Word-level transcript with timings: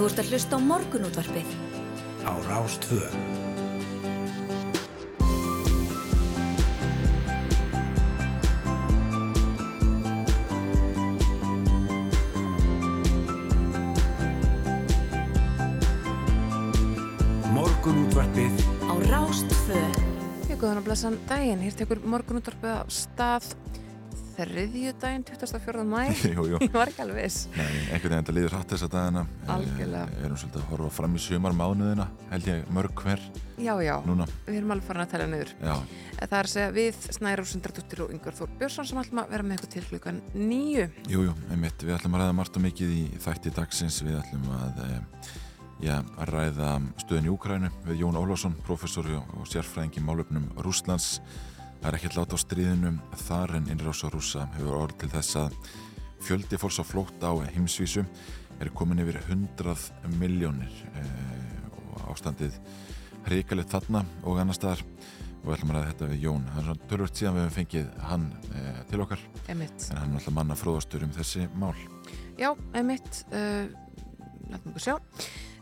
Þú 0.00 0.06
ert 0.08 0.20
að 0.22 0.30
hlusta 0.32 0.56
á 0.56 0.60
morgunútvarpið. 0.64 1.48
Á 2.24 2.32
Rástvö. 2.48 3.00
Morgunútvarpið 17.52 18.56
Á 18.88 18.94
Rástvö. 19.04 19.84
Góðan 20.56 20.80
og 20.80 20.88
blessan 20.88 21.20
daginn, 21.28 21.60
hér 21.60 21.76
tekur 21.76 22.00
morgunúttarpið 22.08 22.72
á 22.72 22.88
stað 22.88 23.52
þriðju 24.40 24.92
daginn, 25.02 25.24
24. 25.28 25.84
mæ. 25.84 26.00
Ég 26.30 26.72
var 26.74 26.90
ekki 26.90 27.04
alveg 27.04 27.20
viss. 27.24 27.46
Einhvern 27.54 28.00
veginn 28.00 28.18
þetta 28.20 28.34
líður 28.36 28.56
hratt 28.56 28.74
þessa 28.74 28.88
dagina 28.92 29.26
Algjörlega. 29.50 30.08
Við 30.16 30.26
erum 30.28 30.40
svolítið 30.40 30.62
að 30.62 30.68
horfa 30.72 30.90
fram 31.00 31.14
í 31.16 31.22
sumarmánuðina 31.26 32.06
held 32.30 32.50
ég 32.50 32.74
mörg 32.74 33.04
hver 33.04 33.24
Já, 33.60 33.74
já, 33.84 33.98
núna. 34.08 34.24
Við 34.46 34.56
erum 34.56 34.70
alveg 34.72 34.86
farin 34.88 35.04
að 35.04 35.10
tella 35.12 35.26
niður. 35.28 35.50
Já, 35.60 35.74
Það 36.20 36.38
er 36.38 36.46
að 36.46 36.52
segja 36.54 36.70
við 36.76 37.02
Snæra 37.16 37.44
Sundardóttir 37.50 38.02
og 38.04 38.14
Yngvar 38.14 38.36
Þór 38.38 38.54
Björnsson 38.60 38.88
sem 38.88 39.00
ætlum 39.02 39.20
að 39.20 39.34
vera 39.34 39.46
með 39.46 39.58
ykkur 39.58 39.70
til 39.74 39.84
klukkan 39.90 40.22
nýju 40.36 40.86
jú, 41.12 41.26
jú, 41.28 41.34
einmitt. 41.52 41.84
Við 41.84 41.94
ætlum 41.98 42.16
að 42.16 42.24
ræða 42.24 42.36
margt 42.40 42.56
og 42.56 42.64
mikið 42.64 42.96
í 42.96 43.04
þætti 43.20 43.52
dagsins. 43.56 44.00
Við 44.06 44.18
ætlum 44.22 44.48
að, 44.56 44.80
e, 44.86 44.98
já, 45.84 45.94
að 46.00 46.32
ræða 46.32 46.72
stöðin 47.04 47.28
í 47.28 47.32
Úkrænu 47.34 47.72
við 47.88 48.02
Jón 48.04 48.20
Ólásson, 48.20 48.56
professor 48.64 49.08
og 49.20 49.48
sérfræðingi 49.48 50.04
málöfnum 50.04 50.48
Rúslands 50.64 51.18
Það 51.80 51.88
er 51.88 51.96
ekkert 51.96 52.16
láta 52.18 52.36
á 52.36 52.44
stríðinum 52.44 52.96
þar 53.22 53.54
en 53.56 53.68
innrás 53.72 54.02
á 54.04 54.12
rúsa 54.12 54.42
hefur 54.58 54.82
orð 54.82 54.98
til 55.00 55.08
þess 55.14 55.38
að 55.40 55.54
fjöldi 56.20 56.58
fólks 56.60 56.76
á 56.76 56.84
flótt 56.84 57.24
á 57.24 57.32
heimsvísu 57.54 58.04
er 58.60 58.68
komin 58.76 59.00
yfir 59.00 59.16
100 59.22 60.12
miljónir 60.20 60.74
eh, 60.92 61.62
og 61.80 62.10
ástandið 62.12 62.58
hrikalegt 63.24 63.72
þarna 63.72 64.04
og 64.28 64.42
annar 64.42 64.58
staðar. 64.58 64.84
Og 65.40 65.46
við 65.46 65.54
ætlum 65.54 65.70
að 65.72 65.78
ræða 65.78 65.90
þetta 65.94 66.08
við 66.10 66.24
Jón. 66.26 66.42
Það 66.50 66.58
er 66.60 66.66
svona 66.66 66.88
tölvöld 66.90 67.16
síðan 67.16 67.36
við 67.36 67.46
hefum 67.46 67.56
fengið 67.56 67.86
hann 68.10 68.26
eh, 68.50 68.82
til 68.90 69.00
okkar. 69.06 69.22
Emitt 69.54 69.86
en 69.86 70.00
hann 70.02 70.10
er 70.12 70.20
alltaf 70.20 70.36
manna 70.36 70.58
fróðastur 70.60 71.06
um 71.06 71.14
þessi 71.16 71.46
mál. 71.56 71.72
Já, 72.36 72.50
emitt 72.76 73.22
uh, 73.32 73.72
Látum 74.50 74.76
við 74.76 74.84
sjá. 74.84 74.94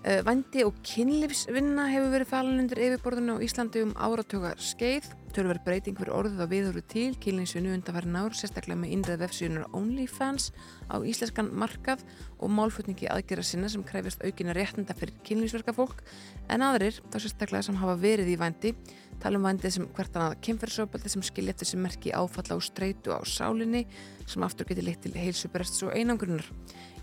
Uh, 0.02 0.20
Vændi 0.26 0.66
og 0.66 0.82
kynlífsvinna 0.86 1.86
hefur 1.92 2.10
verið 2.16 2.32
falin 2.34 2.62
undir 2.64 2.82
yfirborðinu 2.88 3.38
á 3.38 3.44
Íslandi 3.46 3.86
um 3.86 3.94
áratöga 3.94 4.56
skeið 4.58 5.12
Tölverð 5.34 5.64
breyting 5.66 5.98
fyrir 5.98 6.14
orðið 6.16 6.40
á 6.40 6.46
viðhóru 6.50 6.82
til 6.88 7.10
kynlífsvinnu 7.20 7.74
undanfærin 7.76 8.16
ár 8.16 8.36
sérstaklega 8.36 8.80
með 8.80 8.94
innræð 8.96 9.22
vefsíðunar 9.22 9.66
OnlyFans 9.76 10.50
á 10.88 10.96
íslenskan 11.04 11.50
markað 11.52 12.04
og 12.38 12.52
málfutningi 12.54 13.10
aðgerra 13.12 13.44
sinna 13.44 13.68
sem 13.68 13.84
krefjast 13.86 14.24
aukina 14.24 14.56
réttenda 14.56 14.96
fyrir 14.96 15.18
kynlífsverka 15.28 15.74
fólk 15.76 16.00
en 16.48 16.64
aðrir, 16.64 17.02
þá 17.12 17.18
sérstaklega 17.20 17.66
sem 17.68 17.78
hafa 17.78 17.98
verið 18.00 18.32
í 18.32 18.38
vændi 18.40 18.74
tala 19.22 19.38
um 19.38 19.46
vændið 19.46 19.74
sem 19.74 19.86
hvert 19.96 20.16
annað 20.16 20.38
kynferðsóbaldi 20.46 21.10
sem 21.12 21.24
skilja 21.26 21.54
eftir 21.54 21.68
sem 21.70 21.80
merki 21.82 22.12
áfalla 22.14 22.56
og 22.58 22.64
streitu 22.64 23.14
á 23.14 23.20
sálinni 23.26 23.84
sem 24.28 24.44
aftur 24.44 24.68
getur 24.68 24.86
leitt 24.86 25.02
til 25.04 25.14
heilsuberests 25.16 25.82
og 25.86 25.94
einangrunar. 25.96 26.46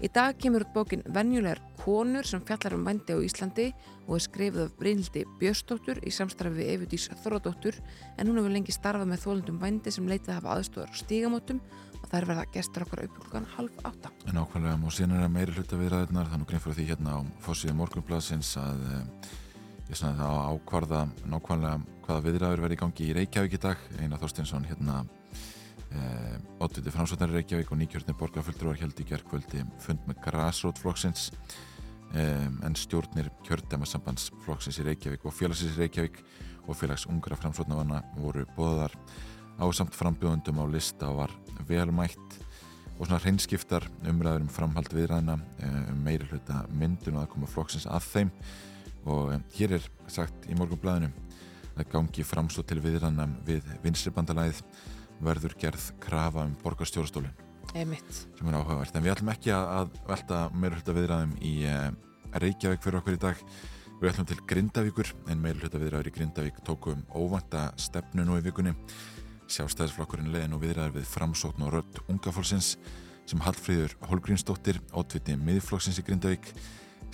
Í 0.03 0.07
dag 0.11 0.35
kemur 0.39 0.65
út 0.65 0.73
bókin 0.75 1.03
Venjulegar 1.15 1.61
konur 1.81 2.27
sem 2.27 2.43
fjallar 2.45 2.75
um 2.77 2.85
vændi 2.87 3.15
á 3.15 3.19
Íslandi 3.23 3.67
og 4.07 4.17
er 4.17 4.25
skrifið 4.25 4.63
af 4.65 4.75
Brynildi 4.79 5.25
Björstóttur 5.39 6.01
í 6.03 6.11
samstarfi 6.13 6.59
við 6.59 6.71
Evudís 6.75 7.07
Þorradóttur 7.23 7.79
en 8.17 8.27
hún 8.27 8.39
hefur 8.41 8.53
lengi 8.53 8.75
starfað 8.75 9.11
með 9.11 9.23
þólundum 9.25 9.61
vændi 9.61 9.91
sem 9.95 10.09
leitið 10.09 10.35
hafa 10.37 10.57
aðstofar 10.57 10.91
á 10.91 10.95
stígamótum 10.99 11.63
og 12.01 12.05
það 12.11 12.19
er 12.19 12.27
verið 12.29 12.43
að 12.43 12.53
gestur 12.57 12.85
okkar 12.85 13.05
upp 13.07 13.15
klukkan 13.23 13.49
halv 13.55 13.73
átta. 13.87 14.11
En 14.29 14.37
ákvæmlega 14.37 14.77
og 14.77 14.93
síðan 14.93 15.15
er 15.17 15.25
að 15.25 15.33
meiri 15.39 15.55
hluta 15.55 15.79
viðræðunar 15.79 16.29
þannig 16.33 16.49
hérna 16.91 17.09
á 17.15 17.19
að 18.61 19.33
ég 19.89 19.99
svona 19.99 20.17
það 20.17 20.31
á 20.33 20.45
ákvarða 20.55 21.01
nákvæmlega 21.29 21.75
hvaða 22.05 22.23
viðræður 22.25 22.63
verið 22.63 22.77
í 22.77 22.81
gangi 22.81 23.05
í 23.05 23.15
Reykjavík 23.19 23.55
í 23.57 23.61
dag. 23.65 23.85
Einar 23.99 24.21
Þorstinsson 24.21 24.65
hérna 24.69 25.03
e, 25.91 26.01
Ottviti 26.63 26.93
Framsvöldar 26.93 27.33
í 27.33 27.39
Reykjavík 27.39 27.71
og 27.73 27.79
nýkjörnir 27.81 28.17
borgarfulltrúar 28.19 28.81
held 28.81 28.99
í 29.01 29.07
gerðkvöldi 29.09 29.63
fund 29.83 30.07
með 30.09 30.21
Grasrótflokksins 30.25 31.29
e, 32.13 32.25
en 32.65 32.77
stjórnir 32.79 33.29
kjördæmasambandsflokksins 33.45 34.81
í 34.81 34.87
Reykjavík 34.89 35.25
og 35.25 35.37
félagsins 35.37 35.77
í 35.77 35.83
Reykjavík 35.83 36.21
og 36.65 36.77
félags 36.79 37.05
ungra 37.11 37.37
framsvöldnavanna 37.37 38.01
voru 38.17 38.45
bóðar 38.57 38.93
á 39.61 39.65
samt 39.71 39.95
frambjóðundum 39.95 40.61
á 40.61 40.65
lista 40.67 41.11
og 41.11 41.21
var 41.23 41.35
velmætt 41.69 42.39
og 42.95 43.05
svona 43.05 43.21
hreinskiptar 43.21 43.85
umræður 44.07 44.45
um 44.45 44.51
framhald 44.51 44.93
viðræðina 44.95 45.35
um 45.91 45.99
meiri 46.05 46.27
hluta 46.29 46.63
myndun 46.71 47.19
og 47.19 47.25
að 47.25 47.33
koma 47.33 47.49
flokksins 47.51 47.87
að 47.91 48.07
þeim 48.13 48.31
og 49.05 49.35
hér 49.55 49.77
er 49.77 49.87
sagt 50.11 50.47
í 50.49 50.57
morgunblæðinu 50.57 51.11
að 51.75 51.89
gangi 51.91 52.25
framstóð 52.25 52.69
til 52.71 52.81
viðræðina 52.83 53.27
við 53.47 53.67
vinstribandalæðið 53.83 54.61
verður 55.25 55.55
gerð 55.59 55.89
krafa 56.03 56.45
um 56.45 56.55
borgarstjórastólinn. 56.63 57.43
Emitt. 57.75 58.27
sem 58.37 58.47
er 58.47 58.55
áhugavert. 58.55 58.95
En 58.95 59.03
við 59.03 59.11
ætlum 59.15 59.31
ekki 59.33 59.51
að 59.51 59.95
velta 60.07 60.45
meiri 60.55 60.77
hluta 60.79 60.95
viðræðum 60.95 61.33
í 61.43 61.55
Reykjavík 62.35 62.83
fyrir 62.83 62.99
okkur 63.01 63.17
í 63.17 63.23
dag. 63.25 63.41
Við 63.99 64.11
ætlum 64.11 64.27
til 64.29 64.37
Grindavíkur 64.47 65.11
en 65.31 65.41
meiri 65.43 65.59
hluta 65.59 65.81
viðræður 65.81 66.09
í 66.09 66.13
Grindavík 66.15 66.61
tókum 66.67 67.03
óvænta 67.15 67.67
stefnu 67.79 68.23
nú 68.27 68.39
í 68.39 68.45
vikunni. 68.45 68.75
Sjálfstæðisflokkurinn 69.51 70.31
leiði 70.33 70.49
nú 70.51 70.59
viðræður 70.61 70.95
við 70.97 71.09
framsókn 71.11 71.67
og 71.67 71.75
rödd 71.75 71.99
ungafólksins 72.11 72.75
sem 73.25 73.41
Hallfríður 73.41 73.95
Holgrínsdóttir, 74.09 74.79
ótviti 74.93 75.35
miðflokksins 75.39 75.99
í 76.01 76.05
Grindavík, 76.05 76.51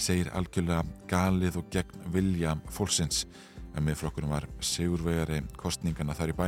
segir 0.01 0.31
algjörlega 0.35 0.83
galið 1.09 1.59
og 1.61 1.69
gegn 1.73 2.07
vilja 2.13 2.55
fólksins. 2.73 3.25
En 3.75 3.85
miðflokkurinn 3.87 4.31
var 4.31 4.47
sigurvegari 4.63 5.41
kostningana 5.59 6.15
þar 6.17 6.33
í 6.33 6.37
bæ 6.37 6.47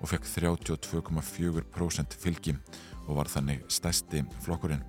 og 0.00 0.08
fekk 0.08 0.26
32,4% 0.28 2.16
fylgi 2.20 2.56
og 3.06 3.16
var 3.18 3.30
þannig 3.32 3.64
stæsti 3.72 4.24
flokkurinn. 4.44 4.82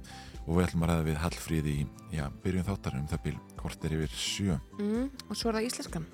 Og 0.48 0.58
við 0.58 0.66
ætlum 0.66 0.86
að 0.86 0.92
ræða 0.92 1.06
við 1.06 1.20
Hallfríði 1.22 1.76
í 1.84 1.86
já, 2.18 2.26
byrjun 2.44 2.68
þáttar 2.68 2.98
um 2.98 3.08
það 3.12 3.24
bíl 3.28 3.38
kortir 3.60 3.96
yfir 3.96 4.16
sjö. 4.18 4.58
Mm, 4.80 5.08
og 5.30 5.38
svo 5.38 5.52
er 5.52 5.60
það 5.60 5.68
íslenskan. 5.70 6.08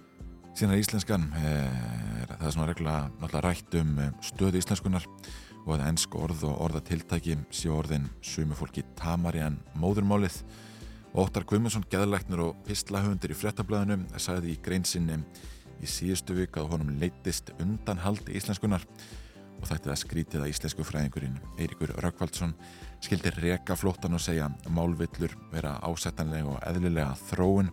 Síðan 0.58 0.74
er 0.74 0.82
íslenskan, 0.82 1.28
er, 1.38 2.32
það 2.34 2.48
er 2.48 2.56
svona 2.56 2.70
náttúrulega 2.74 3.44
rætt 3.46 3.78
um 3.78 3.92
stöðu 4.26 4.60
íslenskunar 4.60 5.06
og 5.68 5.76
að 5.76 5.86
ennsk 5.90 6.16
orð 6.18 6.46
og 6.48 6.62
orðatiltæki 6.68 7.38
séu 7.54 7.76
orðin 7.76 8.08
sumi 8.26 8.56
fólki 8.58 8.84
tamari 8.98 9.44
en 9.44 9.60
móðurmálið 9.78 10.42
Óttar 11.16 11.46
Guðmundsson, 11.48 11.86
geðlæknir 11.88 12.42
og 12.44 12.58
pislahundir 12.68 13.32
í 13.32 13.38
frettablaðinu, 13.38 14.04
sagði 14.20 14.52
í 14.54 14.60
greinsinni 14.64 15.22
í 15.80 15.88
síðustu 15.88 16.36
vik 16.36 16.58
að 16.60 16.74
honum 16.74 16.98
leittist 17.00 17.54
undanhald 17.62 18.28
íslenskunar 18.34 18.84
og 19.58 19.70
þetta 19.70 19.96
skrítið 19.98 20.44
að 20.44 20.52
íslensku 20.52 20.86
fræðingurinn 20.86 21.40
Eiríkur 21.58 21.94
Rökkvaldsson 22.04 22.54
skildi 23.04 23.32
reka 23.38 23.78
flóttan 23.80 24.18
og 24.18 24.22
segja 24.22 24.50
málvillur 24.74 25.34
vera 25.54 25.78
ásettanlega 25.86 26.52
og 26.52 26.60
eðlilega 26.68 27.16
þróun. 27.30 27.72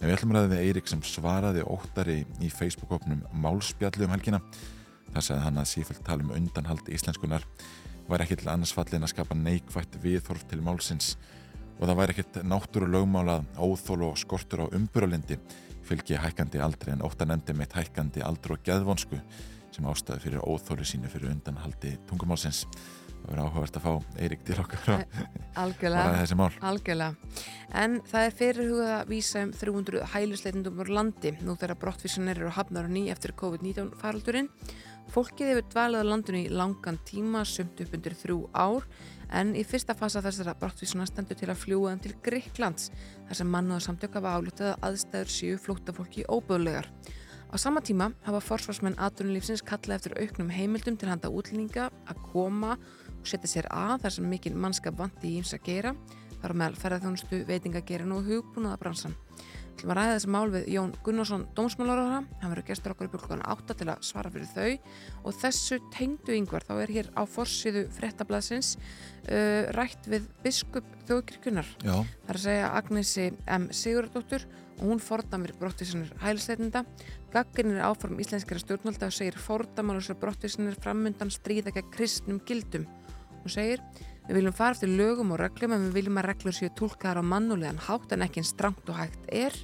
En 0.00 0.08
við 0.08 0.16
ætlum 0.16 0.32
að 0.32 0.40
ræða 0.40 0.52
við 0.54 0.64
Eirik 0.64 0.90
sem 0.90 1.04
svaraði 1.06 1.66
óttari 1.68 2.18
í 2.42 2.50
Facebook-opnum 2.50 3.22
Málspjallu 3.44 4.08
um 4.08 4.16
helgina. 4.16 4.42
Það 5.12 5.28
sagði 5.28 5.44
hann 5.44 5.62
að 5.62 5.70
sífælt 5.70 6.04
tala 6.06 6.26
um 6.26 6.34
undanhald 6.34 6.90
íslenskunar 6.90 7.46
var 8.08 8.24
ekki 8.24 8.40
til 8.40 8.50
annars 8.50 8.74
fallin 8.74 9.06
að 9.06 9.12
skapa 9.14 9.38
neikvægt 9.38 10.00
viðhorf 10.02 10.42
til 10.50 10.62
málsins 10.64 11.14
og 11.78 11.84
það 11.88 11.98
væri 11.98 12.14
ekkert 12.16 12.40
náttúru 12.46 12.88
lögmálað 12.90 13.46
óþól 13.58 14.08
og 14.10 14.18
skortur 14.20 14.64
á 14.64 14.72
umburalindi 14.72 15.38
fylgi 15.86 16.18
hækkandi 16.20 16.60
aldri 16.62 16.94
en 16.94 17.04
óttan 17.04 17.34
endi 17.34 17.54
meitt 17.56 17.74
hækkandi 17.76 18.22
aldru 18.24 18.56
og 18.56 18.66
geðvonsku 18.66 19.18
sem 19.72 19.86
ástæði 19.88 20.26
fyrir 20.26 20.44
óþólu 20.44 20.84
sínu 20.86 21.10
fyrir 21.10 21.32
undanhaldi 21.32 21.96
tungumálsins. 22.08 22.66
Það 23.22 23.30
verður 23.30 23.42
áhugavert 23.46 23.76
að 23.78 23.84
fá 23.86 24.18
Eirik 24.18 24.40
til 24.46 24.56
okkar 24.58 24.88
og 24.92 25.82
ræða 25.82 26.14
þessi 26.18 26.38
mál. 26.38 26.48
Algjörlega. 26.70 27.36
En 27.82 28.00
það 28.10 28.26
er 28.26 28.36
fyrirhugað 28.40 28.94
að 28.96 29.12
vísa 29.12 29.44
um 29.46 29.52
300 29.54 30.08
hælusleitundum 30.12 30.80
úr 30.82 30.90
landi 30.98 31.34
nú 31.40 31.54
þegar 31.54 31.78
brottvísanir 31.84 32.40
eru 32.42 32.50
hafnar 32.56 32.88
og 32.90 32.94
ný 32.96 33.04
eftir 33.14 33.36
COVID-19 33.38 33.94
faraldurinn. 34.02 34.50
Fólkið 35.12 35.52
hefur 35.52 35.68
dvalið 35.70 36.02
á 36.02 36.10
landinu 36.10 36.42
í 36.42 36.50
langan 36.52 36.98
tíma, 37.06 37.44
sumt 37.46 37.80
upp 37.84 37.94
undir 37.96 38.16
þrjú 38.18 38.38
ár, 38.54 38.86
en 39.32 39.54
í 39.56 39.64
fyrsta 39.66 39.96
fasa 39.96 40.22
þessara 40.24 40.54
brottvísuna 40.60 41.06
stendur 41.08 41.38
til 41.40 41.48
að 41.50 41.60
fljúa 41.62 41.92
þeim 41.92 42.02
til 42.04 42.14
Greiklands, 42.24 42.90
þar 43.28 43.38
sem 43.40 43.52
mannaða 43.52 43.86
samtök 43.86 44.18
hafa 44.18 44.36
álutið 44.36 44.70
að 44.70 44.86
aðstæður 44.88 45.32
séu 45.36 45.60
flóttafólki 45.60 46.26
óböðlegar. 46.28 46.88
Á 47.52 47.56
sama 47.60 47.82
tíma 47.84 48.10
hafa 48.24 48.40
forsvarsmenn 48.40 48.96
aðdunulífsins 48.96 49.64
kallað 49.68 49.98
eftir 49.98 50.16
auknum 50.20 50.52
heimildum 50.52 50.96
til 50.96 51.10
handa 51.10 51.28
útlendinga 51.28 51.90
að 52.08 52.22
koma 52.32 52.78
og 52.78 53.28
setja 53.28 53.50
sér 53.50 53.68
að 53.68 54.06
þar 54.06 54.16
sem 54.16 54.28
mikil 54.28 54.54
mannskap 54.56 54.96
vanti 54.96 55.28
í 55.34 55.40
íms 55.40 55.52
að 55.56 55.66
gera 55.66 55.92
þar 56.42 56.56
á 56.56 56.58
meðal 56.58 56.78
ferðarþjónustu, 56.80 57.42
veitingagerin 57.46 58.14
og 58.16 58.24
hugbúnaða 58.26 58.80
bransan. 58.80 59.16
Við 59.72 59.80
ætlum 59.80 59.92
að 59.92 59.98
ræða 59.98 60.16
þessi 60.16 60.30
mál 60.30 60.50
við 60.52 60.66
Jón 60.70 60.90
Gunnarsson 61.02 61.44
dómsmálaráðara, 61.56 62.18
hann 62.42 62.52
verður 62.52 62.66
gestur 62.68 62.92
okkur 62.92 63.08
í 63.08 63.12
klukkan 63.14 63.44
8 63.50 63.76
til 63.80 63.88
að 63.88 64.04
svara 64.06 64.30
fyrir 64.30 64.50
þau 64.52 65.24
og 65.24 65.38
þessu 65.40 65.78
tengdu 65.94 66.36
yngvar 66.36 66.66
þá 66.68 66.74
er 66.76 66.92
hér 66.92 67.08
á 67.16 67.22
forsiðu 67.26 67.86
frettablaðsins 67.96 68.76
uh, 68.76 69.72
rætt 69.74 70.06
við 70.12 70.28
biskup 70.44 70.86
Það 72.22 72.30
er 72.30 72.38
að 72.38 72.44
segja 72.44 72.68
Agnesi 72.78 73.26
M. 73.48 73.66
Sigurðardóttur 73.74 74.46
og 74.78 74.84
hún 74.86 75.02
fordamir 75.02 75.54
brottvísinir 75.58 76.12
hælisleitenda. 76.22 76.84
Gagginir 77.32 77.82
áform 77.82 78.20
íslenskara 78.22 78.62
stjórnvalda 78.62 79.08
og 79.08 79.16
segir 79.16 79.38
fordamálusar 79.40 80.18
brottvísinir 80.20 80.78
framundan 80.82 81.32
stríða 81.32 81.74
gegn 81.74 81.90
kristnum 81.94 82.40
gildum. 82.46 82.86
Hún 83.42 83.50
segir, 83.50 83.82
við 84.28 84.38
viljum 84.38 84.54
fara 84.56 84.76
eftir 84.76 84.92
lögum 84.92 85.32
og 85.34 85.40
reglum 85.42 85.74
en 85.74 85.86
við 85.88 85.98
viljum 85.98 86.20
að 86.20 86.28
reglur 86.30 86.56
séu 86.56 86.70
tólkaðar 86.78 87.22
á 87.22 87.24
mannulegan 87.26 87.80
hátt 87.88 88.14
en 88.14 88.24
ekki 88.26 88.42
eins 88.42 88.52
strangt 88.54 88.88
og 88.88 88.98
hægt 89.00 89.26
er. 89.28 89.56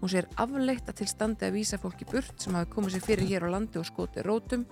Hún 0.00 0.12
segir 0.12 0.28
afleitt 0.38 0.90
að 0.90 1.00
til 1.00 1.08
standi 1.10 1.48
að 1.48 1.56
vísa 1.56 1.80
fólki 1.80 2.06
burt 2.08 2.36
sem 2.42 2.54
hafi 2.54 2.70
komið 2.74 2.96
sér 2.96 3.06
fyrir 3.06 3.30
hér 3.30 3.48
á 3.48 3.54
landi 3.56 3.80
og 3.80 3.88
skotið 3.88 4.28
rótum. 4.28 4.66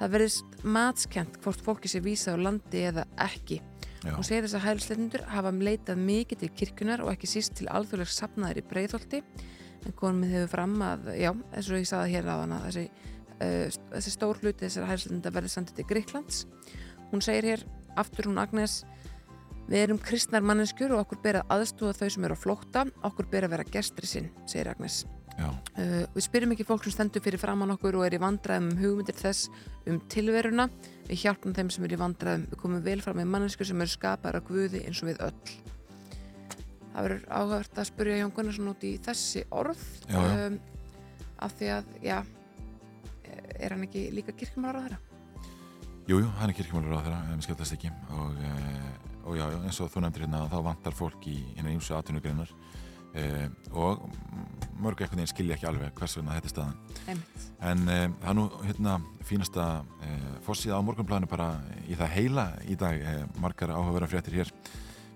Það 0.00 0.14
verðist 0.14 0.60
matskent 0.64 1.40
hvort 1.44 1.64
fólki 1.64 1.90
sé 1.90 2.00
vísað 2.00 2.40
á 2.40 2.44
landi 2.46 2.84
eða 2.88 3.04
ekki. 3.20 3.60
já, 4.00 4.14
Hún 4.14 4.24
segir 4.24 4.46
þess 4.46 4.56
að 4.56 4.66
hælisleitundur 4.68 5.24
hafa 5.28 5.50
leitað 5.52 6.00
mikið 6.00 6.40
til 6.40 6.52
kirkjunar 6.56 7.02
og 7.04 7.12
ekki 7.12 7.28
síst 7.28 7.58
til 7.58 7.68
alþjóðlegs 7.68 8.16
safnaðir 8.16 8.62
í 8.62 8.68
breiðholti 8.70 9.20
en 9.86 9.96
komið 9.96 10.34
hefur 10.36 10.52
fram 10.54 10.76
að, 10.84 11.10
já, 11.20 11.30
eins 11.52 11.68
og 11.68 11.80
ég 11.80 11.88
sagði 11.88 12.14
hér 12.16 12.30
á 12.32 12.36
hana 12.40 12.60
þessi, 12.66 12.86
uh, 13.40 13.78
þessi 13.96 14.14
stór 14.14 14.40
hluti 14.40 14.66
þessar 14.66 14.88
hælisleitunda 14.90 15.34
verði 15.36 15.52
sandið 15.54 15.78
til 15.78 15.86
Gríklands 15.92 16.42
hún 17.10 17.24
segir 17.24 17.48
hér, 17.50 17.64
aftur 17.98 18.30
hún 18.30 18.40
Agnes 18.42 18.82
við 19.70 19.84
erum 19.84 20.02
kristnar 20.02 20.42
manneskjur 20.42 20.96
og 20.96 21.04
okkur 21.06 21.22
ber 21.22 21.40
að 21.40 21.56
aðstúða 21.56 21.96
þau 22.00 22.10
sem 22.10 22.28
eru 22.28 22.36
á 22.38 22.42
flótta 22.44 22.84
okkur 23.06 23.30
ber 23.30 23.46
að 23.46 23.56
vera 23.56 23.70
gestri 23.70 24.10
sinn, 24.10 24.30
segir 24.50 24.72
Agnes 24.72 25.04
Uh, 25.78 26.04
við 26.12 26.24
spyrjum 26.26 26.52
ekki 26.54 26.66
fólk 26.68 26.84
sem 26.84 26.94
stendur 26.94 27.22
fyrir 27.24 27.40
framann 27.40 27.72
okkur 27.72 27.96
og 27.96 28.04
er 28.06 28.16
í 28.16 28.20
vandræðum 28.20 28.70
um 28.74 28.80
hugmyndir 28.80 29.16
þess 29.16 29.48
um 29.88 30.00
tilveruna. 30.12 30.68
Við 31.08 31.22
hjálpum 31.24 31.54
þeim 31.56 31.70
sem 31.72 31.86
er 31.86 31.94
í 31.96 32.00
vandræðum. 32.00 32.46
Við 32.50 32.60
komum 32.60 32.82
vel 32.84 32.98
fram 33.04 33.20
með 33.20 33.30
mannesku 33.32 33.66
sem 33.66 33.80
eru 33.80 33.92
skapar 33.92 34.36
af 34.36 34.46
Guði 34.48 34.84
eins 34.84 35.00
og 35.00 35.10
við 35.10 35.22
öll. 35.26 35.54
Það 36.90 37.06
verður 37.06 37.24
áhört 37.38 37.80
að 37.80 37.88
spyrja 37.88 38.18
Jón 38.20 38.34
Gunnarsson 38.36 38.72
út 38.72 38.84
í 38.84 38.92
þessi 39.06 39.46
orð. 39.62 39.86
Já, 40.10 40.18
já. 40.18 40.46
Um, 40.50 40.58
af 41.40 41.54
því 41.56 41.70
að, 41.78 41.94
já, 42.04 42.18
er 43.56 43.72
hann 43.72 43.86
ekki 43.86 44.08
líka 44.12 44.36
kirkjumálar 44.36 44.76
á 44.76 44.84
þeirra? 44.84 45.00
Jú, 46.10 46.18
jú, 46.24 46.28
hann 46.40 46.50
er 46.50 46.56
kirkjumálur 46.58 46.98
á 46.98 47.04
þeirra, 47.04 47.18
um 47.30 47.42
skellast 47.44 47.74
ekki. 47.76 47.90
Og, 48.18 48.38
uh, 48.42 49.26
og 49.30 49.36
já, 49.38 49.44
eins 49.60 49.78
og 49.78 49.90
þú 49.92 50.00
nefndir 50.02 50.24
hérna 50.24 50.40
þá 50.50 50.56
vantar 50.66 50.94
fólk 50.96 51.26
í 51.30 51.36
hérna 51.54 51.70
ímsu 51.70 51.94
atvinnugreinar. 51.94 52.50
Uh, 53.10 53.46
og 53.78 54.02
mörg 54.82 55.02
einhvern 55.02 55.20
veginn 55.20 55.30
skilja 55.30 55.54
ekki 55.54 55.68
alveg 55.70 55.94
hvers 55.98 56.16
vegna 56.18 56.34
þetta 56.38 56.48
er 56.48 56.54
staðan. 56.54 57.22
En 57.62 57.84
um, 57.84 58.16
það 58.22 58.30
er 58.32 58.36
nú 58.40 58.46
hérna 58.64 58.96
fínasta 59.28 59.66
fórsíða 60.46 60.80
á 60.82 60.86
morgunplæðinu 60.88 61.30
bara 61.30 61.48
í 61.86 61.98
það 61.98 62.14
heila 62.16 62.46
í 62.66 62.78
dag, 62.80 63.06
margar 63.38 63.74
áhugaverða 63.76 64.10
fréttir 64.10 64.38
hér. 64.40 64.52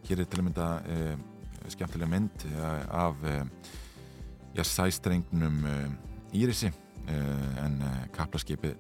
Hér 0.07 0.23
er 0.23 0.31
til 0.31 0.43
að 0.43 0.47
mynda 0.51 0.69
skemmtilega 1.73 2.11
mynd 2.13 2.47
af 2.93 3.25
já, 4.55 4.63
sæstrengnum 4.63 5.63
Írisi 6.37 6.71
en 7.09 7.81
kaplaskipið 8.15 8.77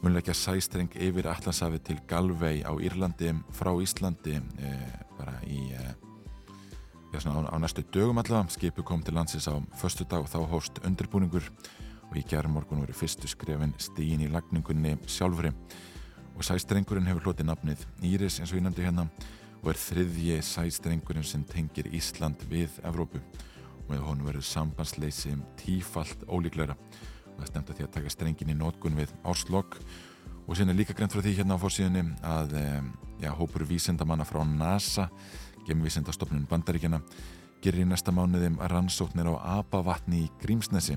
Durable 0.00 0.08
munleikja 0.08 0.32
sæstreng 0.32 0.94
yfir 0.96 1.26
Allansafi 1.28 1.78
til 1.84 1.98
Galvei 2.08 2.62
á 2.64 2.72
Írlandi 2.72 3.34
frá 3.52 3.68
Íslandi 3.76 4.38
uh, 4.40 4.94
bara 5.18 5.34
í 5.44 5.74
uh, 5.76 5.92
já, 7.12 7.20
svona, 7.20 7.44
á, 7.44 7.52
á 7.52 7.56
næstu 7.60 7.84
dögum 7.92 8.16
allavega. 8.16 8.48
Skipið 8.48 8.84
kom 8.84 9.02
til 9.02 9.14
landsins 9.14 9.44
á 9.44 9.60
föstu 9.76 10.08
dag 10.08 10.24
og 10.24 10.30
þá 10.32 10.48
hóst 10.48 10.80
undirbúningur 10.88 11.44
og 12.08 12.16
í 12.16 12.24
gerð 12.24 12.48
morgun 12.48 12.80
voru 12.80 12.96
fyrstu 12.96 13.28
skrefin 13.28 13.74
stíin 13.76 14.24
í 14.24 14.30
lagningunni 14.32 14.96
sjálfri. 15.04 15.52
Og 16.32 16.48
sæstrengurinn 16.48 17.06
hefur 17.10 17.28
hlotið 17.28 17.50
nafnið 17.50 17.84
Íris 18.00 18.40
eins 18.40 18.54
og 18.54 18.56
ég 18.56 18.64
nefndi 18.64 18.88
hérna 18.88 19.04
og 19.60 19.68
er 19.74 19.84
þriðji 19.84 20.40
sæstrengurinn 20.40 21.28
sem 21.28 21.44
tengir 21.44 21.92
Ísland 21.92 22.40
við 22.48 22.80
Evrópu. 22.88 23.20
Og 23.84 23.92
með 23.92 24.06
honum 24.08 24.32
verður 24.32 24.48
sambandsleysi 24.48 25.36
tífalt 25.60 26.24
ólíklæra 26.24 26.78
það 27.40 27.52
stemta 27.52 27.76
því 27.76 27.86
að 27.86 27.92
taka 27.98 28.14
strengin 28.14 28.54
í 28.54 28.58
nótkun 28.58 28.98
við 29.00 29.12
árslokk 29.24 29.78
og 30.46 30.56
síðan 30.56 30.74
er 30.74 30.80
líka 30.80 30.96
greint 30.96 31.14
frá 31.14 31.22
því 31.24 31.36
hérna 31.38 31.56
á 31.56 31.62
fórsíðunni 31.62 32.04
að 32.26 32.56
já, 33.22 33.30
hópur 33.36 33.66
vísindamanna 33.68 34.26
frá 34.28 34.40
NASA 34.46 35.08
gemvísindastofnun 35.68 36.48
Bandaríkjana 36.50 37.00
gerir 37.60 37.84
í 37.84 37.88
næsta 37.88 38.12
mánuðum 38.14 38.58
rannsóknir 38.72 39.28
á 39.36 39.60
apavatni 39.60 40.24
í 40.24 40.30
Grímsnesi. 40.40 40.96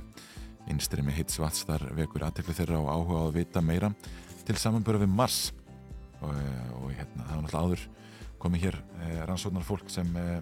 Innstrimi 0.71 1.11
hitsvats 1.15 1.65
þar 1.67 1.89
vekur 1.97 2.23
aðtekli 2.23 2.55
þeirra 2.55 2.79
og 2.79 2.91
áhuga 2.93 3.19
á 3.19 3.23
að 3.27 3.35
vita 3.41 3.63
meira 3.63 3.91
til 4.47 4.55
samanböru 4.59 5.03
við 5.03 5.11
Mars. 5.11 5.41
Og, 6.23 6.31
og 6.79 6.93
hérna, 6.95 7.25
það 7.27 7.33
var 7.35 7.43
náttúrulega 7.43 7.63
áður 7.67 7.87
komið 8.39 8.65
hér 8.67 8.77
eh, 8.79 9.17
rannsóknar 9.27 9.65
fólk 9.67 9.91
sem 9.91 10.07
eh, 10.19 10.37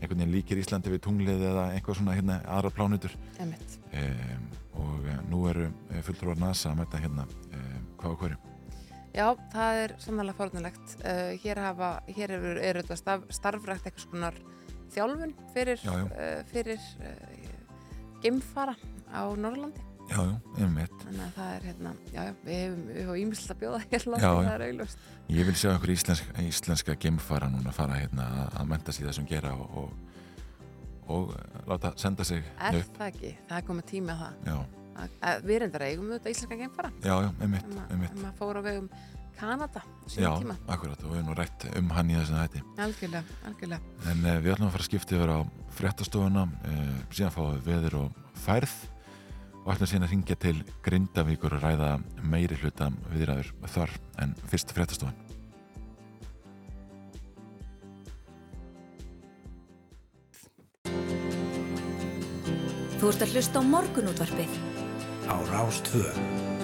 einhvern 0.00 0.20
veginn 0.20 0.34
líkir 0.34 0.60
Íslandi 0.60 0.92
við 0.92 1.04
tunglið 1.06 1.46
eða 1.50 1.68
einhvað 1.76 2.00
svona 2.00 2.16
hérna 2.16 2.40
aðra 2.56 2.72
plánutur 2.76 3.14
eh, 3.40 4.36
og 4.76 5.06
eh, 5.08 5.22
nú 5.30 5.46
eru 5.50 5.70
eh, 5.90 6.02
fulltrúar 6.04 6.38
NASA 6.40 6.72
að 6.72 6.82
mæta 6.82 7.00
hérna 7.00 7.24
eh, 7.52 7.80
hvað 7.96 8.12
og 8.12 8.22
hverju 8.24 8.42
Já, 9.16 9.30
það 9.48 9.78
er 9.80 9.92
sannlega 10.04 10.36
fornulegt. 10.36 10.90
Uh, 11.00 11.30
hér 11.40 11.56
hafa, 11.64 11.86
hér 12.18 12.34
eru, 12.36 12.50
eru 12.60 12.82
starf, 13.00 13.22
starfrækt 13.32 13.86
eitthvað 13.88 14.02
skonar 14.04 14.34
þjálfun 14.92 15.32
fyrir, 15.54 15.80
Já, 15.80 15.94
já. 15.96 16.04
uh, 16.10 16.42
fyrir 16.50 16.82
uh, 17.00 17.46
geimfara 18.20 18.74
á 19.08 19.24
Norrlandi. 19.32 19.85
Já, 20.06 20.20
já, 20.22 20.34
einmitt 20.62 20.92
Þannig 21.02 21.22
að 21.24 21.32
það 21.36 21.48
er 21.56 21.64
hérna, 21.66 21.92
já, 22.14 22.20
já, 22.28 22.32
við 22.46 22.58
hefum, 22.62 23.16
ímislega 23.22 23.54
að 23.56 23.60
bjóða 23.62 23.80
hér 23.90 24.04
landi, 24.06 24.22
Já, 24.22 24.30
já. 24.30 24.46
það 24.46 24.54
er 24.56 24.64
auglust. 24.68 24.98
Ég 25.34 25.48
vil 25.48 25.54
sjá 25.58 25.68
einhver 25.72 25.92
íslensk, 25.96 26.28
íslenska 26.46 26.94
geimfara 27.02 27.48
núna 27.50 27.72
fara 27.74 27.98
hérna 27.98 28.26
að, 28.44 28.54
að 28.60 28.68
menta 28.70 28.94
sig 28.94 29.02
í 29.04 29.08
þessum 29.08 29.26
gera 29.30 29.50
og, 29.56 29.76
og, 29.82 29.90
og 31.16 31.34
eh, 31.34 31.58
láta 31.72 31.92
senda 31.98 32.24
sig 32.28 32.44
Er 32.60 32.78
upp. 32.80 32.94
það 33.00 33.10
ekki? 33.10 33.32
Það 33.50 33.58
er 33.60 33.66
komið 33.72 33.88
tími 33.92 34.14
á 34.14 34.18
það. 34.22 34.40
Já, 34.52 34.56
Að, 34.96 35.16
að 35.28 35.42
við 35.50 35.58
reyndar 35.60 35.82
eigum 35.90 36.06
auðvitað 36.08 36.32
íslenska 36.32 36.56
geimfara. 36.62 36.90
já, 37.04 37.12
já, 37.20 37.28
einmitt, 37.44 37.66
ma- 37.76 37.82
einmitt. 37.92 38.14
ef 38.16 38.22
maður 38.22 38.38
fór 38.38 38.56
á 38.56 38.62
vegum 38.64 38.86
Kanada 39.36 39.82
á 39.84 40.08
Já, 40.08 40.30
tíma. 40.40 40.54
akkurat 40.72 41.02
og 41.04 41.10
við 41.12 41.18
erum 41.18 41.26
nú 41.28 41.34
rætt 41.36 41.66
um 41.76 41.90
hann 41.92 42.08
í 42.08 42.14
þessum 42.16 42.38
hætti. 42.40 42.62
Algjörlega, 42.80 43.36
algjörlega. 43.44 43.94
En 44.08 44.22
uh, 44.24 44.38
við 44.40 44.54
ætlum 44.54 44.70
að 44.70 44.72
fara 44.78 44.86
að 44.86 44.88
skipta 44.88 45.18
yfir 45.18 45.32
á 45.36 45.38
fréttastofuna, 45.76 46.46
uh, 46.48 46.94
síðan 47.12 47.34
fáum 47.34 47.50
við 47.58 47.68
veður 47.74 47.98
og 48.06 48.22
færð 48.46 48.72
og 49.66 49.72
ætlum 49.74 49.88
síðan 49.90 50.06
að 50.06 50.12
ringja 50.14 50.36
til 50.38 50.58
Grindavíkur 50.86 51.56
og 51.56 51.64
ræða 51.64 51.88
meiri 52.22 52.54
hluta 52.60 52.86
viðræður 53.10 53.50
þar 53.74 53.94
en 54.22 54.34
fyrst 54.46 54.70
fréttastofan. 54.76 55.16
Þú 62.96 63.10
ert 63.10 63.26
að 63.26 63.34
hlusta 63.34 63.58
á 63.58 63.62
morgunútvarpið 63.74 64.54
á 65.26 65.34
Rástvö. 65.50 66.55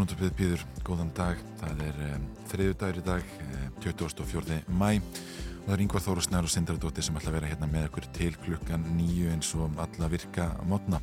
Morgunundarbið 0.00 0.30
býður 0.38 0.62
góðan 0.80 1.10
dag, 1.12 1.40
það 1.60 1.80
er 1.84 1.96
um, 2.06 2.22
þriðu 2.48 2.76
dagur 2.80 2.98
í 2.98 3.02
dag, 3.04 3.32
um, 3.44 3.74
24. 3.84 4.56
mæ 4.72 4.86
og 4.96 5.66
það 5.66 5.74
er 5.74 5.82
Yngvar 5.84 6.04
Þóru 6.06 6.24
Snær 6.24 6.48
og 6.48 6.52
Sindradóttir 6.54 7.04
sem 7.04 7.18
ætla 7.20 7.28
að 7.28 7.36
vera 7.36 7.50
hérna 7.50 7.68
með 7.68 7.84
okkur 7.90 8.06
til 8.16 8.30
klukkan 8.46 8.86
nýju 8.96 9.34
eins 9.34 9.50
og 9.60 9.76
alla 9.84 10.08
virka 10.08 10.46
mótna. 10.70 11.02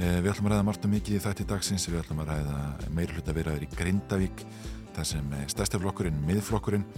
Uh, 0.00 0.18
við 0.18 0.32
ætlum 0.32 0.50
að 0.50 0.56
ræða 0.56 0.66
margt 0.66 0.88
og 0.90 0.94
mikið 0.96 1.20
í 1.20 1.22
þætti 1.28 1.48
dagsins, 1.52 1.86
við 1.86 2.00
ætlum 2.00 2.24
að 2.24 2.32
ræða 2.32 2.90
meira 2.98 3.14
hluta 3.14 3.38
viðræður 3.38 3.68
í 3.68 3.70
Grindavík, 3.76 4.44
þar 4.98 5.10
sem 5.14 5.32
eh, 5.38 5.46
stærsti 5.54 5.82
flokkurinn, 5.86 6.20
miðflokkurinn, 6.26 6.90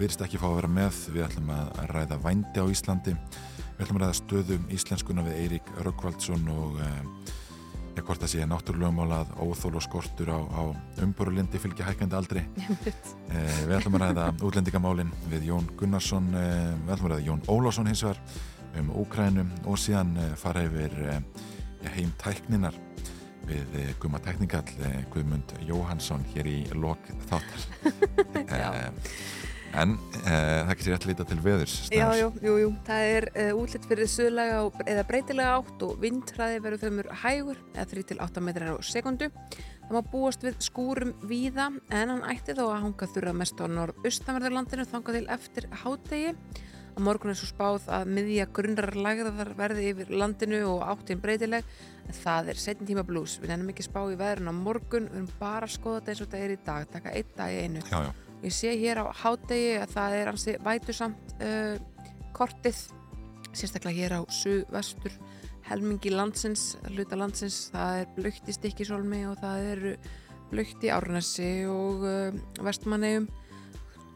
virðist 0.00 0.26
ekki 0.26 0.42
fá 0.42 0.48
að 0.50 0.58
vera 0.64 0.76
með, 0.82 1.02
við 1.14 1.28
ætlum 1.28 1.54
að 1.60 1.82
ræða 1.94 2.22
vændi 2.26 2.58
á 2.58 2.66
Íslandi, 2.74 3.18
við 3.68 3.86
ætlum 3.86 4.02
að 4.02 4.08
ræða 4.08 4.20
stöðum 4.24 4.70
íslenskuna 4.74 5.30
við 5.30 5.42
Eirík 5.44 5.74
Rökkvaldsson 5.86 6.50
og 6.58 6.82
um, 6.90 7.18
Já, 7.96 8.02
hvort 8.04 8.20
það 8.20 8.28
sé 8.28 8.46
náttúrulegumál 8.48 9.12
að 9.22 9.30
óþól 9.40 9.78
og 9.78 9.84
skortur 9.86 10.28
á, 10.28 10.38
á 10.44 10.62
umbúrulindi 11.00 11.60
fylgja 11.60 11.86
hækkandi 11.88 12.18
aldrei. 12.18 12.42
Eh, 13.26 13.62
við 13.66 13.72
ætlum 13.78 13.96
að 13.98 14.04
ræða 14.04 14.26
útlendingamálin 14.44 15.08
við 15.32 15.48
Jón 15.48 15.70
Gunnarsson, 15.80 16.28
eh, 16.36 16.74
við 16.84 16.92
ætlum 16.94 17.08
að 17.08 17.14
ræða 17.14 17.26
Jón 17.26 17.42
Ólásson 17.48 17.88
hins 17.88 18.04
vegar 18.04 18.20
um 18.76 18.92
Úkrænum 19.02 19.50
og 19.64 19.80
síðan 19.80 20.12
eh, 20.20 20.34
fara 20.36 20.66
yfir 20.68 20.94
ja, 21.08 21.16
heim 21.96 22.12
tækninar 22.20 22.76
við 23.46 23.94
Guma 24.02 24.20
Teknikall, 24.22 24.68
eh, 24.84 25.02
Guðmund 25.12 25.56
Jóhansson 25.66 26.24
hér 26.34 26.48
í 26.50 26.58
lok 26.74 27.10
þáttar. 27.30 27.66
Já. 28.50 28.90
Eh, 29.72 29.80
En 29.82 29.96
eh, 30.24 30.64
það 30.66 30.72
getur 30.78 30.92
rétt 30.92 31.04
að 31.04 31.10
líta 31.10 31.24
til 31.28 31.38
veðurs. 31.44 31.76
Já, 31.92 32.06
jú, 32.16 32.56
jú. 32.62 32.68
Það 32.86 33.08
er 33.12 33.26
uh, 33.32 33.60
útlitt 33.60 33.88
fyrir 33.90 34.10
söðlega 34.10 34.60
eða 34.88 35.06
breytilega 35.08 35.56
átt 35.58 35.82
og 35.86 35.98
vindhraði 36.02 36.62
verður 36.64 36.84
þaumur 36.84 37.10
hægur 37.22 37.60
eða 37.74 37.88
3-8 37.92 38.44
metrar 38.46 38.72
á 38.72 38.76
sekundu. 38.80 39.28
Það 39.86 39.92
má 39.94 40.08
búast 40.10 40.42
við 40.42 40.56
skúrum 40.66 41.12
víða 41.28 41.68
en 41.94 42.14
hann 42.14 42.24
ætti 42.26 42.56
þó 42.56 42.64
að 42.70 42.80
hanga 42.86 43.10
þurra 43.12 43.34
mest 43.36 43.60
á 43.62 43.66
norð-austanverðurlandinu 43.70 44.88
þanga 44.90 45.18
til 45.18 45.26
eftir 45.36 45.68
hádegi. 45.84 46.32
Á 46.96 46.98
morgun 47.04 47.30
er 47.30 47.36
svo 47.36 47.50
spáð 47.50 47.90
að 47.92 48.08
miðja 48.16 48.46
grunnar 48.56 48.94
lagðar 48.96 49.52
verði 49.58 49.90
yfir 49.92 50.14
landinu 50.16 50.62
og 50.70 50.86
áttin 50.88 51.20
breytileg. 51.20 51.68
Það 52.22 52.54
er 52.54 52.62
setjum 52.62 52.88
tíma 52.88 53.04
blús. 53.04 53.36
Við 53.42 53.52
nefnum 53.52 53.74
ekki 53.74 53.84
spá 53.84 54.00
í 54.08 54.16
veðrun 54.16 54.48
á 54.48 54.54
morgun, 54.56 55.10
við 55.10 55.20
erum 55.20 55.34
bara 55.36 55.68
að 55.68 55.74
skoða 55.76 56.00
þetta 56.00 56.14
eins 56.14 56.22
og 56.22 56.30
þetta 56.30 56.46
er 56.46 56.54
í 56.54 56.62
dag, 56.64 56.88
taka 56.94 57.12
einn 57.12 57.36
dag 57.36 57.52
í 57.52 57.66
einu. 57.66 57.84
Já, 57.90 57.98
já. 58.08 58.25
Ég 58.44 58.52
sé 58.52 58.74
hér 58.76 59.00
á 59.00 59.04
hádegi 59.16 59.78
að 59.80 59.94
það 59.94 60.18
er 60.18 60.30
ansi 60.32 60.56
vætusamt 60.64 61.36
uh, 61.40 61.78
kortið, 62.36 62.82
sérstaklega 63.56 63.96
hér 63.96 64.18
á 64.18 64.20
suðvestur 64.28 65.16
helmingi 65.66 66.12
landsins, 66.12 66.76
hluta 66.92 67.18
landsins, 67.18 67.70
það 67.72 68.02
er 68.02 68.12
blökt 68.18 68.50
í 68.50 68.54
stikkisólmi 68.54 69.24
og 69.30 69.40
það 69.40 69.70
er 69.72 69.82
blökt 70.52 70.84
í 70.86 70.92
árnesi 70.94 71.50
og 71.70 72.04
uh, 72.06 72.36
vestmannegjum, 72.62 73.26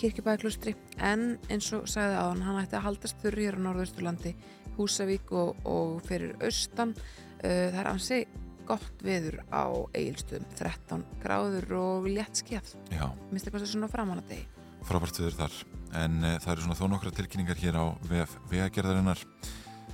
kirkjubæðklustri, 0.00 0.76
en 1.04 1.34
eins 1.50 1.72
og 1.76 1.88
sagði 1.90 2.20
aðan, 2.20 2.44
hann 2.46 2.60
ætti 2.62 2.78
að 2.78 2.86
haldast 2.86 3.24
þurri 3.24 3.48
hér 3.48 3.58
á 3.58 3.64
norðausturlandi, 3.66 4.36
Húsavík 4.76 5.32
og, 5.36 5.58
og 5.68 5.98
fyrir 6.06 6.36
austan, 6.46 6.94
uh, 6.94 7.66
það 7.72 7.80
er 7.82 7.90
ansi 7.90 8.20
gott 8.70 9.04
veður 9.04 9.42
á 9.50 9.66
eigilstöðum 9.92 10.48
13 10.56 11.04
gráður 11.20 11.76
og 11.82 12.08
létt 12.08 12.46
Já, 12.46 13.06
minnst 13.28 13.46
eitthvað 13.46 13.68
svona 13.68 13.90
framan 13.92 14.22
að 14.22 14.34
degi 14.36 14.48
frábært 14.86 15.18
viður 15.20 15.38
þar. 15.38 15.56
En 16.00 16.20
eh, 16.24 16.36
það 16.40 16.52
eru 16.52 16.64
svona 16.64 16.78
þó 16.78 16.84
nokkra 16.92 17.12
tilkynningar 17.14 17.60
hér 17.60 17.78
á 17.78 17.84
vegagerðarinnar. 18.50 19.24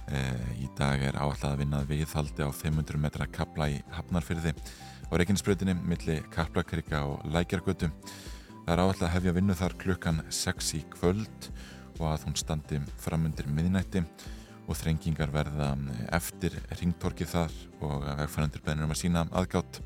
Eh, 0.07 0.45
í 0.63 0.69
dag 0.79 1.03
er 1.03 1.19
áallega 1.19 1.53
að 1.55 1.63
vinna 1.65 1.83
viðhaldi 1.89 2.47
á 2.47 2.51
500 2.55 3.01
metra 3.03 3.27
kapla 3.27 3.69
í 3.73 3.81
Hafnarfyrði 3.97 4.53
á 4.55 5.13
Reykjanesbröðinni 5.19 5.75
milli 5.83 6.21
Kaplakrika 6.35 7.03
og 7.09 7.27
Lækjargötu. 7.35 7.91
Það 8.67 8.73
er 8.75 8.83
áallega 8.85 9.09
að 9.09 9.15
hefja 9.17 9.35
vinnu 9.37 9.59
þar 9.59 9.77
klukkan 9.83 10.23
6 10.31 10.73
í 10.79 10.85
kvöld 10.95 11.51
og 11.99 12.09
að 12.13 12.27
hún 12.29 12.39
standi 12.39 12.81
fram 13.01 13.27
undir 13.27 13.49
miðnætti 13.51 14.05
og 14.67 14.79
þrengingar 14.79 15.31
verða 15.35 15.73
eftir 16.17 16.57
ringtorkið 16.81 17.33
þar 17.33 17.57
og 17.87 18.07
vegfærandur 18.21 18.65
bennir 18.67 18.87
um 18.87 18.95
að 18.95 19.01
sína 19.03 19.25
aðgátt. 19.31 19.81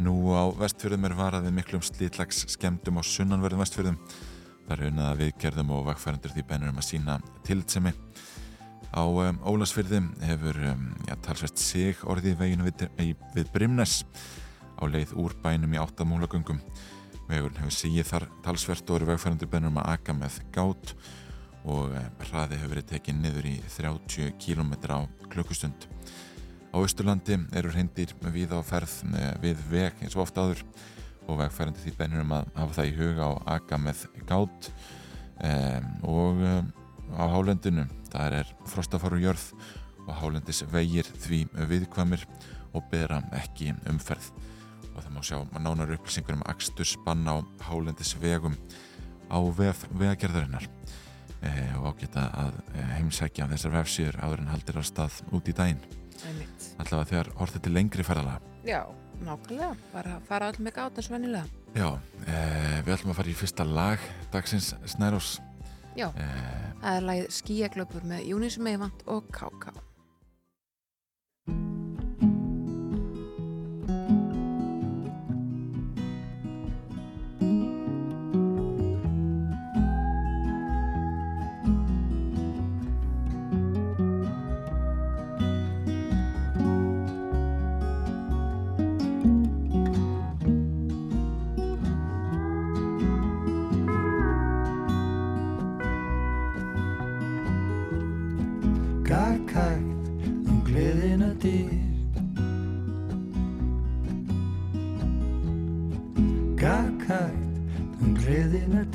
Nú 0.00 0.32
á 0.32 0.48
vestfjörðum 0.56 1.06
er 1.10 1.16
varað 1.18 1.48
við 1.48 1.56
miklum 1.58 1.84
slítlags 1.84 2.46
skemmtum 2.54 3.00
á 3.00 3.02
sunnanverðum 3.04 3.60
vestfjörðum. 3.60 3.98
Það 4.64 4.74
er 4.76 4.84
unnað 4.88 5.10
að 5.10 5.22
viðgerðum 5.24 5.72
og 5.76 5.86
vegfærandur 5.90 6.34
því 6.34 6.44
bennir 6.48 6.72
um 6.72 6.80
að 6.80 6.86
sína 6.88 7.16
tilitsemi. 7.44 7.92
Á 8.90 9.04
um, 9.04 9.40
Ólasfjörðum 9.46 10.08
hefur 10.24 10.56
um, 10.72 10.86
ja, 11.06 11.18
talsvert 11.22 11.60
sig 11.60 12.00
orðið 12.08 12.38
veginu 12.40 12.66
við, 12.66 12.88
við 13.36 13.50
Brimnes 13.52 14.00
á 14.80 14.82
leið 14.88 15.12
úr 15.20 15.36
bænum 15.44 15.76
í 15.76 15.82
áttamúlagöngum. 15.82 16.62
Vegurinn 17.28 17.60
hefur 17.60 17.76
sigið 17.76 18.08
þar 18.08 18.30
talsvert 18.46 18.88
og 18.90 18.98
eru 18.98 19.10
vegfærandur 19.12 19.50
bennir 19.52 19.70
um 19.70 19.82
að 19.82 19.92
aka 19.92 20.16
með 20.16 20.40
gátt 20.54 20.94
og 21.68 21.92
hraði 22.30 22.58
hefur 22.60 22.74
verið 22.74 22.88
tekið 22.94 23.18
niður 23.20 23.48
í 23.50 23.56
30 23.76 24.32
km 24.40 24.72
á 24.88 25.00
klukkustund. 25.32 25.86
Á 26.70 26.76
Östurlandi 26.78 27.36
eru 27.58 27.72
reyndir 27.74 28.14
við 28.30 28.54
á 28.54 28.60
ferð 28.62 29.02
við 29.42 29.60
veg 29.70 30.04
eins 30.04 30.14
og 30.14 30.24
ofta 30.24 30.46
áður 30.46 30.62
og 31.26 31.40
vegfærandi 31.40 31.82
því 31.82 31.94
bennir 31.98 32.24
um 32.24 32.34
að 32.34 32.50
hafa 32.56 32.76
það 32.78 32.90
í 32.90 32.96
huga 32.98 33.28
og 33.34 33.42
aga 33.50 33.78
með 33.78 34.04
gátt 34.28 34.70
um, 34.70 35.90
og 36.06 36.44
um, 36.46 36.70
á 37.14 37.24
hálendinu. 37.34 37.86
Það 38.10 38.38
er 38.40 38.54
frostafaru 38.70 39.20
jörð 39.22 39.44
og 40.06 40.14
hálendis 40.18 40.64
vegir 40.70 41.10
því 41.22 41.44
viðkvamir 41.70 42.24
og 42.74 42.86
bera 42.90 43.20
ekki 43.38 43.74
umferð. 43.90 44.30
Og 44.94 45.02
það 45.02 45.12
má 45.14 45.22
sjá 45.26 45.38
nánar 45.58 45.94
upplýsingur 45.94 46.38
um 46.38 46.46
axtur 46.50 46.88
spann 46.88 47.26
á 47.30 47.38
hálendis 47.66 48.16
vegum 48.18 48.56
á 49.30 49.38
vef 49.54 49.86
vegagerðarinnar. 49.94 50.66
e, 50.66 50.99
og 51.78 51.86
ágeta 51.88 52.26
að 52.36 52.58
heimsækja 52.98 53.48
þessar 53.54 53.72
vefsýður 53.78 54.20
áður 54.20 54.42
en 54.42 54.52
haldir 54.52 54.80
á 54.80 54.82
stað 54.84 55.22
út 55.32 55.48
í 55.48 55.56
daginn. 55.56 55.80
Allavega 56.80 57.08
þegar 57.08 57.30
hortið 57.38 57.64
til 57.64 57.72
lengri 57.74 58.04
ferðala 58.04 58.36
Já, 58.66 58.82
nákvæmlega, 59.24 59.72
bara 59.94 60.18
fara 60.28 60.50
all 60.50 60.60
með 60.60 60.76
gátt 60.76 61.00
eins 61.00 61.08
og 61.08 61.16
vennilega 61.16 61.60
Já, 61.70 61.88
eh, 62.26 62.80
við 62.84 62.94
ætlum 62.96 63.12
að 63.14 63.20
fara 63.20 63.30
í 63.30 63.36
fyrsta 63.38 63.64
lag 63.64 64.06
dagsins 64.32 64.72
Snærós. 64.90 65.36
Já, 65.94 66.08
eh, 66.18 66.72
það 66.82 66.96
er 66.96 67.06
lagið 67.06 67.28
Skíaglöpur 67.36 68.08
með 68.10 68.26
Júnis 68.26 68.58
Meivand 68.58 69.04
og 69.06 69.30
K.K. 69.30 69.70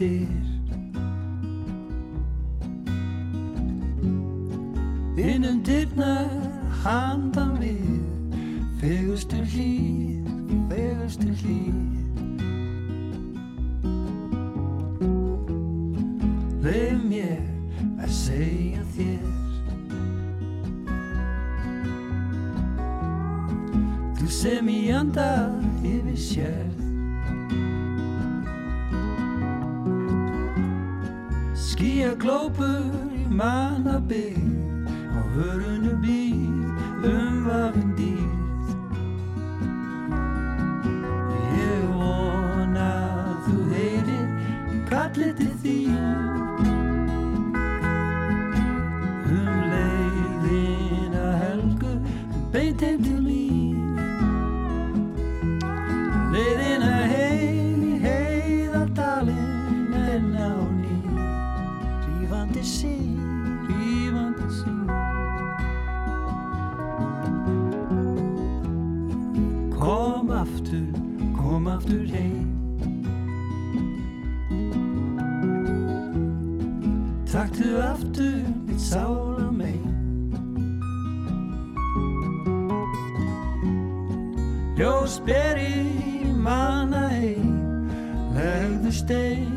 dyr 0.05 0.43
Innum 5.17 5.63
dyrnar 5.65 6.29
handa 6.83 7.45
mér 7.59 8.05
Fegustu 8.85 9.38
hlýr, 9.38 10.25
fegustu 10.69 11.31
hlýr. 11.41 11.77
Leif 16.62 17.01
mér 17.09 17.41
að 17.97 18.13
segja 18.13 18.83
þér. 18.93 19.25
Þú 24.19 24.29
sem 24.38 24.74
ég 24.75 24.93
anda 25.01 25.29
yfir 25.81 26.19
sér. 26.29 26.85
nýja 32.05 32.17
glópur 32.21 33.17
í 33.17 33.24
mannabið 33.33 34.38
á 35.17 35.21
hörunu 35.33 35.93
býð 36.03 37.07
um 37.09 37.39
vafinn 37.47 37.95
dýð 37.97 38.29
Ég 41.57 41.88
vona 41.97 42.91
þú 43.47 43.57
heyrir 43.71 44.27
kallið 44.91 45.33
til 45.39 45.53
því 45.63 45.77
um 49.33 49.55
leiðina 49.74 51.25
helgu 51.41 51.95
beint 52.53 52.85
heim 52.85 53.01
til 53.01 53.17
líf 53.24 53.35
painting 89.05 89.54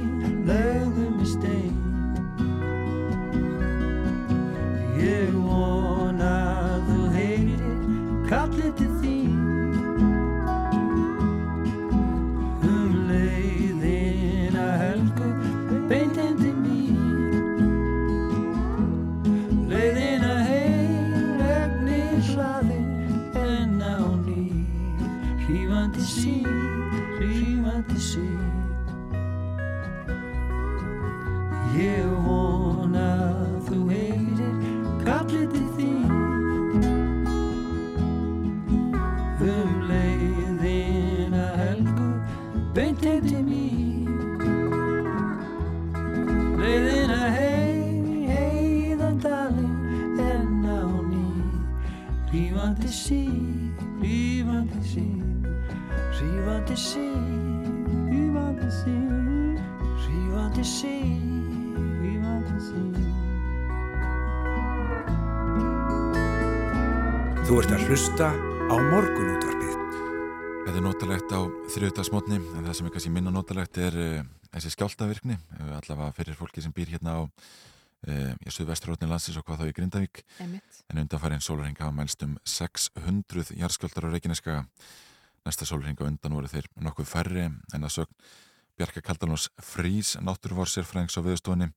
þessi 74.78 74.94
skjáltavirkni, 74.94 75.36
uh, 75.58 75.76
allavega 75.80 76.12
fyrir 76.14 76.36
fólki 76.38 76.62
sem 76.62 76.72
býr 76.74 76.92
hérna 76.94 77.16
á 77.18 77.20
uh, 77.24 78.34
í 78.46 78.50
Suðvesturhóttni 78.54 79.08
landsins 79.10 79.36
og 79.40 79.44
hvað 79.46 79.62
þá 79.64 79.68
í 79.70 79.74
Grindavík 79.76 80.22
Einmitt. 80.40 80.82
en 80.92 81.00
undanfærin 81.02 81.42
sólurhinga 81.42 81.84
hafa 81.88 81.96
mælst 81.98 82.22
um 82.22 82.36
600 82.46 83.54
jarðskjáltar 83.58 84.06
á 84.06 84.12
Reykjaneska 84.14 84.58
næsta 85.48 85.66
sólurhinga 85.66 86.06
undan 86.06 86.34
voru 86.38 86.48
þeir 86.50 86.68
nokkuð 86.78 87.08
færri 87.10 87.46
en 87.48 87.82
að 87.88 87.94
sögn 87.96 88.14
Bjarka 88.78 89.02
Kaldalós 89.02 89.48
Frís 89.58 90.14
náttúruvár 90.22 90.70
sérfræðings 90.70 91.18
á 91.18 91.22
viðstofunni 91.26 91.72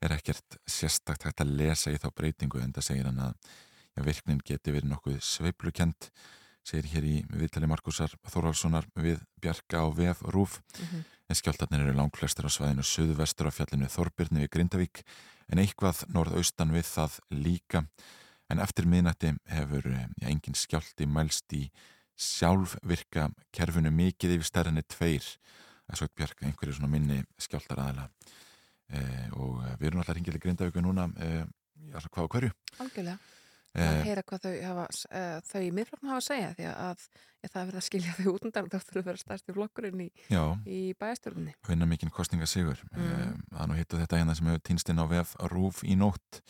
er 0.00 0.14
ekkert 0.14 0.56
sérstakt 0.64 1.26
hægt 1.26 1.42
að 1.44 1.52
lesa 1.58 1.92
í 1.92 1.98
þá 2.00 2.08
breytingu 2.16 2.62
en 2.62 2.72
það 2.72 2.86
segir 2.86 3.08
hann 3.10 3.20
að 3.20 3.34
ja, 3.98 4.02
virknin 4.06 4.40
geti 4.46 4.72
verið 4.72 4.88
nokkuð 4.94 5.18
sveiplukent 5.20 6.08
segir 6.64 6.88
hér 6.94 7.04
í 7.04 7.14
viðtali 7.34 7.68
Markusar 7.68 8.14
Þórhalssonar 8.30 8.86
við 8.96 9.20
Bjarka 9.42 9.84
á 9.84 9.86
VF 9.92 10.22
Rúf 10.32 10.60
Mhm. 10.78 11.04
En 11.28 11.36
skjáltarnir 11.36 11.84
eru 11.84 11.96
langflestur 11.96 12.48
á 12.48 12.50
svæðinu 12.52 12.84
söðvestur 12.86 13.50
á 13.50 13.52
fjallinu 13.52 13.90
Þorbirni 13.92 14.46
við 14.46 14.52
Grindavík 14.54 15.02
en 15.52 15.60
eitthvað 15.60 16.06
norðaustan 16.12 16.72
við 16.72 16.88
það 16.88 17.18
líka. 17.36 17.84
En 18.48 18.62
eftir 18.64 18.88
miðnætti 18.88 19.34
hefur 19.52 19.90
ja, 19.92 20.06
engin 20.30 20.56
skjálti 20.56 21.04
mælst 21.04 21.52
í 21.52 21.66
sjálfvirka 22.18 23.28
kerfinu 23.54 23.92
mikið 23.94 24.38
yfir 24.38 24.48
stærðinni 24.48 24.86
tveir. 24.88 25.26
Að 25.88 26.00
svo 26.00 26.08
Bjarka 26.16 26.48
einhverju 26.48 26.78
svona 26.78 26.92
minni 26.92 27.22
skjáltar 27.40 27.80
aðala 27.80 28.08
e, 28.88 29.00
og 29.36 29.60
við 29.80 29.90
erum 29.90 30.02
alltaf 30.02 30.16
ringið 30.16 30.40
í 30.40 30.42
Grindavíku 30.44 30.84
núna 30.84 31.06
e, 31.16 31.44
já, 31.92 32.00
hvað 32.08 32.24
og 32.24 32.32
hverju? 32.34 32.56
Algjörlega. 32.84 33.20
Að 33.74 33.98
heyra 34.08 34.22
hvað 34.26 34.44
þau, 34.46 34.54
hafa, 34.64 34.86
uh, 35.12 35.40
þau 35.48 35.60
í 35.62 35.70
miðflokknum 35.76 36.10
hafa 36.12 36.22
að 36.22 36.26
segja 36.28 36.50
því 36.56 36.66
að 36.72 37.04
ég, 37.08 37.50
það 37.52 37.60
er 37.60 37.68
verið 37.68 37.80
að 37.80 37.86
skilja 37.88 38.16
þau 38.18 38.32
út 38.32 38.48
undan 38.48 38.64
og 38.64 38.72
þá 38.72 38.78
þurfur 38.78 39.02
að 39.02 39.08
vera 39.10 39.22
stærsti 39.22 39.54
flokkurinn 39.58 40.02
í, 40.02 40.08
í 40.66 40.80
bæjastjórnunni. 40.98 41.54
vinna 41.68 41.86
mikinn 41.86 42.10
kostninga-sigur 42.14 42.82
Mm. 42.88 43.04
mm. 43.04 43.40
það 43.52 43.62
er 43.62 43.68
nú 43.70 43.78
hittu 43.78 44.00
þetta 44.00 44.18
hérna 44.22 44.34
sem 44.38 44.46
hefur 44.50 44.64
týnst 44.66 44.88
inn 44.90 45.02
á 45.02 45.06
VF 45.10 45.36
Rúf 45.52 45.82
í 45.84 45.94
nótt 45.98 46.42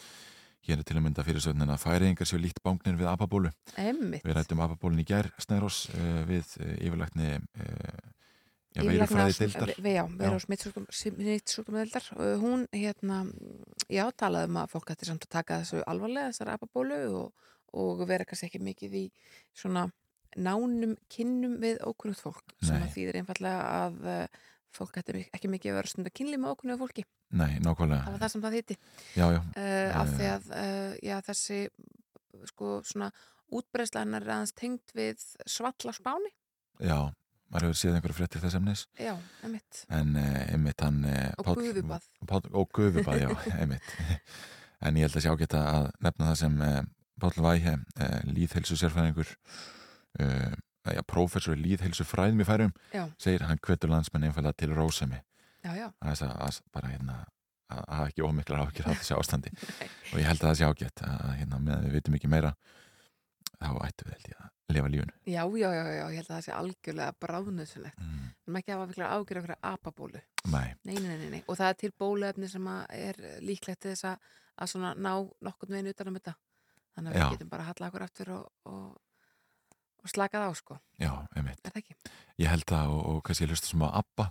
hér 0.69 0.79
er 0.83 0.85
til 0.85 0.99
að 0.99 1.05
mynda 1.07 1.25
fyrir 1.25 1.41
sögnin 1.43 1.71
að 1.73 1.81
færiðingar 1.83 2.29
séu 2.29 2.41
líkt 2.41 2.61
bánknir 2.65 2.97
við 2.99 3.09
apabólu 3.09 3.51
Emmitt. 3.81 4.25
við 4.25 4.37
rættum 4.37 4.61
apabólun 4.61 5.01
í 5.01 5.07
gær 5.09 5.31
Snærós 5.41 5.89
uh, 5.95 6.23
við 6.29 6.45
uh, 6.61 6.75
yfirlækni 6.85 7.39
uh, 7.39 8.18
já, 8.75 8.83
Yfirlækna- 8.83 8.93
veirufræði 8.93 9.39
deildar 9.39 9.71
Já, 9.95 10.05
veira 10.19 10.37
á 10.37 10.41
smittsjúkdómadeildar 10.45 12.05
og 12.17 12.43
hún 12.43 12.67
hérna, 12.73 13.21
já, 13.89 14.05
talaði 14.17 14.51
um 14.51 14.59
að 14.63 14.73
fólk 14.75 14.91
ætti 14.95 15.09
samt 15.09 15.25
að 15.27 15.33
taka 15.39 15.61
þessu 15.63 15.83
alvarlega 15.87 16.31
þessar 16.33 16.53
apabólu 16.55 16.99
og, 17.23 17.33
og 17.73 18.03
vera 18.09 18.25
kannski 18.29 18.49
ekki 18.51 18.61
mikið 18.65 18.95
í 19.01 19.05
svona 19.57 19.87
nánum 20.37 20.97
kinnum 21.11 21.57
við 21.63 21.81
ókunnugt 21.89 22.21
fólk 22.23 22.45
sem 22.63 22.77
Nei. 22.77 22.85
að 22.87 22.95
þýðir 22.97 23.19
einfallega 23.23 23.63
að 23.79 23.95
uh, 24.05 24.27
fólk 24.77 24.99
ætti 25.01 25.23
ekki 25.33 25.49
mikið 25.51 25.73
að 25.73 25.79
vera 25.81 25.89
stund 25.95 26.11
að 26.11 26.17
kynli 26.21 26.37
með 26.39 26.53
ókunnugt 26.53 26.83
fólki, 26.83 27.05
nei, 27.33 27.55
það 27.57 27.65
nákvæmlega 27.65 28.13
var 28.13 28.21
það 28.23 28.33
sem 28.35 28.43
það 28.45 28.57
þýtti 28.59 28.77
já, 29.17 29.27
já, 29.33 29.41
uh, 29.41 29.91
af 30.03 30.13
Eh. 30.13 30.13
því 30.19 30.29
að 30.35 30.51
uh, 30.53 30.93
já, 31.09 31.17
þessi 31.31 31.61
sko 32.53 32.75
svona 32.85 33.09
útbreysla 33.49 34.03
hennar 34.05 34.23
er 34.29 34.35
aðeins 34.37 34.53
tengt 34.53 34.93
við 34.95 35.23
svall 35.49 35.73
á 35.89 35.93
spáni. 35.97 36.29
Já 36.85 36.99
maður 37.49 37.69
hefur 37.69 37.81
séð 37.81 37.97
einhverju 37.97 38.19
fréttir 38.19 38.43
þess 38.45 38.59
emnis 38.59 38.85
já, 39.01 39.15
emitt 39.47 39.83
en 39.95 40.15
uh, 40.21 40.37
einmitt 40.53 40.85
hann 40.85 41.01
uh, 41.09 41.33
og 41.41 41.51
gufubað. 41.61 42.07
Páll, 42.29 42.49
og 42.53 42.71
gufubað, 42.77 43.23
já, 43.25 43.31
einmitt. 43.63 43.93
En 44.85 44.99
ég 44.99 45.09
held 45.09 45.19
að 45.19 45.25
sé 45.25 45.33
ágætt 45.33 45.59
að 45.59 45.91
nefna 46.05 46.31
það 46.31 46.41
sem 46.43 46.63
uh, 46.65 46.81
Páll 47.19 47.43
Væhe 47.43 47.75
líðhelsu 48.31 48.77
sérfræðingur 48.79 49.33
uh, 49.33 50.53
já, 50.87 51.03
prófessor 51.09 51.57
í 51.57 51.65
líðhelsu 51.65 52.07
fræðum 52.07 52.45
í 52.45 52.47
færum 52.47 52.77
já, 52.93 53.07
segir 53.21 53.47
hann 53.49 53.61
hvetur 53.65 53.93
landsmenn 53.93 54.29
einfallega 54.29 54.61
til 54.61 54.75
rósemi. 54.77 55.21
Já, 55.65 55.73
já, 55.75 55.89
að, 56.05 56.23
að, 56.31 56.61
bara 56.75 56.93
hérna 56.93 57.19
að 57.69 57.83
hafa 57.91 58.09
ekki 58.09 58.25
ómiklar 58.25 58.63
áhyggjur 58.63 58.89
af 58.89 59.01
þessu 59.03 59.17
ástandi. 59.19 59.53
Og 60.13 60.21
ég 60.21 60.29
held 60.29 60.41
að 60.41 60.47
það 60.47 60.59
sé 60.61 60.69
ágætt 60.69 61.03
að 61.05 61.33
hérna, 61.41 61.59
við 61.85 61.97
vitum 61.99 62.17
ekki 62.19 62.31
meira 62.33 62.55
þá 63.59 63.71
ættum 63.87 64.09
við 64.09 64.17
held 64.17 64.29
ég 64.31 64.43
að 64.43 64.75
lifa 64.77 64.91
lífunu 64.93 65.15
já, 65.25 65.43
já, 65.59 65.69
já, 65.75 65.85
já, 65.97 66.03
ég 66.13 66.19
held 66.21 66.29
að 66.29 66.35
það 66.35 66.45
sé 66.47 66.55
algjörlega 66.55 67.17
bráðnöðsynlegt 67.25 68.03
mm. 68.03 68.29
við 68.29 68.49
erum 68.49 68.59
ekki 68.61 68.73
að 68.73 68.79
hafa 68.79 68.91
miklar 68.93 69.15
ágjör 69.15 69.41
okkur 69.43 69.55
apabólu. 69.71 70.23
Nei, 70.53 70.69
nei, 70.85 70.95
nei, 70.99 71.17
nei, 71.23 71.29
nei, 71.33 71.41
og 71.47 71.59
það 71.59 71.73
er 71.73 71.79
til 71.83 71.91
bóluefni 72.03 72.51
sem 72.53 72.71
að 72.71 72.95
er 72.99 73.21
líklegt 73.45 73.83
til 73.83 73.93
þess 73.95 74.09
að, 74.13 74.31
að 74.59 74.73
svona 74.75 74.95
ná 74.95 75.13
nokkurn 75.49 75.77
veginn 75.77 75.93
utan 75.93 76.13
um 76.13 76.19
þetta. 76.19 76.35
Þannig 76.95 77.13
að 77.13 77.19
Já. 77.19 77.25
við 77.25 77.37
getum 77.37 77.53
bara 77.53 77.65
að 77.65 77.71
halla 77.73 77.91
okkur 77.91 78.07
aftur 78.07 78.33
og, 78.35 78.47
og, 78.73 79.75
og 80.03 80.13
slaka 80.13 80.43
það 80.43 80.51
á, 80.51 80.55
sko, 80.59 80.79
já, 80.99 81.13
einmitt. 81.37 81.61
Er 81.63 81.75
það 81.75 81.83
ekki? 81.83 81.99
Ég 82.43 82.53
held 82.55 82.69
það 82.73 82.95
og, 82.95 83.03
og 83.13 83.21
kannski 83.27 83.47
ég 83.47 83.53
hlusta 83.55 83.71
sem 83.71 83.85
á 83.87 83.89
ABBA 84.03 84.31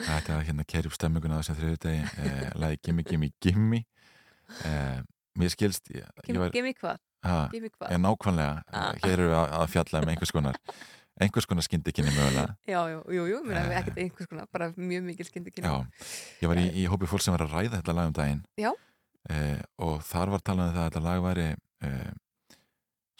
Þetta 0.00 0.36
var 0.36 0.44
hérna 0.48 0.64
kerjum 0.64 0.92
stemminguna 0.96 1.40
þessum 1.42 1.58
þriðu 1.58 1.78
degi 1.84 2.04
eh, 2.24 2.44
lagi 2.56 2.78
Gimme 2.86 3.04
Gimme 3.04 3.28
Gimme. 3.44 3.82
Eh, 4.64 5.00
Mér 5.38 5.52
skilst 5.52 5.90
ég, 5.92 6.06
ég 6.26 6.38
var, 6.40 6.52
Gimme 6.54 6.72
hvað? 6.74 7.02
Hvað? 7.22 7.98
nákvæmlega. 8.06 8.62
Ah. 8.72 8.92
hér 9.04 9.12
eru 9.18 9.28
við 9.30 9.36
að, 9.40 9.52
að 9.60 9.68
fjalla 9.74 10.00
um 10.02 10.08
einhvers 10.14 10.32
konar 10.32 10.58
einhvers 11.20 11.46
konar 11.46 11.62
skyndikinni 11.66 12.12
mögulega. 12.16 12.54
Já, 12.64 12.80
já, 12.88 12.98
jú, 13.12 13.24
jú, 13.28 13.40
mér 13.44 13.58
er 13.60 13.72
Eh. 13.74 13.78
ekkert 13.82 13.98
einhvers 14.00 14.28
konar, 14.30 14.46
bara 14.52 14.70
mjög 14.72 15.02
mikil 15.04 15.26
skyndi 15.28 15.52
Já, 15.52 15.74
ég 16.40 16.48
var 16.48 16.56
í, 16.56 16.70
í 16.80 16.86
hópi 16.88 17.06
fólk 17.10 17.20
sem 17.20 17.34
var 17.36 17.44
að 17.44 17.52
ræða 17.58 17.80
þetta 17.82 17.94
lag 17.98 18.06
um 18.08 18.12
daginn. 18.16 18.44
Já. 18.56 18.72
eh, 19.28 19.60
og 19.78 20.00
þar 20.02 20.30
var 20.32 20.40
talað 20.40 20.68
um 20.70 20.74
það 20.74 20.80
að 20.84 20.90
þetta 20.90 21.02
lag 21.04 21.22
væri 21.26 21.48
eh, 21.82 22.12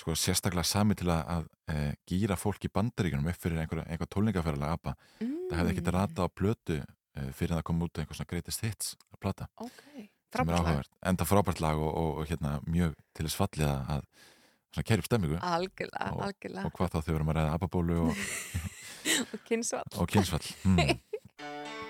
sko 0.00 0.14
sérstaklega 0.16 0.64
sami 0.64 0.94
til 0.96 1.10
að, 1.12 1.20
að 1.28 1.44
eh, 1.74 1.92
gýra 2.08 2.36
fólk 2.40 2.64
í 2.64 2.70
bandaríkunum 2.72 3.28
upp 3.28 3.36
fyrir 3.36 3.60
einhver, 3.60 3.82
einhver 3.84 4.08
tólningaferðalega 4.08 4.78
ABBA. 4.78 4.94
Mm, 5.20 5.36
það 5.50 5.58
hefði 5.60 5.74
ekkert 5.74 5.92
ratað 5.98 6.24
á 6.24 6.28
plötu 6.40 6.78
uh, 6.80 7.30
fyrir 7.36 7.52
að 7.52 7.58
það 7.60 7.66
kom 7.68 7.82
út 7.84 8.00
einhver 8.00 8.16
svona 8.16 8.30
greatest 8.32 8.64
hits 8.64 8.94
plata, 9.20 9.50
Ok, 9.60 10.08
en 10.38 11.16
það 11.20 11.28
frábært 11.32 11.60
lag. 11.64 11.76
og, 11.78 11.90
og, 11.96 12.10
og 12.22 12.26
hérna 12.30 12.60
mjög 12.66 12.94
til 13.16 13.26
þess 13.26 13.36
fallið 13.40 13.68
að, 13.70 14.02
svona 14.74 14.86
kerjum 14.86 15.06
stemmingu 15.08 15.38
Algjörlega, 15.42 16.10
Og- 16.14 16.24
algjörlega. 16.28 16.64
og 16.66 16.72
hvað 16.78 16.92
þá 16.94 16.98
þau 17.02 17.12
vorum 17.16 17.32
að 17.32 17.38
ræða 17.40 17.54
ababólu 17.58 17.96
og, 18.08 18.24
og 19.34 19.40
kynnsvall 19.48 19.96
og 19.98 20.08
kynsfall 20.14 20.46
mm. 20.64 20.78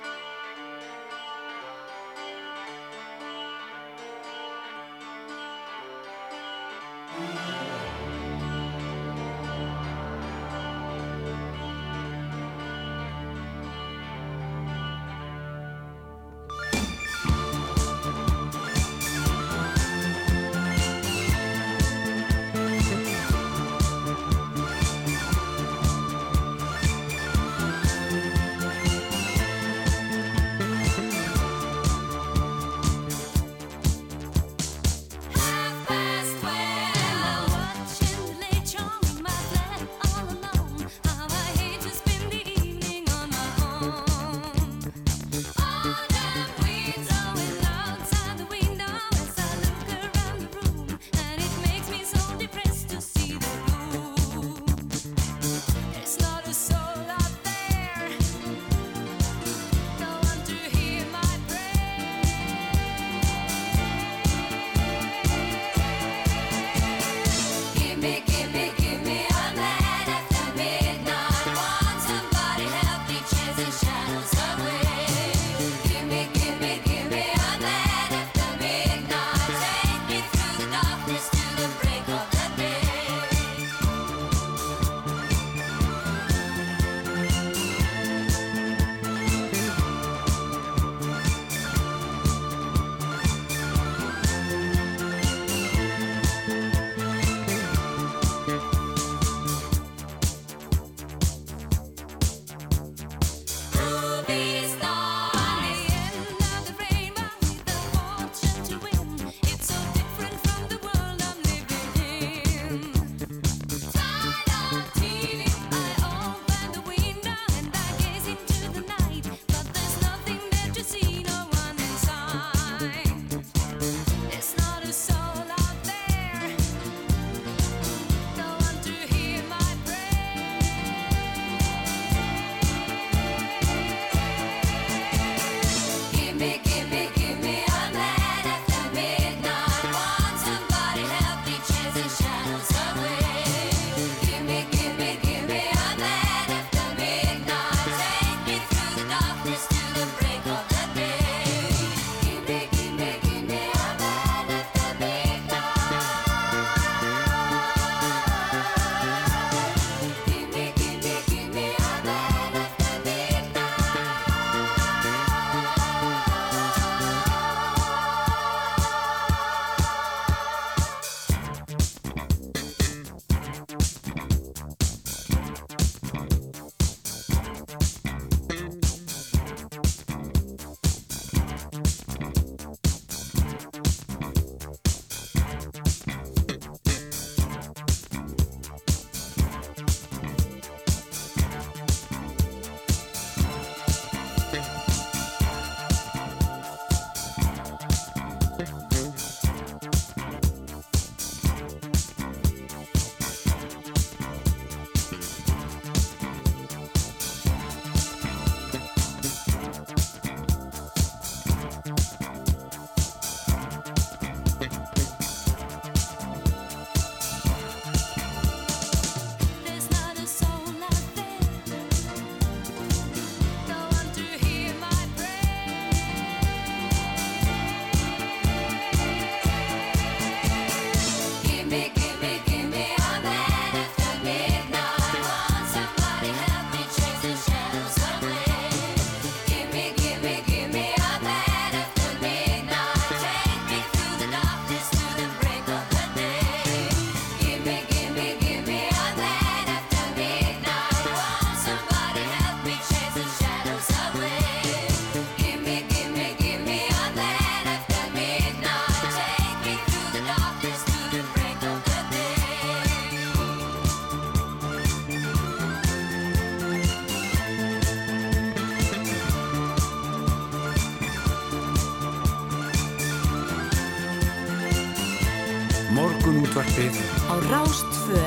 Útvarpið 276.80 277.28
á 277.28 277.34
Rástfö. 277.52 278.20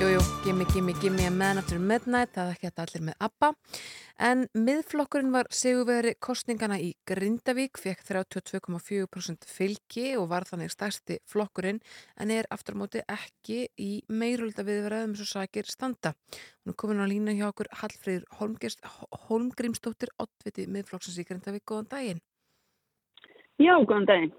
Jújú, 0.00 0.20
gimme, 0.40 0.64
gimme, 0.72 0.92
gimme 0.96 1.26
a 1.26 1.30
man 1.30 1.58
after 1.60 1.76
midnight, 1.76 2.30
það 2.32 2.48
er 2.48 2.54
ekki 2.54 2.68
að 2.70 2.80
allir 2.80 3.02
með 3.04 3.16
ABBA. 3.26 3.48
En 4.28 4.44
miðflokkurinn 4.56 5.34
var 5.34 5.50
sigurveri 5.52 6.14
kostningana 6.16 6.78
í 6.80 6.94
Grindavík, 7.04 7.76
fekk 7.76 8.06
32,4% 8.08 9.44
fylgi 9.52 10.06
og 10.16 10.30
var 10.30 10.48
þannig 10.48 10.72
stærsti 10.72 11.18
flokkurinn, 11.28 11.82
en 12.16 12.32
er 12.32 12.48
aftur 12.48 12.78
á 12.80 12.80
móti 12.80 13.02
ekki 13.04 13.66
í 13.76 13.90
meirulda 14.08 14.64
viðverðum 14.64 15.12
svo 15.20 15.28
sakir 15.28 15.68
standa. 15.68 16.14
Hún 16.64 16.72
er 16.72 16.78
komin 16.80 17.04
á 17.04 17.06
lína 17.10 17.36
hjá 17.36 17.50
okkur 17.50 17.68
Hallfríður 17.82 18.24
Holmgrímsdóttir, 19.28 20.14
ottviti 20.16 20.64
miðflokksins 20.72 21.20
í 21.20 21.28
Grindavík. 21.28 21.68
Góðan 21.68 21.92
daginn. 21.92 22.24
Já, 23.60 23.76
góðan 23.84 24.08
daginn. 24.08 24.32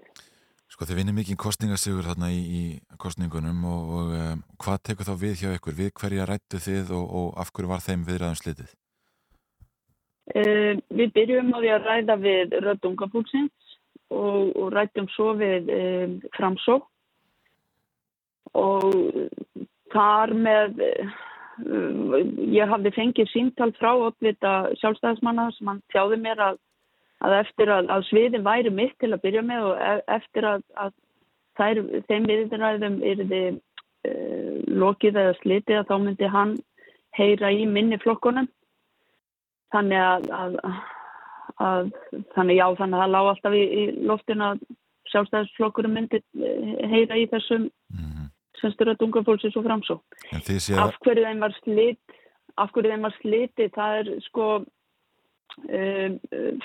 Sko 0.68 0.84
þið 0.84 0.98
vinnir 1.00 1.16
mikið 1.16 1.38
kostningasögur 1.40 2.04
þarna 2.10 2.28
í, 2.28 2.40
í 2.44 2.96
kostningunum 3.00 3.62
og, 3.64 3.92
og 3.98 4.10
um, 4.18 4.42
hvað 4.60 4.82
tekur 4.90 5.08
þá 5.08 5.14
við 5.22 5.38
hjá 5.40 5.54
ykkur? 5.56 5.76
Við 5.78 5.94
hverja 5.96 6.26
rættu 6.28 6.60
þið 6.60 6.92
og, 6.98 7.06
og 7.20 7.30
af 7.40 7.52
hverju 7.56 7.70
var 7.70 7.84
þeim 7.84 8.04
viðræðum 8.08 8.40
slitið? 8.42 8.74
Uh, 10.28 10.74
við 10.92 11.14
byrjum 11.16 11.54
á 11.56 11.58
því 11.58 11.72
að 11.72 11.88
ræða 11.88 12.18
við 12.20 12.58
Röddungafólksins 12.66 13.72
og, 14.12 14.52
og 14.60 14.68
rættum 14.76 15.08
svo 15.14 15.32
við 15.40 15.72
uh, 15.72 16.28
Framsó 16.36 16.82
og 18.52 18.92
þar 19.94 20.36
með 20.36 20.84
uh, 20.84 21.16
ég 22.52 22.68
hafði 22.68 22.92
fengið 22.92 23.32
síntal 23.32 23.72
frá 23.80 23.94
oddvita 23.96 24.54
sjálfstæðismanna 24.82 25.48
sem 25.56 25.72
hann 25.72 25.80
tjáði 25.94 26.20
mér 26.20 26.44
að 26.50 26.60
að 27.24 27.36
eftir 27.40 27.72
að, 27.74 27.88
að 27.90 28.04
sviðin 28.08 28.46
væri 28.46 28.70
mitt 28.74 28.94
til 29.02 29.12
að 29.12 29.22
byrja 29.24 29.42
með 29.46 29.70
og 29.70 29.80
e- 29.82 30.04
eftir 30.18 30.46
að, 30.46 30.62
að 30.78 30.92
þær, 31.58 31.80
þeim 32.10 32.28
viðræðum 32.30 33.00
er 33.02 33.24
þið 33.32 33.48
uh, 33.56 34.58
lokið 34.84 35.22
eða 35.24 35.38
slitið 35.40 35.80
að 35.80 35.88
þá 35.90 35.96
myndi 36.04 36.30
hann 36.34 36.54
heyra 37.18 37.50
í 37.50 37.66
minni 37.66 37.98
flokkonum 38.02 38.48
þannig 39.74 40.00
að, 40.00 40.28
að 41.58 41.88
þannig 42.36 42.60
já 42.60 42.66
þannig 42.78 42.98
að 42.98 43.02
það 43.02 43.14
lág 43.14 43.30
alltaf 43.32 43.56
í, 43.56 43.64
í 43.64 43.82
loftin 44.08 44.44
að 44.44 44.62
sjálfstæðisflokkurum 45.12 45.94
myndi 45.96 46.20
eh, 46.20 46.88
heyra 46.92 47.18
í 47.18 47.26
þessum 47.32 47.66
mm 47.66 48.04
-hmm. 48.04 48.30
sem 48.60 48.74
styrir 48.74 48.94
að 48.94 49.02
dunga 49.02 49.24
fólksins 49.26 49.56
og 49.56 49.66
framsó 49.66 50.00
af 50.84 50.98
hverju 51.04 51.24
þeim 51.24 51.44
var 51.44 51.56
slit 51.62 52.18
af 52.56 52.72
hverju 52.72 52.92
þeim 52.92 53.06
var 53.08 53.16
slitið 53.20 53.72
það 53.76 53.98
er 54.00 54.12
sko 54.28 54.48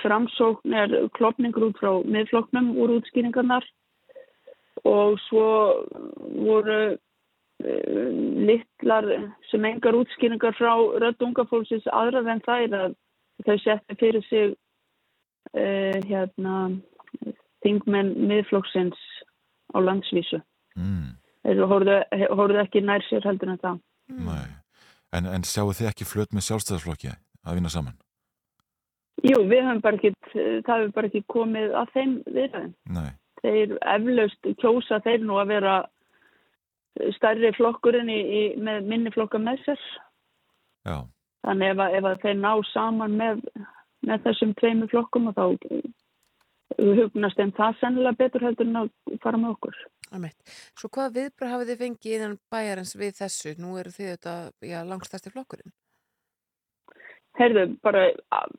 framsókn 0.02 0.74
er 0.74 0.94
klopningur 1.18 1.70
út 1.70 1.80
frá 1.82 1.92
miðfloknum 2.06 2.74
úr 2.80 2.98
útskýringarnar 3.00 3.66
og 4.88 5.20
svo 5.28 5.48
voru 6.44 6.80
um, 6.94 8.20
litlar 8.48 9.08
sem 9.52 9.66
engar 9.66 9.98
útskýringar 9.98 10.56
frá 10.58 10.74
röddungafólksins 11.04 11.88
aðrað 11.92 12.32
en 12.34 12.44
það 12.48 12.66
er 12.66 12.78
að 12.80 12.98
þau 13.48 13.58
setja 13.64 14.00
fyrir 14.00 14.28
sig 14.30 14.56
uh, 15.56 15.98
hérna 16.08 16.58
þingmenn 17.64 18.14
miðflokksins 18.28 19.00
á 19.74 19.78
landsvísu 19.80 20.42
mm. 20.76 21.16
þeir 21.48 21.66
hóruðu 21.70 22.64
ekki 22.66 22.84
nær 22.84 23.06
sér 23.10 23.26
heldur 23.28 23.56
en 23.56 23.64
það 23.64 23.82
Nei. 24.14 24.50
En, 25.14 25.28
en 25.30 25.46
sjáu 25.48 25.72
þið 25.72 25.92
ekki 25.92 26.08
flöt 26.10 26.34
með 26.34 26.48
sjálfstæðarflokki 26.48 27.14
að 27.14 27.60
vinna 27.60 27.72
saman? 27.72 27.96
Jú, 29.24 29.40
við 29.48 29.62
höfum 29.64 29.82
bara 29.84 30.00
ekki, 30.00 30.14
það 30.34 30.74
hefur 30.74 30.94
bara 30.98 31.10
ekki 31.10 31.24
komið 31.32 31.76
að 31.80 31.92
þeim 31.96 32.16
viðræðin. 32.28 32.74
Nei. 32.92 33.12
Þeir 33.44 33.76
eflaust 33.94 34.50
kjósa 34.60 35.00
þeir 35.04 35.24
nú 35.24 35.38
að 35.40 35.54
vera 35.54 35.76
stærri 37.18 37.52
flokkurinn 37.56 38.12
í, 38.12 38.20
í, 38.20 38.42
með 38.60 38.90
minni 38.92 39.14
flokka 39.16 39.40
með 39.42 39.64
sér. 39.64 39.86
Já. 40.88 40.98
Þannig 41.44 41.74
ef, 41.74 41.84
að, 41.86 41.98
ef 42.00 42.24
þeir 42.24 42.38
ná 42.40 42.52
saman 42.72 43.18
með, 43.20 43.42
með 44.08 44.28
þessum 44.28 44.54
tveimu 44.60 44.90
flokkum 44.92 45.32
og 45.32 45.40
þá 45.40 45.46
hugnast 46.80 47.40
þeim 47.40 47.54
það 47.56 47.80
sennilega 47.80 48.20
betur 48.20 48.48
heldur 48.48 48.70
en 48.70 48.82
að 48.84 48.92
fara 49.24 49.40
með 49.40 49.56
okkur. 49.56 49.80
Aðmett. 50.14 50.56
Svo 50.78 50.90
hvað 50.94 51.16
viðbröð 51.18 51.54
hafið 51.54 51.72
þið 51.72 51.82
fengið 51.84 52.18
innan 52.18 52.36
bæjarins 52.54 52.94
við 53.00 53.16
þessu? 53.22 53.56
Nú 53.62 53.78
eru 53.82 53.94
þið 53.94 54.12
þetta 54.14 54.84
langstæsti 54.90 55.34
flokkurinn. 55.34 55.74
Heyrðu, 57.40 57.64
bara, 57.82 58.04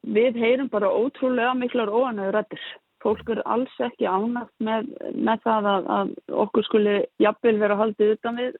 við 0.03 0.41
heyrum 0.43 0.69
bara 0.73 0.91
ótrúlega 0.91 1.53
miklar 1.55 1.93
óanæður 1.95 2.41
rættir. 2.41 2.65
Fólk 3.05 3.29
er 3.31 3.43
alls 3.45 3.75
ekki 3.85 4.09
ánægt 4.09 4.55
með, 4.65 4.89
með 5.15 5.43
það 5.45 5.69
að, 5.71 5.89
að 5.97 6.13
okkur 6.45 6.67
skuli 6.67 6.95
jafnvel 7.23 7.59
vera 7.61 7.77
haldið 7.79 8.15
utan 8.17 8.41
við, 8.41 8.57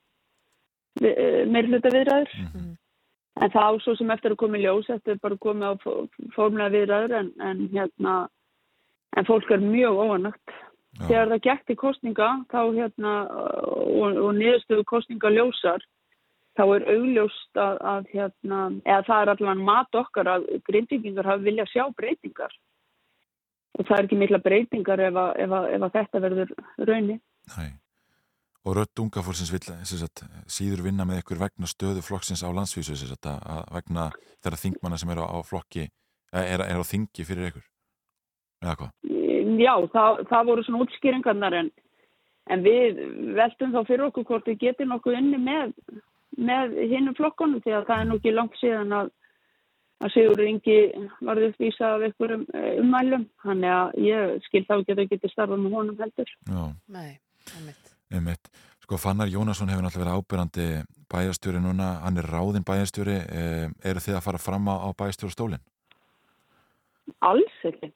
við 1.01 1.21
eh, 1.25 1.41
meirfluta 1.51 1.91
viðræður. 1.95 2.35
Mm 2.39 2.51
-hmm. 2.53 2.73
En 3.43 3.51
það 3.51 3.71
ásó 3.75 3.97
sem 3.99 4.11
eftir 4.15 4.35
að 4.35 4.41
koma 4.45 4.59
í 4.59 4.63
ljós, 4.63 4.91
eftir 4.95 5.19
bara 5.23 5.35
að 5.35 5.43
koma 5.43 5.73
á 5.73 5.75
fórmlega 6.37 6.75
viðræður 6.77 7.17
en, 7.19 7.33
en, 7.41 7.65
hérna, 7.73 8.13
en 9.17 9.27
fólk 9.27 9.51
er 9.51 9.65
mjög 9.65 9.99
óanægt. 9.99 10.55
Þegar 11.09 11.33
það 11.33 11.45
gætt 11.49 11.73
í 11.75 11.75
kostninga 11.75 12.29
þá, 12.53 12.61
hérna, 12.77 13.15
og, 13.67 14.15
og 14.15 14.31
niðurstöðu 14.39 14.85
kostninga 14.87 15.33
ljósar, 15.35 15.83
þá 16.55 16.65
er 16.65 16.85
augljóst 16.95 17.59
að, 17.59 17.79
að 17.93 18.11
hérna, 18.13 18.61
eða 18.85 19.07
það 19.09 19.23
er 19.23 19.33
allavega 19.33 19.69
mat 19.71 19.99
okkar 19.99 20.31
að 20.37 20.47
grindvikingar 20.69 21.31
hafa 21.31 21.45
viljað 21.45 21.73
sjá 21.73 21.85
breytingar 21.99 22.55
og 23.75 23.89
það 23.89 23.97
er 23.97 24.07
ekki 24.07 24.19
mikla 24.21 24.41
breytingar 24.43 25.03
ef, 25.03 25.17
að, 25.19 25.33
ef, 25.43 25.55
að, 25.59 25.71
ef 25.75 25.87
að 25.87 25.97
þetta 25.97 26.23
verður 26.23 26.53
raunni. 26.79 27.17
Nei. 27.57 27.73
Og 28.65 28.79
rött 28.79 29.03
unga 29.03 29.21
fólksins 29.27 29.51
vil 29.53 29.61
sagt, 29.85 30.23
síður 30.49 30.87
vinna 30.87 31.05
með 31.05 31.21
ykkur 31.21 31.43
vegna 31.43 31.69
stöðu 31.69 32.05
flokksins 32.05 32.45
á 32.47 32.49
landsvísu 32.55 32.97
sagt, 32.97 33.27
að 33.29 33.67
vegna 33.75 34.09
þeirra 34.45 34.61
þingmanna 34.63 35.01
sem 35.01 35.13
eru 35.13 35.27
á, 35.27 35.29
á 35.37 35.39
flokki, 35.45 35.89
er, 36.33 36.63
er 36.65 36.81
á 36.81 36.85
þingi 36.87 37.27
fyrir 37.29 37.51
ykkur, 37.51 37.67
eða 38.65 38.77
hvað? 38.81 38.95
Já, 39.61 39.75
það, 39.93 40.23
það 40.31 40.49
voru 40.49 40.65
svona 40.65 40.87
útskýringarnar 40.87 41.59
en, 41.59 41.69
en 42.55 42.65
við 42.65 43.03
veltum 43.37 43.75
þá 43.75 43.83
fyrir 43.85 44.07
okkur 44.09 44.29
hvort 44.31 44.49
við 44.49 44.63
getum 44.63 44.97
okkur 44.97 45.19
inni 45.19 45.43
með 45.43 45.75
með 46.37 46.75
hinnum 46.91 47.17
flokkonum 47.19 47.63
því 47.65 47.77
að 47.79 47.87
það 47.91 48.01
er 48.01 48.09
nú 48.09 48.19
ekki 48.19 48.35
langt 48.35 48.59
síðan 48.61 48.95
að, 48.99 49.11
að 50.05 50.15
Sigur 50.15 50.45
Ingi 50.45 50.77
varði 51.25 51.51
uppvísað 51.53 51.97
af 51.97 52.07
einhverjum 52.09 52.45
eh, 52.55 52.71
ummælum. 52.83 53.27
Þannig 53.45 53.75
að 53.77 53.97
ég 54.05 54.47
skil 54.49 54.65
þá 54.69 54.77
ekki 54.77 54.95
að 54.95 55.03
þau 55.03 55.11
geti 55.15 55.33
starfað 55.33 55.65
með 55.65 55.77
honum 55.79 56.05
heldur. 56.05 56.37
Já, 56.51 56.63
Nei, 56.97 57.11
einmitt. 57.57 57.93
einmitt. 58.13 58.53
Sko 58.85 58.99
Fannar 59.01 59.31
Jónasson 59.33 59.71
hefur 59.73 59.87
náttúrulega 59.87 60.13
verið 60.13 60.21
ábyrgandi 60.21 60.65
bæjastjóri 61.09 61.61
núna, 61.63 61.87
hann 62.05 62.21
er 62.21 62.27
ráðin 62.29 62.67
bæjastjóri 62.69 63.15
eh, 63.17 63.69
eru 63.87 64.03
þið 64.05 64.19
að 64.19 64.27
fara 64.27 64.41
fram 64.43 64.69
á, 64.69 64.75
á 64.85 64.89
bæjastjóru 64.93 65.33
stólinn? 65.33 65.63
Alls 67.25 67.57
ekki. 67.65 67.93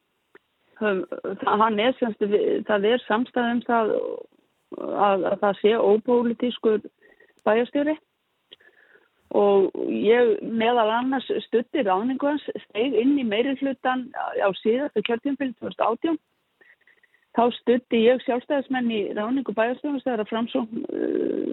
Hann 0.79 1.81
er 1.83 1.96
semst 1.98 2.22
það 2.68 2.87
er 2.87 3.03
samstæðum 3.05 3.62
það 3.66 3.92
að, 4.79 5.24
að 5.33 5.38
það 5.42 5.57
sé 5.61 5.72
ópólitískur 5.77 6.85
bæjastjóri 7.48 7.96
og 9.36 9.74
ég 9.92 10.38
meðal 10.42 10.88
annars 10.88 11.28
stutti 11.44 11.84
ráningu 11.84 12.30
hans, 12.30 12.44
steg 12.68 12.96
inn 12.96 13.18
í 13.20 13.26
meiri 13.28 13.56
hlutan 13.60 14.08
á 14.16 14.48
síðastu 14.62 15.04
kjörtjumfylg 15.04 15.56
2018. 15.60 16.18
Þá 17.36 17.42
stutti 17.60 18.04
ég 18.06 18.22
sjálfstæðismenn 18.24 18.90
í 18.90 19.02
ráningu 19.14 19.52
bæjarstofnum 19.54 20.00
þegar 20.02 20.24
að 20.24 20.30
framsóng 20.32 20.68
uh, 20.88 21.50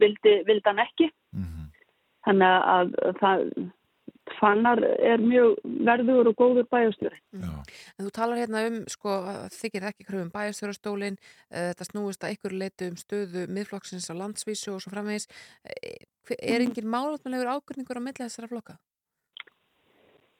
vildi, 0.00 0.38
vildi 0.48 0.66
hann 0.66 0.82
ekki. 0.82 1.10
Mm 1.36 1.44
-hmm. 1.44 1.66
Þannig 2.26 2.70
að 2.76 2.94
það 3.20 3.44
fannar 4.40 4.82
er 4.82 5.22
mjög 5.22 5.56
verður 5.64 6.30
og 6.30 6.36
góður 6.36 6.66
bæjastjóri. 6.72 7.18
En 7.32 8.06
þú 8.06 8.10
talar 8.14 8.40
hérna 8.40 8.64
um, 8.68 8.82
sko, 8.90 9.14
þykir 9.54 9.88
ekki 9.90 10.06
kröfum 10.08 10.32
bæjastjórastólinn, 10.34 11.18
uh, 11.52 11.70
þetta 11.70 11.88
snúist 11.88 12.24
að 12.24 12.36
ykkur 12.36 12.56
leitu 12.62 12.90
um 12.90 12.98
stöðu 13.00 13.46
miðflokksins 13.52 14.10
á 14.12 14.14
landsvísu 14.18 14.74
og 14.74 14.82
svo 14.82 14.92
framvegis. 14.92 15.28
Er 16.36 16.64
engin 16.64 16.88
málutmælegur 16.90 17.50
ákvörningur 17.56 18.00
á 18.00 18.02
milli 18.02 18.24
þessara 18.24 18.50
flokka? 18.50 18.78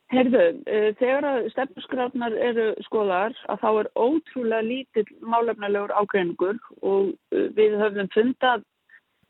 Herðu, 0.09 0.45
uh, 0.65 0.89
þegar 0.97 1.27
að 1.29 1.51
stefnusgrafnar 1.53 2.35
eru 2.41 2.71
skoðar 2.87 3.37
að 3.53 3.61
þá 3.61 3.69
er 3.71 3.91
ótrúlega 3.93 4.65
lítill 4.65 5.09
málefnalegur 5.21 5.93
ákvörningur 5.93 6.61
og 6.81 7.11
uh, 7.13 7.47
við 7.59 7.77
höfum 7.83 8.09
fundað 8.15 8.65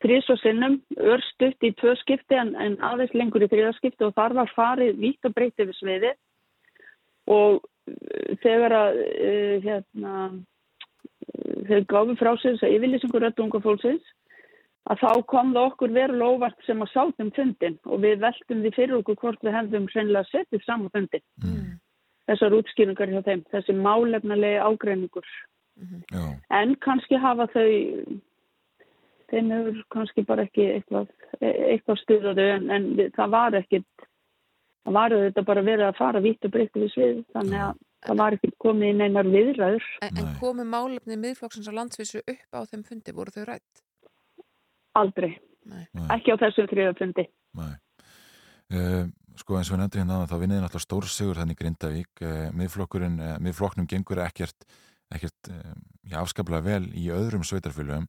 þrís 0.05 0.29
og 0.31 0.39
sinnum, 0.39 0.77
örstutt 0.95 1.67
í 1.67 1.73
tvö 1.81 1.97
skipti 1.99 2.39
en, 2.39 2.55
en 2.55 2.79
aðeins 2.87 3.17
lengur 3.19 3.43
í 3.43 3.51
þriðaskipti 3.51 4.07
og 4.07 4.15
þar 4.15 4.37
var 4.39 4.53
farið 4.55 5.01
vítt 5.03 5.27
og 5.27 5.35
breytið 5.35 5.73
við 5.73 5.79
sviði 5.81 6.13
og 7.35 7.65
þegar 8.45 8.75
að 8.77 9.01
hérna, 9.65 10.13
þeir 11.67 11.89
gáfi 11.91 12.15
frá 12.21 12.31
sig 12.37 12.55
þess 12.55 12.69
að 12.69 12.77
yfirlýsingur 12.77 13.25
rættu 13.25 13.43
unga 13.43 13.61
fólksins 13.65 14.15
að 14.89 15.03
þá 15.03 15.11
kom 15.33 15.53
það 15.57 15.69
okkur 15.71 15.95
veru 15.97 16.21
lofart 16.23 16.65
sem 16.67 16.81
að 16.85 16.93
sátum 16.95 17.33
fundin 17.37 17.77
og 17.85 18.01
við 18.05 18.23
veltum 18.25 18.63
því 18.65 18.73
fyrir 18.77 18.97
okkur 19.01 19.21
hvort 19.23 19.45
við 19.45 19.57
hefðum 19.59 19.91
sennilega 19.93 20.31
settið 20.31 20.65
saman 20.65 20.95
fundin. 20.95 21.25
Mm. 21.45 21.77
Þessar 22.29 22.57
útskýringar 22.59 23.13
hjá 23.13 23.23
þeim, 23.25 23.45
þessi 23.53 23.77
málefnalegi 23.77 24.65
ágreiningur. 24.65 25.29
Mm 25.79 26.03
-hmm. 26.11 26.33
En 26.51 26.75
kannski 26.85 27.17
hafa 27.17 27.47
þau 27.53 27.69
þeim 29.31 29.51
hefur 29.53 29.83
kannski 29.95 30.25
bara 30.29 30.45
ekki 30.49 30.67
eitthvað, 30.75 31.11
eitthvað 31.41 32.01
stuðaðu 32.03 32.47
en, 32.55 32.71
en 32.71 32.87
það 33.17 33.35
var 33.35 33.59
ekkit 33.61 34.07
það 34.85 34.97
var 34.97 35.17
þetta 35.17 35.45
bara 35.51 35.67
verið 35.67 35.89
að 35.89 35.99
fara 35.99 36.25
vitt 36.25 36.49
og 36.49 36.55
breytti 36.55 36.85
við 36.85 36.95
svið 36.95 37.21
þannig 37.37 37.65
að 37.67 37.83
það 38.07 38.23
var 38.23 38.37
ekkit 38.39 38.57
komið 38.65 38.95
inn 38.95 39.05
einar 39.05 39.29
viðræður 39.29 39.91
En, 40.07 40.15
en 40.15 40.31
Nei. 40.31 40.39
komu 40.41 40.65
málefni 40.65 41.19
miðflokksins 41.21 41.69
á 41.69 41.79
landsvísu 41.81 42.23
upp 42.25 42.57
á 42.57 42.61
þeim 42.71 42.87
fundi, 42.89 43.15
voru 43.17 43.35
þau 43.35 43.45
rætt? 43.51 43.85
Aldrei, 45.03 45.35
Nei. 45.69 45.85
Ekki 46.17 46.33
á 46.33 46.41
þessum 46.41 46.69
þriðafundi 46.71 47.29
Nei. 47.59 47.75
Uh, 48.69 49.07
sko 49.39 49.57
eins 49.59 49.71
og 49.71 49.77
við 49.77 49.83
nefndum 49.83 50.03
hérna 50.03 50.19
áðan, 50.19 50.31
þá 50.31 50.41
vinniði 50.43 50.63
náttúrulega 50.65 50.85
stórsigur 50.85 51.39
þannig 51.41 51.59
Grindavík. 51.61 52.11
Uh, 52.21 52.49
miðflokkurinn, 52.59 53.17
uh, 53.23 53.37
miðflokknum 53.45 53.89
gengur 53.89 54.21
ekkert, 54.25 54.67
ekkert 55.15 55.51
uh, 55.53 55.77
já, 56.05 56.19
afskaplega 56.21 56.67
vel 56.67 56.91
í 56.93 57.09
öðrum 57.15 57.47
sveitarfélögum. 57.47 58.09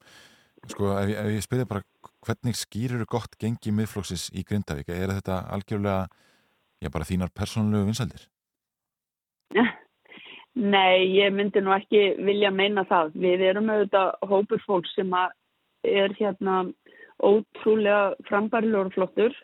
Sko 0.68 0.92
ef, 1.00 1.14
ef 1.22 1.30
ég 1.32 1.46
spyrði 1.46 1.68
bara 1.70 1.86
hvernig 2.28 2.58
skýrir 2.60 3.06
gott 3.10 3.38
gengi 3.40 3.72
miðflokksins 3.76 4.28
í 4.36 4.44
Grindavík? 4.48 4.92
Er 4.92 5.14
þetta 5.16 5.44
algjörlega 5.56 6.10
já 6.84 6.92
bara 6.92 7.08
þínar 7.08 7.32
persónulegu 7.36 7.88
vinsældir? 7.88 8.26
Nei, 10.60 11.08
ég 11.16 11.32
myndi 11.32 11.62
nú 11.64 11.72
ekki 11.72 12.18
vilja 12.20 12.52
meina 12.52 12.84
það. 12.90 13.14
Við 13.24 13.46
erum 13.48 13.70
auðvitað 13.72 14.16
hópur 14.28 14.64
fólk 14.66 14.90
sem 14.92 15.14
að 15.16 15.32
er 15.84 16.14
hérna 16.18 16.64
ótrúlega 17.20 18.16
frambærilegur 18.28 18.92
flottur. 18.96 19.36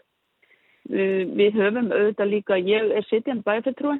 Við, 0.86 1.32
við 1.38 1.56
höfum 1.58 1.89
auðvitað 1.91 2.30
líka, 2.32 2.58
ég 2.62 2.91
er 2.93 3.08
sitjandi 3.10 3.45
bæfettrúi 3.45 3.95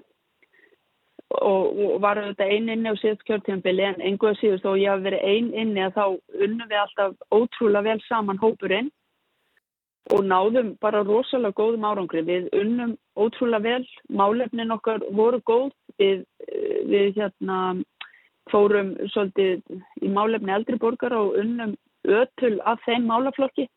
og, 1.34 1.64
og 1.74 1.96
var 2.04 2.22
auðvitað 2.22 2.52
ein 2.54 2.70
inni 2.70 2.92
á 2.94 2.96
síðast 3.02 3.26
kjörtíðanbili 3.26 3.88
en 3.88 4.04
einhverja 4.06 4.40
síðust 4.42 4.68
og 4.70 4.78
ég 4.78 4.94
hafi 4.94 5.08
verið 5.08 5.26
ein 5.32 5.50
inni 5.64 5.82
að 5.82 5.98
þá 5.98 6.06
unnum 6.46 6.70
við 6.70 6.82
alltaf 6.84 7.16
ótrúlega 7.34 7.88
vel 7.90 8.04
saman 8.06 8.42
hópurinn 8.42 8.92
og 10.14 10.22
náðum 10.30 10.76
bara 10.82 11.02
rosalega 11.02 11.58
góðum 11.58 11.88
árangri. 11.90 12.22
Við 12.22 12.52
unnum 12.54 12.94
ótrúlega 13.18 13.66
vel, 13.66 13.88
málefnin 14.14 14.76
okkar 14.76 15.02
voru 15.10 15.42
góð, 15.42 15.72
við, 15.98 16.26
eh, 16.46 16.82
við 16.86 17.18
hérna 17.18 17.82
fórum 18.52 18.94
svolítið 19.10 19.64
í 20.06 20.12
málefni 20.14 20.54
eldri 20.54 20.78
borgar 20.78 21.16
og 21.18 21.40
unnum 21.42 21.74
ötul 22.06 22.60
af 22.68 22.84
þeim 22.86 23.08
málaflokki 23.10 23.68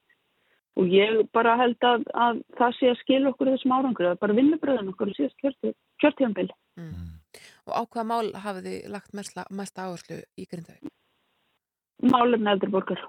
og 0.78 0.92
ég 0.94 1.24
bara 1.34 1.56
held 1.58 1.82
að, 1.82 2.04
að 2.14 2.42
það 2.58 2.74
sé 2.78 2.90
að 2.92 3.00
skilja 3.00 3.32
okkur 3.32 3.50
þessum 3.50 3.74
árangri, 3.74 4.06
það 4.06 4.14
er 4.14 4.20
bara 4.22 4.36
vinnubröðun 4.38 4.92
okkur 4.92 5.14
síðast 5.16 5.72
kjörtíðanbili. 6.02 6.54
Mm. 6.78 7.16
Og 7.66 7.72
á 7.74 7.82
hvaða 7.82 8.06
mál 8.12 8.28
hafið 8.44 8.68
þið 8.68 8.92
lagt 8.94 9.16
mesta 9.18 9.88
áherslu 9.88 10.20
í 10.38 10.46
Grindavík? 10.46 10.92
Málefni 12.06 12.52
eldri 12.52 12.70
borgar, 12.70 13.02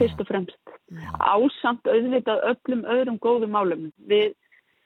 fyrst 0.00 0.18
og 0.18 0.30
fremst. 0.32 0.58
Mm. 0.92 1.04
ásamt 1.24 1.88
auðvitað 1.88 2.42
öllum 2.50 2.82
öðrum 2.94 3.18
góðum 3.22 3.54
málum. 3.54 3.84
Við, 4.10 4.34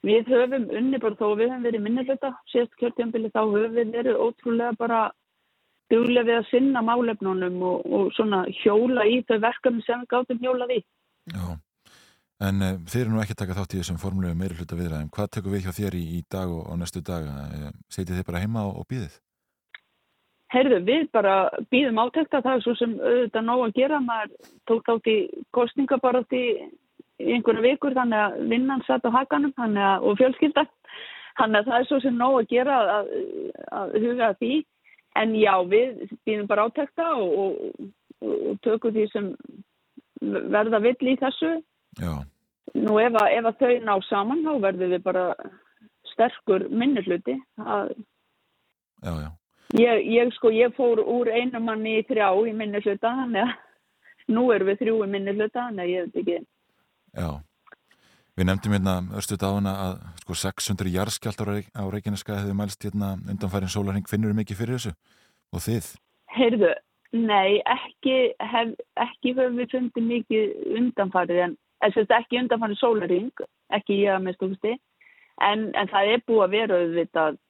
við 0.06 0.28
höfum 0.30 0.68
unni 0.70 1.00
bara 1.02 1.18
þó 1.18 1.32
að 1.32 1.40
við 1.40 1.50
höfum 1.50 1.64
verið 1.66 1.82
minnilöta 1.86 2.32
síðast 2.52 2.76
kjörtjambili 2.80 3.32
þá 3.34 3.40
höfum 3.42 3.74
við 3.74 3.94
verið 3.96 4.20
ótrúlega 4.22 4.76
bara 4.78 5.00
duglega 5.92 6.26
við 6.28 6.40
að 6.40 6.48
sinna 6.50 6.82
málefnunum 6.86 7.60
og, 7.66 7.86
og 7.98 8.10
svona 8.16 8.42
hjóla 8.62 9.06
í 9.08 9.20
þau 9.28 9.38
verkefni 9.44 9.84
sem 9.86 10.02
við 10.02 10.10
gátum 10.14 10.42
hjólað 10.42 10.74
í. 10.76 10.80
Já, 11.34 11.44
en 12.48 12.64
uh, 12.64 12.72
þeir 12.86 13.04
eru 13.04 13.14
nú 13.14 13.22
ekki 13.22 13.36
að 13.36 13.42
taka 13.44 13.58
þátt 13.60 13.76
í 13.76 13.82
þessum 13.82 14.00
formulegu 14.02 14.38
meiri 14.38 14.58
hluta 14.58 14.78
viðræðum 14.78 15.12
hvað 15.14 15.30
tekur 15.36 15.54
við 15.54 15.68
hjá 15.68 15.76
þér 15.78 15.98
í, 15.98 16.04
í 16.18 16.24
dag 16.30 16.50
og, 16.50 16.64
og 16.70 16.80
næstu 16.82 17.04
dag 17.06 17.30
uh, 17.30 17.70
setið 17.92 18.20
þið 18.20 18.28
bara 18.30 18.42
heima 18.44 18.66
og, 18.68 18.82
og 18.82 18.90
býðið? 18.90 19.20
Heyrðu, 20.54 20.78
við 20.86 21.08
bara 21.14 21.34
býðum 21.74 21.98
átekta 22.04 22.40
það 22.44 22.60
svo 22.62 22.74
sem 22.78 22.92
auðvitað 23.00 23.46
nóg 23.48 23.62
að 23.64 23.78
gera. 23.80 23.98
Maður 24.02 24.52
tók 24.70 24.84
þátt 24.86 25.10
í 25.10 25.16
kostninga 25.56 25.98
bara 26.02 26.22
í, 26.38 26.44
einhverja 27.18 27.64
vikur 27.64 27.96
þannig 27.96 28.22
að 28.22 28.36
vinnan 28.52 28.84
satt 28.86 29.08
á 29.08 29.10
hakanum 29.10 29.52
að, 29.56 30.06
og 30.06 30.18
fjölskyldan. 30.20 30.70
Þannig 31.36 31.58
að 31.58 31.70
það 31.70 31.78
er 31.78 31.88
svo 31.90 31.98
sem 32.04 32.16
nóg 32.16 32.38
að 32.38 32.48
gera 32.54 32.78
að, 32.94 33.10
að 33.80 33.96
huga 34.04 34.30
því. 34.38 34.52
En 35.16 35.34
já, 35.38 35.54
við 35.70 36.10
býðum 36.26 36.48
bara 36.50 36.66
átekta 36.68 37.06
og, 37.16 37.36
og, 37.42 38.34
og 38.52 38.58
tökum 38.66 38.94
því 38.94 39.06
sem 39.12 39.30
verða 40.52 40.82
vill 40.84 41.12
í 41.12 41.16
þessu. 41.20 41.56
Já, 42.00 42.12
Nú 42.76 42.98
ef 43.00 43.14
að, 43.16 43.30
ef 43.38 43.46
að 43.48 43.60
þau 43.62 43.74
ná 43.86 43.94
saman 44.04 44.44
þá 44.44 44.52
verðum 44.60 44.92
við 44.92 45.02
bara 45.06 45.24
sterkur 46.10 46.66
minnihluti. 46.68 47.38
Það, 47.56 47.92
já, 49.06 49.12
já 49.24 49.30
Ég, 49.74 50.04
ég 50.06 50.30
sko, 50.36 50.50
ég 50.54 50.74
fór 50.76 51.00
úr 51.02 51.28
einu 51.34 51.58
manni 51.60 51.96
í 51.98 52.04
þrjá 52.06 52.28
í 52.46 52.52
minni 52.54 52.78
hluta, 52.84 53.10
þannig 53.18 53.42
að 53.42 54.34
nú 54.36 54.44
erum 54.54 54.70
við 54.70 54.78
þrjú 54.84 55.00
í 55.02 55.08
minni 55.10 55.34
hluta, 55.34 55.64
þannig 55.66 55.82
að 55.82 55.90
ég 55.90 56.06
veit 56.06 56.20
ekki. 56.22 56.36
Já, 57.16 57.28
við 58.36 58.48
nefndum 58.50 58.74
hérna 58.76 58.96
örstuð 59.16 59.44
á 59.48 59.50
hana 59.50 59.72
að 59.82 59.92
sko 60.22 60.34
600 60.42 60.92
jarðskjaldar 60.92 61.52
á 61.72 61.84
Reykjaneska 61.88 62.36
hefði 62.36 62.56
mælst 62.56 62.84
hérna 62.84 63.14
undanfærin 63.24 63.72
sólarhing 63.72 64.08
finnur 64.10 64.36
mikið 64.36 64.58
fyrir 64.60 64.76
þessu 64.76 64.92
og 65.56 65.64
þið? 65.64 65.88
Heyrðu, 66.36 66.72
nei, 67.16 67.62
ekki, 67.64 68.16
hef, 68.52 68.74
ekki 69.06 69.32
höfum 69.38 69.56
við 69.60 69.72
fundið 69.72 70.08
mikið 70.10 70.74
undanfarið, 70.80 71.40
en 71.46 71.94
þess 71.94 72.10
að 72.10 72.18
ekki 72.18 72.40
undanfarið 72.42 72.80
sólaring, 72.82 73.44
ekki 73.78 74.02
ég 74.02 74.12
að 74.12 74.26
með 74.26 74.36
stókusti, 74.36 74.74
en, 75.48 75.70
en 75.72 75.92
það 75.92 76.12
er 76.12 76.24
búið 76.28 76.44
að 76.44 76.56
vera 76.58 76.80
auðvitað, 76.82 77.40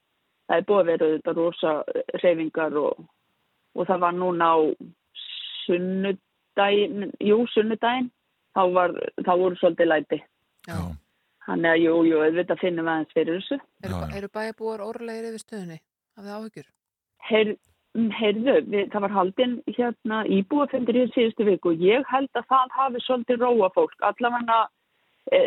það 0.46 0.60
er 0.60 0.68
búið 0.70 0.82
að 0.84 0.92
vera 0.92 1.10
auðvitað 1.10 1.40
rosa 1.40 1.74
reyfingar 2.22 2.78
og, 2.84 3.02
og 3.74 3.90
það 3.90 4.06
var 4.06 4.16
núna 4.20 4.52
á 4.54 4.58
sunnudaginn, 5.64 7.10
jú, 7.26 7.42
sunnudaginn, 7.56 8.12
þá, 8.54 8.62
var, 8.78 8.96
þá 9.26 9.32
voru 9.34 9.58
svolítið 9.58 9.90
læti. 9.90 10.22
Já. 10.66 10.78
Þannig 11.46 11.70
að 11.70 11.82
jú, 11.84 11.94
jú, 12.08 12.20
auðvitað 12.24 12.62
finnum 12.62 12.88
við 12.88 12.92
aðeins 12.92 13.14
fyrir 13.14 13.36
þessu. 13.38 13.58
Eru, 13.86 13.98
eru 14.18 14.30
bæjarbúar 14.34 14.82
orðlegir 14.82 15.28
yfir 15.28 15.42
stöðunni? 15.44 15.76
Hafið 16.16 16.30
þið 16.30 16.38
áhyggjur? 16.38 16.70
Heyr, 17.28 17.52
heyrðu, 18.16 18.56
við, 18.72 18.88
það 18.92 19.04
var 19.04 19.14
haldinn 19.14 19.54
hérna 19.76 20.22
íbúafundir 20.36 20.98
í 20.98 21.04
síðustu 21.14 21.46
viku 21.46 21.72
og 21.74 21.84
ég 21.86 22.08
held 22.10 22.40
að 22.40 22.48
það 22.50 22.74
hafi 22.80 23.04
svolítið 23.04 23.44
róa 23.44 23.70
fólk. 23.76 23.94
Allavega 24.10 24.58
e, 25.30 25.40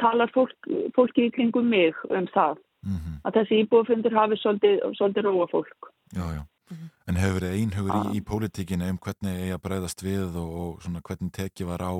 talar 0.00 0.32
fólk, 0.32 0.70
fólki 0.96 1.28
í 1.28 1.34
kringum 1.36 1.68
mig 1.74 2.00
um 2.08 2.30
það. 2.32 2.62
Mm 2.86 3.14
Að 3.26 3.40
þessi 3.40 3.56
íbúafundir 3.64 4.14
hafi 4.14 4.36
svolítið, 4.38 4.76
svolítið 4.94 5.24
róa 5.26 5.46
fólk. 5.50 5.88
Já, 6.14 6.26
já. 6.36 6.42
Mhm. 6.70 6.90
En 7.08 7.16
hefur 7.16 7.40
verið 7.40 7.56
einhugur 7.58 7.94
í, 7.96 8.18
í 8.18 8.20
pólitíkinu 8.22 8.88
um 8.90 8.98
hvernig 8.98 9.40
eigi 9.42 9.54
að 9.54 9.62
breyðast 9.62 10.02
við 10.02 10.36
og, 10.38 10.50
og 10.62 10.82
svona 10.82 11.02
hvernig 11.02 11.32
tekið 11.32 11.66
var 11.66 11.82
á 11.82 11.94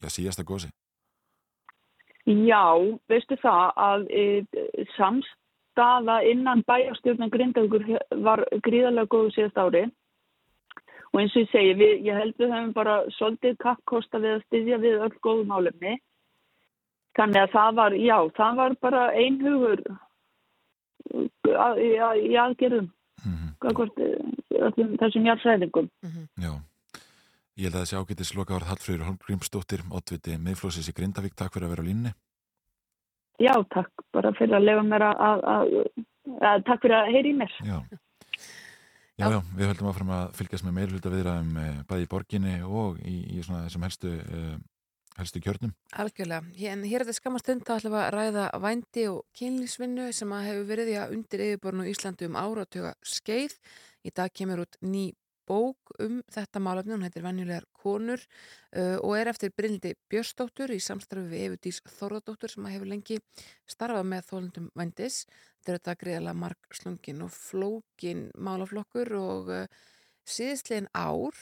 já, 0.00 0.08
síðasta 0.08 0.44
gósi? 0.44 0.70
Já, 2.28 2.64
veistu 3.08 3.36
það 3.40 3.70
að 3.80 4.02
e, 4.12 4.24
samstaða 4.96 6.18
innan 6.30 6.60
bæjarstjórnan 6.68 7.30
Grindavíkur 7.32 7.86
var 8.26 8.44
gríðarlega 8.66 9.08
góðu 9.14 9.32
síðast 9.34 9.58
ári 9.58 9.86
og 11.10 11.18
eins 11.20 11.34
og 11.34 11.42
ég 11.42 11.48
segi, 11.50 11.72
við, 11.74 11.94
ég 12.06 12.14
held 12.20 12.36
við 12.38 12.52
höfum 12.54 12.72
bara 12.76 12.98
svolítið 13.16 13.56
kappkosta 13.64 14.20
við 14.22 14.36
að 14.36 14.44
styðja 14.46 14.76
við 14.84 15.00
öll 15.08 15.16
góðu 15.24 15.46
málefni. 15.48 15.96
Þannig 17.18 17.40
að 17.42 17.54
það 17.56 17.74
var, 17.80 17.96
já, 17.98 18.16
það 18.36 18.56
var 18.60 18.76
bara 18.84 19.02
einhugur 19.18 19.82
að- 21.50 21.80
í 21.82 21.90
að- 21.98 22.24
í 22.30 22.34
aðgerðum, 22.38 22.90
Mm 23.24 23.48
öllum 24.60 24.96
þessum 25.00 25.26
jarðsræðingum. 25.26 25.88
Mm 26.04 26.28
Já. 26.44 26.52
Ég 27.60 27.68
held 27.68 27.76
að 27.76 27.82
þessi 27.84 27.96
ágætis 28.00 28.30
loka 28.32 28.54
árið 28.56 28.68
Hallfrýður 28.70 29.02
Holmgrímsdóttir, 29.04 29.80
oddviti 29.92 30.36
miðflósis 30.40 30.86
í 30.88 30.94
Grindavík, 30.96 31.34
takk 31.36 31.52
fyrir 31.52 31.66
að 31.66 31.74
vera 31.74 31.82
á 31.84 31.88
línni. 31.90 32.12
Já, 33.36 33.52
takk 33.74 34.04
bara 34.16 34.30
fyrir 34.38 34.56
að 34.56 34.64
lefa 34.64 34.84
mér 34.88 35.04
að, 35.04 35.20
að, 35.52 35.74
að, 36.40 36.64
takk 36.70 36.86
fyrir 36.86 36.96
að 36.96 37.10
heyri 37.12 37.34
í 37.34 37.36
mér. 37.36 37.58
Já. 37.68 37.76
Já, 39.20 39.26
já, 39.26 39.38
við 39.58 39.68
höldum 39.68 39.90
áfram 39.90 40.14
að 40.16 40.32
fylgjast 40.38 40.64
með 40.64 40.76
meirhluta 40.78 41.12
viðræðum 41.12 41.52
eh, 41.60 41.78
bæði 41.90 42.06
í 42.06 42.10
borginni 42.14 42.56
og 42.64 43.00
í, 43.04 43.16
í 43.36 43.44
svona 43.44 43.66
þessum 43.66 43.84
helstu, 43.84 44.16
uh, 44.16 44.54
helstu 45.18 45.44
kjörnum. 45.44 45.76
Algjörlega. 46.00 46.54
Hér, 46.56 46.72
en 46.78 46.88
hér 46.88 47.02
er 47.02 47.10
þetta 47.10 47.20
skamma 47.20 47.44
stund 47.44 47.68
að 47.68 47.82
ætla 47.82 48.06
að 48.06 48.12
ræða 48.16 48.48
vændi 48.64 49.08
og 49.12 49.20
kynlífsvinnu 49.36 50.08
sem 50.16 50.32
að 50.32 50.46
hefur 50.48 50.68
verið 50.72 50.94
í 50.94 50.98
að 51.02 51.16
undir 51.18 51.44
yfirborðinu 51.50 51.90
í 51.90 51.92
Íslandi 51.92 52.32
um 52.32 52.40
áratöga 52.40 52.96
skeið. 53.04 53.58
Í 54.08 54.16
dag 54.16 54.32
kemur 54.32 54.64
út 54.64 54.80
ný 54.80 55.10
bók 55.50 55.94
um 55.98 56.20
þetta 56.30 56.62
málefni, 56.62 56.94
hún 56.94 57.04
heitir 57.06 57.24
Venjulegar 57.26 57.66
konur 57.82 58.22
uh, 58.22 58.96
og 59.02 59.14
er 59.18 59.32
eftir 59.32 59.52
Brynldi 59.56 59.96
Björsdóttur 60.10 60.70
í 60.74 60.80
samstarfi 60.82 61.26
við 61.32 61.46
Evudís 61.48 61.80
Þorðardóttur 61.98 62.54
sem 62.54 62.68
hefur 62.70 62.92
lengi 62.92 63.18
starfað 63.70 64.10
með 64.12 64.26
þólundum 64.30 64.68
vændis. 64.78 65.24
Þetta 65.60 65.72
er 65.72 65.80
þetta 65.80 65.96
greiðlega 66.04 66.42
marg 66.44 66.76
slungin 66.78 67.24
og 67.26 67.32
flókin 67.34 68.28
málaflokkur 68.38 69.16
og 69.18 69.50
uh, 69.56 69.66
síðistlegin 70.30 70.88
ár, 70.94 71.34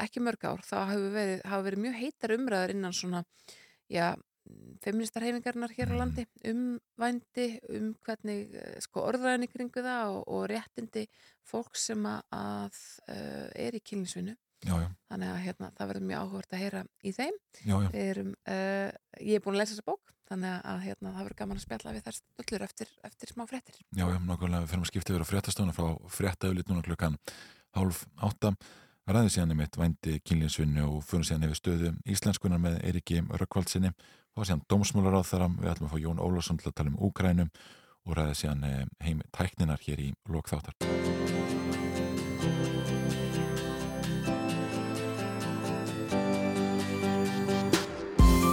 ekki 0.00 0.22
mörg 0.24 0.44
ár, 0.48 0.64
þá 0.64 0.76
hafa 0.88 1.12
verið, 1.12 1.44
verið 1.66 1.84
mjög 1.84 1.96
heitar 2.00 2.34
umræðar 2.36 2.74
innan 2.74 2.96
svona, 2.96 3.24
já, 3.90 4.14
feministarhefingarnar 4.84 5.74
hér 5.76 5.92
á 5.92 6.00
landi 6.00 6.26
um 6.50 6.78
vændi, 7.00 7.48
um 7.76 7.90
hvernig 8.06 8.54
eh, 8.56 8.76
sko 8.84 9.04
orðræðin 9.08 9.46
í 9.46 9.50
kringu 9.52 9.84
það 9.84 10.14
og, 10.16 10.22
og 10.28 10.46
réttindi 10.52 11.06
fólk 11.46 11.76
sem 11.78 12.06
að, 12.06 12.22
að 12.36 12.80
uh, 13.10 13.48
er 13.58 13.76
í 13.76 13.82
já, 14.66 14.76
þannig 15.08 15.30
að 15.30 15.42
hérna, 15.44 15.70
það 15.76 15.90
verður 15.90 16.06
mjög 16.08 16.22
áhugavert 16.24 16.54
að 16.54 16.62
heyra 16.62 16.82
í 17.02 17.12
þeim. 17.16 17.36
Já, 17.64 17.74
já. 17.74 17.88
Erum, 18.00 18.32
uh, 18.44 18.88
ég 19.20 19.38
er 19.38 19.44
búin 19.44 19.56
að 19.56 19.62
lesa 19.62 19.74
þessa 19.74 19.86
bók 19.88 20.12
þannig 20.30 20.66
að 20.70 20.82
hérna, 20.84 21.14
það 21.14 21.24
verður 21.24 21.38
gaman 21.40 21.58
að 21.58 21.64
spjalla 21.64 21.94
við 21.94 22.04
þær 22.06 22.18
stöllur 22.18 22.66
eftir, 22.66 22.92
eftir 23.08 23.32
smá 23.32 23.42
fréttir. 23.50 23.80
Já, 23.88 24.04
já, 24.04 24.18
nákvæmlega. 24.18 24.60
Við 24.62 24.70
fyrir 24.70 24.84
að 24.84 24.90
skipta 24.92 25.14
yfir 25.14 25.24
á 25.26 25.30
fréttastofna 25.30 25.74
frá 25.74 25.88
fréttaauðlit 26.18 26.70
núna 26.70 26.84
klukkan 26.86 27.16
hálf 27.74 28.04
átta. 28.22 28.52
Ræðið 29.10 29.32
síðan 29.34 29.54
um 29.56 29.62
eitt 29.64 29.78
vændi 29.80 30.20
kynlíðsvinnu 30.28 30.84
og 30.86 31.00
fyrir 31.08 31.26
síðan 31.26 31.48
yfir 31.48 31.58
stöðu 31.58 31.92
íslenskunar 32.14 32.62
með 32.62 32.76
Eiriki 32.86 33.24
Rökkvaldsinni 33.26 33.90
og 34.36 34.46
síðan 34.46 34.64
dómsmólar 34.70 35.18
á 35.18 35.22
þaram 35.26 35.58
við 35.60 35.72
ætlum 35.72 35.88
að 35.88 35.94
fá 35.94 36.02
Jón 36.04 36.22
Ólafsson 36.22 36.60
til 36.60 36.70
að 36.70 36.76
tala 36.80 36.92
um 36.92 37.00
Úkrænum 37.08 37.50
og 38.06 38.16
ræðið 38.16 38.38
síðan 38.40 38.64
eh, 38.68 38.84
heim 39.04 39.24
tækninar 39.34 39.82
hér 39.84 40.04
í 40.06 40.12
lokþáttar 40.30 40.76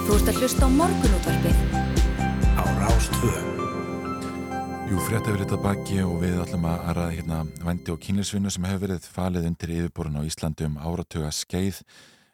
Þú 0.07 0.15
ert 0.15 0.29
að 0.31 0.37
hlusta 0.39 0.63
á 0.63 0.69
morgunútvarpið. 0.71 1.57
Á 2.55 2.63
Rástvö 2.79 3.31
Jú, 4.87 5.01
frétta 5.03 5.33
við 5.33 5.41
litað 5.41 5.63
baki 5.65 5.97
og 5.99 6.21
við 6.21 6.37
ætlum 6.39 6.67
að 6.69 6.83
ræða 6.95 7.07
hérna 7.11 7.39
vændi 7.59 7.91
og 7.91 7.99
kynlífsvinnu 8.05 8.51
sem 8.53 8.67
hefur 8.69 8.85
verið 8.85 9.09
falið 9.11 9.49
undir 9.49 9.73
yfirborun 9.75 10.15
á 10.15 10.23
Íslandi 10.23 10.63
um 10.69 10.77
áratuga 10.79 11.31
skeið 11.35 11.81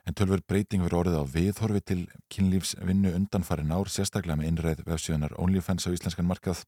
en 0.04 0.18
tölver 0.18 0.44
breyting 0.48 0.84
verið 0.84 1.00
orðið 1.00 1.22
á 1.24 1.26
viðhorfi 1.32 1.82
til 1.88 2.02
kynlífsvinnu 2.34 3.14
undanfarin 3.16 3.72
ár 3.72 3.92
sérstaklega 3.92 4.40
með 4.40 4.50
innræð 4.52 4.84
vefsjöðunar 4.88 5.38
OnlyFans 5.40 5.88
á 5.88 5.96
íslenskan 5.96 6.28
markað 6.28 6.66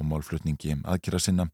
og 0.00 0.08
málflutningi 0.10 0.80
aðgjara 0.82 1.22
sinna 1.22 1.48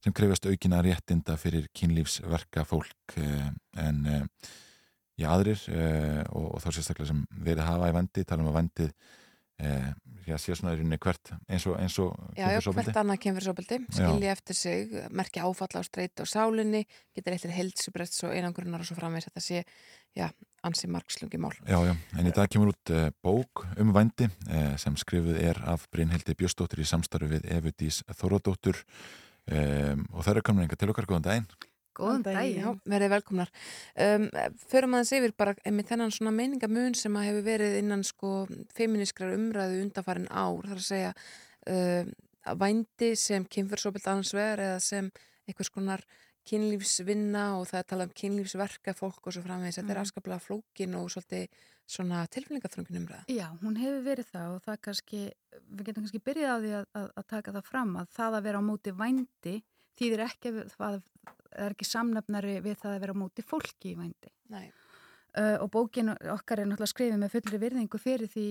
sem 0.00 0.16
krefast 0.16 0.48
aukina 0.48 0.80
réttinda 0.84 1.36
fyrir 1.40 1.68
kynlífsverka 1.76 2.64
fólk 2.68 3.16
eh, 3.20 3.48
en 3.84 4.04
eh, 4.08 4.52
í 5.20 5.26
aðrir 5.28 5.60
eh, 5.68 6.22
og, 6.32 6.54
og 6.56 6.62
þá 6.64 6.70
sérstaklega 6.70 7.10
sem 7.12 7.24
verið 7.44 7.66
hafa 7.68 7.90
í 7.90 7.96
vendi, 7.98 8.24
tala 8.24 8.46
um 8.46 8.52
að 8.52 8.62
vendið 8.62 8.94
já, 9.60 10.38
sé 10.40 10.54
svona 10.56 10.72
í 10.72 10.78
rauninni 10.78 10.96
hvert 10.96 11.34
eins 11.52 11.66
og, 11.68 11.74
eins 11.76 11.98
og 12.00 12.14
Já, 12.32 12.46
hvert 12.64 12.96
annað 12.96 13.18
kemfyrsopildi, 13.26 13.76
skilja 13.92 14.30
eftir 14.32 14.56
sig, 14.56 14.94
merkja 15.12 15.44
áfalla 15.44 15.82
á 15.82 15.84
streytu 15.84 16.24
og 16.24 16.30
sálinni, 16.32 16.86
getur 17.12 17.36
eittir 17.36 17.52
heilsubreyts 17.52 18.24
og 18.24 18.32
einangrunar 18.32 18.80
og 18.80 18.88
svo 18.88 18.96
framvegs 18.96 19.28
þetta 19.28 19.42
sé, 19.44 19.60
já, 20.16 20.30
ansi 20.66 20.90
margslungi 20.90 21.40
mál. 21.40 21.54
Já, 21.64 21.78
já, 21.86 21.94
en 22.18 22.28
í 22.28 22.34
dag 22.36 22.50
kemur 22.52 22.74
út 22.74 22.92
uh, 22.92 23.08
bók 23.24 23.64
um 23.80 23.94
vændi 23.96 24.28
uh, 24.28 24.76
sem 24.80 24.96
skrifuð 25.00 25.40
er 25.40 25.60
af 25.70 25.86
Brynhildi 25.92 26.36
Björstóttir 26.36 26.82
í 26.82 26.88
samstarfi 26.88 27.30
við 27.32 27.48
Evu 27.56 27.72
Dís 27.72 28.02
Þórodóttur 28.12 28.78
um, 29.48 30.06
og 30.12 30.24
það 30.24 30.32
eru 30.34 30.44
komin 30.46 30.66
einhver 30.66 30.80
til 30.80 30.92
okkar 30.92 31.08
góðan 31.08 31.26
daginn. 31.28 31.50
Góðan 31.96 32.24
Já, 32.24 32.32
daginn. 32.36 32.80
verið 32.92 33.12
velkomnar. 33.16 33.52
Um, 33.96 34.26
förum 34.70 34.96
aðeins 34.96 35.14
yfir 35.16 35.36
bara 35.36 35.56
með 35.64 35.92
þennan 35.92 36.14
svona 36.14 36.34
meiningamun 36.36 36.96
sem 36.98 37.16
að 37.16 37.30
hefur 37.30 37.46
verið 37.48 37.78
innan 37.80 38.04
sko 38.06 38.34
feministkrar 38.76 39.34
umræðu 39.36 39.80
undanfarin 39.86 40.28
ár, 40.28 40.68
þar 40.68 40.78
að 40.78 40.86
segja 40.86 41.14
um, 41.72 42.12
að 42.50 42.62
vændi 42.62 43.14
sem 43.20 43.44
kynfyrsopildi 43.48 44.12
annars 44.12 44.34
vegar 44.36 44.64
eða 44.68 44.80
sem 44.84 45.10
einhvers 45.48 45.72
konar 45.72 46.04
kynlífsvinna 46.50 47.44
og 47.58 47.66
það 47.70 47.78
er 47.82 47.88
talað 47.92 48.08
um 48.10 48.14
kynlífsverka 48.20 48.94
fólk 48.98 49.26
og 49.26 49.34
svo 49.36 49.42
framvegis. 49.44 49.78
Þetta 49.78 49.90
er 49.90 49.98
Mhm. 49.98 50.04
afskaplega 50.04 50.40
flókin 50.44 50.94
og 50.98 51.10
svolítið 51.10 51.48
svona 51.90 52.26
tilfinningaþrungin 52.30 53.00
umræða. 53.00 53.24
Já, 53.28 53.48
hún 53.62 53.76
hefur 53.76 54.02
verið 54.04 54.26
það 54.30 54.54
og 54.56 54.62
það 54.62 54.76
kannski, 54.86 55.20
við 55.74 55.84
getum 55.84 56.04
kannski 56.04 56.20
byrjað 56.22 56.50
á 56.50 56.58
því 56.62 56.72
að, 56.80 56.86
að, 56.94 57.08
að 57.16 57.26
taka 57.26 57.52
það 57.52 57.64
fram 57.64 57.96
að 57.96 58.06
það 58.16 58.36
að 58.38 58.42
vera 58.46 58.58
á 58.58 58.68
móti 58.70 58.92
vændi 58.94 59.62
þýðir 59.98 60.22
ekki 60.28 60.48
að 60.54 60.70
það 60.78 61.02
er 61.58 61.70
ekki 61.74 61.84
samnefnari 61.84 62.60
við 62.62 62.76
það 62.78 62.94
að 62.94 63.00
vera 63.00 63.12
á 63.12 63.22
móti 63.22 63.42
fólki 63.42 63.90
í 63.92 63.96
vændi. 63.98 64.30
Nei. 64.50 64.70
Uh, 65.30 65.58
og 65.62 65.70
bókin 65.70 66.10
okkar 66.10 66.58
er 66.58 66.66
náttúrulega 66.66 66.90
skrifið 66.90 67.18
með 67.22 67.30
fullri 67.30 67.58
virðingu 67.62 67.98
fyrir 68.02 68.26
því, 68.30 68.46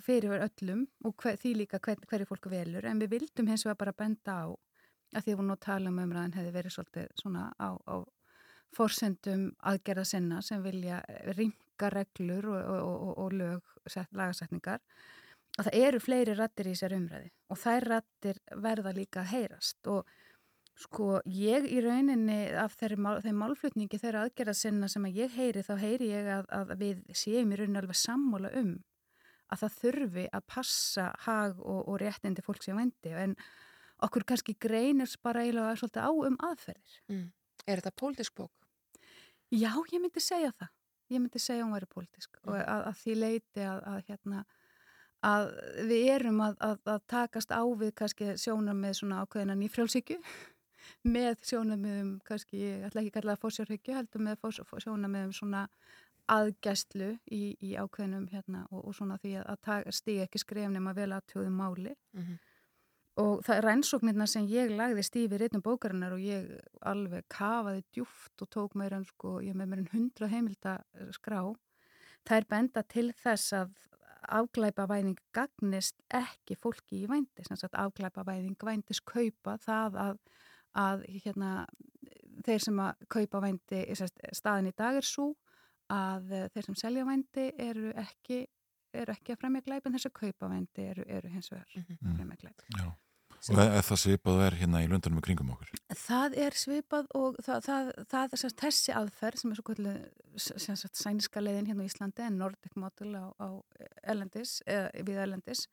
fyrir 0.00 0.40
öllum 0.40 0.86
og 1.04 1.14
hver, 1.20 1.36
því 1.36 1.50
líka 1.56 1.78
hver, 1.84 1.96
hverju 2.08 2.26
fólku 2.30 2.48
velur 2.52 2.84
en 2.88 2.98
við 3.00 3.10
vildum 3.16 3.46
hins 3.50 3.64
vegar 3.66 3.76
bara 3.76 3.92
benda 3.92 4.32
á 4.44 4.46
að 5.14 5.24
því 5.24 5.34
að 5.34 5.40
hún 5.40 5.50
nú 5.50 5.56
tala 5.62 5.90
um 5.92 6.00
umræðan 6.02 6.36
hefði 6.36 6.54
verið 6.54 6.74
svolítið 6.74 7.10
svona 7.20 7.48
á, 7.56 7.68
á 7.76 7.96
forsendum 8.76 9.48
aðgerða 9.70 10.04
sinna 10.04 10.42
sem 10.44 10.62
vilja 10.64 11.00
ringa 11.36 11.90
reglur 11.94 12.50
og, 12.52 12.58
og, 12.58 12.94
og, 13.08 13.12
og 13.24 13.36
lög, 13.38 13.74
set, 13.88 14.10
lagasetningar. 14.12 14.82
Og 15.58 15.66
það 15.66 15.78
eru 15.80 16.00
fleiri 16.02 16.36
rattir 16.38 16.68
í 16.70 16.76
sér 16.78 16.94
umræði 16.98 17.32
og 17.48 17.58
þær 17.58 17.86
rattir 17.94 18.40
verða 18.62 18.92
líka 18.94 19.24
að 19.24 19.32
heyrast. 19.32 19.80
Og 19.90 20.04
sko 20.78 21.18
ég 21.34 21.66
í 21.66 21.80
rauninni 21.82 22.52
af 22.60 22.76
þeirri 22.78 23.16
þeim 23.24 23.40
málflutningi 23.40 23.98
þeirra 23.98 24.26
aðgerða 24.26 24.54
sinna 24.54 24.90
sem 24.92 25.08
að 25.08 25.22
ég 25.24 25.34
heyri 25.34 25.64
þá 25.66 25.72
heyri 25.80 26.12
ég 26.12 26.28
að, 26.36 26.44
að 26.54 26.74
við 26.82 27.00
séum 27.16 27.50
í 27.50 27.58
rauninni 27.58 27.80
alveg 27.80 27.98
sammála 27.98 28.52
um 28.60 28.76
að 29.48 29.64
það 29.64 29.78
þurfi 29.80 30.26
að 30.36 30.46
passa 30.52 31.08
hag 31.24 31.58
og, 31.58 31.80
og 31.88 31.98
réttindi 32.02 32.44
fólk 32.44 32.62
sem 32.62 32.78
vendi 32.78 33.14
en 33.16 33.34
okkur 34.06 34.24
kannski 34.28 34.54
greinir 34.60 35.10
bara 35.22 35.42
eiginlega 35.44 35.76
svolítið 35.80 36.06
á 36.06 36.10
um 36.10 36.38
aðferðir. 36.50 36.98
Mm. 37.08 37.26
Er 37.66 37.80
þetta 37.80 37.94
pólitísk 38.00 38.34
bók? 38.38 38.52
Já, 39.50 39.72
ég 39.92 40.00
myndi 40.00 40.20
segja 40.20 40.52
það. 40.58 40.74
Ég 41.08 41.22
myndi 41.22 41.40
segja 41.40 41.64
hún 41.64 41.72
væri 41.72 41.88
pólitísk 41.88 42.40
og 42.44 42.54
að, 42.58 42.82
að 42.90 42.98
því 43.02 43.14
leiti 43.16 43.64
að, 43.64 43.78
að, 43.88 44.00
hérna, 44.10 44.42
að 45.24 45.50
við 45.88 46.10
erum 46.12 46.42
að, 46.44 46.58
að 46.84 47.00
takast 47.08 47.54
á 47.54 47.64
við 47.64 47.94
kannski 47.96 48.34
sjónum 48.36 48.80
með 48.84 48.98
svona 49.00 49.22
ákveðina 49.24 49.56
nýfrjálsíkju 49.58 50.18
með 51.08 51.40
sjónum 51.48 51.80
með 51.80 52.02
um 52.02 52.12
kannski, 52.24 52.60
ég 52.60 52.84
ætla 52.88 53.02
ekki 53.02 53.12
að 53.12 53.16
kalla 53.18 53.34
það 53.34 53.42
fórsjárhyggju, 53.44 53.96
heldur 53.96 54.24
með 54.24 54.44
sjónum 54.84 55.16
með 55.16 55.26
um 55.28 55.34
svona 55.40 55.64
aðgæstlu 56.28 57.08
í, 57.32 57.42
í 57.64 57.74
ákveðinum 57.80 58.28
hérna 58.28 58.66
og, 58.68 58.82
og 58.90 58.96
svona 58.96 59.16
því 59.20 59.34
að 59.40 59.90
stiga 59.96 60.26
ekki 60.26 60.42
skrefnum 60.42 60.90
að 60.90 61.00
vel 61.00 61.10
aðtjóðu 61.16 61.52
máli. 61.52 61.94
Mm 62.12 62.24
-hmm. 62.24 62.47
Og 63.18 63.40
það 63.42 63.56
er 63.56 63.64
rannsóknirna 63.66 64.26
sem 64.30 64.46
ég 64.46 64.70
lagði 64.70 65.02
stífi 65.02 65.38
réttum 65.40 65.62
bókarinnar 65.64 66.14
og 66.14 66.22
ég 66.22 66.52
alveg 66.86 67.24
kafaði 67.32 67.82
djúft 67.96 68.44
og 68.44 68.50
tók 68.54 68.76
meira 68.78 69.00
en 69.00 69.06
sko, 69.08 69.40
ég 69.42 69.56
með 69.58 69.72
meira 69.72 69.82
en 69.82 69.92
hundra 69.94 70.28
heimilda 70.30 70.74
skrá. 71.16 71.40
Það 72.28 72.36
er 72.36 72.46
benda 72.52 72.84
til 72.86 73.08
þess 73.18 73.56
að 73.56 73.72
afglæpa 74.38 74.86
væðing 74.90 75.18
gagnist 75.34 75.96
ekki 76.14 76.56
fólki 76.58 77.02
í 77.02 77.08
vændi, 77.10 77.44
sem 77.46 77.58
sagt 77.58 77.76
afglæpa 77.78 78.24
væðing 78.26 78.58
vændis 78.64 79.00
kaupa 79.00 79.56
það 79.62 79.98
að, 80.04 80.20
að 80.78 81.04
hérna, 81.24 81.52
þeir 82.46 82.64
sem 82.66 82.80
að 82.84 83.08
kaupa 83.14 83.42
vændi, 83.44 83.82
staðin 84.36 84.70
í 84.70 84.76
dag 84.78 85.00
er 85.00 85.06
svo 85.06 85.32
að 85.92 86.32
þeir 86.54 86.68
sem 86.68 86.78
selja 86.78 87.08
vændi 87.08 87.48
eru 87.64 87.92
ekki, 87.96 88.42
eru 88.92 89.14
ekki 89.14 89.34
að 89.34 89.42
fremja 89.42 89.64
glæp 89.66 89.86
en 89.86 89.96
þess 89.96 90.10
að 90.10 90.16
kaupa 90.20 90.50
vændi 90.52 90.88
eru, 90.92 91.06
eru 91.08 91.32
hins 91.32 91.50
vegar 91.52 91.68
mm 91.74 91.84
-hmm. 91.88 92.16
fremja 92.16 92.40
glæp. 92.42 92.66
Já. 92.76 92.88
Og 93.46 93.60
er 93.62 93.84
það 93.86 94.00
svipað 94.02 94.40
er 94.44 94.56
hérna 94.58 94.80
í 94.82 94.88
löndunum 94.90 95.20
og 95.20 95.24
kringum 95.24 95.52
okkur? 95.54 95.70
Það 95.94 96.34
er 96.44 96.56
svipað 96.58 97.06
og 97.16 97.36
það, 97.44 97.60
það, 97.68 97.90
það 98.10 98.34
er 98.34 98.40
sérst, 98.42 98.58
þessi 98.62 98.94
aðferð 98.98 99.42
sem 99.42 99.52
er 99.52 99.60
svo 99.60 99.66
kvöldu 99.68 99.92
sænska 101.02 101.42
leiðin 101.42 101.70
hérna 101.70 101.86
í 101.86 101.90
Íslandi 101.90 102.26
en 102.26 102.40
Nordic 102.40 102.74
Model 102.78 103.14
á, 103.14 103.26
á 103.38 103.48
Erlendis, 104.02 104.58
eða 104.66 104.90
við 105.06 105.22
Erlendis. 105.24 105.64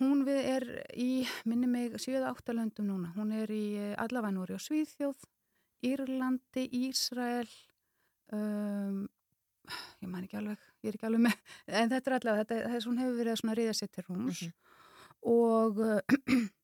Hún 0.00 0.24
við 0.28 0.40
er 0.54 0.68
í, 0.96 1.10
minni 1.48 1.68
mig, 1.68 1.96
7-8 2.00 2.56
löndum 2.56 2.88
núna. 2.88 3.14
Hún 3.16 3.32
er 3.36 3.50
í 3.52 3.64
allavega 4.00 4.36
núri 4.36 4.56
á 4.56 4.60
Svíðþjóð, 4.60 5.26
Írlandi, 5.90 6.66
Ísrael, 6.84 7.48
um, 8.36 9.02
ég 10.00 10.08
man 10.08 10.24
ekki 10.24 10.40
alveg, 10.40 10.70
ég 10.84 10.92
er 10.92 11.00
ekki 11.00 11.08
alveg 11.08 11.26
með, 11.26 11.36
en 11.68 11.92
þetta 11.92 12.10
er 12.10 12.16
allavega, 12.20 12.46
þetta, 12.46 12.72
þess 12.76 12.88
hún 12.88 13.02
hefur 13.02 13.20
verið 13.20 13.44
að 13.44 13.60
ríða 13.60 13.76
sér 13.76 13.92
til 13.92 14.06
rúms 14.08 14.40
mm 14.46 14.48
-hmm. 14.48 14.56
og 15.32 16.50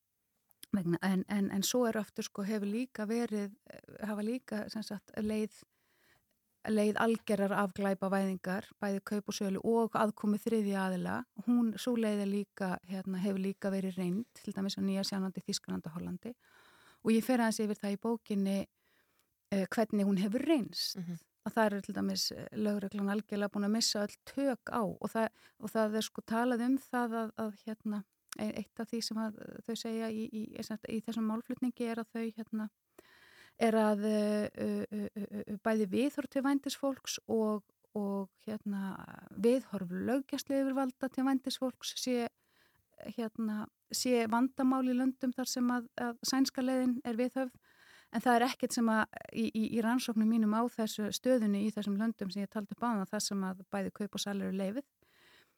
En, 0.75 1.25
en, 1.29 1.51
en 1.51 1.63
svo 1.65 1.87
er 1.89 1.97
aftur 2.01 2.27
sko 2.27 2.45
hefur 2.45 2.69
líka 2.69 3.07
verið, 3.09 3.55
hafa 4.05 4.25
líka 4.25 4.65
sagt, 4.75 5.13
leið, 5.23 5.55
leið 6.69 6.99
algerar 7.01 7.55
afglæpa 7.63 8.11
væðingar, 8.13 8.67
bæði 8.83 9.03
kaup 9.07 9.31
og 9.31 9.37
sölu 9.39 9.63
og 9.65 9.97
aðkomi 9.97 10.41
þriði 10.43 10.75
aðila. 10.81 11.21
Hún, 11.47 11.73
svo 11.81 11.95
leiði 11.97 12.27
líka, 12.31 12.75
hérna, 12.91 13.21
hefur 13.23 13.43
líka 13.43 13.73
verið 13.73 14.01
reynd, 14.01 14.27
til 14.37 14.57
dæmis 14.57 14.77
á 14.77 14.83
Nýja 14.85 15.07
Sjánandi, 15.07 15.45
Þísklanda, 15.47 15.95
Hollandi. 15.95 16.35
Og 17.05 17.15
ég 17.15 17.25
fer 17.25 17.41
aðeins 17.41 17.63
yfir 17.63 17.81
það 17.81 17.95
í 17.95 18.03
bókinni 18.03 18.59
eh, 18.61 19.65
hvernig 19.71 20.09
hún 20.09 20.21
hefur 20.21 20.45
reynst. 20.45 20.99
Mm 20.99 21.05
-hmm. 21.05 21.25
Að 21.47 21.53
það 21.55 21.67
eru 21.67 21.81
til 21.81 21.95
dæmis 21.95 22.33
lögreglan 22.53 23.09
algjörlega 23.09 23.53
búin 23.55 23.65
að 23.65 23.77
missa 23.77 24.03
öll 24.03 24.17
tök 24.27 24.71
á 24.75 24.83
og 24.83 25.09
það, 25.11 25.29
og 25.63 25.71
það 25.71 25.95
er 25.95 26.03
sko 26.03 26.21
talað 26.27 26.65
um 26.67 26.79
það 26.79 27.13
að, 27.23 27.31
að 27.39 27.53
hérna 27.67 28.03
eitt 28.43 28.81
af 28.81 28.91
því 28.91 29.01
sem 29.05 29.21
þau 29.67 29.77
segja 29.79 30.11
í, 30.11 30.27
í, 30.29 30.43
í 30.57 30.99
þessum 31.05 31.31
málflutningi 31.31 31.89
er 31.91 32.03
að 32.03 32.13
þau 32.15 32.25
hérna, 32.39 32.69
er 33.63 33.79
að 33.81 34.05
uh, 34.09 34.47
uh, 34.61 35.07
uh, 35.17 35.55
bæði 35.65 35.89
viðhorf 35.93 36.31
til 36.33 36.43
vændisfólks 36.45 37.19
og, 37.33 37.63
og 37.97 38.29
hérna, 38.47 38.97
viðhorf 39.43 39.93
lögjastli 39.93 40.61
yfirvalda 40.61 41.11
til 41.13 41.25
vændisfólks 41.29 41.95
sé, 42.03 42.27
hérna, 43.17 43.65
sé 43.93 44.27
vandamál 44.33 44.85
í 44.85 44.97
löndum 44.97 45.33
þar 45.37 45.53
sem 45.53 45.73
að, 45.73 45.89
að 46.01 46.21
sænska 46.27 46.65
leiðin 46.65 47.01
er 47.05 47.19
viðhöfð. 47.21 47.57
En 48.15 48.23
það 48.23 48.37
er 48.37 48.45
ekkert 48.47 48.73
sem 48.77 48.87
að 48.89 49.17
í, 49.35 49.49
í, 49.51 49.81
rannsóknum 49.83 50.29
mínum 50.31 50.53
á 50.55 50.63
þessu 50.71 51.09
stöðunni 51.13 51.65
í 51.67 51.73
þessum 51.75 51.97
löndum 51.99 52.31
sem 52.31 52.45
ég 52.45 52.53
taldi 52.53 52.77
upp 52.77 52.85
á 52.87 53.03
það 53.11 53.25
sem 53.25 53.43
að 53.45 53.65
bæði 53.75 53.91
kaup 53.97 54.15
og 54.15 54.23
salur 54.23 54.53
er 54.53 54.61
leifið 54.61 54.87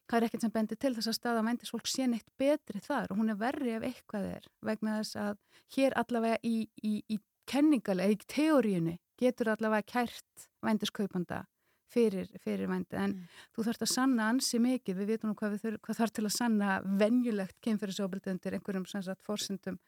það 0.09 0.17
er 0.17 0.27
ekkert 0.27 0.45
sem 0.45 0.53
bendir 0.53 0.79
til 0.81 0.93
þess 0.95 1.11
að 1.11 1.17
staða 1.19 1.45
vændis 1.45 1.73
fólk 1.73 1.89
sé 1.89 2.07
neitt 2.09 2.29
betri 2.41 2.81
þar 2.83 3.11
og 3.11 3.21
hún 3.21 3.33
er 3.33 3.39
verri 3.39 3.75
ef 3.77 3.85
eitthvað 3.85 4.27
er 4.33 4.49
vegna 4.65 4.97
þess 4.99 5.19
að 5.21 5.35
hér 5.75 5.95
allavega 6.01 6.39
í, 6.43 6.55
í, 6.83 6.93
í 7.05 7.19
kenningalega, 7.49 8.15
í 8.15 8.29
teóriunni 8.29 8.97
getur 9.19 9.53
allavega 9.53 9.87
kært 9.93 10.49
vændiskaupanda 10.65 11.43
fyrir, 11.89 12.27
fyrir 12.43 12.67
vændi 12.69 12.95
en 12.97 13.13
Mm. 13.13 13.27
þú 13.57 13.63
þarfst 13.67 13.81
að 13.85 13.91
sanna 13.93 14.29
ansi 14.29 14.59
mikið, 14.59 14.95
við 14.99 15.07
vitum 15.13 15.29
nú 15.31 15.35
hvað, 15.35 15.57
við 15.59 15.77
hvað 15.81 15.97
þarf 15.99 16.13
til 16.13 16.25
að 16.25 16.35
sanna 16.37 16.81
venjulegt 16.99 17.55
kynferðisofbildi 17.65 18.31
undir 18.31 18.53
einhverjum 18.57 18.87
sem 18.87 19.01
sagt 19.03 19.23
fórsendum 19.25 19.79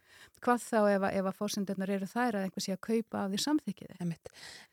hvað 0.42 0.60
þá 0.66 0.80
ef, 0.96 1.02
að- 1.02 1.14
ef 1.20 1.26
að 1.26 1.38
fórsendunar 1.40 1.90
eru 1.90 2.06
þær 2.06 2.34
að 2.36 2.44
einhver 2.48 2.62
sé 2.66 2.74
að 2.74 2.82
kaupa 2.82 3.26
af 3.26 3.32
því 3.32 3.40
samþykkiði. 3.46 3.96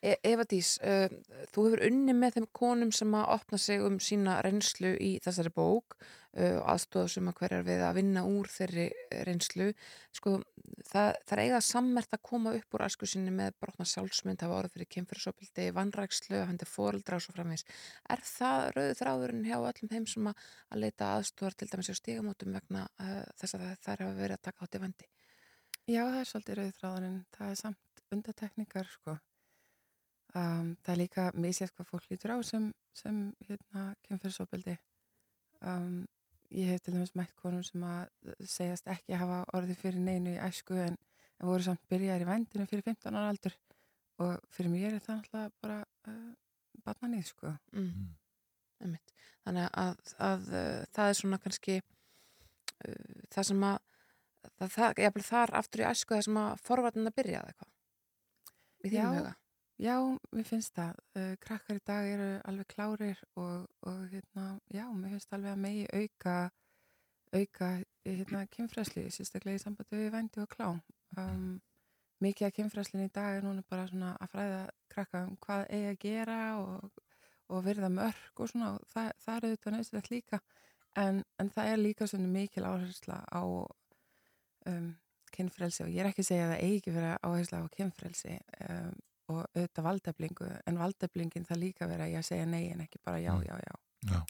E 0.03 0.17
Eva 0.25 0.45
Dís, 0.45 0.79
uh, 0.83 1.09
þú 1.53 1.65
hefur 1.69 1.87
unni 1.87 2.13
með 2.13 2.35
þeim 2.39 2.47
konum 2.53 2.93
sem 2.93 3.11
að 3.13 3.29
opna 3.29 3.59
sig 3.59 3.81
um 3.81 3.99
sína 3.99 4.43
reynslu 4.43 4.97
í 4.99 5.21
þessari 5.21 5.53
bók 5.55 5.97
uh, 6.37 6.61
aðstóða 6.73 7.11
sem 7.15 7.29
að 7.31 7.37
hverjar 7.41 7.67
við 7.67 7.83
að 7.87 7.99
vinna 7.99 8.25
úr 8.29 8.51
þeirri 8.53 8.87
reynslu. 9.29 9.69
Sko, 10.17 10.35
það, 10.91 11.11
það 11.29 11.35
er 11.37 11.43
eiga 11.45 11.61
sammert 11.65 12.17
að 12.17 12.25
koma 12.31 12.55
upp 12.59 12.77
úr 12.77 12.85
æsku 12.89 13.09
sinni 13.09 13.35
með 13.35 13.55
brotna 13.63 13.87
sjálfsmynd, 13.89 14.43
hafa 14.45 14.59
orðið 14.63 14.75
fyrir 14.77 14.91
kynfyrirsopildi, 14.97 15.69
vannrækslu, 15.79 16.43
hann 16.49 16.61
er 16.61 16.73
fóreldra 16.73 17.21
og 17.21 17.25
svo 17.25 17.37
framvegis. 17.37 17.67
Er 18.11 18.25
það 18.27 18.67
rauðu 18.77 18.99
þráðurinn 19.03 19.47
hjá 19.49 19.57
öllum 19.61 19.93
þeim 19.95 20.09
sem 20.11 20.33
að, 20.33 20.45
að 20.73 20.85
leita 20.85 21.15
aðstóðar 21.15 21.59
til 21.59 21.71
dæmis 21.73 21.93
á 21.93 21.95
stígamótum 22.01 22.59
vegna 22.59 22.85
uh, 22.99 23.23
þess 23.41 23.59
að 23.59 23.71
þær 23.87 24.05
hafa 24.05 24.19
verið 24.19 24.39
að 24.39 24.45
taka 24.51 24.69
átti 24.69 24.83
vandi? 24.85 25.09
Já, 25.89 26.03
það 26.05 26.21
er 26.21 26.29
svolítið 26.29 26.59
rauðþráðurinn. 26.59 27.21
Það 27.33 27.51
er 27.55 27.59
samt 27.63 28.03
undatekningar, 28.13 28.91
sko. 28.93 29.15
Um, 30.37 30.75
það 30.85 30.93
er 30.93 30.99
líka 31.01 31.23
misjætt 31.41 31.73
hvað 31.73 31.89
fólk 31.89 32.11
lítur 32.11 32.35
á 32.37 32.39
sem, 32.45 32.67
sem 32.93 33.21
hérna, 33.47 33.85
kemfyrirsópildi. 34.05 34.75
Um, 35.65 36.03
ég 36.55 36.73
hef 36.73 36.83
til 36.83 36.95
dæmis 36.95 37.15
mætt 37.19 37.35
konum 37.43 37.65
sem 37.67 37.83
að 37.85 38.35
segjast 38.41 38.89
ekki 38.89 39.15
að 39.15 39.23
hafa 39.25 39.39
orðið 39.59 39.81
fyrir 39.83 40.05
neinu 40.05 40.35
í 40.35 40.43
æsku 40.49 40.79
en, 40.81 40.97
en 41.39 41.51
voru 41.51 41.67
samt 41.67 41.83
byrjaðir 41.93 42.25
í 42.25 42.29
vendinu 42.29 42.69
fyrir 42.71 42.87
15 42.87 43.19
ára 43.19 43.33
aldur 43.33 43.57
og 44.25 44.49
fyrir 44.55 44.73
mér 44.73 44.97
er 44.97 45.05
það 45.05 45.21
náttúrulega 45.21 45.51
bara 45.63 45.79
uh, 46.11 46.33
barnanið, 46.87 47.27
sko. 47.31 47.53
Mm. 47.77 48.09
Einmitt. 48.83 49.13
Þannig 49.47 49.69
að, 49.83 50.01
að 50.25 50.49
uh, 50.53 50.81
það 50.97 51.11
er 51.11 51.19
svona 51.21 51.41
kannski 51.43 51.77
uh, 51.79 53.19
það 53.35 53.51
sem 53.51 53.67
að 53.69 53.79
það, 54.57 54.71
það, 54.77 55.03
ég 55.05 55.21
þar 55.29 55.55
aftur 55.61 55.85
í 55.85 55.89
æsku 55.91 56.17
það 56.17 56.25
sem 56.29 56.41
að 56.43 56.65
forvarnin 56.65 57.11
að 57.11 57.19
byrja 57.21 57.43
eða 57.43 57.53
eitthvað 57.53 57.75
í 58.79 58.93
þínum 58.93 59.05
Já. 59.05 59.21
huga 59.21 59.37
Já, 59.79 59.95
mér 60.35 60.47
finnst 60.49 60.75
það. 60.75 60.97
Uh, 61.15 61.35
krakkar 61.43 61.79
í 61.79 61.83
dag 61.87 62.09
eru 62.11 62.29
alveg 62.51 62.67
klárir 62.73 63.21
og, 63.39 63.69
og 63.87 64.01
hérna, 64.11 64.49
já, 64.75 64.85
mér 64.91 65.15
finnst 65.15 65.37
alveg 65.37 65.55
að 65.55 65.63
megi 65.63 65.85
auka, 65.95 66.35
auka 67.31 67.69
hérna, 68.03 68.43
kynfræsli, 68.51 69.07
sérstaklega 69.15 69.61
í 69.61 69.63
sambandi 69.63 70.01
við 70.01 70.11
vændi 70.17 70.43
og 70.43 70.51
klám. 70.51 70.83
Um, 71.15 71.61
mikið 72.25 72.49
af 72.49 72.57
kynfræslinn 72.57 73.07
í 73.07 73.13
dag 73.15 73.39
er 73.39 73.47
núna 73.47 73.63
bara 73.71 73.87
svona 73.87 74.15
að 74.19 74.33
fræða 74.35 74.63
krakka 74.91 75.25
um 75.29 75.37
hvað 75.47 75.67
eigi 75.69 75.91
að 75.93 76.01
gera 76.03 76.39
og, 76.59 77.03
og 77.49 77.65
verða 77.67 77.91
mörg 77.93 78.43
og 78.43 78.51
svona 78.51 78.75
og 78.75 78.89
það, 78.91 79.11
það 79.25 79.37
er 79.37 79.47
auðvitað 79.49 79.77
nöðsilegt 79.77 80.11
líka 80.11 80.41
en, 80.99 81.21
en 81.39 81.53
það 81.55 81.71
er 81.73 81.83
líka 81.83 82.09
svona 82.11 82.31
mikil 82.33 82.67
áhersla 82.67 83.21
á 83.31 83.43
um, 83.47 84.89
kynfrelsi 85.35 85.85
og 85.85 85.93
ég 85.93 86.03
er 86.03 86.11
ekki 86.11 86.25
að 86.25 86.31
segja 86.33 86.49
að 86.49 86.55
það 86.55 86.65
eigi 86.67 86.97
vera 86.97 87.15
áhersla 87.23 87.63
á 87.63 87.67
kynfrelsi 87.77 88.39
um, 88.67 88.99
og 89.29 89.45
auðvitað 89.55 89.85
valdeflingu 89.89 90.49
en 90.67 90.79
valdeflingin 90.81 91.45
það 91.49 91.61
líka 91.63 91.89
vera 91.91 92.09
í 92.09 92.15
að 92.19 92.27
segja 92.31 92.47
nei 92.49 92.71
en 92.73 92.81
ekki 92.87 93.01
bara 93.05 93.21
já, 93.21 93.33
Mm. 93.35 93.45
já, 93.45 93.57
já. 93.67 93.75
Já. 94.09 94.21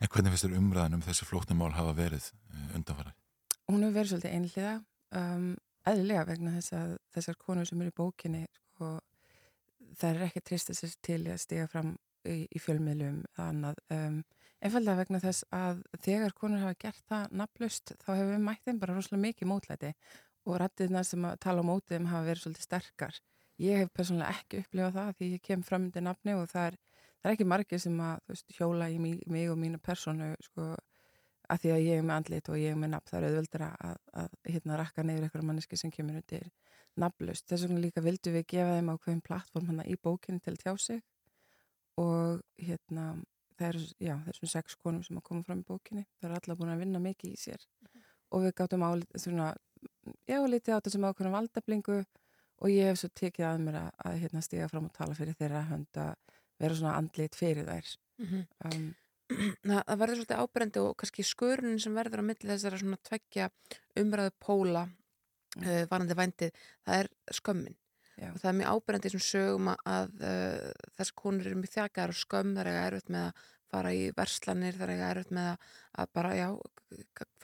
En 0.00 0.08
hvernig 0.08 0.32
finnst 0.32 0.44
þér 0.46 0.56
umræðan 0.58 0.94
um 0.98 1.02
þessi 1.04 1.26
flóknumál 1.28 1.72
hafa 1.76 1.92
verið 1.94 2.30
undanfara? 2.74 3.12
Hún 3.68 3.82
hefur 3.84 3.94
verið 3.98 4.10
svolítið 4.12 4.34
einhliða 4.38 4.74
um, 5.20 5.48
eðlilega 5.86 6.24
vegna 6.30 6.54
þess 6.56 6.72
að 6.78 6.94
þessar 7.14 7.36
konur 7.42 7.66
sem 7.68 7.80
eru 7.82 7.92
í 7.92 7.96
bókinni 7.98 8.46
sko, 8.56 8.92
það 10.00 10.10
er 10.14 10.26
ekki 10.28 10.40
trist 10.48 10.72
þess 10.72 10.96
til 11.04 11.20
í 11.26 11.32
að 11.34 11.42
stiga 11.44 11.66
fram 11.68 11.94
í, 12.24 12.46
í 12.48 12.58
fjölmiðlum 12.62 13.20
eða 13.34 13.48
annað 13.52 13.82
um, 13.94 14.18
einfallega 14.64 15.00
vegna 15.02 15.20
þess 15.22 15.44
að 15.54 15.82
þegar 16.02 16.34
konur 16.40 16.64
hafa 16.64 16.78
gert 16.86 17.04
það 17.08 17.36
nafnlaust 17.42 17.92
þá 18.02 18.08
hefur 18.14 18.32
við 18.34 18.44
mætt 18.48 18.64
þeim 18.66 18.80
bara 18.82 18.96
rosalega 18.96 19.24
mikið 19.28 19.50
mótlæti 19.52 19.92
og 20.48 20.56
rættirna 20.62 21.04
sem 21.04 21.24
að 21.28 21.36
tala 21.44 21.60
á 21.62 21.68
mótið 21.68 21.94
þeim 21.98 22.08
hafa 22.14 22.28
verið 22.30 22.42
svolítið 22.46 22.66
sterkar 22.68 23.20
ég 23.62 23.82
hef 23.82 23.90
persónulega 23.94 24.34
ekki 24.36 24.62
upplifað 24.62 24.94
það 24.98 25.10
því 25.18 25.30
ég 25.32 25.42
kem 25.48 25.64
fram 25.66 25.88
undir 25.88 26.04
nafni 26.06 26.36
og 26.38 26.46
það 26.50 26.70
er, 26.70 26.78
það 27.18 27.30
er 27.30 27.36
ekki 27.36 27.48
margir 27.52 27.82
sem 27.82 28.00
að 28.04 28.22
veist, 28.30 28.46
hjóla 28.58 28.88
í 28.92 28.98
mig, 29.02 29.20
mig 29.26 29.50
og 29.52 29.58
mínu 29.60 29.80
persónu 29.82 30.30
sko, 30.44 30.68
að 31.48 31.62
því 31.62 31.72
að 31.74 31.84
ég 31.86 32.00
er 32.00 32.06
með 32.06 32.16
andlit 32.16 32.50
og 32.52 32.60
ég 32.60 32.74
er 32.74 32.80
með 32.80 32.92
nafn 32.94 33.10
það 33.10 33.20
er 33.20 33.28
auðvöldara 33.28 33.70
að, 33.90 34.00
að 34.22 34.36
hérna 34.52 34.80
rakka 34.82 35.04
neyður 35.06 35.28
eitthvað 35.28 35.48
manneski 35.50 35.80
sem 35.80 35.94
kemur 35.94 36.20
undir 36.20 36.50
nafnlaust. 36.98 37.46
Þess 37.48 37.66
vegna 37.66 37.82
líka 37.82 38.02
vildu 38.04 38.34
við 38.34 38.46
gefa 38.52 38.76
þeim 38.76 38.92
ákveðin 38.94 39.24
plattform 39.26 39.72
hana 39.72 39.86
í 39.86 39.96
bókinu 40.02 40.42
til 40.44 40.56
tjá 40.58 40.72
sig 40.82 41.02
og 41.98 42.42
hérna 42.62 43.10
það 43.58 43.68
eru, 43.72 43.84
já, 44.02 44.14
þessum 44.28 44.52
sex 44.52 44.78
konum 44.78 45.02
sem 45.06 45.18
að 45.18 45.26
koma 45.30 45.46
fram 45.46 45.62
í 45.62 45.66
bókinni, 45.66 46.04
það 46.18 46.28
eru 46.28 46.38
alla 46.38 46.56
búin 46.58 46.72
að 46.74 46.82
vinna 46.84 47.02
mikið 47.02 47.34
í 47.34 47.40
sér 47.40 47.64
og 48.34 48.44
við 48.44 48.54
gáttum 48.60 48.84
á 48.86 48.90
svona, 49.18 49.48
já, 50.28 50.38
litið 50.46 50.74
á 50.74 50.78
þetta 50.78 50.92
sem 50.94 51.06
ákveðin 51.08 51.34
valdablingu 51.34 51.98
og 52.58 52.72
ég 52.72 52.90
hef 52.90 53.00
svo 53.00 53.10
tekið 53.14 53.46
að 53.48 53.64
mér 53.64 53.80
að, 53.82 53.90
að 54.08 54.20
hérna 54.22 54.44
stiga 54.44 54.68
fram 54.70 54.88
og 54.88 54.94
tala 54.96 55.16
fyrir 55.18 55.36
þeirra 55.38 55.66
hönd 55.70 56.00
að 56.02 56.14
vera 56.58 56.78
svona 56.78 56.96
andlit 56.98 57.38
fyrir 57.38 57.68
þær. 57.68 57.92
Mm 58.22 58.46
um, 58.68 58.88
það, 59.68 59.82
það 59.84 59.98
verður 60.00 60.16
svolítið 60.18 60.38
áberendi 60.42 60.80
og 60.80 60.94
kannski 61.00 61.24
skörunin 61.26 61.82
sem 61.82 61.98
verður 61.98 62.22
á 62.24 62.28
milli 62.30 62.48
þessara 62.48 62.78
svona 62.80 62.98
tveggja 63.04 63.50
umræðu 64.00 64.32
póla 64.40 64.86
uh, 64.88 65.84
varandi 65.90 66.16
vændið, 66.16 66.64
það 66.86 67.02
er 67.02 67.10
skömmin. 67.36 67.76
Já. 68.18 68.32
og 68.32 68.40
það 68.42 68.48
er 68.50 68.56
mjög 68.58 68.72
áberendi 68.72 69.06
í 69.06 69.12
þessum 69.12 69.26
sögum 69.28 69.68
að, 69.70 70.14
uh, 70.26 70.88
þess 70.98 71.14
konur 71.20 71.46
eru 71.46 71.60
mjög 71.60 71.74
þjakaðar 71.76 72.14
og 72.14 72.18
skömm 72.18 72.56
þar 72.56 72.70
eiga 72.72 72.86
erfitt 72.88 73.12
með 73.14 73.26
að 73.28 73.44
fara 73.68 73.92
í 73.94 74.00
verslanir 74.16 74.78
þar 74.80 74.92
eiga 74.94 75.10
erfitt 75.12 75.34
með 75.36 75.50
að, 75.52 75.68
að 76.02 76.10
bara, 76.18 76.32
já, 76.34 76.48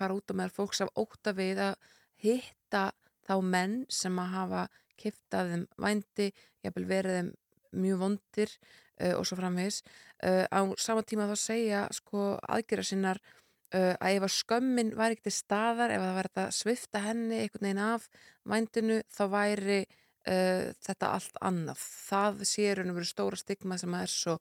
fara 0.00 0.16
út 0.18 0.34
og 0.34 0.40
með 0.40 0.56
fólks 0.56 0.82
af 0.82 0.90
óta 0.98 1.34
við 1.36 1.60
að 1.68 1.92
hitta 2.24 2.84
þá 3.28 3.34
menn 3.54 3.76
sem 3.92 4.18
að 4.18 4.34
hafa 4.34 4.64
kiftað 5.00 5.52
þeim 5.52 5.64
vændi, 5.84 6.30
jafnvel 6.64 6.86
verið 6.90 7.18
þeim 7.18 7.32
mjög 7.74 8.02
vondir 8.02 8.52
uh, 9.00 9.14
og 9.18 9.24
svo 9.26 9.38
framvegis 9.38 9.80
uh, 10.24 10.44
á 10.46 10.60
sama 10.80 11.04
tíma 11.06 11.28
þá 11.30 11.36
segja 11.40 11.82
sko 11.94 12.34
aðgerra 12.42 12.86
sinnar 12.86 13.20
uh, 13.20 13.94
að 13.98 14.18
ef 14.18 14.28
að 14.28 14.34
skömmin 14.38 14.94
væri 14.98 15.20
til 15.22 15.34
staðar 15.34 15.94
ef 15.94 16.02
að 16.02 16.08
það 16.08 16.18
væri 16.18 16.32
þetta 16.32 16.46
svifta 16.60 17.04
henni 17.08 17.42
einhvern 17.42 17.68
veginn 17.68 17.84
af 17.88 18.08
vændinu 18.44 19.02
þá 19.12 19.24
væri 19.34 19.84
þetta 20.24 21.08
allt 21.12 21.34
annað 21.44 21.80
það 21.84 22.38
sé 22.48 22.70
raun 22.72 22.94
og 22.94 22.96
veru 22.96 23.08
stóra 23.10 23.36
stigma 23.36 23.76
sem 23.76 23.92
að 23.92 24.06
er 24.06 24.12
svo 24.14 24.36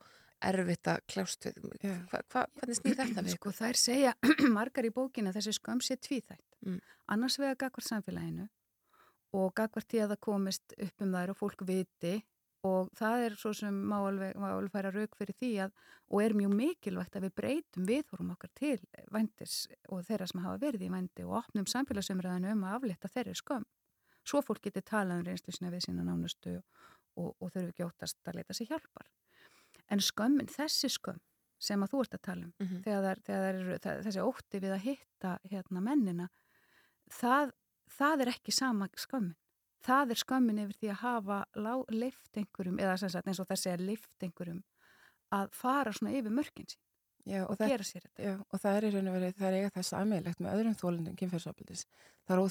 erfitt 0.48 0.88
að 0.88 1.02
kljást 1.12 1.48
við 1.50 1.58
hva, 1.84 2.22
hva, 2.32 2.44
hvernig 2.56 2.78
snýð 2.78 3.02
þetta 3.02 3.24
við? 3.26 3.34
Sko 3.36 3.52
þær 3.58 3.80
segja 3.82 4.14
margar 4.58 4.88
í 4.88 4.94
bókinu 4.96 5.34
að 5.34 5.42
þessi 5.42 5.58
skömm 5.58 5.82
sé 5.84 5.98
tvíþætt. 6.00 6.46
Mm. 6.64 6.80
Annars 7.12 7.36
vega 7.42 7.58
gagvart 7.66 7.90
samfélaginu 7.90 8.48
og 9.34 9.54
gagvart 9.58 9.90
því 9.90 10.04
að 10.04 10.14
það 10.14 10.24
komist 10.28 10.76
upp 10.78 11.04
um 11.06 11.18
þær 11.18 11.34
og 11.34 11.40
fólk 11.40 11.66
viti 11.68 12.14
og 12.64 12.90
það 12.96 13.26
er 13.26 13.36
svo 13.36 13.52
sem 13.58 13.76
má 13.76 13.98
alveg, 14.00 14.38
má 14.40 14.54
alveg 14.54 14.72
færa 14.72 14.92
rauk 14.94 15.18
fyrir 15.20 15.36
því 15.40 15.52
að 15.66 15.74
og 16.14 16.22
er 16.22 16.36
mjög 16.38 16.54
mikilvægt 16.56 17.18
að 17.18 17.26
við 17.28 17.34
breytum 17.40 17.88
viðhórum 17.90 18.34
okkar 18.36 18.52
til 18.56 18.78
vændis 19.12 19.56
og 19.90 20.04
þeirra 20.08 20.28
sem 20.30 20.44
hafa 20.44 20.62
verið 20.62 20.86
í 20.86 20.92
vændi 20.94 21.26
og 21.26 21.40
opnum 21.42 21.68
samfélagsumræðinu 21.72 22.54
um 22.54 22.66
að 22.68 22.78
aflita 22.78 23.12
þeirri 23.12 23.36
skömm. 23.40 23.66
Svo 24.24 24.42
fólk 24.46 24.64
getur 24.64 24.86
talað 24.88 25.24
um 25.24 25.28
reynslu 25.28 25.52
sinna 25.52 25.72
við 25.74 25.88
sína 25.88 26.06
nánustu 26.08 26.56
og, 26.60 27.34
og 27.40 27.50
þurfi 27.50 27.74
ekki 27.74 27.88
óttast 27.88 28.30
að 28.30 28.40
leita 28.40 28.56
sér 28.56 28.70
hjálpar. 28.72 29.10
En 29.92 30.04
skömmin, 30.04 30.52
þessi 30.52 30.92
skömm 30.94 31.20
sem 31.64 31.84
að 31.84 31.94
þú 31.94 32.04
ert 32.04 32.16
að 32.18 32.24
tala 32.28 32.46
um, 32.46 32.54
Mm 32.60 32.68
-hmm. 32.68 32.84
þegar, 32.84 33.20
þegar 33.26 33.44
þær 33.44 33.60
eru, 33.60 33.78
það, 33.84 34.04
þessi 34.06 34.22
ótti 34.22 34.60
við 34.60 34.74
að 34.74 34.86
hitta 34.88 35.40
hérna, 35.52 35.82
mennina, 35.82 36.30
það, 37.10 37.52
það 37.98 38.26
er 38.26 38.34
ekki 38.34 38.56
sama 38.56 38.90
skömmin. 38.98 39.36
Það 39.84 40.14
er 40.14 40.22
skömmin 40.22 40.62
yfir 40.64 40.80
því 40.80 40.92
að 40.94 41.02
hafa 41.02 41.40
leift 41.92 42.40
einhverjum, 42.40 42.80
eða 42.80 42.96
sagt 43.02 43.28
eins 43.28 43.42
og 43.44 43.50
þessi 43.50 43.74
er 43.74 43.84
leift 43.84 44.24
einhverjum, 44.24 44.62
að 45.34 45.52
fara 45.58 45.92
svona 45.92 46.14
yfir 46.16 46.32
mörkin 46.32 46.70
sín 46.70 46.80
já, 47.26 47.44
og, 47.44 47.54
og, 47.54 47.60
það, 47.60 47.74
gera 47.74 47.88
sér 47.88 48.04
þetta. 48.06 48.24
já, 48.24 48.34
og 48.40 48.62
það 48.64 48.78
er 48.78 48.86
í 48.86 48.92
raun 48.94 49.10
og 49.10 49.18
verið, 49.18 49.36
það 49.38 49.48
er 49.50 49.58
eiga 49.58 49.72
það 49.76 49.86
sammeilegt 49.90 50.44
með 50.44 50.58
öðrum 50.58 50.78
þólundum 50.80 51.18
kynferðsofbildis. 51.20 51.84
Það 52.24 52.44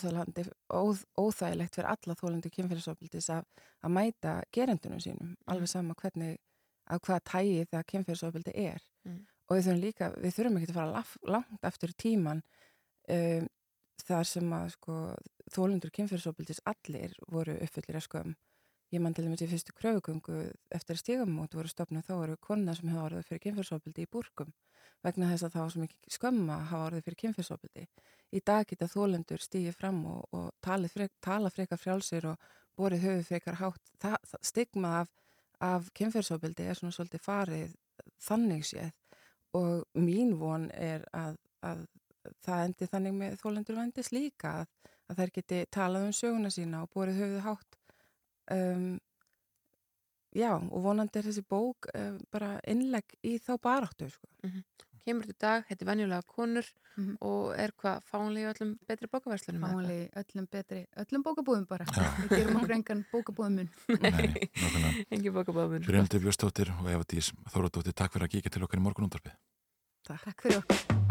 er 0.42 0.50
óð, 0.76 1.02
óþægilegt 1.20 1.78
fyrir 1.78 1.90
alla 1.92 2.16
þólundu 2.20 2.52
kynferðsofbildis 2.56 3.30
að, 3.32 3.48
að 3.80 3.94
mæta 3.96 4.34
gerendunum 4.52 5.02
sínum, 5.02 5.34
alveg 5.48 5.72
sama 5.72 5.96
hvernig, 6.00 6.38
að 6.92 7.04
hvaða 7.06 7.24
tægi 7.32 7.66
það 7.70 7.88
kynferðsofbildi 7.92 8.54
er. 8.66 8.84
Mm. 9.08 9.22
Og 9.48 9.56
við 9.56 9.66
þurfum 9.66 9.82
líka, 9.82 10.10
við 10.20 10.36
þurfum 10.36 10.60
ekki 10.60 10.72
að 10.72 10.78
fara 10.78 11.04
langt 11.34 11.68
aftur 11.68 11.92
í 11.92 11.98
tíman 12.00 12.42
um, 13.12 13.48
þar 14.02 14.28
sem 14.28 14.54
að 14.56 14.72
sko 14.76 14.98
þólundur 15.52 15.92
kynferðsofbildis 15.96 16.62
allir 16.68 17.14
voru 17.30 17.58
uppfullir 17.64 17.98
að 17.98 18.06
skömm. 18.08 18.34
ég 18.92 19.00
mann 19.00 19.14
til 19.14 19.24
dæmis 19.24 19.40
í 19.40 19.48
fyrstu 19.48 19.72
kröfugöngu 19.72 20.38
eftir 20.70 20.98
stígamót 21.00 21.54
voru 21.56 21.68
stopnað 21.68 22.08
þá 22.08 22.14
eru 22.22 22.36
konar 22.36 22.76
sem 22.76 22.88
hafa 22.92 23.04
orðið 23.06 23.28
fyrir 23.28 23.44
kynfyrsofbildi 23.46 24.04
í 24.04 24.10
búrkum 24.12 24.52
vegna 25.02 25.30
þess 25.30 25.46
að 25.46 25.54
það 25.54 25.62
var 25.62 25.72
svo 25.72 25.82
mikið 25.82 26.16
skömma 26.16 26.56
að 26.56 26.66
hafa 26.70 26.88
orðið 26.88 27.06
fyrir 27.06 27.20
kynfyrsofbildi. 27.22 27.86
Í 28.32 28.40
dag 28.46 28.66
geta 28.68 28.88
þólendur 28.88 29.42
stígið 29.42 29.78
fram 29.78 30.04
og, 30.06 30.22
og 30.32 30.90
frek, 30.92 31.12
tala 31.20 31.50
frekar 31.50 31.80
frjálsir 31.80 32.26
og 32.30 32.36
borið 32.76 33.06
höfu 33.06 33.24
frekar 33.28 33.58
hátt. 33.60 33.82
Það, 34.00 34.36
stigma 34.42 34.92
af, 35.00 35.08
af 35.58 35.90
kynfyrsofbildi 35.94 36.68
er 36.68 36.78
svona 36.78 36.94
svolítið 36.94 37.24
farið 37.24 37.74
þannig 38.22 38.64
séð 38.66 38.92
og 39.58 39.84
mín 39.98 40.36
von 40.40 40.70
er 40.72 41.04
að, 41.12 41.36
að 41.60 41.84
það 42.44 42.64
endi 42.66 42.88
þannig 42.88 43.18
með 43.18 43.38
þólendur 43.42 43.78
vendis 43.80 44.12
líka 44.14 44.54
að, 44.62 44.70
að 45.10 45.22
þær 45.22 45.32
geti 45.38 45.64
talað 45.70 46.08
um 46.08 46.12
söguna 46.16 46.52
sína 46.52 46.82
og 46.84 46.92
borið 46.94 47.22
höfuð 47.22 47.42
hátt 47.46 47.78
um, 48.52 48.86
já 50.36 50.52
og 50.56 50.78
vonandi 50.84 51.20
er 51.20 51.28
þessi 51.28 51.44
bók 51.48 51.90
uh, 51.92 52.14
bara 52.32 52.56
innlegg 52.68 53.16
í 53.22 53.38
þá 53.42 53.56
baráttu 53.62 54.10
sko. 54.10 54.28
mm 54.42 54.50
-hmm. 54.50 54.88
Kemur 55.02 55.26
þetta 55.26 55.42
dag, 55.42 55.64
þetta 55.66 55.82
er 55.82 55.88
venjulega 55.88 56.22
konur 56.30 56.66
mm 56.96 57.04
-hmm. 57.04 57.16
og 57.20 57.54
er 57.58 57.72
hvað 57.82 58.04
fánlega 58.10 58.52
öllum 58.52 58.78
betri 58.86 59.08
bókaverslunum? 59.10 59.62
Fánlega 59.62 60.22
öllum 60.22 60.46
betri, 60.50 60.86
öllum 60.96 61.22
bókabúðum 61.26 61.66
bara 61.66 61.84
við 61.84 62.36
gerum 62.36 62.56
okkur 62.56 62.72
engan 62.72 63.04
bókabúðumun 63.12 63.68
Nei, 64.00 64.50
engin 65.12 65.34
bókabúðumun 65.34 65.86
Brynaldur 65.86 66.20
Björnstóttir 66.20 66.70
og 66.80 66.90
Eva 66.90 67.02
Dís 67.02 67.32
Þóradóttir, 67.50 67.92
takk 67.92 68.12
fyrir 68.12 68.26
að 68.26 68.30
kíkja 68.30 68.50
til 68.50 68.62
okkar 68.62 68.78
í 68.78 68.82
morgunundarpið 68.82 69.34
Takk. 70.06 70.24
takk 70.24 70.42
fyrir 70.42 70.58
okkur 70.58 71.01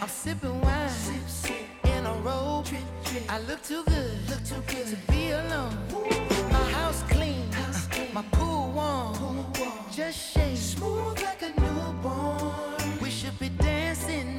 I'm 0.00 0.08
sipping 0.08 0.60
wine 0.60 0.88
sip, 0.88 1.28
sip. 1.28 1.56
in 1.84 2.06
a 2.06 2.12
robe. 2.22 2.64
Drip, 2.66 2.80
drip. 3.04 3.32
I 3.32 3.40
look 3.40 3.60
too 3.64 3.82
good, 3.84 4.30
look 4.30 4.44
too 4.44 4.62
good 4.68 4.86
to 4.86 4.96
be 5.10 5.30
alone. 5.30 5.76
Ooh. 5.92 6.52
My 6.52 6.70
house 6.70 7.02
clean, 7.08 7.50
house 7.50 7.88
clean. 7.88 8.14
my 8.14 8.22
pool 8.30 8.70
warm. 8.70 9.14
pool 9.14 9.46
warm. 9.58 9.72
Just 9.90 10.34
shake 10.34 10.56
smooth 10.56 11.20
like 11.22 11.42
a 11.42 11.60
newborn. 11.60 12.98
We 13.02 13.10
should 13.10 13.36
be 13.40 13.48
dancing, 13.48 14.38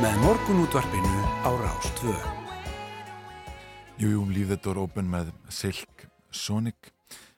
með 0.00 0.16
morgunútvarpinu 0.24 1.16
á 1.44 1.50
Rástvö. 1.60 2.14
Jú, 4.00 4.08
jú, 4.08 4.20
Leave 4.32 4.56
the 4.56 4.62
Door 4.64 4.78
Open 4.86 5.10
með 5.12 5.28
Silk 5.52 6.06
Sonic. 6.32 6.88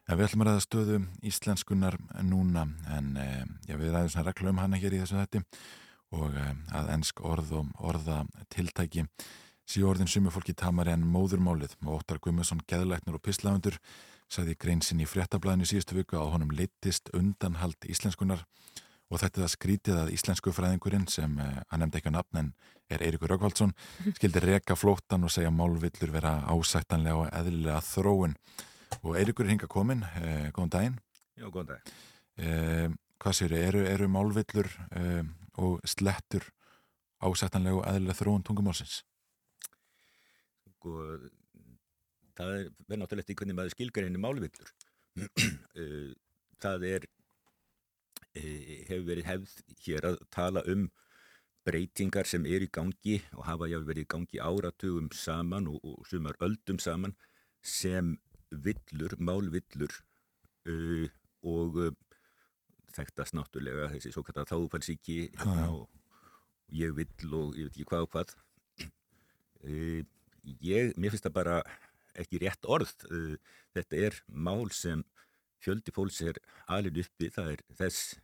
En 0.06 0.14
við 0.14 0.28
ætlum 0.28 0.44
að 0.44 0.50
ræða 0.50 0.62
stöðu 0.62 0.98
íslenskunar 1.26 1.96
núna 2.22 2.68
en 2.94 3.16
eh, 3.18 3.42
já, 3.66 3.74
við 3.80 3.90
ræðum 3.90 4.12
svona 4.14 4.26
regla 4.28 4.52
um 4.52 4.62
hana 4.62 4.78
hér 4.78 4.94
í 4.94 5.00
þessu 5.02 5.18
þetti 5.18 5.42
og 6.14 6.38
eh, 6.38 6.54
að 6.78 6.92
ensk 6.94 7.24
orð 7.26 7.50
og 7.58 7.82
orða 7.82 8.20
tiltæki 8.54 9.08
síu 9.66 9.88
orðin 9.90 10.10
sumu 10.10 10.30
fólki 10.30 10.54
tamari 10.54 10.94
en 10.94 11.02
móðurmálið 11.02 11.74
og 11.82 11.98
Óttar 11.98 12.22
Guðmundsson, 12.22 12.62
geðlæknur 12.70 13.18
og 13.18 13.26
pislafundur 13.26 13.80
sagði 14.30 14.54
greinsin 14.54 15.02
í 15.02 15.08
fréttablaðinu 15.08 15.66
síðustu 15.66 15.98
viku 15.98 16.20
að 16.20 16.36
honum 16.36 16.54
leittist 16.54 17.10
undanhald 17.16 17.90
íslenskunar 17.90 18.46
og 19.12 19.20
þetta 19.20 19.38
er 19.40 19.44
það 19.44 19.52
skrítið 19.54 19.98
að 20.00 20.12
íslensku 20.16 20.54
fræðingurinn 20.56 21.04
sem 21.12 21.34
eh, 21.44 21.58
hann 21.68 21.84
nefndi 21.84 22.00
ekki 22.00 22.12
á 22.12 22.16
nafn 22.16 22.40
en 22.40 22.50
er 22.92 23.04
Eirikur 23.04 23.34
Röggvaldsson 23.34 23.74
skildi 24.16 24.42
reka 24.44 24.76
flóttan 24.78 25.26
og 25.28 25.32
segja 25.34 25.52
málvillur 25.52 26.14
vera 26.14 26.38
ásættanlega 26.48 27.20
og 27.20 27.28
eðlilega 27.30 27.82
þróun 27.92 28.34
og 29.02 29.14
Eirikur 29.20 29.46
er 29.46 29.54
hinga 29.54 29.70
komin 29.70 30.04
eh, 30.16 30.48
góðan 30.56 30.74
daginn 30.76 30.98
Já, 31.36 31.46
góðan 31.48 31.74
dag. 31.74 31.94
eh, 32.40 32.88
hvað 33.22 33.38
séu, 33.38 33.52
eru, 33.56 33.84
eru 33.86 34.08
málvillur 34.10 34.68
eh, 34.98 35.22
og 35.62 35.80
slettur 35.88 36.48
ásættanlega 37.22 37.78
og 37.78 37.86
eðlilega 37.88 38.18
þróun 38.18 38.44
tungumálsins? 38.48 39.02
Sko, 40.72 40.96
það 42.34 42.54
er 42.56 42.64
verið 42.88 43.02
náttúrulega 43.02 43.24
eftir 43.24 43.38
hvernig 43.38 43.58
maður 43.58 43.74
skilgar 43.76 44.08
henni 44.08 44.22
málvillur. 44.22 44.72
Eh, 45.72 46.12
það 46.60 46.82
er, 46.84 47.04
hefur 48.34 49.06
verið 49.10 49.28
hefð 49.28 49.54
hér 49.84 50.06
að 50.12 50.20
tala 50.32 50.62
um 50.72 50.88
breytingar 51.66 52.26
sem 52.26 52.46
er 52.48 52.64
í 52.64 52.70
gangi 52.72 53.20
og 53.36 53.44
hafa 53.46 53.68
jáfnvel 53.70 53.88
verið 53.90 54.06
í 54.06 54.10
gangi 54.14 54.40
áratugum 54.42 55.10
saman 55.14 55.68
og, 55.70 55.82
og 55.84 56.06
sumar 56.10 56.38
öldum 56.42 56.80
saman 56.82 57.14
sem 57.62 58.16
villur, 58.50 59.14
málvillur 59.18 59.92
uh, 60.68 61.06
og 61.46 61.78
uh, 61.78 61.92
þekktast 62.92 63.36
náttúrulega 63.38 63.90
þessi 63.94 64.12
svo 64.12 64.24
kallar 64.26 64.48
þáfælsíki 64.50 65.18
Já, 65.30 65.46
já. 65.46 65.68
og 65.70 65.88
ég 66.72 66.96
vill 66.96 67.38
og 67.38 67.56
ég 67.56 67.68
veit 67.68 67.76
ekki 67.76 67.88
hvað 67.88 68.06
og 68.06 68.12
hvað 68.16 68.34
uh, 69.68 70.02
ég, 70.58 70.92
mér 70.98 71.14
finnst 71.14 71.28
það 71.28 71.38
bara 71.38 71.62
ekki 72.18 72.42
rétt 72.42 72.68
orð 72.68 72.92
uh, 73.08 73.36
þetta 73.76 74.04
er 74.08 74.20
mál 74.28 74.68
sem 74.74 75.06
fjöldi 75.62 75.94
fólks 75.94 76.20
er 76.26 76.40
alveg 76.66 77.04
uppi, 77.04 77.30
það 77.32 77.54
er 77.54 77.64
þess 77.78 78.18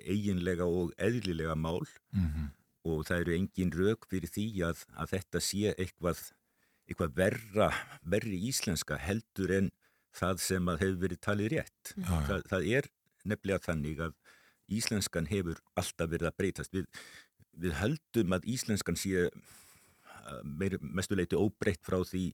eiginlega 0.00 0.66
og 0.66 0.94
eðlilega 0.98 1.54
mál 1.58 1.84
Mm 2.10 2.48
og 2.88 3.04
það 3.08 3.22
eru 3.24 3.36
engin 3.36 3.72
rauk 3.76 4.06
fyrir 4.10 4.32
því 4.32 4.46
að, 4.70 4.84
að 4.96 5.14
þetta 5.14 5.42
sé 5.44 5.72
eitthvað, 5.74 6.22
eitthvað 6.88 7.16
verra, 7.18 7.70
verri 8.14 8.40
íslenska 8.48 8.98
heldur 9.00 9.52
en 9.58 9.70
það 10.16 10.42
sem 10.46 10.70
að 10.70 10.84
hefur 10.84 11.00
verið 11.04 11.20
talið 11.26 11.52
rétt. 11.54 11.92
Já, 11.94 12.08
já. 12.08 12.22
Það, 12.30 12.46
það 12.52 12.68
er 12.78 12.90
nefnilega 13.30 13.64
þannig 13.66 14.04
að 14.06 14.14
íslenskan 14.80 15.28
hefur 15.30 15.60
alltaf 15.78 16.10
verið 16.10 16.30
að 16.30 16.38
breytast. 16.40 16.78
Við, 16.78 17.02
við 17.60 17.76
höldum 17.82 18.36
að 18.36 18.48
íslenskan 18.54 18.98
sé 18.98 19.28
meir, 20.44 20.78
mestuleiti 20.80 21.38
óbreytt 21.38 21.84
frá 21.84 22.00
því 22.06 22.30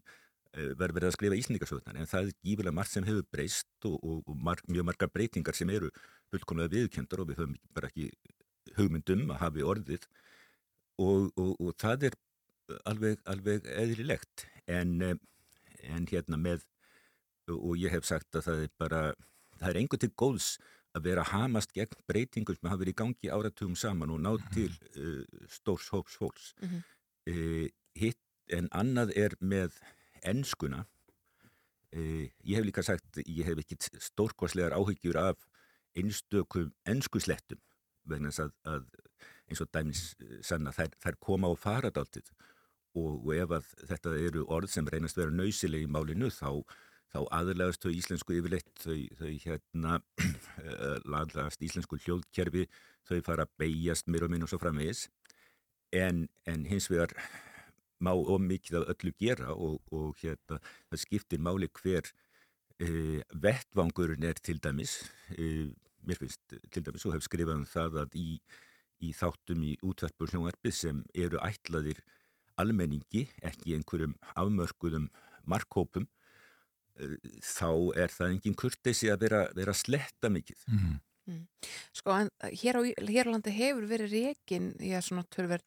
uh, 0.57 0.73
verið 0.79 0.99
verið 0.99 1.09
að 1.11 1.17
skrifa 1.17 1.41
íslendingasögnar 1.41 2.01
en 2.01 2.11
það 2.11 2.31
er 2.31 2.39
gífilega 2.49 2.79
margt 2.79 2.95
sem 2.95 3.07
hefur 3.07 3.27
breyst 3.33 3.89
og, 3.89 3.97
og, 4.01 4.23
og 4.27 4.39
marg, 4.49 4.63
mjög 4.71 4.89
margar 4.91 5.13
breytingar 5.13 5.59
sem 5.59 5.71
eru 5.71 5.91
fullkomlega 6.33 6.73
viðkjöndar 6.75 7.23
og 7.23 7.31
við 7.31 7.43
höfum 7.43 7.59
bara 7.77 7.91
ekki 7.93 8.11
hugmyndum 8.77 9.29
að 9.31 9.43
hafi 9.45 9.67
orðið. 9.67 10.07
Og, 11.03 11.29
og, 11.37 11.53
og 11.61 11.75
það 11.79 12.09
er 12.09 12.17
alveg, 12.89 13.21
alveg 13.29 13.67
eðlilegt 13.69 14.47
en, 14.67 14.97
eh, 15.05 15.19
en 15.93 16.09
hérna 16.11 16.41
með 16.41 16.65
og 17.53 17.77
ég 17.79 17.93
hef 17.95 18.09
sagt 18.09 18.35
að 18.35 18.49
það 18.49 18.63
er 18.65 18.71
bara 18.81 19.03
það 19.61 19.69
er 19.71 19.79
engur 19.83 20.01
til 20.03 20.11
góðs 20.19 20.49
að 20.97 21.07
vera 21.11 21.27
hamast 21.29 21.75
gegn 21.77 21.99
breytingum 22.09 22.57
sem 22.57 22.71
hafa 22.71 22.81
verið 22.81 22.95
í 22.95 23.01
gangi 23.01 23.33
áratugum 23.33 23.77
saman 23.79 24.15
og 24.15 24.23
náð 24.25 24.47
til 24.55 24.73
uh, 24.97 25.23
stórs 25.53 25.91
hóps 25.93 26.17
fólks. 26.19 26.55
Mhm. 26.65 26.83
uh, 27.31 27.69
hitt 27.97 28.23
en 28.53 28.69
annað 28.73 29.13
er 29.17 29.37
með 29.41 29.77
enskuna. 30.27 30.85
Uh, 31.95 32.27
ég 32.45 32.59
hef 32.59 32.66
líka 32.66 32.83
sagt 32.85 33.20
ég 33.22 33.47
hef 33.47 33.62
ekki 33.62 33.79
stórkoslegar 34.03 34.74
áhyggjur 34.77 35.16
af 35.20 35.47
einstökum 35.97 36.72
enskuslettum 36.89 37.61
vegna 38.07 38.31
að, 38.31 38.53
að 38.68 38.89
eins 39.47 39.62
og 39.62 39.70
dæmis 39.74 40.03
eh, 40.20 40.39
sanna 40.45 40.72
þær, 40.74 40.93
þær 41.03 41.18
koma 41.22 41.51
og 41.53 41.61
fara 41.62 41.93
dáltið 41.95 42.29
og, 42.97 43.22
og 43.22 43.33
ef 43.37 43.55
að 43.59 43.70
þetta 43.93 44.12
eru 44.27 44.45
orð 44.53 44.72
sem 44.72 44.91
reynast 44.91 45.18
vera 45.18 45.35
nöysileg 45.35 45.87
í 45.87 45.91
málinu 45.91 46.31
þá, 46.33 46.62
þá 47.14 47.18
aðlægast 47.39 47.87
þau 47.87 47.93
íslensku 47.95 48.37
yfirleitt 48.39 48.72
þau, 48.83 48.99
þau 49.20 49.33
hérna 49.45 49.99
laðast 51.12 51.62
íslensku 51.62 52.01
hljóðkerfi 52.03 52.66
þau 53.07 53.18
fara 53.27 53.47
að 53.47 53.55
beigjast 53.62 54.11
mér 54.11 54.27
og 54.27 54.35
minn 54.35 54.47
og 54.47 54.51
svo 54.51 54.59
framvegis. 54.62 55.07
En, 55.95 56.24
en 56.51 56.64
hins 56.66 56.89
vegar 56.91 57.14
má 58.03 58.13
of 58.13 58.41
mikið 58.43 58.81
af 58.81 58.95
öllu 58.95 59.13
gera 59.21 59.55
og, 59.55 59.81
og 59.93 60.17
hérna 60.21 60.61
það 60.91 61.03
skiptir 61.03 61.43
máli 61.43 61.69
hver 61.81 62.11
e, 62.81 63.23
vettvangurinn 63.33 64.27
er 64.29 64.41
til 64.41 64.61
dæmis 64.63 64.99
e, 65.33 65.71
mér 66.07 66.21
finnst 66.21 66.57
til 66.73 66.85
dæmis 66.85 67.07
og 67.07 67.17
hef 67.17 67.25
skrifað 67.27 67.63
um 67.63 67.69
það 67.69 68.03
að 68.05 68.19
í, 68.21 68.29
í 69.07 69.13
þáttum 69.17 69.65
í 69.67 69.73
útverfur 69.87 70.33
hljónvarpið 70.33 70.77
sem 70.77 71.03
eru 71.15 71.41
ætlaðir 71.45 72.03
almenningi, 72.61 73.27
ekki 73.45 73.75
einhverjum 73.77 74.15
afmörkuðum 74.35 75.11
markhópum 75.49 76.07
eh, 77.01 77.17
þá 77.45 77.97
er 77.99 78.15
það 78.15 78.37
engin 78.37 78.57
kurtesi 78.59 79.11
að 79.13 79.27
vera, 79.27 79.43
vera 79.57 79.75
sletta 79.77 80.31
mikið. 80.33 80.65
Mm. 80.73 80.97
Sko, 81.97 82.15
en 82.15 82.31
hér 82.55 82.79
á, 82.79 82.83
hér 83.03 83.29
á 83.29 83.35
landi 83.35 83.53
hefur 83.55 83.89
verið 83.91 84.15
rekin 84.15 84.71
í 84.79 84.95
að 84.95 85.09
svona 85.09 85.27
törverð 85.35 85.67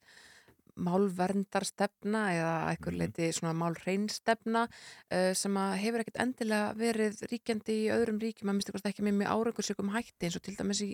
málverndarstefna 0.86 2.22
eða 2.34 2.54
eitthvað 2.72 2.94
Mhm. 2.96 3.00
leiti 3.02 3.30
svona 3.36 3.54
málhreinstefna 3.60 4.62
uh, 4.68 5.34
sem 5.38 5.58
að 5.60 5.74
hefur 5.84 6.04
ekkert 6.04 6.22
endilega 6.24 6.74
verið 6.80 7.22
ríkjandi 7.32 7.76
í 7.86 7.90
öðrum 7.94 8.20
ríkjum 8.22 8.50
að 8.52 8.58
minnst 8.60 8.90
ekki 8.90 9.06
með 9.06 9.18
mjög 9.20 9.34
árangursjökum 9.36 9.92
hætti 9.94 10.28
eins 10.30 10.38
og 10.40 10.44
til 10.46 10.56
dæmis 10.60 10.82
í, 10.86 10.90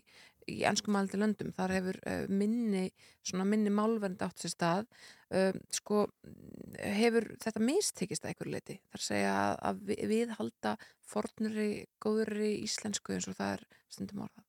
í 0.51 0.57
ennskum 0.67 0.95
aldi 0.99 1.17
löndum 1.21 1.53
þar 1.55 1.75
hefur 1.77 1.99
uh, 2.05 2.25
minni 2.29 2.89
svona 3.25 3.45
minni 3.45 3.69
málvernd 3.73 4.21
átt 4.25 4.39
sér 4.43 4.53
stað. 4.55 4.85
Uh, 5.33 5.53
sko 5.73 6.05
hefur 6.79 7.31
þetta 7.41 7.63
mistekist 7.65 8.25
að 8.25 8.33
eitthvað 8.33 8.53
leiti 8.53 8.79
þar 8.91 9.01
segja 9.07 9.33
að, 9.33 9.55
að 9.69 9.81
vi- 9.89 10.01
viðhalda 10.13 10.75
fornuri, 11.05 11.71
góðuri 12.01 12.51
íslensku 12.65 13.13
eins 13.15 13.27
og 13.31 13.37
það 13.39 13.57
er 13.57 13.65
stundum 13.89 14.25
orðað. 14.27 14.45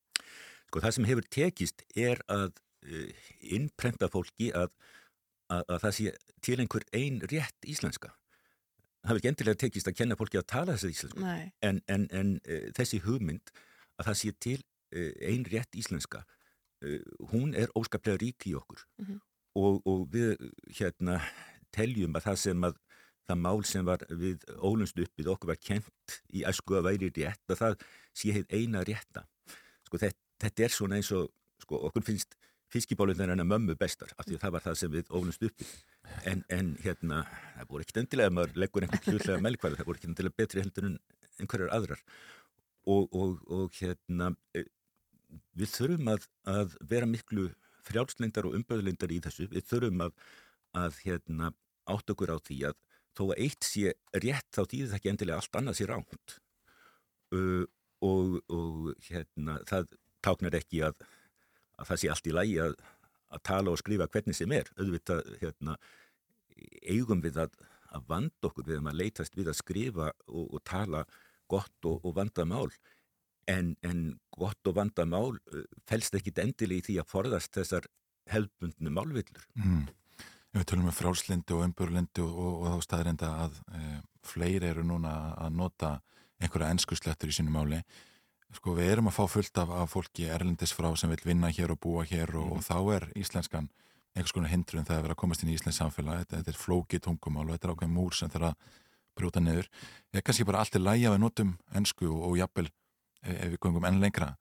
Sko 0.67 0.81
það 0.83 0.95
sem 0.97 1.05
hefur 1.09 1.27
tekist 1.31 1.85
er 1.97 2.21
að 2.27 2.53
innprenta 3.57 4.07
fólki 4.13 4.53
að, 4.55 4.71
að, 5.53 5.63
að 5.69 5.81
það 5.85 5.95
sé 5.99 6.13
til 6.47 6.57
einhver 6.63 6.85
ein 6.97 7.21
rétt 7.31 7.69
íslenska. 7.69 8.13
Það 9.03 9.11
hefur 9.11 9.21
ekki 9.21 9.31
endilega 9.31 9.61
tekist 9.63 9.89
að 9.91 9.97
kenna 10.01 10.17
fólki 10.19 10.39
að 10.41 10.47
tala 10.51 10.75
þessa 10.75 10.91
íslensku 10.91 11.23
en, 11.63 11.83
en, 11.89 12.07
en 12.11 12.33
uh, 12.43 12.65
þessi 12.75 12.99
hugmynd 13.05 13.53
að 14.01 14.09
það 14.09 14.17
sé 14.23 14.33
til 14.43 14.57
uh, 14.59 15.13
ein 15.31 15.45
rétt 15.47 15.79
íslenska 15.79 16.25
uh, 16.27 16.99
hún 17.31 17.55
er 17.55 17.71
óskaplega 17.79 18.19
rík 18.25 18.49
í 18.51 18.57
okkur 18.59 18.83
Mhm. 18.99 19.21
og, 19.57 19.79
og 19.87 20.09
við 20.13 20.35
hérna 20.81 21.21
teljum 21.73 22.17
að 22.19 22.27
það 22.27 22.37
sem 22.43 22.67
að 22.67 22.75
það 23.27 23.39
mál 23.43 23.63
sem 23.67 23.87
var 23.87 24.03
við 24.11 24.43
ólunst 24.63 24.99
uppið 25.03 25.31
okkur 25.33 25.49
var 25.55 25.63
kent 25.63 26.19
í 26.35 26.43
æsku 26.47 26.77
að 26.79 26.85
væri 26.91 27.09
rétt 27.17 27.51
að 27.55 27.59
það 27.63 27.79
sé 28.15 28.35
heit 28.37 28.53
eina 28.55 28.83
rétta 28.87 29.25
sko 29.87 29.99
þetta, 30.03 30.19
þetta 30.45 30.67
er 30.67 30.75
svona 30.75 30.99
eins 31.01 31.11
og 31.15 31.31
sko 31.63 31.81
okkur 31.89 32.05
finnst 32.07 32.37
fiskibálunar 32.77 33.33
en 33.35 33.43
að 33.43 33.51
mömmu 33.51 33.77
bestar 33.81 34.13
af 34.15 34.29
því 34.29 34.39
að 34.39 34.45
það 34.45 34.57
var 34.57 34.65
það 34.69 34.79
sem 34.81 34.95
við 34.95 35.11
ólunst 35.11 35.45
uppið 35.49 35.75
en, 36.31 36.45
en 36.53 36.73
hérna 36.85 37.25
það 37.57 37.71
voru 37.73 37.87
ekkert 37.87 38.03
endilega 38.05 38.31
að 38.31 38.39
maður 38.39 38.63
leggur 38.63 38.87
einhvern 38.87 39.17
hlutlega 39.17 39.45
melkvæði 39.49 39.81
það 39.81 39.91
voru 39.91 40.01
ekkert 40.01 40.13
endilega 40.13 40.41
betri 40.43 40.65
heldur 40.65 40.89
en 40.91 40.99
einhverjar 41.41 41.75
aðrar. 41.77 42.03
Og, 42.87 43.15
og, 43.19 43.39
og 43.51 43.79
hérna 43.81 44.31
eh, 44.55 44.69
við 45.59 45.73
þurfum 45.75 46.11
að, 46.13 46.27
að 46.49 46.77
vera 46.91 47.09
miklu 47.11 47.49
frjálslindar 47.87 48.49
og 48.49 48.57
umböðlindar 48.59 49.15
í 49.15 49.21
þessu. 49.25 49.49
Við 49.51 49.67
þurfum 49.71 50.05
að, 50.07 50.15
að 50.79 51.01
hérna, 51.05 51.53
átt 51.91 52.13
okkur 52.15 52.35
á 52.35 52.39
því 52.43 52.61
að 52.71 52.79
þó 53.17 53.23
að 53.31 53.43
eitt 53.47 53.67
sé 53.67 53.95
rétt 54.23 54.49
þá 54.53 54.63
þýðir 54.63 54.91
það 54.91 54.99
ekki 54.99 55.13
endilega 55.13 55.41
allt 55.41 55.59
annað 55.59 55.79
sé 55.79 55.87
ránt 55.89 56.35
uh, 57.33 57.65
og, 58.05 58.35
og 58.53 58.91
hérna, 59.07 59.61
það 59.69 59.95
táknar 60.27 60.59
ekki 60.59 60.83
að, 60.85 60.99
að 61.77 61.91
það 61.91 62.03
sé 62.03 62.11
allt 62.13 62.29
í 62.31 62.35
lægi 62.35 62.59
að, 62.65 62.75
að 63.37 63.45
tala 63.51 63.73
og 63.73 63.81
skrifa 63.81 64.09
hvernig 64.13 64.39
sem 64.39 64.53
er 64.57 64.71
auðvitað 64.79 65.33
hérna, 65.43 65.77
eigum 66.89 67.23
við 67.25 67.41
að, 67.45 67.57
að 67.93 68.11
vanda 68.11 68.51
okkur 68.51 68.69
við 68.69 68.83
að 68.83 69.01
leitast 69.01 69.37
við 69.37 69.53
að 69.53 69.61
skrifa 69.61 70.11
og, 70.27 70.47
og 70.47 70.63
tala 70.65 71.05
gott 71.51 71.89
og, 71.89 72.01
og 72.05 72.17
vanda 72.17 72.47
mál 72.49 72.71
en, 73.51 73.77
en 73.87 74.01
gott 74.35 74.67
og 74.67 74.79
vanda 74.79 75.07
mál 75.09 75.37
uh, 75.37 75.63
felst 75.89 76.17
ekki 76.19 76.35
endilega 76.43 76.83
í 76.83 76.87
því 76.89 76.99
að 77.03 77.13
forðast 77.13 77.55
þessar 77.55 77.87
hefðbundnu 78.31 78.91
málvillur. 78.91 79.47
Mm. 79.61 79.87
Við 80.57 80.67
tölum 80.71 80.89
um 80.91 80.95
frálslindi 80.95 81.55
og 81.55 81.67
umbörlindi 81.67 82.25
og, 82.25 82.37
og, 82.41 82.67
þá 82.73 82.87
staðrenda 82.87 83.29
að 83.45 83.59
e, 83.77 83.81
fleiri 84.25 84.71
eru 84.71 84.87
núna 84.89 85.13
að 85.37 85.59
nota 85.59 85.91
einhverja 86.41 86.71
ennskuslettur 86.73 87.31
í 87.31 87.37
sínu 87.37 87.53
máli 87.53 87.83
sko 88.55 88.77
við 88.77 88.93
erum 88.93 89.11
að 89.11 89.17
fá 89.19 89.25
fullt 89.29 89.59
af, 89.59 89.73
af 89.83 89.91
fólki 89.91 90.29
erlendis 90.31 90.73
frá 90.77 90.89
sem 90.97 91.11
vil 91.11 91.25
vinna 91.25 91.51
hér 91.51 91.75
og 91.75 91.81
búa 91.83 92.07
hér 92.07 92.37
og, 92.39 92.57
og 92.57 92.65
þá 92.65 92.79
er 92.97 93.09
íslenskan 93.19 93.69
einhvers 94.17 94.33
konar 94.33 94.53
hindrun 94.53 94.87
það 94.87 95.01
að 95.01 95.07
vera 95.07 95.17
að 95.17 95.23
komast 95.23 95.43
inn 95.45 95.53
í 95.53 95.57
íslensk 95.59 95.83
samfélag. 95.83 96.23
Þetta, 96.23 96.41
þetta 96.41 96.53
er 96.55 96.61
flókið 96.63 97.03
tungumál 97.05 97.45
og 97.45 97.53
þetta 97.57 97.69
er 97.69 97.75
ákveðin 97.75 97.97
múr 97.99 98.17
sem 98.17 98.33
þarf 98.33 98.53
að 98.53 98.71
brjóta 99.17 99.43
niður. 99.43 99.69
Er 100.15 100.25
kannski 100.25 100.47
bara 100.49 100.63
allt 100.63 100.79
í 100.79 100.81
lægi 100.81 101.09
að 101.09 101.17
við 101.17 101.23
notum 101.25 101.53
ennsku 101.77 102.09
og, 102.09 102.23
og 102.31 102.39
jafnvel 102.41 102.71
ef 103.27 103.43
ef 103.43 103.53
við 103.53 103.61
gungum 103.61 103.87
enn 103.89 104.01
lengra 104.01 104.37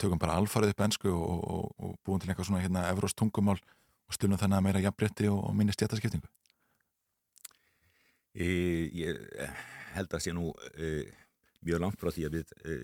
tökum 0.00 0.20
bara 0.20 0.36
alfarið 0.40 0.74
upp 0.74 0.84
ennsku 0.86 1.12
og, 1.12 1.44
og, 1.54 1.70
og 1.78 1.94
búum 2.04 2.20
til 2.20 2.30
eitthvað 2.30 2.50
svona 2.50 2.62
hérna 2.64 2.88
evróst 2.90 3.16
tungumál 3.18 3.58
og 3.58 4.16
stundum 4.16 4.40
þannig 4.40 4.58
að 4.58 4.66
meira 4.66 4.82
jafnbretti 4.84 5.30
og, 5.32 5.48
minni 5.56 5.76
stjættaskiptingu 5.76 6.28
E, 8.38 8.46
ég 8.94 9.16
eh, 9.42 9.62
held 9.96 10.12
að 10.14 10.20
sé 10.22 10.32
nú 10.36 10.52
e, 10.76 11.08
mjög 11.66 11.84
langt 11.84 12.00
frá 12.00 12.12
því 12.14 12.26
að 12.28 12.38
við 12.38 12.54
e, 12.64 12.78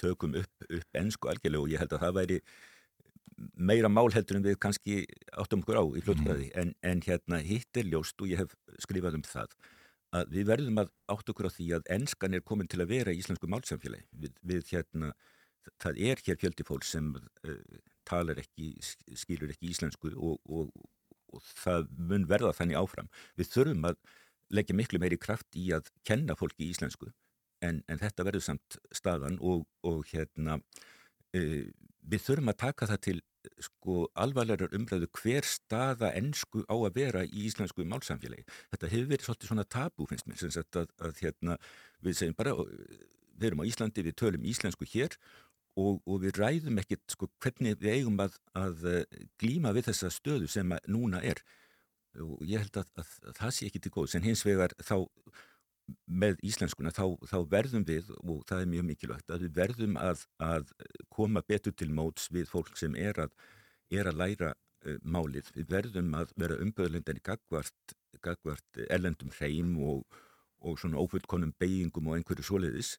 tökum 0.00 0.36
upp, 0.40 0.68
upp 0.68 1.00
ennsku 1.00 1.30
algjörlega 1.30 1.64
og 1.64 1.72
ég 1.72 1.82
held 1.82 1.96
að 1.96 2.04
það 2.04 2.18
væri 2.20 2.38
meira 3.56 3.88
mál 3.88 4.08
heldur 4.12 4.38
en 4.38 4.44
við 4.44 4.58
kannski 4.60 5.02
áttum 5.40 5.62
okkur 5.64 5.80
á 5.80 5.84
í 5.96 6.02
fljóttgræði 6.04 6.48
en, 6.60 6.72
en 6.84 7.02
hérna 7.06 7.40
hitt 7.44 7.76
er 7.80 7.88
ljóst 7.88 8.20
og 8.20 8.32
ég 8.32 8.42
hef 8.42 8.56
skrifað 8.84 9.20
um 9.20 9.26
það 9.26 9.54
að 10.16 10.32
við 10.34 10.48
verðum 10.50 10.80
að 10.82 10.90
átt 11.14 11.32
okkur 11.32 11.48
á 11.48 11.54
því 11.54 11.66
að 11.76 11.90
ennskan 11.96 12.34
er 12.34 12.44
komin 12.46 12.70
til 12.70 12.80
að 12.82 12.90
vera 12.90 13.14
í 13.14 13.20
íslensku 13.20 13.50
málsamfélagi. 13.50 14.08
Við, 14.10 14.38
við 14.42 14.72
hérna, 14.72 15.12
það 15.82 16.00
er 16.10 16.22
hér 16.26 16.40
fjöldi 16.40 16.66
fólk 16.66 16.86
sem 16.88 17.12
uh, 17.14 17.60
talar 18.08 18.40
ekki, 18.42 18.72
skilur 19.14 19.52
ekki 19.54 19.70
íslensku 19.70 20.10
og, 20.16 20.40
og, 20.50 20.72
og 21.30 21.46
það 21.62 21.86
mun 22.10 22.26
verða 22.30 22.56
þannig 22.58 22.80
áfram. 22.80 23.10
Við 23.38 23.52
þurfum 23.54 23.86
að 23.92 24.00
leggja 24.50 24.76
miklu 24.76 24.98
meiri 25.02 25.20
kraft 25.20 25.54
í 25.54 25.70
að 25.76 25.92
kenna 26.06 26.34
fólki 26.38 26.66
í 26.66 26.72
íslensku 26.74 27.12
en, 27.66 27.82
en 27.88 28.00
þetta 28.00 28.26
verður 28.26 28.46
samt 28.46 28.78
staðan 28.94 29.38
og, 29.40 29.66
og 29.86 30.04
hérna 30.12 30.58
uh, 30.60 31.66
við 32.00 32.24
þurfum 32.26 32.52
að 32.52 32.62
taka 32.64 32.88
það 32.90 33.04
til 33.06 33.18
sko 33.64 34.02
alvarlegar 34.20 34.74
umræðu 34.76 35.08
hver 35.16 35.46
staða 35.48 36.10
ennsku 36.18 36.64
á 36.68 36.76
að 36.76 36.96
vera 36.98 37.22
í 37.24 37.46
íslensku 37.48 37.86
málsamfélagi. 37.88 38.44
Þetta 38.72 38.90
hefur 38.92 39.12
verið 39.12 39.28
svolítið 39.28 39.52
svona 39.52 39.64
tabu 39.64 40.08
finnst 40.10 40.28
mér, 40.28 40.40
sem 40.42 40.52
sagt 40.52 40.76
að, 40.76 40.90
að 41.00 41.22
hérna, 41.22 41.56
við 42.04 42.18
segjum 42.18 42.36
bara, 42.36 42.52
við 43.40 43.48
erum 43.48 43.62
á 43.64 43.68
Íslandi, 43.70 44.04
við 44.04 44.18
tölum 44.20 44.44
íslensku 44.44 44.88
hér 44.92 45.16
og, 45.80 46.02
og 46.04 46.20
við 46.24 46.40
ræðum 46.40 46.82
ekkit 46.82 47.14
sko 47.14 47.30
hvernig 47.40 47.80
við 47.80 48.00
eigum 48.00 48.20
að, 48.20 48.36
að 48.58 48.84
glíma 49.40 49.72
við 49.76 49.88
þessa 49.88 50.12
stöðu 50.12 50.50
sem 50.50 50.76
núna 50.90 51.22
er 51.24 51.40
og 52.18 52.42
ég 52.42 52.64
held 52.64 52.80
að, 52.80 52.90
að, 52.98 53.12
að 53.30 53.36
það 53.38 53.52
sé 53.54 53.68
ekki 53.68 53.82
til 53.84 53.92
góðs 53.94 54.16
en 54.18 54.26
hins 54.26 54.42
vegar 54.46 54.74
þá 54.82 54.96
með 56.06 56.40
íslenskuna 56.46 56.92
þá, 56.94 57.04
þá 57.28 57.38
verðum 57.50 57.84
við 57.88 58.10
og 58.20 58.42
það 58.48 58.64
er 58.64 58.72
mjög 58.72 58.86
mikilvægt 58.88 59.32
að 59.34 59.44
við 59.46 59.54
verðum 59.58 59.98
að, 60.00 60.24
að 60.42 60.72
koma 61.12 61.42
betur 61.46 61.74
til 61.76 61.90
móts 61.94 62.28
við 62.32 62.50
fólk 62.52 62.76
sem 62.78 62.96
er 62.98 63.18
að, 63.26 63.32
er 63.92 64.10
að 64.10 64.20
læra 64.22 64.52
uh, 64.54 64.98
málið. 65.02 65.52
Við 65.56 65.70
verðum 65.74 66.14
að 66.18 66.34
vera 66.40 66.58
umböðlendar 66.64 67.20
í 67.20 67.24
gagvart, 67.30 67.96
gagvart 68.24 68.84
ellendum 68.88 69.32
hreim 69.38 69.76
og, 69.84 70.20
og 70.60 70.78
svona 70.80 71.00
ófullkonum 71.02 71.54
beigingum 71.60 72.10
og 72.10 72.18
einhverju 72.18 72.46
svoleiðis. 72.50 72.96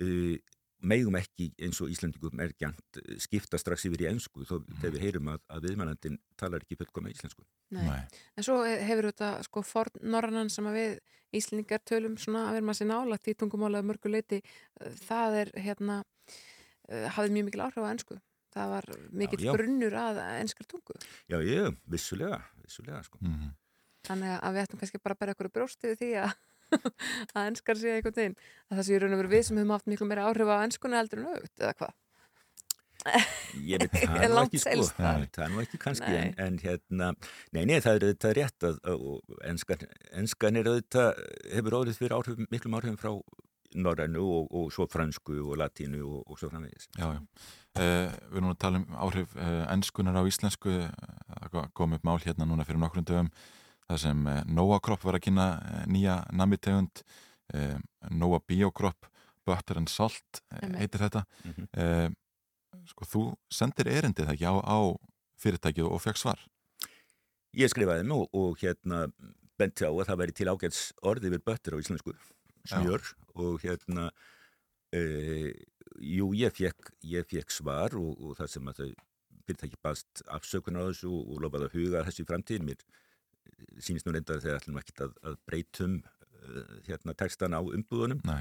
Uh, 0.00 0.36
megum 0.84 1.16
ekki 1.18 1.50
eins 1.64 1.80
og 1.82 1.90
Íslandingum 1.92 2.40
er 2.44 2.54
gænt 2.60 3.00
skipta 3.22 3.58
strax 3.60 3.86
yfir 3.88 4.04
í 4.04 4.08
ennsku 4.10 4.44
þó 4.44 4.58
mm. 4.60 4.78
þegar 4.80 4.94
við 4.96 5.04
heyrum 5.06 5.32
að, 5.32 5.42
að 5.56 5.66
viðmælandin 5.68 6.20
talar 6.40 6.64
ekki 6.64 6.78
fullkoma 6.80 7.12
íslensku. 7.12 7.44
Nei. 7.74 7.84
Nei. 7.88 8.20
En 8.36 8.46
svo 8.46 8.60
hefur 8.64 9.10
þetta 9.10 9.30
sko 9.46 9.64
forn 9.66 10.04
norrannan 10.14 10.52
sem 10.52 10.68
að 10.70 10.78
við 10.80 10.94
Íslandingar 11.34 11.82
tölum 11.88 12.18
svona 12.20 12.46
að 12.48 12.58
vera 12.58 12.68
maður 12.68 12.80
sér 12.80 12.90
nálagt 12.92 13.30
í 13.30 13.34
tungumálaðu 13.40 13.88
mörgu 13.90 14.12
leiti 14.12 14.38
það 15.08 15.40
er 15.40 15.50
hérna 15.64 15.96
hafið 17.16 17.34
mjög 17.34 17.48
mikil 17.48 17.64
áhrif 17.64 17.82
á 17.82 17.90
ennsku. 17.90 18.20
Það 18.54 18.70
var 18.70 18.88
mikill 19.10 19.42
já, 19.42 19.48
já. 19.48 19.52
grunnur 19.56 19.96
að 19.98 20.20
ennskar 20.38 20.66
tungu. 20.70 20.94
Já, 21.26 21.40
ég, 21.42 21.78
vissulega, 21.90 22.38
vissulega 22.62 23.02
sko. 23.02 23.18
Mm 23.20 23.34
-hmm. 23.34 23.54
Þannig 24.04 24.34
að 24.36 24.52
við 24.54 24.62
ættum 24.62 24.80
kannski 24.80 25.00
bara 25.02 25.14
að 25.16 25.20
bæra 25.20 25.34
okkur 25.34 25.50
brjóstið 25.56 25.96
því 25.98 26.10
að 26.22 26.34
að 27.34 27.50
ennskar 27.50 27.80
sé 27.80 27.96
einhvern 27.96 28.16
veginn. 28.20 28.38
Að 28.70 28.80
það 28.80 28.88
sé 28.88 29.02
raun 29.02 29.16
og 29.16 29.22
veru 29.22 29.34
við 29.34 29.44
sem 29.48 29.60
hefum 29.60 29.76
haft 29.76 29.90
miklu 29.90 30.08
meira 30.10 30.26
áhrif 30.30 30.50
á 30.50 30.56
ennskuna 30.62 31.00
heldur 31.02 31.22
en 31.22 31.30
aukt, 31.34 31.54
eða 31.60 31.76
hvað? 31.80 31.94
Ég 33.64 33.82
veit, 33.82 33.96
það 34.08 34.22
er 34.24 34.30
nú 34.32 34.42
ekki 34.46 34.60
sko. 34.62 34.84
það, 34.96 35.24
er 35.44 35.50
nú 35.52 35.62
ekki 35.62 35.80
kannski 35.82 36.12
en, 36.16 36.30
en 36.40 36.54
hérna, 36.62 37.10
nei, 37.52 37.64
nei, 37.68 37.76
það 37.84 37.98
er 37.98 38.06
auðvitað 38.06 38.36
rétt 38.38 38.68
að, 38.68 38.78
að 38.88 39.02
enskan, 39.50 39.84
enskan 40.22 40.60
er 40.60 40.70
auðvitað 40.70 41.20
hefur 41.52 41.76
orðið 41.82 41.98
fyrir 42.00 42.16
áhrif, 42.16 42.40
miklum 42.54 42.78
áhrifum 42.78 43.00
frá 43.00 43.12
norrænu 43.74 44.22
og, 44.22 44.48
og 44.54 44.72
svo 44.72 44.86
fransku 44.90 45.36
og 45.42 45.58
latínu 45.60 46.00
og, 46.06 46.22
og 46.30 46.40
svo 46.40 46.48
framvegis. 46.52 46.88
Já, 46.96 47.10
já, 47.10 47.20
eh, 47.82 48.14
við 48.30 48.40
erum 48.40 48.52
að 48.54 48.60
tala 48.64 48.80
um 48.80 48.96
áhrif 49.06 49.36
eh, 49.36 49.60
enskunar 49.74 50.20
á 50.20 50.22
íslensku. 50.30 50.78
Það 51.34 51.68
kom 51.76 51.98
upp 51.98 52.06
mál 52.06 52.20
hérna 52.22 52.48
núna 52.48 52.66
fyrir 52.66 52.80
nokkrum 52.80 53.06
dögum 53.08 53.32
það 53.90 54.00
sem 54.04 54.26
eh, 54.30 54.42
Nóa 54.56 54.80
Kropp 54.84 55.04
var 55.06 55.18
að 55.18 55.26
kynna 55.26 55.48
eh, 55.60 55.84
nýja 55.90 56.18
namitegund 56.32 57.04
eh, 57.54 57.76
Nóa 58.10 58.40
Biokropp 58.46 59.10
Butter 59.44 59.80
and 59.80 59.92
Salt 59.92 60.40
heitir 60.48 61.02
þetta. 61.02 61.24
Mm 61.44 61.54
-hmm. 61.54 62.14
sko 62.88 63.04
þú 63.04 63.22
sendir 63.52 63.90
erindið 63.92 64.30
ekki 64.32 64.48
á, 64.48 64.56
á 64.56 64.96
fyrirtækið 65.36 65.84
og 65.84 66.00
fekk 66.00 66.16
svar? 66.16 66.40
Ég 67.52 67.68
skrifaði 67.68 68.06
nú 68.08 68.24
og 68.32 68.56
hérna 68.58 69.04
benti 69.58 69.84
á 69.84 69.92
að 69.92 70.06
það 70.08 70.20
væri 70.20 70.32
til 70.32 70.48
ágæts 70.48 70.80
orði 71.02 71.30
við 71.34 71.44
butter 71.44 71.76
á 71.76 71.80
íslensku. 71.82 72.14
Smjör 72.64 73.04
Já. 73.04 73.14
og 73.34 73.60
hérna 73.60 74.10
e, 74.92 75.52
jú 76.00 76.32
ég 76.32 76.52
fekk, 76.56 76.96
ég 77.04 77.28
fekk 77.28 77.50
svar 77.50 77.94
og, 77.94 78.16
og 78.20 78.36
það 78.38 78.48
sem 78.48 78.68
að 78.68 78.80
þau 78.80 78.90
fyrirtæki 79.44 79.76
baðst 79.82 80.22
afsökun 80.26 80.80
á 80.80 80.88
þessu 80.88 81.12
og, 81.12 81.28
og 81.28 81.40
lofaði 81.44 81.68
að 81.68 81.76
huga 81.76 82.04
þessu 82.08 82.24
framtíðin 82.24 82.64
mér 82.70 82.80
sínist 83.82 84.06
nú 84.06 84.14
reyndar 84.14 84.42
þegar 84.42 84.62
ætlum 84.62 84.80
ekki 84.80 84.96
að, 85.04 85.14
að 85.26 85.36
breytum 85.48 85.98
uh, 86.00 86.74
hérna 86.88 87.16
textan 87.18 87.56
á 87.56 87.60
umbúðunum. 87.60 88.24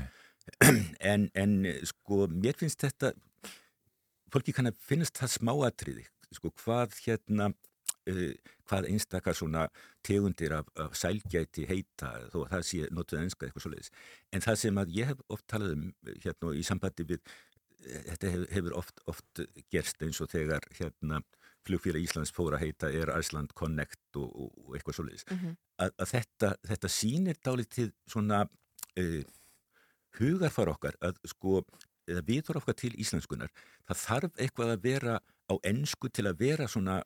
En, 0.99 1.29
en 1.39 1.53
sko 1.87 2.25
mér 2.27 2.57
finnst 2.59 2.81
þetta 2.83 3.13
fólki 4.33 4.51
kann 4.51 4.67
að 4.67 4.81
finnst 4.83 5.15
það 5.21 5.31
smáatriði 5.37 6.03
sko 6.35 6.51
hvað 6.59 6.97
hérna 7.05 7.47
uh, 7.53 8.33
hvað 8.67 8.89
einstakar 8.89 9.37
svona 9.39 9.69
tegundir 10.03 10.57
af, 10.57 10.67
af 10.75 10.97
sælgæti 10.99 11.63
heita 11.69 12.11
þó 12.33 12.41
að 12.41 12.51
það 12.57 12.67
sé 12.73 12.91
notuð 12.91 13.21
enska 13.21 13.47
eitthvað 13.47 13.65
svo 13.65 13.71
leiðis 13.71 13.93
en 14.35 14.43
það 14.43 14.59
sem 14.65 14.83
að 14.83 14.93
ég 14.97 15.13
hef 15.13 15.23
oft 15.37 15.47
talað 15.53 15.77
um 15.77 15.87
hérna 16.25 16.53
í 16.59 16.65
sambandi 16.67 17.07
við 17.13 17.23
þetta 17.83 18.33
hefur 18.51 18.75
oft, 18.79 19.01
oft 19.11 19.43
gerst 19.71 20.03
eins 20.03 20.21
og 20.23 20.31
þegar 20.31 20.65
hérna 20.77 21.21
flugfélag 21.67 22.03
Íslands 22.03 22.33
fóra 22.35 22.57
að 22.59 22.67
heita 22.67 22.91
er 22.91 23.11
Iceland 23.17 23.53
Connect 23.57 24.19
og, 24.19 24.29
og, 24.29 24.51
og 24.65 24.75
eitthvað 24.75 24.97
svo 24.97 25.07
leiðis 25.07 25.25
mm 25.29 25.39
-hmm. 25.39 25.55
að, 25.85 25.95
að 25.97 26.11
þetta, 26.15 26.51
þetta 26.71 26.91
sýnir 26.97 27.39
dálítið 27.45 27.93
svona 28.07 28.43
uh, 28.99 29.23
hugarfar 30.19 30.73
okkar 30.75 30.99
að 31.01 31.21
sko 31.25 31.63
eða 32.07 32.25
vitur 32.27 32.59
okkar 32.59 32.75
til 32.75 32.93
íslenskunar 32.99 33.51
það 33.87 34.03
þarf 34.07 34.39
eitthvað 34.39 34.75
að 34.75 34.83
vera 34.83 35.19
á 35.51 35.53
ennsku 35.63 36.09
til 36.09 36.27
að 36.27 36.39
vera 36.39 36.67
svona 36.67 37.01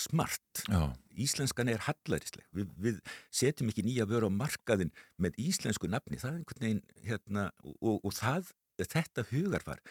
smart. 0.00 0.64
Já. 0.66 0.90
íslenskan 1.14 1.68
er 1.70 1.82
hallarisleg 1.86 2.46
við, 2.50 2.70
við 2.82 2.96
setjum 3.30 3.70
ekki 3.70 3.84
nýja 3.86 4.06
vöru 4.10 4.26
á 4.26 4.32
markaðin 4.34 4.90
með 5.22 5.38
íslensku 5.38 5.86
nafni. 5.86 6.18
Það 6.18 6.30
er 6.30 6.40
einhvern 6.40 6.64
veginn 6.64 6.82
hérna, 7.06 7.44
og, 7.62 8.00
og 8.02 8.16
það, 8.16 8.50
þetta 8.82 9.26
hugarfar 9.30 9.82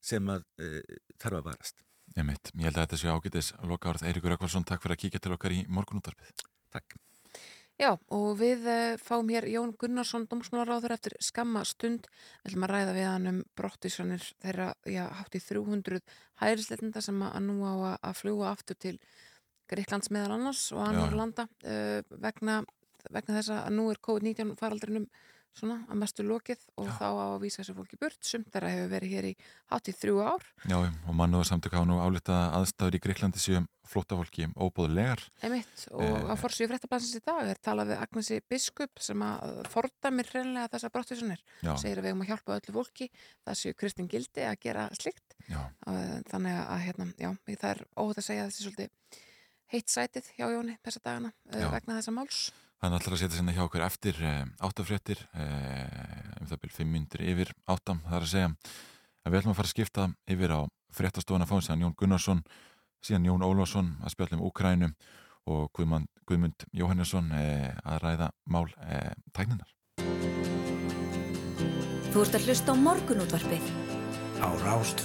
sem 0.00 0.32
að 0.32 0.46
uh, 0.64 0.80
þarf 1.20 1.40
að 1.42 1.48
varast 1.50 1.84
Ég 2.16 2.26
mitt, 2.26 2.50
ég 2.56 2.66
held 2.66 2.76
að 2.78 2.88
þetta 2.88 2.98
séu 2.98 3.12
ágætis 3.14 3.52
loka 3.70 3.92
árið 3.92 4.08
Eirikur 4.10 4.34
Ekvarsson, 4.34 4.66
takk 4.66 4.82
fyrir 4.82 4.96
að 4.96 5.02
kíkja 5.04 5.22
til 5.22 5.36
okkar 5.36 5.54
í 5.54 5.60
morgunúttarpið. 5.70 6.44
Takk. 6.74 6.96
Já, 7.80 7.94
og 8.12 8.34
við 8.36 8.66
uh, 8.68 8.98
fáum 9.00 9.30
hér 9.32 9.46
Jón 9.48 9.70
Gunnarsson, 9.80 10.26
domsmálaráður 10.28 10.92
eftir 10.98 11.14
skamma 11.24 11.62
stund. 11.64 12.10
Við 12.42 12.50
ætlum 12.50 12.66
að 12.66 12.72
ræða 12.74 12.96
við 12.96 13.06
hann 13.08 13.30
um 13.30 13.38
brottisvanir 13.56 14.26
þeirra, 14.42 14.66
já, 14.84 15.04
hátt 15.16 15.38
í 15.38 15.40
300 15.46 16.02
hærisleitenda 16.42 17.00
sem 17.06 17.22
að 17.24 17.38
nú 17.46 17.56
á 17.64 17.72
að, 17.72 17.96
að 18.10 18.18
fljúa 18.18 18.50
aftur 18.50 18.80
til 18.84 18.94
Greiklands 19.70 20.10
meðal 20.12 20.34
annars 20.36 20.66
og 20.74 20.82
annar 20.84 21.16
landa 21.16 21.46
uh, 21.64 22.02
vegna, 22.20 22.58
vegna 23.08 23.38
þess 23.38 23.54
að 23.54 23.72
nú 23.78 23.88
er 23.94 24.02
COVID-19 24.10 24.58
faraldrinum 24.60 25.08
svona 25.56 25.80
að 25.90 26.00
mestu 26.02 26.24
lokið 26.26 26.62
og 26.80 26.88
Já. 26.88 26.94
þá 26.98 27.08
á 27.10 27.26
að 27.26 27.42
vísa 27.44 27.60
þessu 27.60 27.74
fólki 27.76 27.98
burt. 28.00 28.20
Sumt 28.24 28.48
þar 28.54 28.68
að 28.68 28.76
hefur 28.76 28.92
verið 28.94 29.14
hér 29.16 29.28
í 29.30 29.34
hátt 29.72 29.90
í 29.90 29.94
þrjú 29.96 30.22
ár. 30.22 30.46
Já, 30.70 30.78
og 30.80 31.16
mann 31.18 31.36
og 31.38 31.46
samtök 31.48 31.76
hafa 31.78 31.88
nú 31.90 31.98
álitað 32.00 32.56
aðstæður 32.60 32.98
í 32.98 33.02
Greiklandi 33.06 33.42
séum 33.42 33.68
flótafólki 33.90 34.46
óbúðulegar 34.54 35.22
Einmitt, 35.42 35.86
og 35.90 36.04
eh, 36.04 36.28
að 36.30 36.40
fórsvíu 36.44 36.68
fréttablasins 36.70 37.18
í 37.18 37.22
dag 37.26 37.48
er 37.50 37.58
talað 37.58 37.90
við 37.90 38.02
Agnesi 38.04 38.38
Biskup 38.52 39.02
sem 39.02 39.24
að 39.26 39.64
forda 39.72 40.12
mér 40.14 40.30
reynlega 40.30 40.70
þessa 40.76 40.92
brottisunir 40.94 41.42
segir 41.64 41.98
að 41.98 42.06
við 42.06 42.12
erum 42.12 42.22
að 42.22 42.30
hjálpa 42.30 42.58
öllu 42.60 42.76
fólki 42.76 43.08
það 43.16 43.58
séu 43.62 43.78
Kristinn 43.80 44.10
Gildi 44.12 44.46
að 44.46 44.60
gera 44.62 44.86
slikt 44.94 45.34
þannig 46.30 46.60
að 46.60 46.84
hérna, 46.86 47.08
já, 47.18 47.30
það 47.50 47.68
er 47.72 47.82
óhut 47.96 48.22
að 48.22 48.28
segja 48.28 48.46
þessi 48.46 48.68
svolítið 48.68 49.20
heitt 49.70 49.90
sætið 49.90 50.32
hjá 50.36 50.48
Jóni 50.50 50.76
þessa 50.84 51.02
dagana 51.04 51.32
eh, 51.52 51.62
já. 51.62 51.70
vegna 51.72 51.98
þessa 52.00 52.14
máls 52.14 52.42
Hann 52.80 52.94
ætlar 52.96 53.12
að 53.12 53.20
setja 53.20 53.36
sérna 53.36 53.52
hjá 53.52 53.60
okkur 53.66 53.82
eftir 53.84 54.16
e, 54.24 54.30
áttafréttir, 54.64 55.18
e, 55.36 55.46
um 56.40 56.46
það 56.48 56.60
byrjum 56.62 56.76
fimm 56.78 56.94
myndir 56.94 57.24
yfir 57.28 57.50
áttam, 57.68 57.98
það 58.06 58.16
er 58.16 58.24
að 58.24 58.30
segja 58.30 58.46
að 58.48 59.34
við 59.34 59.40
ætlum 59.40 59.52
að 59.52 59.58
fara 59.58 59.68
að 59.68 59.74
skipta 59.74 60.06
yfir 60.32 60.54
á 60.56 60.60
fréttastofana 60.96 61.48
fáins, 61.50 61.68
þannig 61.68 61.84
að 61.84 61.90
Jón 61.90 61.98
Gunnarsson, 62.00 62.40
síðan 63.04 63.26
Jón 63.28 63.44
Ólvarsson 63.44 63.90
að 64.00 64.14
spjallum 64.14 64.46
Úkrænu 64.48 64.88
og 65.52 65.68
Guðmund, 65.76 66.08
Guðmund 66.24 66.64
Jóhannesson 66.80 67.28
e, 67.36 67.44
að 67.84 68.00
ræða 68.06 68.30
mál 68.48 68.64
tækninar. 69.36 69.76
Þú 72.10 72.24
ert 72.24 72.40
að 72.40 72.48
hlusta 72.48 72.72
á 72.72 72.76
morgunútvarpið. 72.80 73.68
Á 74.40 74.48
Rás 74.64 74.96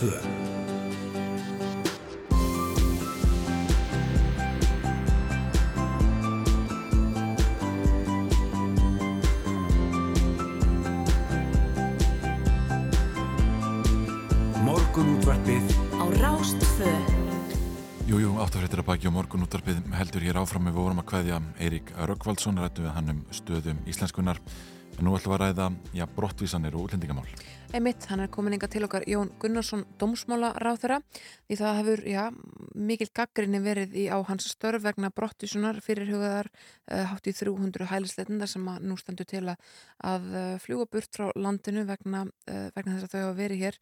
Morgunútvarpið 15.25 15.71
Á 15.97 16.05
Rás 16.21 16.49
2. 16.53 16.85
Jú, 18.05 18.19
jú, 18.21 18.33
áttafréttir 18.37 18.83
að 18.83 18.85
baki 18.91 19.07
og 19.09 19.15
morgun 19.15 19.41
útvarpið 19.47 19.79
heldur 19.97 20.21
hér 20.21 20.37
áfram. 20.37 20.67
Við 20.69 20.75
vorum 20.77 21.01
að 21.01 21.07
kveðja 21.09 21.39
Eirík 21.57 21.89
Röggvaldsson 21.97 22.61
rættu 22.61 22.83
við 22.85 22.93
hann 22.93 23.09
um 23.09 23.23
stöðum 23.33 23.79
íslenskunar 23.89 24.37
en 24.95 25.07
nú 25.07 25.15
ætlum 25.17 25.35
við 25.35 25.37
að 25.37 25.43
ræða, 25.43 25.67
já, 25.95 26.05
brottvísanir 26.15 26.75
og 26.77 26.87
útlendingamál. 26.87 27.27
Einmitt, 27.75 28.05
hann 28.07 28.21
er 28.23 28.29
komin 28.31 28.53
inga 28.55 28.69
til 28.71 28.85
okkar 28.85 29.03
Jón 29.09 29.33
Gunnarsson, 29.41 29.81
dómsmála 29.99 30.53
ráþura 30.63 31.01
því 31.49 31.57
það 31.59 31.79
hefur, 31.79 32.03
já, 32.07 32.21
mikil 32.71 33.07
gaggrinni 33.11 33.59
verið 33.59 33.97
í 33.99 34.05
á 34.07 34.15
hans 34.29 34.47
störf 34.47 34.85
vegna 34.85 35.09
brottvísunar 35.11 35.81
fyrir 35.83 36.07
hugaðar 36.13 36.47
uh, 36.47 37.03
hátt 37.11 37.27
í 37.27 37.33
300 37.35 37.89
hælisleitindar 37.89 38.51
sem 38.51 38.69
að 38.71 38.85
nú 38.87 38.95
stendur 39.01 39.27
til 39.27 39.43
að, 39.51 39.73
að 40.07 40.29
uh, 40.31 40.43
fljúa 40.63 40.87
burt 40.87 41.19
frá 41.19 41.33
landinu 41.35 41.83
vegna, 41.89 42.23
uh, 42.23 42.67
vegna 42.77 42.95
þess 42.95 43.09
að 43.09 43.15
þau 43.17 43.25
hafa 43.25 43.39
verið 43.41 43.65
hér 43.65 43.81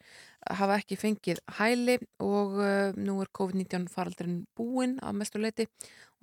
hafa 0.63 0.79
ekki 0.81 0.99
fengið 0.99 1.43
hæli 1.59 1.99
og 2.23 2.57
uh, 2.57 2.97
nú 2.97 3.19
er 3.21 3.29
COVID-19 3.37 3.91
faraldurinn 3.93 4.41
búinn 4.57 4.97
að 5.03 5.21
mestu 5.21 5.43
leiti 5.43 5.69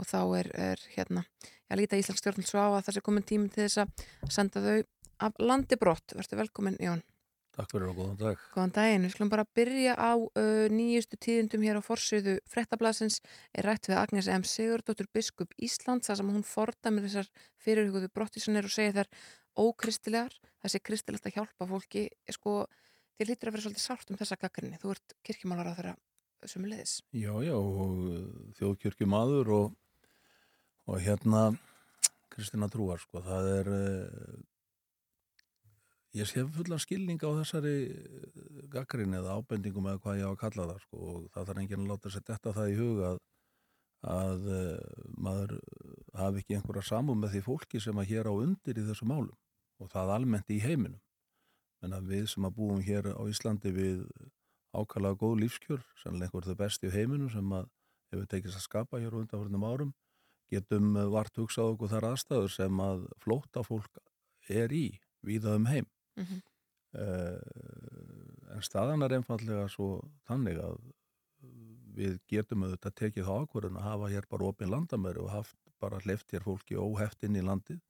og 0.00 0.08
þá 0.08 0.20
er, 0.40 0.50
er 0.70 0.82
hérna, 0.96 1.24
já, 1.68 1.76
líta 1.78 2.00
Íslands 2.00 2.24
stjórnul 2.24 2.48
svo 2.48 2.64
á 2.64 2.68
að 2.72 2.82
það 2.88 2.96
sé 2.96 3.04
komin 3.06 3.28
tími 3.28 3.52
til 3.52 3.66
þess 3.66 3.84
að 3.84 4.32
senda 4.32 4.64
þau 4.64 4.76
af 5.20 5.40
landi 5.42 5.76
brott. 5.80 6.16
Verður 6.16 6.46
velkomin, 6.46 6.78
Jón. 6.80 7.02
Takk 7.50 7.72
fyrir 7.74 7.90
og 7.90 7.96
góðan 7.98 8.18
dag. 8.20 8.42
Góðan 8.54 8.72
daginn, 8.76 9.04
við 9.04 9.12
skulum 9.12 9.30
bara 9.32 9.44
byrja 9.58 9.94
á 9.98 10.12
uh, 10.16 10.66
nýjustu 10.70 11.18
tíðindum 11.20 11.64
hér 11.66 11.80
á 11.80 11.84
forsöðu 11.84 12.36
frettablasins 12.48 13.18
er 13.52 13.66
rætt 13.66 13.90
við 13.90 13.98
Agnes 14.00 14.30
M. 14.30 14.46
Sigurdóttur 14.46 15.10
Biskup 15.12 15.52
Íslands 15.58 16.08
þar 16.08 16.20
sem 16.20 16.30
hún 16.30 16.46
fordæmir 16.46 17.08
þessar 17.08 17.28
fyrirhuguðu 17.60 18.12
brottísanir 18.14 18.70
og 18.70 18.72
segir 18.72 18.94
þær 19.00 19.10
ókristilegar, 19.60 20.36
þessi 20.62 20.82
kristilegt 20.86 21.26
að 21.26 21.40
hjálpa 21.40 21.68
fólki, 21.68 22.06
sko, 22.32 22.54
þið 23.18 23.32
lítur 23.32 23.50
að 23.50 23.56
vera 23.58 23.66
svolítið 23.66 23.84
sárt 23.84 24.14
um 24.14 24.20
þessa 24.20 24.38
gaggrinni, 24.40 24.80
þú 24.80 24.94
ert 24.94 25.16
kirkjumálar 25.26 25.74
á 25.74 25.76
þeirra 25.76 25.96
sumulegis. 26.48 27.00
Já, 27.12 27.32
já, 27.44 27.56
þjóðkirkjumadur 28.60 29.52
og, 29.58 29.74
og 30.90 31.02
hérna 31.04 31.50
Kristina 32.30 32.68
Trúar, 32.70 32.98
sko, 33.02 33.22
það 33.22 33.48
er 33.54 33.68
uh, 33.74 34.38
ég 36.18 36.26
sé 36.26 36.42
fullan 36.56 36.82
skilning 36.82 37.20
á 37.22 37.30
þessari 37.40 37.74
gaggrinni 38.72 39.20
eða 39.20 39.36
ábendingum 39.38 39.86
eða 39.90 40.02
hvað 40.02 40.20
ég 40.20 40.30
á 40.30 40.32
að 40.32 40.40
kalla 40.40 40.66
það 40.72 40.80
sko 40.86 41.02
og 41.10 41.28
það 41.34 41.50
þarf 41.50 41.62
enginn 41.62 41.84
að 41.84 41.92
láta 41.92 42.14
sér 42.14 42.24
detta 42.26 42.54
það 42.56 42.72
í 42.72 42.78
huga 42.80 43.12
að, 43.12 43.20
að 44.14 44.50
uh, 44.56 45.04
maður 45.28 45.54
hafi 46.18 46.42
ekki 46.42 46.58
einhverja 46.58 46.88
samum 46.90 47.22
með 47.22 47.36
því 47.36 47.44
fólki 47.46 47.82
sem 47.82 48.02
að 48.02 48.10
hér 48.10 48.30
á 48.30 48.34
undir 48.34 48.82
í 48.82 48.86
þessu 48.90 49.06
málum 49.06 49.38
og 49.80 49.94
það 49.94 50.14
almennt 50.16 50.50
í 50.52 50.58
heiminum. 50.60 51.00
En 51.80 51.94
að 51.96 52.10
við 52.12 52.26
sem 52.34 52.44
að 52.44 52.56
búum 52.58 52.82
hér 52.84 53.06
á 53.16 53.22
Íslandi 53.30 53.70
við 53.72 54.02
ákalaða 54.76 55.16
góð 55.22 55.38
lífskjör 55.44 55.86
sannlega 56.02 56.28
einhver 56.28 56.46
þau 56.50 56.58
besti 56.58 56.90
í 56.90 56.92
heiminum 56.92 57.30
sem 57.32 57.54
að 57.56 57.70
hefur 58.10 58.26
tekist 58.28 58.58
að 58.58 58.66
skapa 58.66 59.00
hér 59.00 59.14
á 59.16 59.20
undanförnum 59.22 59.64
árum 59.64 59.94
getum 60.50 60.94
vart 61.12 61.36
hugsað 61.38 61.74
okkur 61.74 61.92
þar 61.94 62.08
aðstæður 62.12 62.54
sem 62.54 62.80
að 62.84 63.04
flóta 63.22 63.64
fólk 63.66 64.00
er 64.50 64.72
í 64.74 64.86
víða 65.26 65.56
um 65.58 65.66
heim. 65.70 65.86
Mm 66.18 66.24
-hmm. 66.26 66.40
uh, 67.00 68.54
en 68.56 68.62
staðan 68.66 69.02
er 69.06 69.14
einfallega 69.18 69.68
svo 69.68 70.00
þannig 70.28 70.58
að 70.58 70.80
við 71.96 72.18
getum 72.30 72.64
auðvitað 72.64 72.96
tekið 73.00 73.26
þá 73.28 73.34
ákvörðun 73.44 73.78
að 73.80 73.88
hafa 73.88 74.10
hér 74.12 74.26
bara 74.30 74.48
opinn 74.50 74.70
landamæri 74.70 75.22
og 75.22 75.30
haft 75.30 75.56
bara 75.80 76.00
hleyft 76.04 76.32
hér 76.32 76.44
fólki 76.44 76.76
óheft 76.76 77.24
inn 77.24 77.36
í 77.36 77.44
landið. 77.44 77.80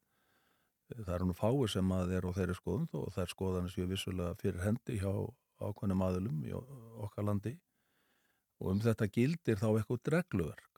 Það 0.90 1.14
er 1.14 1.24
nú 1.26 1.34
fái 1.38 1.68
sem 1.70 1.92
að 1.94 2.14
er 2.16 2.26
á 2.26 2.30
þeirri 2.34 2.56
skoðun 2.58 2.88
og 2.98 3.12
það 3.14 3.22
er 3.24 3.32
skoðanir 3.34 3.72
sem 3.72 3.84
við 3.84 3.92
vissulega 3.94 4.38
fyrir 4.40 4.64
hendi 4.64 4.98
hjá 4.98 5.12
ákvönum 5.60 6.02
aðlum 6.02 6.40
í 6.46 6.54
okkar 6.56 7.28
landi. 7.28 7.54
Og 8.60 8.72
um 8.74 8.80
þetta 8.82 9.08
gildir 9.08 9.60
þá 9.60 9.68
eitthvað 9.70 10.02
dregluverk 10.08 10.69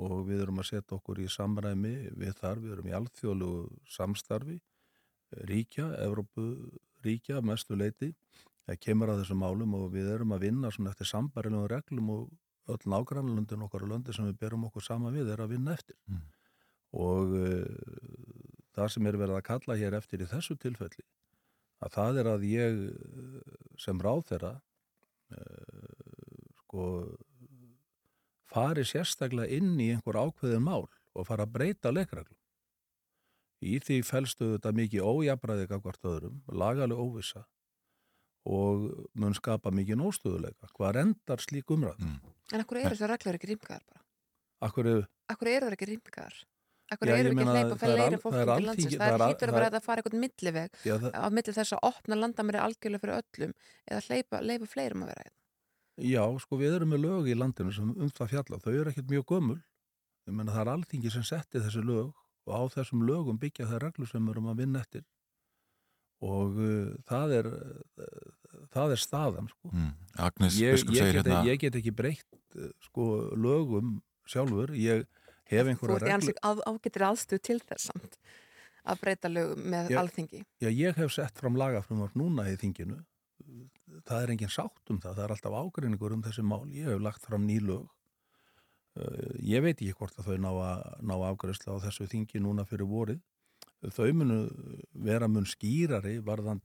og 0.00 0.26
við 0.28 0.44
erum 0.46 0.60
að 0.62 0.70
setja 0.72 0.96
okkur 0.96 1.20
í 1.22 1.28
samræmi 1.30 1.94
við 2.18 2.36
þar, 2.40 2.60
við 2.62 2.76
erum 2.76 2.90
í 2.90 2.94
alþjóðlugu 2.98 3.80
samstarfi 3.96 4.58
ríkja, 5.50 5.86
Evrópu 6.02 6.46
ríkja 7.04 7.40
mestu 7.44 7.76
leiti, 7.78 8.10
það 8.66 8.80
kemur 8.84 9.12
að 9.12 9.22
þessum 9.22 9.42
málum 9.44 9.76
og 9.78 9.90
við 9.94 10.10
erum 10.14 10.34
að 10.36 10.46
vinna 10.48 10.70
svona 10.74 10.92
eftir 10.92 11.08
sambarilum 11.10 11.68
reglum 11.70 12.10
og 12.16 12.28
öll 12.70 12.90
nágrannlöndin 12.92 13.64
okkar 13.66 13.86
og 13.86 13.92
löndi 13.94 14.14
sem 14.14 14.26
við 14.28 14.38
berum 14.42 14.66
okkur 14.68 14.84
sama 14.84 15.12
við 15.14 15.32
er 15.32 15.42
að 15.44 15.56
vinna 15.56 15.74
eftir 15.74 15.96
Mm. 16.08 16.20
og 16.92 17.32
uh, 17.38 17.64
það 18.74 18.88
sem 18.94 19.06
er 19.06 19.18
verið 19.18 19.36
að 19.38 19.46
kalla 19.46 19.76
hér 19.78 19.96
eftir 19.98 20.22
í 20.24 20.28
þessu 20.30 20.56
tilfelli 20.58 21.04
að 21.80 21.92
það 21.96 22.20
er 22.22 22.30
að 22.34 22.46
ég 22.50 22.80
uh, 22.90 23.58
sem 23.78 24.00
ráð 24.02 24.24
þeirra 24.30 24.52
uh, 25.36 26.46
sko 26.64 26.86
fari 28.50 28.84
sérstaklega 28.84 29.50
inn 29.60 29.78
í 29.80 29.92
einhver 29.94 30.18
ákveðin 30.20 30.66
mál 30.66 30.86
og 31.14 31.26
fara 31.26 31.46
að 31.46 31.54
breyta 31.56 31.92
leikreglum 31.94 32.40
Í 33.60 33.76
því 33.84 33.96
fælstu 34.08 34.54
þetta 34.54 34.70
mikið 34.72 35.04
ójabræði 35.04 35.66
gafkvart 35.68 36.06
öðrum, 36.08 36.36
lagaleg 36.48 37.00
óvisa 37.00 37.42
og 38.48 38.86
mun 39.20 39.34
skapa 39.36 39.68
mikið 39.74 39.98
nóstöðuleika. 40.00 40.70
Hvað 40.72 41.02
endar 41.02 41.42
slík 41.44 41.68
umræð? 41.74 41.98
Mm. 42.00 42.30
En 42.54 42.62
akkur 42.64 42.80
eru 42.80 42.94
þessar 42.94 43.12
reglur 43.12 43.36
ekki 43.36 43.50
rýmkaðar 43.50 43.82
bara? 43.84 44.00
Akkur 44.64 44.88
eru... 44.88 45.02
Akkur 45.28 45.50
eru 45.52 45.68
það 45.68 45.76
ekki 45.76 45.90
rýmkaðar? 45.90 46.38
Akkur 46.90 47.10
Já, 47.10 47.14
eru 47.18 47.30
ekki 47.30 47.36
meina, 47.36 47.52
að 47.52 47.58
hleypa 47.60 47.86
er 47.86 47.92
leira 47.92 48.06
al- 48.16 48.22
fólk 48.22 48.34
það 48.34 48.40
er 48.40 48.48
til 48.50 48.68
landsins? 48.70 48.96
það 48.96 49.12
er 49.12 49.24
hýtur 49.26 49.52
að 49.52 49.58
vera 49.58 49.68
er- 49.68 49.76
að 49.76 49.84
fara 49.84 50.02
eitthvað 50.02 50.22
milliveg 50.24 50.80
á 51.20 51.26
milli 51.36 51.54
þess 51.60 51.76
að 51.76 51.84
opna 51.90 52.18
landamæri 52.18 52.62
algjörlega 52.64 53.04
fyrir 53.04 53.20
öllum 53.20 53.52
eða 53.84 54.00
hleypa, 54.08 54.40
fleirum 54.72 55.04
að 55.04 55.12
vera 55.12 55.26
hérna. 55.28 55.39
Já, 56.04 56.22
sko 56.42 56.58
við 56.60 56.78
erum 56.78 56.92
með 56.94 57.04
lög 57.04 57.30
í 57.30 57.36
landinu 57.38 57.74
sem 57.74 57.92
um 57.92 58.10
það 58.16 58.34
fjalla. 58.34 58.60
Þau 58.64 58.72
eru 58.72 58.92
ekkert 58.92 59.12
mjög 59.12 59.26
gömul. 59.30 59.60
Ég 60.28 60.36
meina 60.36 60.54
það 60.54 60.64
er 60.64 60.72
alþingi 60.74 61.14
sem 61.14 61.24
setti 61.26 61.62
þessi 61.62 61.84
lög 61.84 62.12
og 62.48 62.52
á 62.56 62.62
þessum 62.74 63.04
lögum 63.06 63.40
byggja 63.40 63.68
það 63.70 63.82
reglur 63.86 64.10
sem 64.10 64.24
við 64.24 64.34
erum 64.34 64.52
að 64.52 64.62
vinna 64.62 64.82
eftir 64.84 65.04
og 66.20 66.58
uh, 66.60 66.92
það 67.08 67.34
er 67.38 67.48
uh, 67.48 68.04
það 68.74 68.94
er 68.94 69.00
staðan 69.00 69.48
sko. 69.48 69.72
Mm. 69.72 69.90
Agnes 70.26 70.58
ég, 70.60 70.76
Biskup 70.76 70.94
ég, 70.94 71.00
segir 71.00 71.16
get, 71.16 71.30
hérna 71.30 71.40
ég 71.48 71.62
get 71.62 71.80
ekki 71.80 71.94
breytt 71.96 72.28
uh, 72.60 72.68
sko, 72.84 73.08
lögum 73.40 73.98
sjálfur 74.28 74.74
ég 74.76 75.06
hef 75.50 75.66
Þú 75.66 75.72
einhverja 75.72 76.18
ansið 76.18 76.40
að, 76.46 76.62
ágetir 76.68 77.06
aðstuð 77.08 77.42
til 77.48 77.58
þess 77.64 77.90
samt 77.90 78.20
að 78.90 79.00
breyta 79.02 79.30
lögum 79.32 79.64
með 79.72 79.90
Já. 79.92 80.00
alþingi. 80.02 80.44
Já, 80.62 80.68
ég 80.72 81.00
hef 81.00 81.12
sett 81.12 81.40
fram 81.40 81.58
lagafrumvarp 81.60 82.14
núna 82.16 82.46
í 82.48 82.54
þinginu. 82.60 83.00
Það 84.08 84.22
er 84.22 84.34
engin 84.34 84.52
sátt 84.52 84.92
um 84.92 85.00
það. 85.02 85.16
Það 85.16 85.24
er 85.24 85.34
alltaf 85.36 85.56
ágreiningur 85.60 86.14
um 86.16 86.22
þessi 86.24 86.44
mál. 86.46 86.64
Ég 86.74 86.88
hef 86.90 87.02
lagt 87.02 87.26
fram 87.26 87.46
ný 87.48 87.58
lög. 87.64 87.88
Uh, 88.98 89.34
Ég 89.46 89.62
veit 89.62 89.76
ekki 89.76 89.94
hvort 89.98 90.18
að 90.18 90.32
þau 90.32 90.40
ná, 90.42 90.50
ná 91.06 91.14
afgræsla 91.30 91.76
á 91.78 91.82
þessu 91.86 92.08
þingi 92.10 92.42
núna 92.42 92.66
fyrir 92.68 92.88
vorið. 92.90 93.20
Þau 93.80 94.10
munu 94.12 94.40
vera 94.92 95.28
mun 95.28 95.46
skýrari 95.48 96.18
varðan 96.24 96.60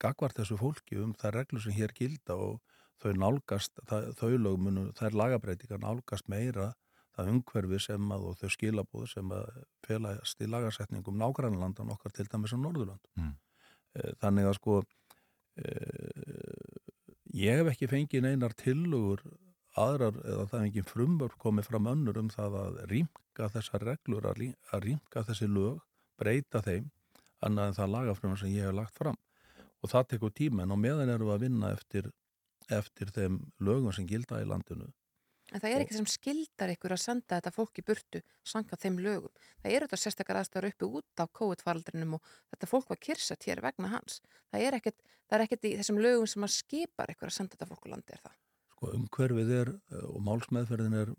gagvart 0.00 0.36
þessu 0.40 0.58
fólki 0.60 0.98
um 1.00 1.14
það 1.16 1.34
reglur 1.38 1.62
sem 1.64 1.76
hér 1.76 1.92
gilda 1.96 2.36
og 2.36 2.60
þau 3.00 3.12
nálgast, 3.16 3.80
það, 3.88 4.10
þau 4.20 4.30
lög 4.36 4.60
munu, 4.60 4.84
þær 4.96 5.16
lagabreitingar 5.16 5.80
nálgast 5.80 6.28
meira 6.28 6.72
það 7.16 7.30
umhverfi 7.34 7.80
sem 7.82 8.12
að 8.14 8.26
og 8.28 8.38
þau 8.40 8.50
skilabóð 8.54 9.06
sem 9.14 9.32
að 9.34 9.60
felast 9.86 10.44
í 10.44 10.48
lagasetningum 10.50 11.18
nágrannlandan 11.20 11.92
okkar 11.94 12.14
til 12.16 12.28
dæmis 12.30 12.54
á 12.54 12.58
Norðurland. 12.60 13.02
Mm. 13.18 13.34
Eh, 13.96 14.12
Þannig 14.22 14.50
að 14.50 14.56
sko 14.60 14.76
eh, 15.60 16.59
ég 17.36 17.60
hef 17.60 17.70
ekki 17.72 17.88
fengið 17.90 18.24
neinar 18.26 18.54
tillögur 18.58 19.22
aðrar 19.78 20.16
eða 20.24 20.46
það 20.50 20.60
er 20.60 20.66
engin 20.66 20.88
frumvörf 20.88 21.36
komið 21.38 21.68
fram 21.70 21.88
önnur 21.92 22.18
um 22.18 22.30
það 22.32 22.56
að 22.60 22.78
rýmka 22.90 23.50
þessar 23.54 23.84
reglur, 23.86 24.26
að 24.26 24.38
rý- 24.40 24.56
að 24.74 24.86
rýmka 24.88 25.22
þessi 25.28 25.48
lög, 25.50 25.82
breyta 26.18 26.62
þeim 26.66 26.90
annað 27.46 27.70
en 27.70 27.76
það 27.78 27.92
lagafrumar 27.94 28.40
sem 28.40 28.54
ég 28.54 28.66
hef 28.66 28.74
lagt 28.76 28.98
fram. 28.98 29.16
Og 29.80 29.90
það 29.92 30.08
tekur 30.12 30.32
tíma 30.36 30.64
en 30.66 30.74
á 30.74 30.76
meðan 30.76 31.08
erum 31.08 31.30
við 31.30 31.36
að 31.36 31.44
vinna 31.46 31.70
eftir, 31.72 32.10
eftir 32.68 33.12
þeim 33.14 33.38
lögum 33.60 33.94
sem 33.94 34.06
gilda 34.10 34.42
í 34.42 34.48
landinu 34.48 34.90
En 35.50 35.62
það 35.62 35.72
er 35.74 35.84
ekki 35.84 35.96
sem 35.96 36.06
skildar 36.10 36.70
ykkur 36.74 36.94
að 36.94 37.02
senda 37.02 37.38
þetta 37.38 37.52
fólk 37.54 37.80
í 37.80 37.84
burtu 37.86 38.20
sanga 38.46 38.78
þeim 38.78 39.00
lögum. 39.02 39.32
Það 39.62 39.72
eru 39.76 39.88
þetta 39.88 39.98
sérstakar 40.04 40.38
aðstæður 40.40 40.68
uppi 40.70 40.90
út 41.00 41.22
af 41.24 41.32
COVID-faraldrinum 41.38 42.14
og 42.18 42.34
þetta 42.52 42.68
fólk 42.70 42.92
var 42.92 43.00
kyrsett 43.02 43.46
hér 43.48 43.62
vegna 43.64 43.90
hans. 43.90 44.20
Það 44.52 44.66
er 44.66 44.76
ekkert, 44.78 45.00
það 45.26 45.36
er 45.38 45.44
ekkert 45.46 45.66
í 45.66 45.72
þessum 45.80 45.98
lögum 46.04 46.30
sem 46.30 46.46
að 46.46 46.54
skipar 46.54 47.14
ykkur 47.14 47.32
að 47.32 47.36
senda 47.38 47.56
þetta 47.56 47.70
fólk 47.72 47.90
á 47.90 47.92
landi 47.94 48.14
er 48.14 48.22
það. 48.26 48.36
sko 48.70 48.92
umhverfið 48.96 49.50
er 49.56 49.72
eh, 49.74 50.06
og 50.06 50.22
málsmeðferðin 50.28 51.00
er 51.00 51.10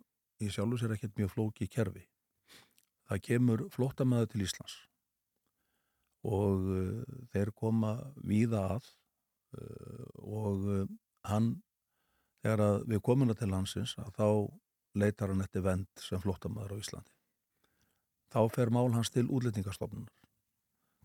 í 0.42 0.48
sjálfu 0.50 0.80
sér 0.80 0.96
ekkert 0.96 1.20
mjög 1.20 1.36
flóki 1.36 1.68
kerfi. 1.68 2.06
Það 3.12 3.24
kemur 3.28 3.66
flótamaður 3.74 4.32
til 4.32 4.46
Íslands 4.48 4.78
og 6.22 6.68
uh, 6.70 7.02
þeir 7.34 7.50
koma 7.58 7.96
víða 8.22 8.60
að 8.76 8.90
uh, 9.58 10.06
og 10.22 10.68
hann 11.26 11.56
þegar 12.42 12.84
við 12.90 13.02
komum 13.06 13.34
til 13.36 13.50
landsins 13.52 13.96
að 14.02 14.14
þá 14.18 14.28
leitar 15.02 15.32
hann 15.32 15.44
eftir 15.44 15.66
vend 15.66 15.88
sem 16.00 16.22
flótamaður 16.22 16.76
á 16.76 16.82
Íslandi. 16.82 17.14
Þá 18.32 18.42
fer 18.56 18.72
mál 18.72 18.92
hans 18.96 19.12
til 19.12 19.28
útlendingastofnunar 19.28 20.12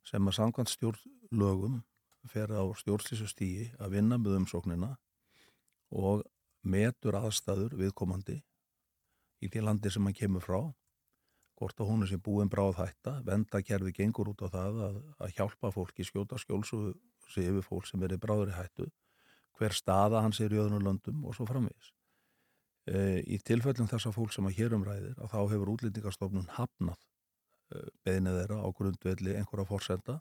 sem 0.07 0.29
að 0.29 0.37
samkvæmt 0.39 0.71
stjórnlögum 0.71 1.81
fer 2.31 2.53
á 2.55 2.63
stjórnslísu 2.79 3.27
stíi 3.31 3.71
að 3.83 3.97
vinna 3.99 4.19
með 4.19 4.41
umsóknina 4.41 4.93
og 5.91 6.23
metur 6.63 7.19
aðstæður 7.19 7.75
viðkomandi 7.79 8.41
í 9.43 9.51
því 9.51 9.63
landi 9.67 9.93
sem 9.93 10.07
hann 10.07 10.17
kemur 10.17 10.45
frá 10.45 10.61
hvort 11.57 11.81
að 11.81 11.91
hún 11.91 12.05
er 12.05 12.11
sem 12.11 12.23
búin 12.23 12.51
bráð 12.53 12.79
hætta 12.81 13.17
vendakerfi 13.27 13.95
gengur 13.97 14.31
út 14.33 14.45
á 14.45 14.49
það 14.53 14.81
að, 14.89 14.97
að 15.23 15.35
hjálpa 15.39 15.73
fólki 15.75 16.07
skjóta 16.07 16.39
skjólsu 16.41 16.83
yfir 17.35 17.65
fólk 17.65 17.89
sem 17.89 18.03
er 18.03 18.15
í 18.17 18.21
bráður 18.21 18.53
í 18.53 18.57
hættu 18.57 18.89
hver 19.59 19.75
staða 19.77 20.23
hans 20.25 20.41
er 20.41 20.53
í 20.53 20.61
öðrum 20.61 20.85
löndum 20.85 21.25
og 21.27 21.37
svo 21.37 21.47
framvegis. 21.49 21.93
E, 22.87 23.23
í 23.27 23.39
tilfellum 23.43 23.89
þessa 23.91 24.13
fólk 24.15 24.35
sem 24.35 24.47
að 24.47 24.59
hér 24.61 24.77
umræðir 24.77 25.19
að 25.19 25.33
þá 25.33 25.39
hefur 25.53 25.73
útlendingastofnun 25.75 26.51
hafnað 26.55 27.01
e, 27.01 27.83
beðnið 28.07 28.41
þeirra 28.41 28.61
á 28.63 28.69
grundvelli 28.79 29.37
einhverja 29.41 29.71
fórsenda 29.71 30.21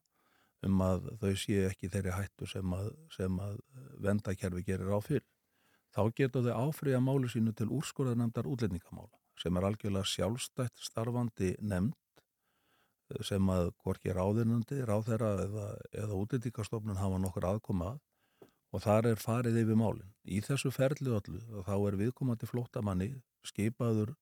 um 0.65 0.81
að 0.81 1.11
þau 1.21 1.33
séu 1.37 1.67
ekki 1.69 1.91
þeirri 1.93 2.15
hættu 2.15 2.47
sem 2.49 2.73
að, 2.73 2.89
sem 3.13 3.35
að 3.43 3.59
vendakerfi 4.01 4.63
gerir 4.65 4.95
á 4.95 4.99
fyrr 5.03 5.25
þá 5.95 6.01
getur 6.17 6.47
þau 6.47 6.65
áfriða 6.69 7.03
máli 7.03 7.29
sínu 7.31 7.53
til 7.55 7.69
úrskurðarnemdar 7.75 8.49
útlendingamála 8.49 9.13
sem 9.39 9.57
er 9.57 9.67
algjörlega 9.67 10.09
sjálfstætt 10.09 10.81
starfandi 10.87 11.53
nefnd 11.61 11.93
sem 13.21 13.49
að 13.53 13.69
hvorki 13.83 14.13
ráðinandi, 14.15 14.79
ráðherra 14.87 15.35
eða, 15.43 15.65
eða 15.93 16.19
útlendingastofnun 16.23 16.97
hafa 16.97 17.19
nokkur 17.21 17.45
aðkoma 17.51 17.91
og 18.75 18.83
þar 18.83 19.11
er 19.13 19.21
farið 19.21 19.61
yfir 19.61 19.79
málinn. 19.79 20.11
Í 20.27 20.41
þessu 20.43 20.71
ferli 20.75 21.13
öllu 21.15 21.63
þá 21.63 21.75
er 21.77 21.97
viðkomandi 22.01 22.49
flóttamanni 22.49 23.09
skipaður 23.47 24.15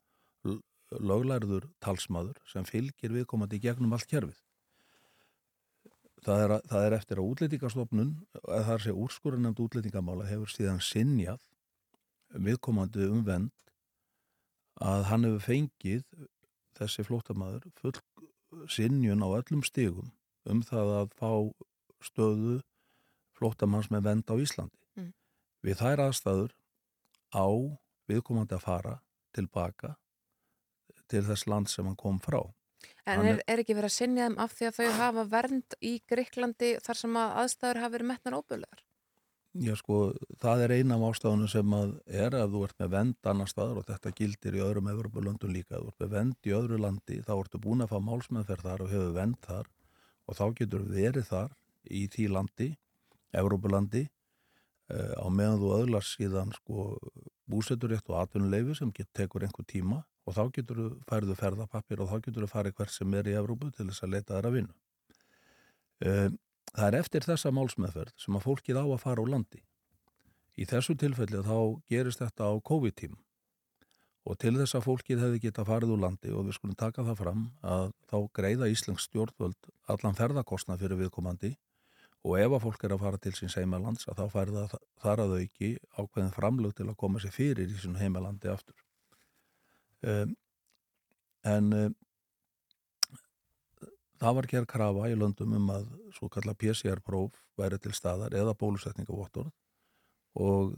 löglærður 1.02 1.70
talsmaður 1.82 2.38
sem 2.52 2.66
fylgir 2.68 3.16
viðkomandi 3.16 3.58
gegnum 3.64 3.96
allt 3.96 4.10
kerfið. 4.12 4.38
Það 6.24 6.44
er, 6.44 6.52
að, 6.56 6.68
það 6.72 6.86
er 6.86 6.96
eftir 6.96 7.20
að 7.20 7.30
útlendingastofnun, 7.32 8.12
eða 8.44 8.62
það 8.68 8.76
er 8.76 8.84
sér 8.86 9.00
úrskurðanemnd 9.04 9.60
útlendingamála 9.60 10.28
hefur 10.30 10.54
síðan 10.54 10.80
sinjað 10.84 11.42
viðkomandi 12.46 13.10
umvend 13.10 13.52
að 14.84 15.08
hann 15.10 15.28
hefur 15.28 15.44
fengið 15.50 16.06
þessi 16.78 17.06
flótamaður 17.08 17.68
full 17.82 17.98
sinjun 18.72 19.26
á 19.26 19.28
öllum 19.34 19.66
stigum 19.66 20.14
um 20.50 20.62
það 20.66 20.94
að 21.02 21.18
fá 21.20 21.32
stöðu 22.04 22.62
flótamanns 23.38 23.90
með 23.94 24.08
vend 24.10 24.30
á 24.30 24.36
Íslandi. 24.40 24.82
Mm. 25.00 25.12
Við 25.66 25.80
þær 25.82 26.06
aðstæður 26.08 26.56
á 27.34 27.48
viðkomandi 28.10 28.58
að 28.58 28.66
fara 28.66 28.96
tilbaka 29.34 29.96
til 31.10 31.24
þess 31.28 31.48
land 31.50 31.72
sem 31.72 31.88
hann 31.88 32.00
kom 32.00 32.20
frá. 32.24 32.42
En 33.08 33.24
er, 33.28 33.40
er 33.48 33.62
ekki 33.64 33.76
verið 33.76 33.92
að 33.92 33.98
sinja 33.98 34.26
þeim 34.28 34.40
af 34.44 34.56
því 34.56 34.70
að 34.70 34.80
þau 34.80 34.98
hafa 35.00 35.28
vernd 35.32 35.76
í 35.84 35.94
Greiklandi 36.10 36.74
þar 36.84 37.00
sem 37.00 37.20
að 37.20 37.38
aðstæður 37.44 37.80
hafa 37.84 37.96
verið 37.96 38.10
metnar 38.12 38.36
óbúlegar? 38.40 38.84
Já 39.54 39.76
sko, 39.78 39.98
það 40.42 40.64
er 40.66 40.72
eina 40.80 40.96
af 40.98 41.04
ástafunum 41.12 41.50
sem 41.52 41.74
að 41.78 41.92
er 42.10 42.34
að 42.34 42.56
þú 42.56 42.62
ert 42.66 42.80
með 42.82 42.94
vend 42.96 43.28
annar 43.30 43.50
staðar 43.52 43.82
og 43.84 43.86
þetta 43.86 44.14
gildir 44.18 44.56
í 44.58 44.64
öðrum 44.66 44.90
Evropalöndum 44.90 45.54
líka. 45.54 45.78
Þú 45.78 45.92
ert 45.92 46.02
með 46.02 46.16
vend 46.16 46.50
í 46.50 46.56
öðru 46.58 46.80
landi, 46.82 47.20
þá 47.22 47.34
ertu 47.36 47.62
búin 47.62 47.86
að 47.86 47.92
fá 47.94 48.00
málsmeðferð 48.02 48.66
þar 48.66 48.84
og 48.86 48.94
hefur 48.96 49.14
vend 49.20 49.38
þar 49.46 49.70
og 50.26 50.40
þá 50.40 50.46
getur 50.58 50.88
verið 50.90 51.28
þar 51.30 51.54
í 51.86 52.02
því 52.16 52.26
landi, 52.34 52.70
Evropalandi, 53.42 54.06
uh, 54.94 55.14
á 55.20 55.28
meðan 55.28 55.60
þú 55.62 55.74
öðlar 55.80 56.08
síðan 56.08 56.54
sko 56.60 56.88
búseturétt 57.50 58.08
og 58.10 58.22
atvinnuleifi 58.22 58.78
sem 58.80 58.94
get, 58.96 59.10
tekur 59.14 59.44
einhver 59.44 59.68
tíma 59.68 60.04
og 60.24 60.38
þá 60.38 60.44
getur 60.56 60.80
þú 60.80 60.90
færðu 61.10 61.36
ferðapappir 61.36 62.02
og 62.02 62.10
þá 62.10 62.18
getur 62.24 62.46
þú 62.46 62.54
farið 62.54 62.80
hvert 62.80 62.96
sem 62.96 63.20
er 63.20 63.28
í 63.28 63.38
Evropu 63.42 63.70
til 63.76 63.90
þess 63.90 64.06
að 64.06 64.16
leta 64.16 64.38
þær 64.38 64.50
að 64.50 64.58
vinna. 64.62 64.76
Uh, 66.04 66.30
Það 66.74 66.88
er 66.88 66.96
eftir 66.98 67.26
þessa 67.28 67.52
málsmeðferð 67.54 68.16
sem 68.18 68.38
að 68.38 68.46
fólkið 68.48 68.80
á 68.82 68.86
að 68.86 69.02
fara 69.04 69.22
á 69.22 69.26
landi. 69.30 69.60
Í 70.58 70.66
þessu 70.70 70.96
tilfelli 70.98 71.42
þá 71.46 71.58
gerist 71.90 72.22
þetta 72.22 72.50
á 72.50 72.54
COVID-tím 72.66 73.14
og 74.24 74.38
til 74.40 74.54
þess 74.56 74.78
að 74.78 74.86
fólkið 74.88 75.22
hefði 75.22 75.42
geta 75.44 75.66
farið 75.68 75.94
úr 75.94 76.02
landi 76.06 76.32
og 76.32 76.48
við 76.48 76.58
skulum 76.58 76.78
taka 76.80 77.06
það 77.06 77.20
fram 77.20 77.44
að 77.62 77.92
þá 78.10 78.18
greiða 78.40 78.70
Íslensk 78.72 79.04
stjórnvöld 79.04 79.70
allan 79.92 80.18
ferðarkostnað 80.18 80.86
fyrir 80.86 81.02
viðkomandi 81.02 81.52
og 82.24 82.38
ef 82.40 82.56
að 82.56 82.64
fólk 82.64 82.86
er 82.86 82.96
að 82.96 83.04
fara 83.04 83.20
til 83.20 83.34
sín 83.36 83.52
heimalands 83.52 84.08
að 84.08 84.22
þá 84.22 84.26
fær 84.32 84.52
það 84.56 84.76
þar 85.04 85.22
að 85.26 85.36
auki 85.42 85.72
ákveðin 85.98 86.36
framlög 86.38 86.76
til 86.78 86.88
að 86.88 87.00
koma 87.04 87.20
sér 87.20 87.36
fyrir 87.36 87.72
í 87.72 87.80
sín 87.82 88.00
heimalandi 88.00 88.52
aftur. 88.52 88.78
Um, 90.04 90.36
en 91.48 91.74
um, 91.76 91.96
það 94.24 94.38
var 94.40 94.50
gerð 94.54 94.70
krafa 94.72 95.10
í 95.12 95.18
löndum 95.20 95.56
um 95.58 95.74
að 95.76 95.90
svo 96.16 96.30
kalla 96.32 96.56
PCR-próf 96.56 97.42
væri 97.60 97.80
til 97.84 97.94
staðar 97.96 98.36
eða 98.40 98.56
bólusetningavottor 98.60 99.52
og 100.40 100.78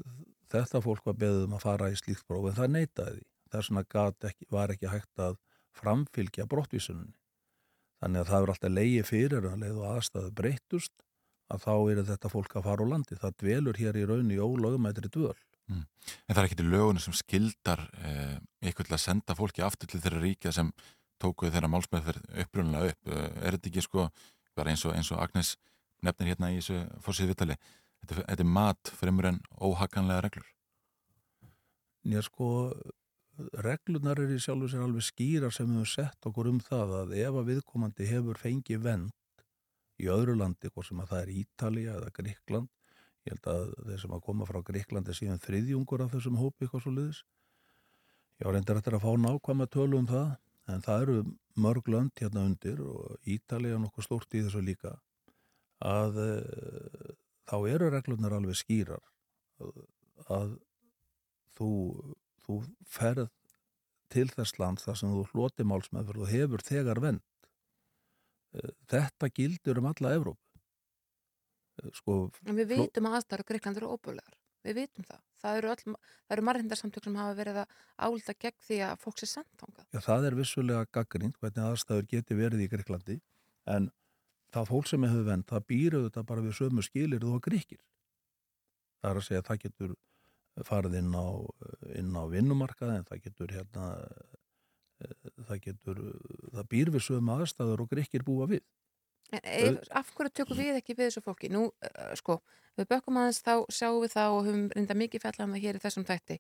þetta 0.51 0.81
fólk 0.83 1.05
var 1.05 1.19
beðið 1.21 1.45
um 1.45 1.55
að 1.57 1.65
fara 1.67 1.91
í 1.93 1.99
slíkt 1.99 2.25
próf 2.27 2.49
en 2.49 2.57
það 2.57 2.73
neytaði 2.79 3.19
því. 3.19 3.29
Svona 3.63 3.85
ekki, 3.85 4.45
var 4.51 4.71
ekki 4.73 4.89
hægt 4.91 5.21
að 5.21 5.37
framfylgja 5.77 6.43
brottvísunni. 6.51 7.13
Þannig 8.01 8.25
að 8.25 8.31
það 8.31 8.41
er 8.41 8.51
alltaf 8.51 8.73
leiði 8.73 9.03
fyrir 9.07 9.45
að 9.47 9.61
leið 9.61 9.77
og 9.79 9.91
aðstæðu 9.93 10.31
breytust 10.35 11.04
að 11.53 11.65
þá 11.65 11.73
er 11.75 12.01
þetta 12.09 12.31
fólk 12.31 12.55
að 12.57 12.67
fara 12.69 12.85
á 12.85 12.91
landi. 12.91 13.17
Það 13.21 13.37
dvelur 13.43 13.79
hér 13.81 13.99
í 13.99 14.05
raunni 14.09 14.39
ólögumætri 14.41 15.11
dvöl. 15.13 15.37
Mm. 15.69 15.85
En 16.27 16.35
það 16.35 16.41
er 16.41 16.47
ekki 16.47 16.59
til 16.59 16.67
lögunum 16.69 17.01
sem 17.01 17.15
skildar 17.17 17.81
eh, 18.05 18.37
eitthvað 18.61 18.89
til 18.89 18.97
að 18.97 19.03
senda 19.05 19.37
fólki 19.37 19.63
aftur 19.65 19.89
til 19.89 20.01
þeirra 20.03 20.21
ríkja 20.21 20.53
sem 20.53 20.71
tókuð 21.21 21.55
þeirra 21.55 21.71
málsmeðferð 21.71 22.27
upprunlega 22.43 22.91
upp. 22.91 23.13
Er 23.41 23.55
þetta 23.55 23.71
ekki 23.71 23.85
sko, 23.85 24.09
eins 24.61 24.85
og, 24.85 24.93
eins 24.97 25.11
og 25.13 25.23
Agnes 25.23 25.55
nefnir 26.05 26.33
hérna 26.33 26.51
í 26.53 26.59
þessu 26.59 26.83
fórsýðu 27.01 27.33
vitali, 27.33 27.57
þetta, 28.03 28.19
þetta 28.19 28.45
er 28.45 28.53
mat 28.57 28.93
fremur 28.99 29.29
en 29.31 29.41
óhakanlega 29.57 30.27
reglur? 30.27 30.51
Já 32.05 32.21
sko, 32.21 32.47
reglunar 33.65 34.21
er 34.21 34.35
í 34.35 34.39
sjálfu 34.41 34.69
sér 34.71 34.85
alveg 34.85 35.07
skýrar 35.07 35.53
sem 35.55 35.67
við 35.67 35.81
höfum 35.81 35.93
sett 35.95 36.29
okkur 36.29 36.51
um 36.51 36.59
það 36.63 36.97
að 37.01 37.15
ef 37.23 37.39
að 37.39 37.49
viðkomandi 37.51 38.09
hefur 38.11 38.39
fengið 38.39 38.83
vend 38.85 39.24
í 40.01 40.09
öðru 40.11 40.35
landi, 40.39 40.71
hvort 40.71 40.89
sem 40.89 40.99
að 41.03 41.11
það 41.13 41.21
er 41.21 41.31
Ítalija 41.41 41.95
eða 41.99 42.13
Gríkland, 42.19 42.71
ég 43.25 43.35
held 43.35 43.49
að 43.51 43.71
þeir 43.89 44.01
sem 44.03 44.15
að 44.17 44.25
koma 44.27 44.47
frá 44.49 44.59
Gríklandi 44.65 45.15
síðan 45.17 45.41
þriðjungur 45.43 46.05
af 46.05 46.13
þessum 46.13 46.39
hópi 46.41 46.65
eitthvað 46.65 46.83
svo 46.85 46.93
liðis, 46.95 47.21
já 48.41 48.49
reyndar 48.51 48.81
þetta 48.81 48.99
að 48.99 49.05
fá 49.05 49.11
nákvæm 49.23 49.63
að 49.63 49.71
tölu 49.77 50.01
um 50.01 50.09
það 50.09 50.33
en 50.73 50.85
það 50.85 51.05
eru 51.05 51.17
mörg 51.61 51.89
lönd 51.93 52.19
hérna 52.19 52.45
undir 52.49 52.81
og 52.83 53.29
Ítalija 53.29 53.79
nokkuð 53.79 54.07
stort 54.07 54.35
í 54.35 54.41
þessu 54.43 54.63
líka 54.65 54.95
að 55.85 56.19
uh, 56.23 57.13
þá 57.49 57.57
eru 57.69 57.89
reglunar 57.93 58.35
alveg 58.37 58.57
skýrar 58.59 59.03
að, 60.31 60.55
þú, 61.55 61.69
þú 62.45 62.59
ferð 62.89 63.29
til 64.11 64.27
þess 64.31 64.59
land 64.61 64.81
þar 64.83 64.99
sem 64.99 65.13
þú 65.13 65.25
hloti 65.31 65.67
málsmeðferð 65.67 66.25
og 66.25 66.33
hefur 66.33 66.65
þegar 66.65 67.01
vend 67.03 67.23
þetta 68.91 69.31
gildur 69.35 69.81
um 69.81 69.91
alla 69.91 70.15
Evróp 70.17 70.39
uh, 71.83 71.91
sko, 71.97 72.17
En 72.45 72.57
við 72.59 72.75
veitum 72.75 73.09
að 73.09 73.19
aðstæður 73.19 73.47
Greikland 73.51 73.81
eru 73.81 73.93
óbúlegar 73.95 74.39
við 74.65 74.79
vitum 74.81 75.05
það. 75.07 75.21
Það 75.41 75.59
eru, 75.59 75.95
eru 76.33 76.45
margindarsamtök 76.47 77.05
sem 77.05 77.17
hafa 77.19 77.35
verið 77.37 77.59
að 77.61 77.75
álda 78.07 78.35
gegn 78.45 78.63
því 78.67 78.79
að 78.87 78.95
fólk 79.03 79.21
sé 79.21 79.29
sendtanga. 79.29 79.85
Já, 79.93 79.99
það 80.07 80.29
er 80.29 80.37
vissulega 80.39 80.87
gaggrind 80.97 81.37
hvernig 81.41 81.65
aðstæður 81.65 82.09
geti 82.13 82.37
verið 82.39 82.65
í 82.65 82.69
Greiklandi 82.71 83.19
en 83.75 83.91
það 84.55 84.71
fólk 84.71 84.89
sem 84.89 85.05
hefur 85.05 85.27
vend, 85.29 85.45
það 85.49 85.67
býr 85.69 85.99
auðvitað 85.99 86.27
bara 86.31 86.45
við 86.45 86.57
sömu 86.59 86.85
skilir 86.85 87.23
þú 87.23 87.35
að 87.37 87.45
gríkir. 87.49 87.81
Það 89.01 89.11
er 89.11 89.21
að 89.21 89.27
segja 89.27 89.43
að 89.43 89.49
það 89.51 89.61
getur 89.65 89.95
farið 90.65 90.97
inn 91.01 91.13
á, 91.13 91.27
inn 91.99 92.15
á 92.15 92.23
vinnumarkað 92.31 92.95
en 92.95 93.07
það 93.09 93.23
getur 93.27 93.53
hérna 93.53 93.89
það 95.47 95.61
getur, 95.67 96.01
það 96.55 96.67
býr 96.71 96.91
við 96.95 97.05
sömu 97.07 97.35
aðstæður 97.35 97.85
og 97.85 97.91
gríkir 97.91 98.25
búa 98.25 98.49
við. 98.49 98.63
En 99.41 99.79
af 99.97 100.11
hverju 100.13 100.31
tökum 100.37 100.59
við 100.59 100.77
ekki 100.77 100.93
við 100.93 101.09
þessu 101.09 101.23
fólki? 101.25 101.49
Nú, 101.51 101.65
sko, 102.19 102.37
við 102.77 102.87
bökkum 102.91 103.17
aðeins 103.19 103.41
þá 103.43 103.53
sjáum 103.73 104.03
við 104.03 104.13
það 104.13 104.35
og 104.35 104.45
höfum 104.45 104.67
reynda 104.75 104.97
mikið 104.99 105.23
fjallað 105.23 105.47
um 105.47 105.55
það 105.55 105.65
hér 105.65 105.79
í 105.79 105.81
þessum 105.83 106.05
þætti 106.05 106.37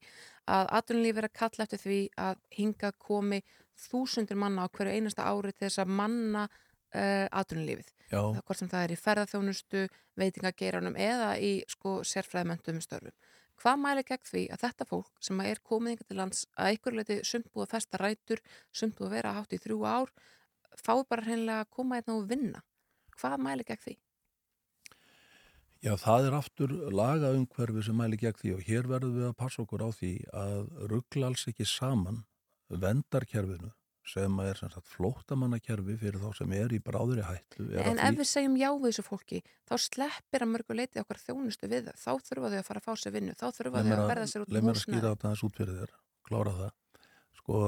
að 0.55 0.69
atvinnulíf 0.79 1.19
er 1.19 1.27
að 1.27 1.35
kalla 1.41 1.65
eftir 1.65 1.81
því 1.81 1.99
að 2.27 2.43
hinga 2.59 2.91
komi 3.07 3.41
þúsundir 3.87 4.39
manna 4.39 4.69
á 4.69 4.71
hverju 4.71 4.93
einasta 4.93 5.25
ári 5.25 5.51
til 5.51 5.65
þess 5.65 5.81
að 5.83 5.95
manna 5.97 6.45
uh. 6.95 7.91
Það, 8.05 8.43
hvort 8.45 8.59
sem 8.61 8.69
það 8.69 8.83
er 8.85 8.91
í 8.93 8.99
ferðarþjónustu, 9.01 9.87
veitingageiranum 10.21 10.97
eða 11.01 11.31
í 11.41 11.55
sko 11.67 11.97
sérfræðmöntum 12.05 12.77
störfum. 12.83 13.15
Hvað 13.61 13.81
mæli 13.81 14.03
gegn 14.07 14.27
því 14.29 14.43
að 14.51 14.63
þetta 14.65 14.87
fólk 14.89 15.21
sem 15.23 15.43
er 15.45 15.61
komið 15.63 15.95
yngar 15.95 16.09
til 16.09 16.17
lands 16.19 16.45
að 16.59 16.77
ykkur 16.77 16.97
leiti 16.97 17.19
sumt 17.23 17.51
búið 17.53 17.67
að 17.67 17.75
festa 17.75 18.01
rætur, 18.01 18.41
sumt 18.75 18.97
búið 18.97 19.07
að 19.07 19.15
vera 19.17 19.35
hátt 19.37 19.55
í 19.55 19.61
þrjú 19.63 19.77
ár, 19.87 20.11
fái 20.75 21.05
bara 21.09 21.27
hreinlega 21.27 21.63
að 21.63 21.71
koma 21.77 21.99
hérna 21.99 22.17
og 22.17 22.27
vinna? 22.31 22.63
Hvað 23.15 23.37
mæli 23.45 23.67
gegn 23.67 23.83
því? 23.85 23.95
Já, 25.85 25.93
það 26.01 26.27
er 26.27 26.35
aftur 26.39 26.71
lagaumhverfi 26.97 27.85
sem 27.85 27.97
mæli 27.99 28.19
gegn 28.19 28.39
því 28.41 28.53
og 28.55 28.67
hér 28.67 28.87
verðum 28.89 29.19
við 29.19 29.27
að 29.29 29.39
passa 29.39 29.61
okkur 29.63 29.85
á 29.85 29.89
því 29.93 30.13
að 30.33 30.61
ruggla 30.91 31.29
alls 31.29 31.47
ekki 31.51 31.67
saman 31.69 32.23
vendarkerfinu 32.69 33.69
sem 34.05 34.39
er 34.43 34.59
sem 34.59 34.69
sagt 34.69 34.89
flóttamannakerfi 34.93 35.95
fyrir 35.99 36.21
þá 36.21 36.37
sem 36.37 36.53
er 36.57 36.73
í 36.75 36.79
bráðri 36.83 37.25
hættu. 37.25 37.65
er 37.71 37.89
En 37.89 37.99
ef 37.99 38.19
við 38.19 38.29
segjum 38.29 38.57
já 38.59 38.67
við 38.75 38.87
þessu 38.87 39.05
fólki, 39.07 39.41
þá 39.65 39.75
sleppir 39.81 40.45
að 40.45 40.51
mörgu 40.53 40.77
leiti 40.77 41.01
okkar 41.01 41.21
þjónustu 41.23 41.69
við 41.71 41.89
það. 41.89 41.99
Þá 42.03 42.11
þurfa 42.29 42.51
þau 42.53 42.59
að 42.59 42.67
fara 42.69 42.83
að 42.83 42.87
fá 42.87 43.01
sér 43.01 43.15
vinnu, 43.15 43.35
þá 43.39 43.45
þurfa 43.57 43.83
þau 43.85 43.95
að 43.97 44.09
verða 44.11 44.27
sér 44.31 44.45
út 44.45 44.51
um 44.51 44.67
mér 44.69 44.75
að 44.75 44.81
skýra 44.83 45.13
þetta 45.13 45.29
aðeins 45.29 45.45
út 45.47 45.61
fyrir 45.61 45.79
þér, 45.81 45.95
klára 46.29 46.55
það. 46.59 46.75
Sko, 47.39 47.61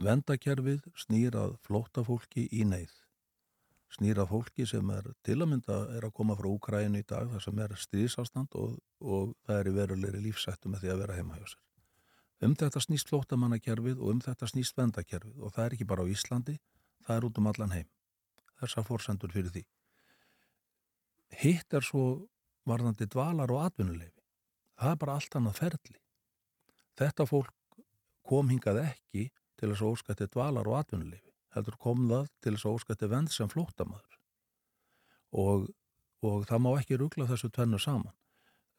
vendakerfið 0.00 0.90
snýrað 1.06 1.56
flóttafólki 1.64 2.46
í 2.52 2.66
neyð. 2.68 2.92
Snýrað 3.90 4.30
fólki 4.30 4.68
sem 4.70 4.92
er 4.94 5.08
til 5.26 5.40
að 5.40 5.48
mynda 5.50 5.80
er 5.96 6.04
að 6.06 6.14
koma 6.14 6.36
frá 6.38 6.46
Úkræinu 6.52 7.00
í 7.00 7.06
dag, 7.08 7.32
þar 7.32 7.42
sem 7.42 7.64
er 7.64 7.74
stríðsástand 7.74 8.54
og, 8.60 8.76
og 9.02 9.34
það 9.48 9.56
er 9.56 9.70
í 9.72 9.74
verulegri 9.80 10.22
lífsættu 10.28 10.70
með 10.70 10.84
því 10.84 10.92
að 10.94 11.02
vera 11.02 11.16
heima 11.18 11.40
hjá 11.40 11.48
sér. 11.50 11.64
Um 12.40 12.54
þetta 12.56 12.80
snýst 12.80 13.10
flóttamannakerfið 13.12 13.98
og 14.00 14.14
um 14.14 14.20
þetta 14.24 14.48
snýst 14.48 14.76
vendakerfið 14.78 15.42
og 15.44 15.52
það 15.52 15.64
er 15.66 15.74
ekki 15.76 15.88
bara 15.90 16.06
á 16.08 16.12
Íslandi, 16.12 16.56
það 17.04 17.16
er 17.16 17.26
út 17.28 17.40
um 17.40 17.48
allan 17.50 17.74
heim. 17.76 17.88
Þessar 18.60 18.86
fórsendur 18.88 19.32
fyrir 19.32 19.52
því. 19.52 19.64
Hitt 21.40 21.76
er 21.76 21.84
svo 21.84 22.04
varðandi 22.68 23.06
dvalar 23.12 23.52
og 23.52 23.64
atvinnuleifi. 23.66 24.24
Það 24.80 24.94
er 24.94 25.00
bara 25.02 25.16
allt 25.18 25.36
annað 25.36 25.58
ferli. 25.60 25.98
Þetta 26.96 27.26
fólk 27.28 27.52
kom 28.26 28.48
hingað 28.52 28.82
ekki 28.86 29.26
til 29.60 29.70
þess 29.70 29.84
að 29.84 29.92
óskætti 29.92 30.28
dvalar 30.32 30.68
og 30.68 30.78
atvinnuleifi. 30.80 31.34
Heldur 31.54 31.76
kom 31.82 32.06
það 32.08 32.28
til 32.40 32.54
þess 32.54 32.66
að 32.66 32.76
óskætti 32.78 33.10
vend 33.10 33.32
sem 33.34 33.50
flóttamaður. 33.52 34.18
Og, 35.30 35.68
og 36.24 36.46
það 36.48 36.62
má 36.64 36.70
ekki 36.78 36.98
ruggla 37.00 37.28
þessu 37.28 37.50
tvennu 37.52 37.80
saman. 37.82 38.16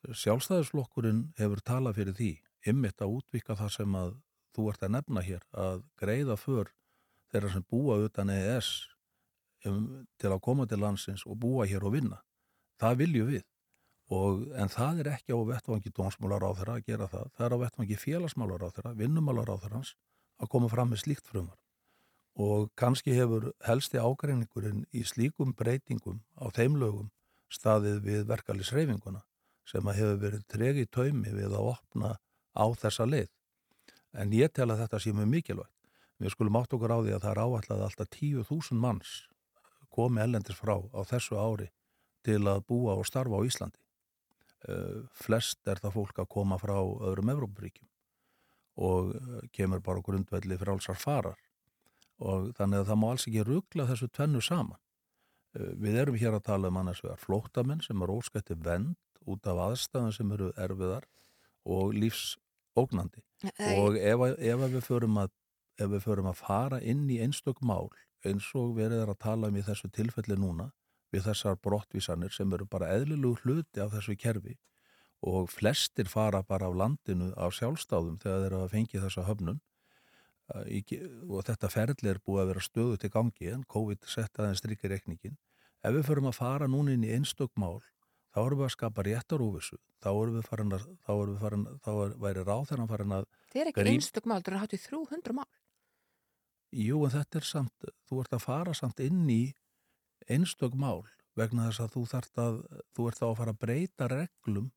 Sjálfstæðisflokkurinn 0.09 1.27
hefur 1.37 1.61
talað 1.61 1.99
fyrir 1.99 2.17
því, 2.17 2.31
ymmit 2.67 3.01
að 3.01 3.17
útvika 3.17 3.57
það 3.57 3.73
sem 3.75 3.95
að 3.97 4.15
þú 4.55 4.67
ert 4.71 4.83
að 4.85 4.93
nefna 4.97 5.23
hér, 5.25 5.43
að 5.55 5.83
greiða 5.99 6.37
för 6.39 6.71
þeirra 7.31 7.53
sem 7.53 7.65
búa 7.71 7.97
utan 8.05 8.31
EES 8.33 8.71
um, 9.65 9.85
til 10.19 10.31
að 10.31 10.43
koma 10.43 10.67
til 10.67 10.81
landsins 10.81 11.23
og 11.25 11.39
búa 11.41 11.67
hér 11.69 11.85
og 11.87 11.95
vinna. 11.95 12.19
Það 12.81 12.99
viljum 13.03 13.31
við. 13.31 13.47
Og, 14.11 14.43
en 14.59 14.67
það 14.67 15.03
er 15.03 15.09
ekki 15.13 15.31
á 15.31 15.39
vettvangi 15.47 15.93
dómsmálar 15.95 16.43
á 16.43 16.51
þeirra 16.59 16.77
að 16.79 16.87
gera 16.89 17.07
það. 17.07 17.29
Það 17.37 17.45
er 17.45 17.55
á 17.55 17.63
vettvangi 17.63 17.97
félagsmálar 18.01 18.65
á 18.67 18.69
þeirra, 18.75 18.93
vinnumálar 18.99 19.53
á 19.55 19.55
þeirra 19.63 19.83
að 20.41 20.51
koma 20.51 20.71
fram 20.71 20.91
með 20.91 21.03
slíkt 21.05 21.31
frumar. 21.31 21.57
Og 22.41 22.71
kannski 22.79 23.15
hefur 23.15 23.51
helsti 23.63 23.99
ágreiningurinn 23.99 24.83
í 24.91 25.05
slíkum 25.07 25.55
breytingum 25.55 26.19
á 26.35 26.51
þeim 26.51 26.75
lögum 26.81 27.09
staðið 27.51 28.01
við 28.07 28.27
verkalisreifinguna 28.29 29.23
sem 29.67 29.87
að 29.87 29.99
hefur 29.99 30.19
verið 30.25 30.45
tregi 30.51 30.85
taumi 30.91 31.31
við 31.35 31.55
að 31.55 31.71
opna 31.73 32.11
á 32.55 32.65
þessa 32.81 33.07
leið. 33.07 33.29
En 34.11 34.33
ég 34.35 34.51
tel 34.51 34.69
að 34.71 34.83
þetta 34.83 34.99
sé 34.99 35.13
mjög 35.15 35.29
mikilvægt. 35.31 35.75
Við 36.21 36.33
skulum 36.35 36.57
átt 36.59 36.73
okkur 36.75 36.93
á 36.93 36.99
því 37.01 37.13
að 37.15 37.23
það 37.23 37.31
er 37.31 37.41
áallega 37.41 37.75
að 37.77 37.85
alltaf 37.87 38.09
10.000 38.13 38.77
manns 38.77 39.13
komi 39.91 40.21
ellendis 40.23 40.59
frá 40.59 40.75
á 40.77 41.01
þessu 41.07 41.37
ári 41.39 41.71
til 42.25 42.41
að 42.47 42.65
búa 42.69 42.95
og 42.99 43.07
starfa 43.09 43.41
á 43.41 43.47
Íslandi. 43.47 43.79
Uh, 44.61 45.07
flest 45.17 45.65
er 45.65 45.81
það 45.81 45.95
fólk 45.95 46.19
að 46.21 46.29
koma 46.29 46.59
frá 46.61 46.75
öðrum 46.77 47.31
Evrópuríkjum 47.33 47.87
og 48.85 49.15
uh, 49.17 49.39
kemur 49.49 49.81
bara 49.81 50.03
grundvelli 50.05 50.57
frálsar 50.61 50.99
farar 51.01 51.39
og 52.21 52.51
þannig 52.59 52.83
að 52.83 52.91
það 52.91 52.99
má 53.01 53.07
alls 53.09 53.25
ekki 53.25 53.45
ruggla 53.47 53.87
þessu 53.89 54.11
tvennu 54.13 54.43
saman. 54.45 54.77
Uh, 55.57 55.73
við 55.81 55.97
erum 56.03 56.19
hér 56.21 56.37
að 56.37 56.45
tala 56.51 56.69
um 56.69 56.77
annars 56.77 57.01
vegar 57.01 57.23
flóttamenn 57.23 57.81
sem 57.81 58.05
er 58.05 58.13
óskætti 58.13 58.59
vend 58.61 58.93
út 59.25 59.49
af 59.49 59.63
aðstæðan 59.65 60.13
sem 60.13 60.37
eru 60.37 60.51
erfiðar 60.53 61.09
og 61.65 61.97
lífsógnandi 62.75 63.21
Nei. 63.43 63.79
og 63.79 63.97
ef, 63.97 64.19
ef 64.39 64.59
við 64.59 64.81
að 65.17 65.31
ef 65.81 65.89
við 65.89 66.03
förum 66.03 66.27
að 66.29 66.37
fara 66.37 66.81
inn 66.81 67.09
í 67.09 67.19
einstök 67.21 67.61
mál 67.61 67.89
eins 68.25 68.51
og 68.55 68.75
verið 68.75 69.01
er 69.01 69.09
að 69.09 69.19
tala 69.19 69.47
um 69.47 69.57
í 69.57 69.63
þessu 69.63 69.89
tilfelli 69.89 70.35
núna 70.37 70.71
við 71.11 71.25
þessar 71.25 71.57
brottvísanir 71.57 72.31
sem 72.31 72.51
eru 72.53 72.65
bara 72.65 72.91
eðlilegu 72.93 73.39
hluti 73.41 73.81
af 73.81 73.91
þessu 73.95 74.15
kerfi 74.15 74.57
og 75.21 75.49
flestir 75.49 76.07
fara 76.07 76.43
bara 76.43 76.67
af 76.67 76.75
landinu 76.75 77.33
af 77.37 77.53
sjálfstáðum 77.53 78.19
þegar 78.21 78.39
þeir 78.39 78.51
eru 78.51 78.61
að 78.63 78.71
fengi 78.71 79.01
þessa 79.01 79.25
höfnun 79.25 79.61
og 80.51 81.45
þetta 81.47 81.69
ferli 81.69 82.09
er 82.09 82.19
búið 82.25 82.41
að 82.41 82.51
vera 82.51 82.65
stöðu 82.65 82.97
til 82.97 83.09
gangi 83.09 83.51
en 83.53 83.63
COVID 83.63 84.05
setta 84.05 84.43
aðeins 84.43 84.61
strikki 84.61 84.91
reikningin 84.91 85.37
ef 85.81 85.95
við 85.95 86.05
förum 86.05 86.29
að 86.29 86.39
fara 86.41 86.67
núna 86.67 86.93
inn 86.93 87.07
í 87.07 87.13
einstök 87.15 87.51
mál 87.55 87.81
þá 88.31 88.39
erum 88.45 88.61
við 88.61 88.67
að 88.67 88.73
skapa 88.75 89.05
réttaróvissu 89.07 89.77
þá 90.01 90.09
erum 90.11 90.35
við 90.37 90.45
farin 90.49 90.75
að 90.77 90.85
þá 91.05 91.11
erum 91.15 91.33
við 91.35 91.41
farin, 91.45 91.65
þá 91.85 91.91
er, 92.05 92.13
væri 92.25 92.43
ráð 92.47 92.63
þegar 92.69 92.81
hann 92.83 92.91
farin 92.91 93.15
að 93.17 93.25
Það 93.51 93.61
er 93.61 93.71
ekki 93.71 93.81
gríp- 93.81 93.93
einstök 93.97 94.29
mál, 94.31 94.39
það 94.41 94.53
er 94.53 94.61
hátt 94.61 94.75
í 94.77 94.81
300 94.85 95.35
mál. 95.35 95.49
Jú, 96.71 97.01
en 97.03 97.11
þetta 97.11 97.41
er 97.41 97.47
samt, 97.49 97.89
þú 98.07 98.21
ert 98.23 98.35
að 98.37 98.45
fara 98.45 98.73
samt 98.77 99.01
inn 99.03 99.25
í 99.27 99.41
einstök 100.31 100.77
mál 100.79 101.01
vegna 101.35 101.65
þess 101.67 101.83
að 101.83 101.93
þú 101.97 102.03
þarft 102.13 102.39
að, 102.43 102.61
þú 102.95 103.07
ert 103.09 103.19
þá 103.19 103.25
að 103.27 103.35
fara 103.41 103.53
að 103.55 103.59
breyta 103.65 104.07
reglum 104.11 104.69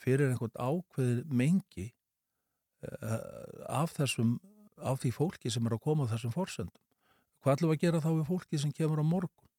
fyrir 0.00 0.30
einhvern 0.30 0.54
ákveðir 0.62 1.24
mengi 1.42 1.88
uh, 2.86 3.18
af 3.82 3.96
þessum, 3.98 4.36
af 4.78 5.02
því 5.02 5.12
fólki 5.18 5.50
sem 5.52 5.66
er 5.66 5.74
að 5.76 5.82
koma 5.84 6.06
á 6.06 6.12
þessum 6.14 6.34
forsendum. 6.34 6.82
Hvað 7.42 7.56
ætlum 7.56 7.72
við 7.72 7.76
að 7.78 7.84
gera 7.84 8.02
þá 8.04 8.10
við 8.14 8.26
fólki 8.30 8.60
sem 8.62 8.72
kemur 8.76 9.02
á 9.02 9.06
morgun? 9.06 9.49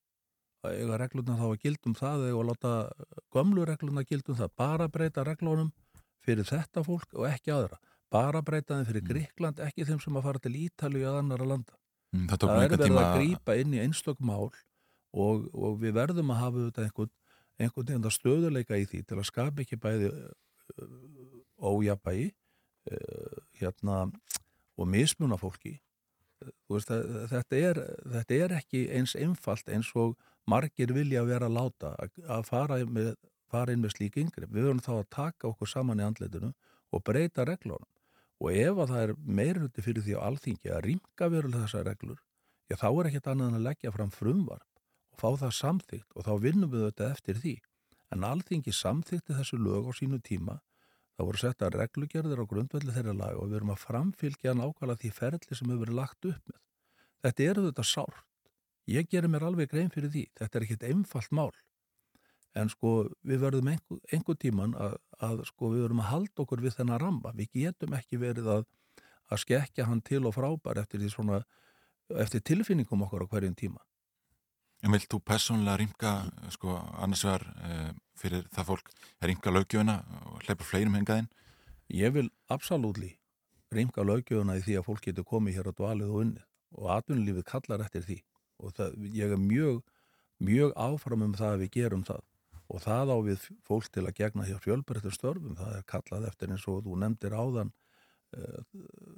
Að 0.62 0.78
eiga 0.78 0.98
regluna 1.02 1.38
þá 1.40 1.46
að 1.48 1.62
gildum 1.64 1.96
það 1.98 2.26
eða 2.28 2.42
að 2.42 2.50
láta 2.52 2.72
gömlu 3.34 3.64
regluna 3.66 4.04
gildum 4.06 4.38
það, 4.38 4.52
bara 4.62 4.88
breyta 4.94 5.24
reglunum 5.26 5.72
fyrir 6.22 6.46
þetta 6.46 6.84
fólk 6.86 7.16
og 7.18 7.26
ekki 7.30 7.54
aðra. 7.56 7.80
Bara 8.12 8.42
breyta 8.46 8.78
þeim 8.78 8.90
fyrir 8.90 9.06
Gríkland, 9.08 9.62
ekki 9.64 9.88
þeim 9.88 10.02
sem 10.04 10.20
að 10.20 10.28
fara 10.28 10.42
til 10.44 10.54
Ítalíu 10.60 11.06
eða 11.08 11.24
annara 11.24 11.48
landa. 11.48 11.78
Mm, 12.12 12.28
það 12.30 12.44
Það 12.44 12.54
er 12.54 12.62
verið 12.66 12.84
tíma 12.86 13.02
að 13.06 13.18
grípa 13.18 13.56
inn 13.58 13.74
í 13.74 13.82
einstök 13.82 14.20
mál 14.20 14.52
og, 14.52 15.48
og 15.56 15.80
við 15.82 15.96
verðum 15.96 16.34
að 16.36 16.42
hafa 16.44 16.66
þetta 16.68 16.86
einhvern, 16.86 17.14
einhvern 17.58 17.88
veginn 17.88 18.10
að 18.10 18.18
stöðuleika 18.18 18.80
í 18.82 18.88
því 18.92 19.04
til 19.08 19.18
að 19.18 19.30
skapa 19.32 19.64
ekki 19.64 19.80
bæði 19.82 20.12
ójabægi 21.62 22.28
hérna 23.62 24.04
og 24.78 24.90
mismuna 24.90 25.38
fólki. 25.40 25.78
Veist, 26.72 26.90
þetta, 26.90 27.58
er, 27.58 27.80
þetta 28.16 28.38
er 28.44 28.56
ekki 28.58 28.88
eins 28.98 29.14
einfalt 29.16 29.70
eins 29.70 29.92
og 29.96 30.16
margir 30.50 30.94
vilja 30.96 31.24
vera 31.28 31.48
að 31.50 31.58
láta 31.58 31.94
að, 32.02 32.20
að 32.26 32.46
fara, 32.48 32.80
með, 32.86 33.14
fara 33.52 33.74
inn 33.74 33.84
með 33.84 33.96
slík 33.96 34.18
yngri. 34.22 34.48
Við 34.48 34.68
verðum 34.68 34.84
þá 34.84 34.94
að 34.98 35.10
taka 35.18 35.50
okkur 35.52 35.70
saman 35.70 36.02
í 36.02 36.06
andleitinu 36.08 36.52
og 36.92 37.04
breyta 37.08 37.46
reglunum. 37.48 37.88
Og 38.42 38.58
ef 38.58 38.80
að 38.82 38.94
það 38.94 39.04
er 39.06 39.16
meirhundi 39.22 39.84
fyrir 39.86 40.06
því 40.06 40.18
á 40.18 40.26
alþingi 40.26 40.72
að 40.74 40.84
rýmka 40.88 41.28
verulega 41.30 41.68
þessar 41.68 41.86
reglur, 41.92 42.22
já 42.72 42.76
þá 42.82 42.88
er 42.90 43.10
ekkert 43.12 43.28
annað 43.30 43.52
en 43.52 43.58
að 43.60 43.68
leggja 43.68 43.94
fram 43.94 44.14
frumvarp 44.16 44.82
og 45.12 45.22
fá 45.22 45.30
það 45.44 45.54
samþygt 45.60 46.16
og 46.16 46.26
þá 46.26 46.32
vinnum 46.42 46.72
við 46.72 46.88
þetta 46.88 47.10
eftir 47.14 47.38
því. 47.44 47.54
En 48.12 48.26
alþingi 48.28 48.74
samþykti 48.74 49.38
þessu 49.38 49.60
lög 49.62 49.88
á 49.88 49.92
sínu 49.94 50.18
tíma, 50.26 50.58
það 51.16 51.30
voru 51.30 51.42
setta 51.44 51.70
reglugerðir 51.70 52.42
á 52.42 52.50
grundvelli 52.50 52.96
þeirra 52.96 53.14
lag 53.20 53.38
og 53.38 53.52
við 53.52 53.60
erum 53.60 53.76
að 53.76 53.84
framfylgja 53.86 54.58
nákvæmlega 54.58 55.04
því 55.04 55.14
ferli 55.20 55.60
sem 55.60 55.70
hefur 55.70 55.86
verið 55.86 56.00
lagt 56.02 56.30
upp 56.32 56.50
með. 56.50 56.60
Þetta 57.22 57.48
eru 57.52 57.68
þetta 57.70 57.86
sárt. 57.86 58.31
Ég 58.90 59.10
gerir 59.10 59.30
mér 59.30 59.46
alveg 59.46 59.70
grein 59.70 59.92
fyrir 59.94 60.10
því. 60.10 60.24
Þetta 60.40 60.58
er 60.58 60.66
ekkert 60.66 60.88
einfalt 60.90 61.36
mál. 61.36 61.52
En 62.58 62.70
sko 62.72 63.06
við 63.24 63.44
verðum 63.46 63.70
einhver, 63.72 64.00
einhver 64.12 64.38
tíman 64.40 64.74
að, 64.76 64.98
að 65.24 65.44
sko 65.48 65.72
við 65.72 65.86
verðum 65.86 66.02
að 66.04 66.10
halda 66.10 66.44
okkur 66.44 66.64
við 66.66 66.76
þennan 66.80 67.00
ramba. 67.00 67.32
Við 67.38 67.54
getum 67.62 67.96
ekki 67.96 68.20
verið 68.20 68.50
að, 68.58 68.66
að 69.32 69.44
skekja 69.46 69.88
hann 69.88 70.02
til 70.04 70.26
og 70.26 70.36
frábær 70.36 70.82
eftir 70.82 71.06
svona, 71.14 71.44
eftir 72.20 72.44
tilfinningum 72.44 73.06
okkur 73.08 73.24
á 73.24 73.32
hverjum 73.32 73.56
tíma. 73.56 73.80
En 74.82 74.92
vilt 74.96 75.08
þú 75.14 75.22
persónulega 75.22 75.78
rýmka 75.78 76.12
sko, 76.56 76.74
annars 76.98 77.22
vegar 77.28 77.46
uh, 77.54 77.92
fyrir 78.18 78.48
það 78.50 78.72
fólk 78.72 78.88
að 79.22 79.28
rýmka 79.30 79.54
löggjöfuna 79.54 79.98
og 80.26 80.42
hleypa 80.48 80.66
fleirum 80.66 80.98
hengaðinn? 80.98 81.30
Ég 81.94 82.16
vil 82.16 82.26
absolútli 82.50 83.14
rýmka 83.72 84.02
löggjöfuna 84.04 84.58
í 84.58 84.66
því 84.66 84.80
að 84.80 84.88
fólk 84.90 85.06
getur 85.06 85.28
komið 85.30 85.60
hér 85.60 85.70
á 85.70 85.74
dvalið 85.78 86.10
og 86.10 86.24
unnið 86.26 86.48
og 86.82 86.90
atvinnulífið 86.98 87.46
kallar 87.52 87.86
eftir 87.86 88.08
því 88.08 88.18
og 88.62 88.76
það, 88.78 88.98
ég 89.18 89.34
er 89.34 89.42
mjög, 89.42 89.82
mjög 90.44 90.74
áfram 90.80 91.26
um 91.28 91.36
það 91.38 91.56
að 91.56 91.64
við 91.66 91.74
gerum 91.78 92.06
það. 92.08 92.24
Og 92.72 92.84
það 92.86 93.12
á 93.12 93.18
við 93.28 93.46
fólk 93.68 93.90
til 93.92 94.06
að 94.06 94.18
gegna 94.22 94.48
hér 94.48 94.62
fjölbreyttur 94.64 95.16
störfum, 95.16 95.58
það 95.60 95.78
er 95.78 95.88
kallað 95.92 96.28
eftir 96.30 96.54
eins 96.54 96.68
og 96.72 96.86
þú 96.86 96.98
nefndir 97.02 97.36
áðan 97.36 97.74
uh, 98.38 98.62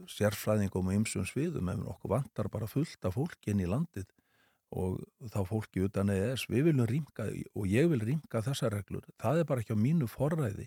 sérfræðingum 0.09 0.89
og 0.89 0.97
ymsum 0.97 1.27
sviðum. 1.29 1.69
En 1.69 1.85
okkur 1.93 2.15
vantar 2.15 2.49
bara 2.53 2.69
fullt 2.69 3.05
af 3.05 3.17
fólki 3.19 3.53
inn 3.53 3.61
í 3.61 3.69
landið. 3.69 4.09
Og 4.73 5.03
þá 5.29 5.43
fólki 5.45 5.83
utan 5.85 6.09
EES, 6.09 6.47
við 6.49 6.71
viljum 6.71 6.89
rýmka 6.89 7.27
og 7.29 7.67
ég 7.69 7.91
vil 7.91 8.01
rýmka 8.01 8.41
þessar 8.41 8.73
reglur, 8.73 9.05
það 9.21 9.43
er 9.43 9.45
bara 9.51 9.61
ekki 9.61 9.77
á 9.77 9.83
mínu 9.83 10.07
forræði 10.09 10.65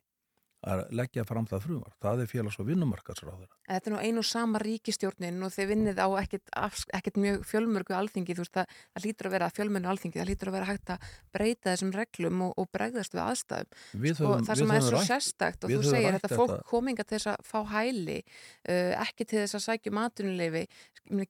að 0.66 0.80
leggja 0.98 1.24
fram 1.28 1.46
það 1.46 1.62
frumvar. 1.66 1.92
Það 2.02 2.20
er 2.24 2.30
félags- 2.30 2.58
og 2.60 2.66
vinnumarkarsráður. 2.66 3.48
Þetta 3.68 3.86
er 3.90 3.94
nú 3.94 4.00
einu 4.02 4.18
og 4.22 4.26
sama 4.26 4.58
ríkistjórnin 4.62 5.38
og 5.46 5.52
þeir 5.54 5.68
vinnið 5.70 6.00
á 6.02 6.08
ekkert, 6.20 6.50
ekkert 6.98 7.20
mjög 7.22 7.44
fjölmörgu 7.46 7.94
alþingi, 7.94 8.34
þú 8.34 8.42
veist, 8.44 8.54
það, 8.56 8.66
það 8.96 9.04
lítur 9.06 9.28
að 9.30 9.34
vera 9.36 9.50
fjölmörgu 9.56 9.90
alþingi, 9.92 10.18
það 10.20 10.30
lítur 10.30 10.50
að 10.50 10.56
vera 10.58 10.68
hægt 10.72 10.90
að 10.96 11.06
breyta 11.36 11.70
þessum 11.72 11.92
reglum 11.94 12.42
og, 12.48 12.52
og 12.58 12.68
bregðast 12.74 13.14
við 13.14 13.22
aðstæðum. 13.26 13.70
Við 14.06 14.14
Sko, 14.18 14.26
höfum- 14.26 14.46
það 14.46 14.54
við 14.56 14.62
sem 14.66 14.74
er 14.76 14.80
svo 14.86 14.98
rætt- 14.98 15.10
sérstakt 15.10 15.64
og 15.64 15.70
þú 15.70 15.82
segir 15.90 16.18
þetta 16.18 16.32
fólk 16.34 16.50
þetta. 16.56 16.68
kominga 16.70 17.04
til 17.06 17.18
þess 17.18 17.30
að 17.32 17.46
fá 17.46 17.58
hæli, 17.76 18.18
uh, 18.68 18.92
ekki 19.06 19.26
til 19.26 19.38
þess 19.44 19.54
að 19.60 19.66
sækja 19.70 19.92
um 19.94 20.02
atvinnuleifi, 20.02 20.66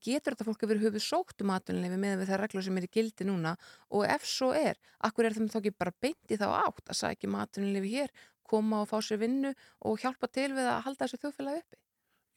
getur 0.00 0.32
þetta 0.32 0.46
fólk 0.48 0.62
yfir 0.64 0.80
höfuð 0.80 1.04
sótt 1.04 1.42
um 1.44 1.50
atvinnuleifi 1.52 1.98
með 2.00 2.22
við 2.22 2.30
það 2.32 2.40
reglur 2.40 2.64
sem 2.64 2.78
er 2.80 2.86
í 2.86 2.92
gildi 2.96 3.26
núna 3.28 3.56
og 3.92 4.06
ef 4.08 4.24
svo 4.24 4.54
er, 4.56 4.76
akkur 5.04 5.26
er 5.28 5.36
þeim 5.36 5.50
þá 5.52 5.58
ekki 5.60 5.74
bara 5.76 5.92
beint 6.00 6.32
í 6.32 6.38
þá 6.40 6.46
átt 6.64 6.88
að 6.88 6.96
sækja 7.02 7.28
um 7.28 7.36
atvinnuleifi 7.42 7.90
hér, 7.92 8.08
koma 8.50 8.82
og 8.84 8.88
fá 8.90 8.98
sér 9.04 9.20
vinnu 9.22 9.52
og 9.86 10.00
hjálpa 10.02 10.30
til 10.32 10.50
við 10.56 10.70
að 10.70 10.82
halda 10.86 11.04
þessu 11.04 11.20
þjóðfélagi 11.24 11.62
uppi? 11.64 11.78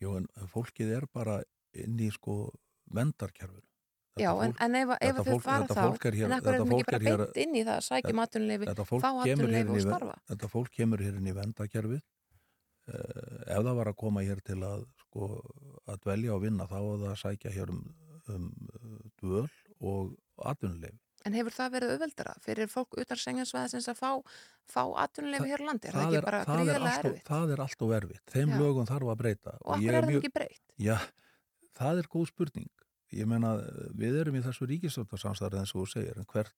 Jú, 0.03 0.13
en 0.19 0.29
fólkið 0.53 0.93
er 0.99 1.07
bara 1.13 1.39
inn 1.75 1.99
í 1.99 2.09
sko 2.13 2.37
vendarkerfinu. 2.95 3.65
Já, 4.19 4.31
en, 4.43 4.53
en 4.59 4.75
ef, 4.75 4.89
ef 4.99 5.17
þau 5.19 5.25
fólk- 5.27 5.43
fara 5.45 5.67
þá, 5.69 5.81
fólk 5.85 6.05
hér- 6.09 6.25
en 6.25 6.33
akkur 6.35 6.55
er 6.55 6.63
fólk 6.67 6.89
bara 6.89 6.99
beint 6.99 7.37
inn 7.43 7.55
í 7.55 7.61
það 7.63 7.75
að 7.77 7.85
sækja 7.87 8.13
fólk 8.89 9.03
fá 9.03 9.11
inn 9.29 9.69
og 9.69 9.81
starfa? 9.85 10.15
þetta 10.31 10.49
fólk 10.51 10.71
kemur 10.75 11.03
hér 11.05 11.19
inn 11.19 11.29
í 11.29 11.35
vendakerfið 11.37 12.01
uh, 12.01 13.37
ef 13.47 13.61
það 13.63 13.77
var 13.79 13.91
að 13.93 13.99
koma 14.01 14.23
hér 14.27 14.41
til 14.43 14.59
að 14.65 14.83
sko, 15.05 15.29
að 15.87 16.01
dvelja 16.03 16.35
og 16.35 16.43
vinna 16.43 16.67
þá 16.67 16.77
að 16.79 16.89
það 16.89 17.11
að 17.13 17.21
sækja 17.23 17.53
hér 17.55 17.71
um, 17.75 17.83
um 18.33 18.49
dvöl 19.21 19.47
og 19.79 20.17
atvinnuleif 20.51 20.97
En 21.27 21.33
hefur 21.35 21.51
það 21.51 21.71
verið 21.75 21.93
auðveldara 21.95 22.33
fyrir 22.45 22.69
fólk 22.71 22.95
utan 23.01 23.17
senginsvæðisins 23.19 23.89
að 23.91 23.97
fá, 23.99 24.11
fá 24.71 24.83
atvinnuleifi 25.03 25.49
hér 25.51 25.63
á 25.63 25.67
landi? 25.67 25.87
Er 25.89 25.97
það, 25.97 26.13
ekki 26.13 26.25
bara 26.25 26.39
það, 26.45 26.53
er 26.53 26.63
gríðarlega 26.63 26.93
allt, 26.95 27.05
erfitt? 27.09 27.27
það 27.27 27.53
er 27.55 27.63
allt 27.65 27.81
og 27.87 27.93
erfitt 27.97 28.33
þeim 28.35 28.49
Já. 28.53 28.59
lögum 28.63 28.87
þarf 28.87 29.11
að 29.13 29.19
breyta 29.23 29.55
Og 29.65 29.73
af 29.75 29.79
ég 29.83 29.89
hverju 29.89 29.97
er 29.97 30.03
þeim 30.05 30.11
mjög- 30.13 30.23
ekki 30.23 30.33
breytt? 30.39 30.61
Já, 30.79 30.97
það 31.79 31.99
er 32.03 32.09
góð 32.15 32.27
spurning 32.31 32.69
ég 33.19 33.25
meina, 33.27 33.51
við 33.97 34.19
erum 34.21 34.35
í 34.39 34.43
þessu 34.45 34.67
ríkistjórnarsamstæður 34.69 35.59
eins 35.63 35.75
og 35.75 35.81
þú 35.81 35.87
segir 35.95 36.17
en 36.21 36.27
hvert 36.29 36.53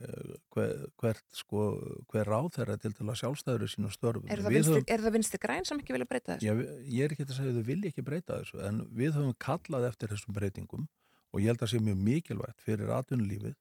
eh, 0.00 0.34
hver, 0.56 0.86
hvert 1.02 1.22
sko, 1.36 1.64
hver 2.10 2.24
ráð 2.32 2.48
þeirra 2.56 2.78
til 2.80 2.92
til 2.96 3.06
að 3.12 3.18
sjálfstæður 3.20 3.66
í 3.66 3.70
sínum 3.74 3.92
störfum 3.92 4.30
Er 4.32 4.40
það, 4.40 4.54
vinstri, 4.56 4.78
höfum- 4.80 4.94
er 4.96 5.04
það 5.04 5.12
vinstri 5.18 5.38
græn 5.42 5.66
sem 5.68 5.78
ekki 5.82 5.92
vilja 5.92 6.08
breyta 6.08 6.38
þessu? 6.38 6.48
Já, 6.48 6.54
ég 6.96 7.04
er 7.04 7.12
ekki 7.12 7.26
að 7.28 7.34
segja 7.36 7.52
að 7.52 7.58
þau 7.60 7.66
vilja 7.70 7.92
ekki 7.92 8.06
breyta 8.08 8.38
þessu 8.40 8.62
en 8.66 8.80
við 8.88 9.12
höfum 9.18 9.36
kallað 9.38 9.88
eftir 9.92 10.08
þessum 10.14 10.32
breytingum 10.40 10.88
og 11.32 11.40
ég 11.44 11.52
held 11.52 11.60
að 11.64 11.70
sé 11.74 11.78
mjög 11.84 12.00
mikilvægt 12.08 12.64
fyrir 12.64 12.88
atvinnulífið 12.96 13.54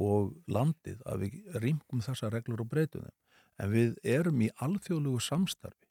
og 0.00 0.34
landið 0.50 1.02
að 1.06 1.24
við 1.24 1.58
rýmkum 1.62 2.02
þessa 2.02 2.30
reglur 2.32 2.64
og 2.64 2.70
breytum 2.70 3.06
þeim. 3.06 3.18
En 3.62 3.70
við 3.70 3.98
erum 4.02 4.40
í 4.42 4.50
alþjóðlugu 4.66 5.22
samstarfi 5.22 5.90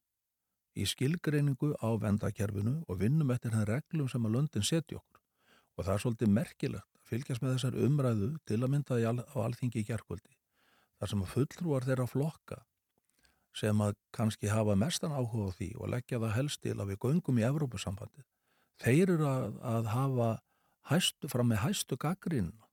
í 0.75 0.87
skilgreiningu 0.89 1.75
á 1.79 1.89
vendakerfinu 2.01 2.81
og 2.89 2.99
vinnum 2.99 3.31
eftir 3.31 3.53
henn 3.55 3.67
reglum 3.69 4.09
sem 4.11 4.25
að 4.25 4.35
löndin 4.35 4.65
setja 4.65 4.97
okkur. 4.99 5.21
Og 5.77 5.85
það 5.85 5.93
er 5.93 6.03
svolítið 6.03 6.33
merkilegt 6.33 6.99
að 6.99 7.09
fylgjast 7.09 7.43
með 7.43 7.55
þessar 7.55 7.79
umræðu 7.85 8.29
til 8.49 8.59
að 8.59 8.71
mynda 8.73 8.99
á 8.99 9.37
alþingi 9.45 9.83
í 9.83 9.87
gerkvöldi. 9.87 10.35
þar 10.99 11.09
sem 11.09 11.23
að 11.23 11.31
fulltrúar 11.33 11.83
þeirra 11.83 12.07
flokka 12.07 12.57
sem 13.53 13.81
að 13.81 13.95
kannski 14.15 14.47
hafa 14.47 14.75
mestan 14.75 15.11
áhuga 15.11 15.51
á 15.51 15.55
því 15.57 15.69
og 15.75 15.89
leggja 15.91 16.19
það 16.19 16.35
helst 16.37 16.61
til 16.63 16.77
að 16.79 16.93
við 16.93 16.99
göngum 17.03 17.39
í 17.39 17.43
Evrópusambandið. 17.43 18.25
Þeir 18.79 19.11
eru 19.17 19.27
að, 19.27 19.57
að 19.61 19.89
hafa 19.91 20.29
hæstu, 20.89 21.27
fram 21.27 21.51
með 21.51 21.61
hæstu 21.65 21.97
gaggrínuna 21.99 22.63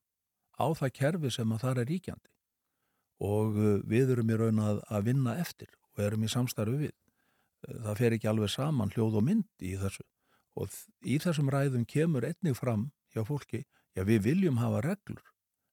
á 0.61 0.67
það 0.77 0.95
kerfi 0.99 1.33
sem 1.33 1.51
að 1.51 1.65
það 1.65 1.81
er 1.83 1.91
ríkjandi. 1.91 2.31
Og 3.21 3.59
uh, 3.59 3.75
við 3.89 4.15
erum 4.15 4.31
í 4.31 4.39
raun 4.39 4.63
að, 4.63 4.81
að 4.89 5.07
vinna 5.09 5.37
eftir 5.41 5.73
og 5.93 6.05
erum 6.05 6.25
í 6.25 6.31
samstarfi 6.31 6.79
við. 6.87 6.95
Uh, 7.67 7.77
Það 7.87 7.99
fer 8.01 8.17
ekki 8.17 8.31
alveg 8.31 8.53
saman 8.53 8.93
hljóð 8.95 9.19
og 9.21 9.27
mynd 9.27 9.67
í 9.67 9.75
þessu. 9.81 10.05
Og 10.59 10.71
í 11.07 11.17
þessum 11.23 11.51
ræðum 11.51 11.85
kemur 11.87 12.25
einnig 12.27 12.57
fram 12.57 12.89
hjá 13.13 13.23
fólki, 13.27 13.63
já 13.95 14.03
við 14.07 14.25
viljum 14.27 14.59
hafa 14.59 14.81
reglur. 14.85 15.23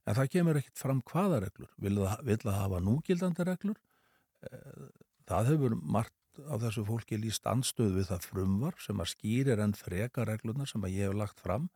En 0.09 0.17
það 0.17 0.31
kemur 0.33 0.59
ekkit 0.61 0.81
fram 0.81 1.03
hvaða 1.05 1.43
reglur, 1.45 1.73
vil 1.77 1.99
það, 1.99 2.55
hafa 2.55 2.81
núgildandi 2.81 3.45
reglur? 3.45 3.81
Eh, 4.49 4.87
það 5.29 5.51
hefur 5.53 5.75
margt 5.83 6.15
af 6.47 6.63
þessu 6.63 6.85
fólki 6.87 7.19
líst 7.19 7.47
anstöð 7.51 7.99
við 7.99 8.09
það 8.13 8.29
frumvar 8.31 8.79
sem 8.81 9.03
að 9.03 9.11
skýrir 9.13 9.63
enn 9.63 9.75
freka 9.77 10.25
reglunar 10.29 10.71
sem 10.71 10.85
að 10.87 10.95
ég 10.95 11.11
hef 11.11 11.19
lagt 11.19 11.43
fram 11.43 11.67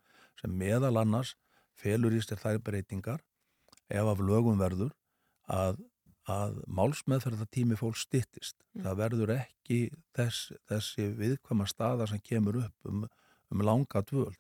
sem 0.40 0.55
meðal 0.55 0.94
annars 1.02 1.34
felur 1.78 2.14
í 2.14 2.20
sér 2.22 2.40
þær 2.40 2.60
breytingar 2.64 3.22
ef 3.92 4.10
af 4.12 4.20
lögum 4.22 4.60
verður 4.60 4.92
að, 5.50 5.80
að 6.30 6.60
málsmeðferðartími 6.66 7.78
fólk 7.80 7.98
styttist. 8.00 8.56
Mm. 8.72 8.84
Það 8.86 9.00
verður 9.02 9.34
ekki 9.36 9.80
þess, 10.16 10.52
þessi 10.70 11.08
viðkvæma 11.18 11.68
staða 11.70 12.08
sem 12.10 12.22
kemur 12.24 12.62
upp 12.64 12.88
um, 12.90 13.06
um 13.52 13.64
langa 13.64 14.04
dvöld. 14.08 14.38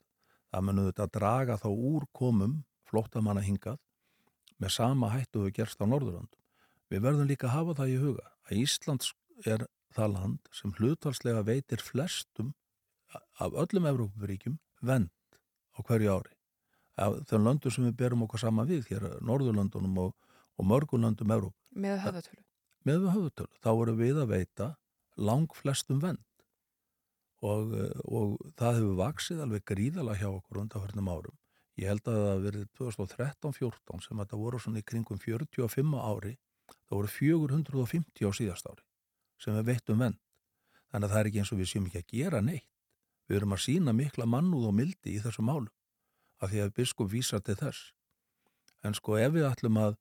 Það 0.52 0.66
munum 0.68 0.88
þetta 0.90 1.06
að 1.06 1.14
draga 1.16 1.58
þá 1.60 1.68
úr 1.72 2.06
komum 2.12 2.60
flóttamanna 2.88 3.44
hingað 3.44 3.80
með 4.60 4.74
sama 4.76 5.10
hættu 5.12 5.46
við 5.46 5.56
gerst 5.60 5.80
á 5.80 5.88
Norðurlandum. 5.88 6.38
Við 6.92 7.04
verðum 7.06 7.30
líka 7.30 7.48
að 7.48 7.56
hafa 7.56 7.78
það 7.80 7.92
í 7.94 8.00
huga 8.02 8.26
að 8.46 8.58
Ísland 8.62 9.06
er 9.48 9.64
það 9.96 10.14
land 10.16 10.52
sem 10.54 10.74
hlutvalslega 10.76 11.42
veitir 11.46 11.82
flestum 11.82 12.52
af 13.12 13.56
öllum 13.64 13.88
Evrópuríkjum 13.88 14.58
vend 14.84 15.10
á 15.76 15.78
hverju 15.80 16.12
ári. 16.12 16.36
Þeim 16.96 17.46
löndum 17.46 17.72
sem 17.72 17.86
við 17.88 17.96
berum 18.02 18.24
okkur 18.26 18.42
sama 18.42 18.66
við 18.68 18.90
hér, 18.90 19.06
Norðurlöndunum 19.24 19.98
og, 20.02 20.32
og 20.60 20.68
mörgulöndum 20.68 21.32
Evrópu. 21.32 21.56
Með 21.72 22.02
höfðatölu. 22.04 22.42
Með 22.84 22.98
við 23.04 23.14
höfutölu. 23.16 23.52
Þá 23.62 23.70
voru 23.78 23.94
við 23.96 24.20
að 24.20 24.32
veita 24.34 24.68
lang 25.16 25.56
flestum 25.56 26.00
vend 26.02 26.24
og, 27.42 27.72
og 28.06 28.36
það 28.58 28.78
hefur 28.78 28.98
vaksið 29.00 29.42
alveg 29.44 29.64
gríðala 29.68 30.16
hjá 30.18 30.28
okkur 30.30 30.62
undanförnum 30.62 31.10
árum. 31.10 31.36
Ég 31.80 31.88
held 31.88 32.08
að 32.10 32.20
það 32.26 32.42
verið 32.46 32.66
2013-14 32.78 34.04
sem 34.04 34.22
þetta 34.22 34.40
voru 34.40 34.60
svona 34.60 34.82
í 34.82 34.86
kringum 34.86 35.20
45 35.20 35.96
ári 35.96 36.34
það 36.72 36.98
voru 36.98 37.12
450 37.12 38.28
á 38.28 38.30
síðast 38.36 38.68
ári 38.68 38.84
sem 39.42 39.56
við 39.58 39.70
veittum 39.72 40.04
vend. 40.04 40.20
Þannig 40.92 41.08
að 41.08 41.14
það 41.14 41.20
er 41.22 41.30
ekki 41.30 41.40
eins 41.42 41.52
og 41.52 41.60
við 41.60 41.70
séum 41.70 41.86
ekki 41.88 42.02
að 42.02 42.12
gera 42.12 42.42
neitt. 42.44 42.68
Við 43.28 43.38
erum 43.38 43.54
að 43.56 43.62
sína 43.64 43.94
mikla 43.96 44.26
mannúð 44.28 44.68
og 44.68 44.76
mildi 44.76 45.16
í 45.16 45.22
þessu 45.22 45.44
málum 45.46 45.72
af 46.42 46.50
því 46.50 46.64
að 46.64 46.74
biskup 46.78 47.10
vísa 47.12 47.40
til 47.40 47.56
þess. 47.60 47.92
En 48.82 48.96
sko 48.98 49.16
ef 49.20 49.32
við 49.36 49.46
ætlum 49.46 49.78
að, 49.78 49.96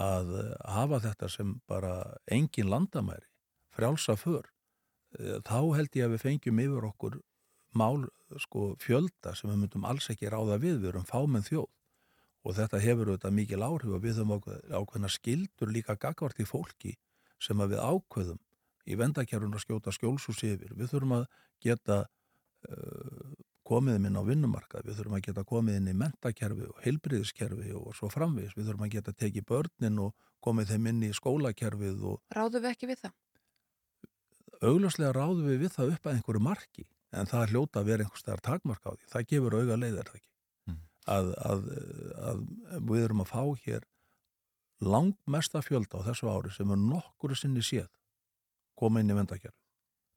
að 0.00 0.32
hafa 0.64 1.02
þetta 1.04 1.30
sem 1.30 1.54
bara 1.68 1.94
engin 2.32 2.70
landamæri, 2.72 3.28
frjálsa 3.76 4.16
för, 4.16 4.48
eh, 5.18 5.38
þá 5.44 5.60
held 5.76 6.00
ég 6.00 6.08
að 6.08 6.16
við 6.16 6.24
fengjum 6.24 6.64
yfir 6.64 6.88
okkur 6.88 7.20
mál 7.74 8.06
sko 8.40 8.74
fjölda 8.82 9.34
sem 9.34 9.50
við 9.50 9.64
myndum 9.64 9.86
alls 9.88 10.08
ekki 10.10 10.30
ráða 10.30 10.60
við, 10.62 10.80
við 10.82 10.94
erum 10.94 11.06
fámenn 11.08 11.46
þjóð 11.46 11.70
og 12.44 12.56
þetta 12.58 12.80
hefur 12.82 13.10
auðvitað 13.10 13.36
mikil 13.38 13.62
áhrif 13.64 13.94
og 13.96 14.02
við 14.04 14.20
höfum 14.20 14.34
ákveðna 14.78 15.10
skildur 15.12 15.72
líka 15.72 15.96
gagvart 16.00 16.40
í 16.40 16.46
fólki 16.48 16.94
sem 17.42 17.60
að 17.60 17.74
við 17.74 17.84
ákveðum 17.84 18.40
í 18.84 18.98
vendakerfun 19.00 19.56
að 19.56 19.64
skjóta 19.64 19.94
skjólsús 19.96 20.42
yfir. 20.44 20.74
Við 20.76 20.90
þurfum 20.92 21.16
að 21.18 21.24
geta 21.64 21.98
uh, 22.04 23.32
komið 23.64 24.06
inn 24.08 24.20
á 24.20 24.22
vinnumarkað, 24.24 24.84
við 24.84 24.98
þurfum 24.98 25.18
að 25.18 25.26
geta 25.28 25.44
komið 25.48 25.80
inn 25.80 25.90
í 25.90 25.96
mentakerfi 25.96 26.68
og 26.68 26.80
heilbriðiskerfi 26.84 27.74
og 27.78 27.94
svo 27.96 28.10
framvegis. 28.12 28.56
Við 28.56 28.68
þurfum 28.68 28.86
að 28.86 28.96
geta 28.98 29.14
tekið 29.16 29.46
börnin 29.48 30.00
og 30.04 30.30
komið 30.44 30.74
þeim 30.74 30.88
inn 30.90 31.04
í 31.08 31.12
skólakerfið 31.16 32.04
og 32.12 32.36
Ráðum 32.36 32.66
við 32.66 32.74
ekki 32.74 32.90
við 32.90 33.06
það? 33.06 33.14
augljóslega 34.64 35.14
ráðum 35.14 35.48
við 35.48 35.64
við 35.64 35.72
það 35.74 35.94
upp 35.94 36.06
að 36.06 36.18
einhverju 36.18 36.42
marki 36.44 36.86
en 37.14 37.28
það 37.30 37.42
er 37.42 37.52
hljóta 37.52 37.80
að 37.80 37.90
vera 37.90 38.04
einhvers 38.04 38.22
staðar 38.24 38.44
takmark 38.44 38.86
á 38.86 38.90
því. 38.94 39.08
Það 39.12 39.26
gefur 39.32 39.56
auga 39.58 39.78
leið 39.80 39.98
er 40.00 40.08
það 40.08 40.18
ekki. 40.18 40.30
Mm. 40.70 40.78
Að, 41.14 41.30
að, 41.50 41.66
að 42.30 42.40
við 42.90 43.04
erum 43.04 43.24
að 43.24 43.30
fá 43.30 43.42
hér 43.64 43.86
langmesta 44.84 45.62
fjölda 45.64 46.02
á 46.02 46.06
þessu 46.08 46.30
ári 46.30 46.52
sem 46.54 46.74
er 46.74 46.80
nokkuru 46.80 47.38
sinni 47.38 47.62
séð 47.64 47.90
koma 48.78 49.02
inn 49.02 49.12
í 49.12 49.16
vendakerfi. 49.16 49.56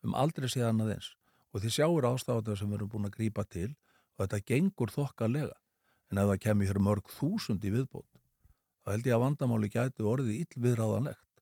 Um 0.06 0.18
aldrei 0.18 0.50
séð 0.50 0.72
annað 0.72 0.96
eins. 0.98 1.12
Og 1.58 1.64
því 1.64 1.72
sjáur 1.74 2.06
ástafað 2.06 2.60
sem 2.60 2.70
við 2.70 2.78
erum 2.78 2.90
búin 2.92 3.08
að 3.08 3.16
grípa 3.16 3.42
til 3.50 3.72
og 3.72 4.20
þetta 4.20 4.40
gengur 4.46 4.92
þokkalega. 4.94 5.56
En 6.12 6.20
ef 6.22 6.28
það 6.30 6.42
kemur 6.44 6.70
hér 6.70 6.80
mörg 6.86 7.08
þúsund 7.10 7.66
í 7.66 7.72
viðbót, 7.74 8.20
þá 8.86 8.92
held 8.94 9.08
ég 9.10 9.16
að 9.16 9.24
vandamáli 9.24 9.70
gæti 9.74 10.06
orðið 10.06 10.36
ill 10.44 10.62
viðráðanlegt. 10.68 11.42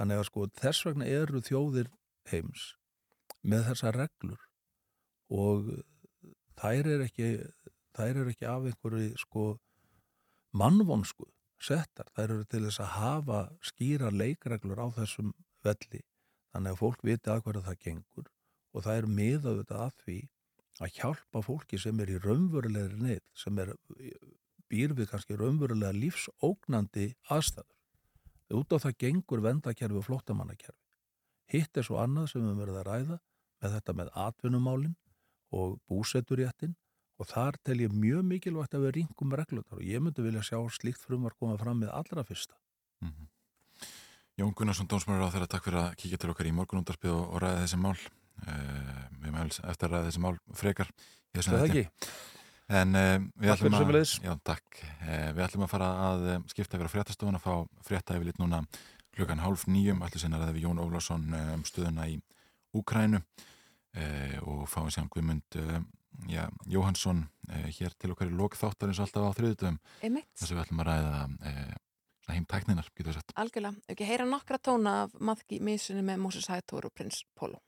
Þannig 0.00 0.22
að 0.22 0.24
sko 0.30 0.46
þess 0.56 0.86
vegna 0.88 1.10
eru 1.18 1.42
þjóðir 1.44 1.92
heims 2.32 2.64
með 3.44 3.68
þessa 3.68 3.92
reglur 3.98 4.48
og 5.36 5.68
þær 6.56 6.90
er 6.94 7.04
ekki, 7.10 7.30
þær 7.92 8.22
er 8.24 8.32
ekki 8.32 8.48
af 8.48 8.66
einhverju 8.72 9.12
sko 9.20 9.46
mannvonsku 10.56 11.28
settar. 11.60 12.08
Þær 12.16 12.38
eru 12.38 12.48
til 12.48 12.64
þess 12.70 12.86
að 12.86 12.94
hafa 12.96 13.42
skýra 13.60 14.08
leikreglur 14.16 14.80
á 14.80 14.88
þessum 14.96 15.36
velli 15.60 16.00
þannig 16.56 16.72
að 16.72 16.80
fólk 16.80 17.04
viti 17.04 17.30
að 17.36 17.44
hverju 17.44 17.68
það 17.68 17.82
gengur 17.84 18.31
og 18.72 18.84
það 18.86 19.00
er 19.00 19.08
miðað 19.18 19.58
þetta 19.62 19.80
að 19.86 19.98
því 20.04 20.18
að 20.82 20.94
hjálpa 20.98 21.42
fólki 21.44 21.78
sem 21.80 22.00
er 22.00 22.12
í 22.12 22.20
raunverulegri 22.22 22.98
neyð, 23.00 23.24
sem 23.36 23.58
er 23.62 23.74
býr 24.72 24.94
við 24.96 25.10
kannski 25.10 25.36
raunverulega 25.36 25.92
lífsógnandi 25.96 27.12
aðstæður. 27.28 27.76
Út 28.56 28.72
á 28.72 28.82
það 28.84 28.98
gengur 29.00 29.44
vendakerfi 29.44 30.00
og 30.00 30.06
flóttamannakerfi. 30.08 30.78
hitt 31.52 31.76
er 31.76 31.84
svo 31.84 31.98
annað 32.00 32.30
sem 32.32 32.44
við 32.46 32.60
verið 32.62 32.78
að 32.80 32.86
ræða 32.88 33.16
með 33.60 33.74
þetta 33.74 33.94
með 33.98 34.10
atvinnumálin 34.26 34.94
og 35.52 35.74
búseturéttin 35.88 36.72
og 37.20 37.28
þar 37.28 37.58
tel 37.64 37.78
ég 37.82 37.92
mjög 37.92 38.24
mikilvægt 38.24 38.74
að 38.74 38.86
við 38.86 38.94
ringum 38.96 39.34
reglunar 39.36 39.76
og 39.76 39.84
ég 39.84 40.00
myndi 40.00 40.24
vilja 40.24 40.44
sjá 40.48 40.58
slíkt 40.72 41.04
frumvar 41.04 41.36
koma 41.36 41.58
fram 41.60 41.82
með 41.84 41.92
allra 41.92 42.24
fyrsta 42.24 42.56
Jón 44.40 44.54
Gunnarsson, 44.56 44.88
dómsmjörður 44.88 45.28
á 45.28 45.32
þeirra, 45.34 45.46
takk 45.50 45.66
fyrir 45.66 45.80
að 45.82 45.96
kíkja 46.00 46.18
til 46.22 46.30
okkar 46.32 46.48
í 46.48 46.54
morgunundarspið 46.56 47.12
og, 47.12 47.24
og 47.36 47.42
ræða 47.44 47.64
þessi 47.66 47.78
mál. 47.82 47.98
Uh, 48.42 49.02
við 49.22 49.38
helst 49.38 49.62
eftir 49.62 49.88
að 49.88 49.94
ræða 49.96 50.08
þessi 50.08 50.22
mál 50.24 50.36
frekar. 50.58 50.92
í 51.32 51.44
Það 51.46 51.66
ekki? 51.68 51.84
En 52.72 52.96
uh, 52.96 53.14
við, 53.36 53.50
Takk 53.50 53.64
ætlum 53.66 53.76
að, 53.76 54.02
já, 54.24 54.32
takk. 54.48 54.82
Uh, 55.02 55.30
við 55.36 55.44
ætlum 55.46 55.64
að 55.66 55.72
fara 55.74 55.88
að 56.08 56.26
uh, 56.30 56.36
skipta 56.52 56.78
yfir 56.78 56.88
á 56.88 56.94
fréttastofun 56.94 57.38
að 57.38 57.44
fá 57.44 57.54
frétta 57.84 58.16
yfir 58.16 58.30
lit 58.30 58.40
núna 58.40 58.62
klukkan 59.12 59.42
hálf 59.42 59.66
nýjum. 59.68 60.04
Ætlum 60.06 60.22
sinna 60.22 60.38
að 60.38 60.46
ræða 60.46 60.56
við 60.56 60.68
Jón 60.68 60.82
Ólafsson 60.82 61.26
uh, 61.36 61.50
um 61.56 61.64
stöðuna 61.68 62.06
í 62.08 62.16
Úkrænu 62.78 63.20
uh, 63.20 64.38
og 64.48 64.64
fáum 64.72 64.88
sér 64.94 65.10
Guðmund 65.12 65.58
uh, 65.60 65.82
já, 66.32 66.46
Jóhansson 66.70 67.26
uh, 67.50 67.66
hér 67.76 67.96
til 67.98 68.14
okkar 68.14 68.30
í 68.30 68.36
lok 68.38 68.56
þáttar 68.56 68.92
eins 68.92 69.02
og 69.02 69.08
alltaf 69.08 69.28
á 69.28 69.36
þriðutum. 69.40 69.80
Einmitt. 70.00 70.30
Þess 70.38 70.52
að 70.52 70.56
við 70.56 70.64
ætlum 70.64 70.84
að 70.84 70.90
ræða 70.92 71.24
uh, 71.52 71.74
heimtækninar, 72.32 72.88
getur 72.94 73.12
við 73.12 73.18
sett. 73.18 73.36
Algjörlega, 73.42 73.84
ekki 73.92 74.08
heyra 74.08 74.28
nokkra 74.28 74.60
tóna 74.62 74.94
af 75.04 75.18
Maðki 75.20 75.60
Mísunni 75.64 76.06
með 76.06 76.22
Moses 76.22 76.48
Hættór 76.48 76.88
og 76.88 76.94
Prins 76.96 77.20
Pólo. 77.36 77.60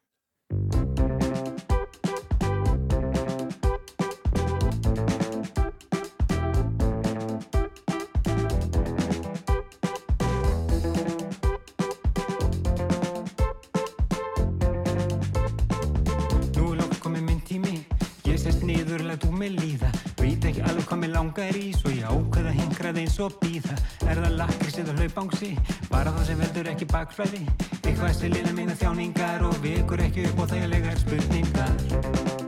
Niður, 18.94 19.06
læt 19.08 19.24
úr 19.26 19.34
mig 19.38 19.50
líða. 19.50 19.90
Veit 20.20 20.44
ekki 20.46 20.62
alveg 20.62 20.86
hvað 20.88 21.00
mér 21.02 21.12
langar 21.14 21.58
í 21.58 21.72
Svo 21.74 21.90
ég 21.90 22.06
ákveða 22.06 22.52
hingrað 22.54 23.00
eins 23.02 23.18
og 23.22 23.34
býða 23.42 23.76
Er 24.06 24.20
það 24.22 24.38
lakrís 24.38 24.78
eða 24.82 24.96
hlaupangsi? 25.00 25.50
Bara 25.90 26.14
það 26.14 26.30
sem 26.30 26.40
veldur 26.44 26.72
ekki 26.74 26.90
bakflæði. 26.92 27.42
Eitthvað 27.82 28.16
sem 28.20 28.34
lina 28.36 28.56
mína 28.56 28.78
þjáningar 28.78 29.46
Og 29.50 29.60
vekur 29.64 30.06
ekki 30.06 30.30
upp 30.30 30.42
á 30.42 30.44
þægilegar 30.54 31.04
spurningar 31.04 32.43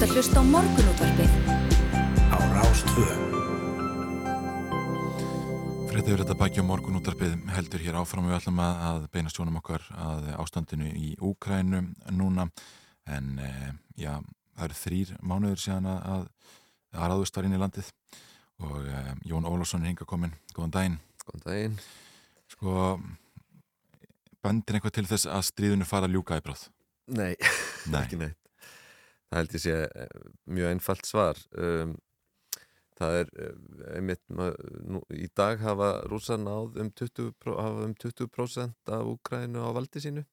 ert 0.00 0.08
að 0.08 0.16
hlusta 0.16 0.40
á 0.40 0.44
morgunútvarpið. 0.48 1.32
Á 2.32 2.38
Rástvö 2.56 3.02
Fréttið 5.90 6.14
verið 6.14 6.22
þetta 6.22 6.36
baki 6.40 6.64
á 6.64 6.68
morgunúttarpið 6.70 7.34
heldur 7.52 7.84
hér 7.84 7.98
áfram. 8.00 8.30
Við 8.30 8.38
ætlum 8.38 8.62
að, 8.64 8.80
að 8.86 9.04
beina 9.12 9.32
sjónum 9.34 9.58
okkar 9.60 9.84
að 9.92 10.30
ástandinu 10.40 10.88
í 10.96 11.10
Úkrænu 11.20 11.82
núna. 12.16 12.48
En 13.12 13.36
e, 13.44 13.50
já, 14.00 14.14
það 14.56 14.70
eru 14.70 14.80
þrýr 14.80 15.12
mánuður 15.20 15.62
síðan 15.66 15.92
að, 15.92 16.00
að, 16.14 16.26
að 16.96 17.12
ráðust 17.12 17.36
var 17.36 17.50
inn 17.50 17.58
í 17.58 17.62
landið. 17.66 17.92
Og 18.64 18.88
e, 18.88 19.04
Jón 19.28 19.52
Ólafsson 19.52 19.84
er 19.84 19.92
hinga 19.92 20.08
komin, 20.08 20.36
góðan 20.56 20.76
daginn. 20.78 21.00
Góðan 21.26 21.44
daginn. 21.50 21.80
Sko, 22.56 22.76
bendir 24.40 24.80
eitthvað 24.80 24.96
til 25.02 25.08
þess 25.12 25.28
að 25.28 25.48
stríðinu 25.52 25.92
fara 25.92 26.08
að 26.08 26.16
ljúka 26.16 26.40
í 26.40 26.48
bráð? 26.48 26.70
Nei, 27.10 27.34
Nei. 27.92 28.04
ekki 28.06 28.24
neitt 28.24 28.39
Það 29.30 29.40
held 29.40 29.56
ég 29.56 29.64
sé 29.64 29.74
eh, 29.86 30.14
mjög 30.50 30.72
einfalt 30.74 31.06
svar. 31.06 31.42
Um, 31.54 31.96
Það 33.00 33.14
er 33.16 33.30
eh, 33.40 33.60
einmitt, 33.96 34.20
nú, 34.28 35.00
í 35.16 35.28
dag 35.36 35.62
hafa 35.64 35.88
rússar 36.10 36.40
náð 36.40 36.76
um 36.82 36.90
20%, 36.92 37.32
pró- 37.40 37.56
hafa 37.56 37.86
um 37.86 37.94
20 37.96 38.74
af 38.92 39.08
Úkrænu 39.08 39.62
á 39.64 39.68
valdi 39.72 40.02
sínu. 40.04 40.24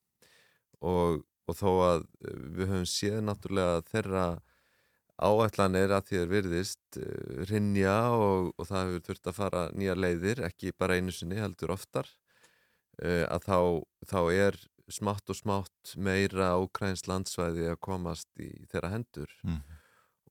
Og, 0.83 1.23
og 1.47 1.55
þó 1.55 1.69
að 1.85 2.03
eh, 2.27 2.41
við 2.57 2.73
höfum 2.73 2.89
séð 2.91 3.21
náttúrulega 3.23 3.85
þeirra 3.87 4.25
áætlanir 5.17 5.95
að 5.95 6.09
því 6.11 6.25
virðist 6.29 6.99
uh, 7.01 7.39
rinja 7.49 7.95
og, 8.13 8.51
og 8.53 8.67
það 8.69 8.83
hefur 8.91 9.05
þurft 9.07 9.29
að 9.31 9.37
fara 9.39 9.63
nýja 9.73 9.95
leiðir, 9.97 10.43
ekki 10.45 10.75
bara 10.77 10.99
einu 10.99 11.15
sinni 11.15 11.39
heldur 11.41 11.73
oftar 11.73 12.11
að 13.01 13.47
þá, 13.47 13.57
þá 14.09 14.19
er 14.33 14.55
smátt 14.89 15.29
og 15.29 15.35
smátt 15.35 15.95
meira 15.97 16.53
ókræns 16.61 17.05
landsvæði 17.07 17.69
að 17.73 17.79
komast 17.83 18.29
í 18.39 18.51
þeirra 18.71 18.93
hendur 18.93 19.31
Mm. 19.43 19.61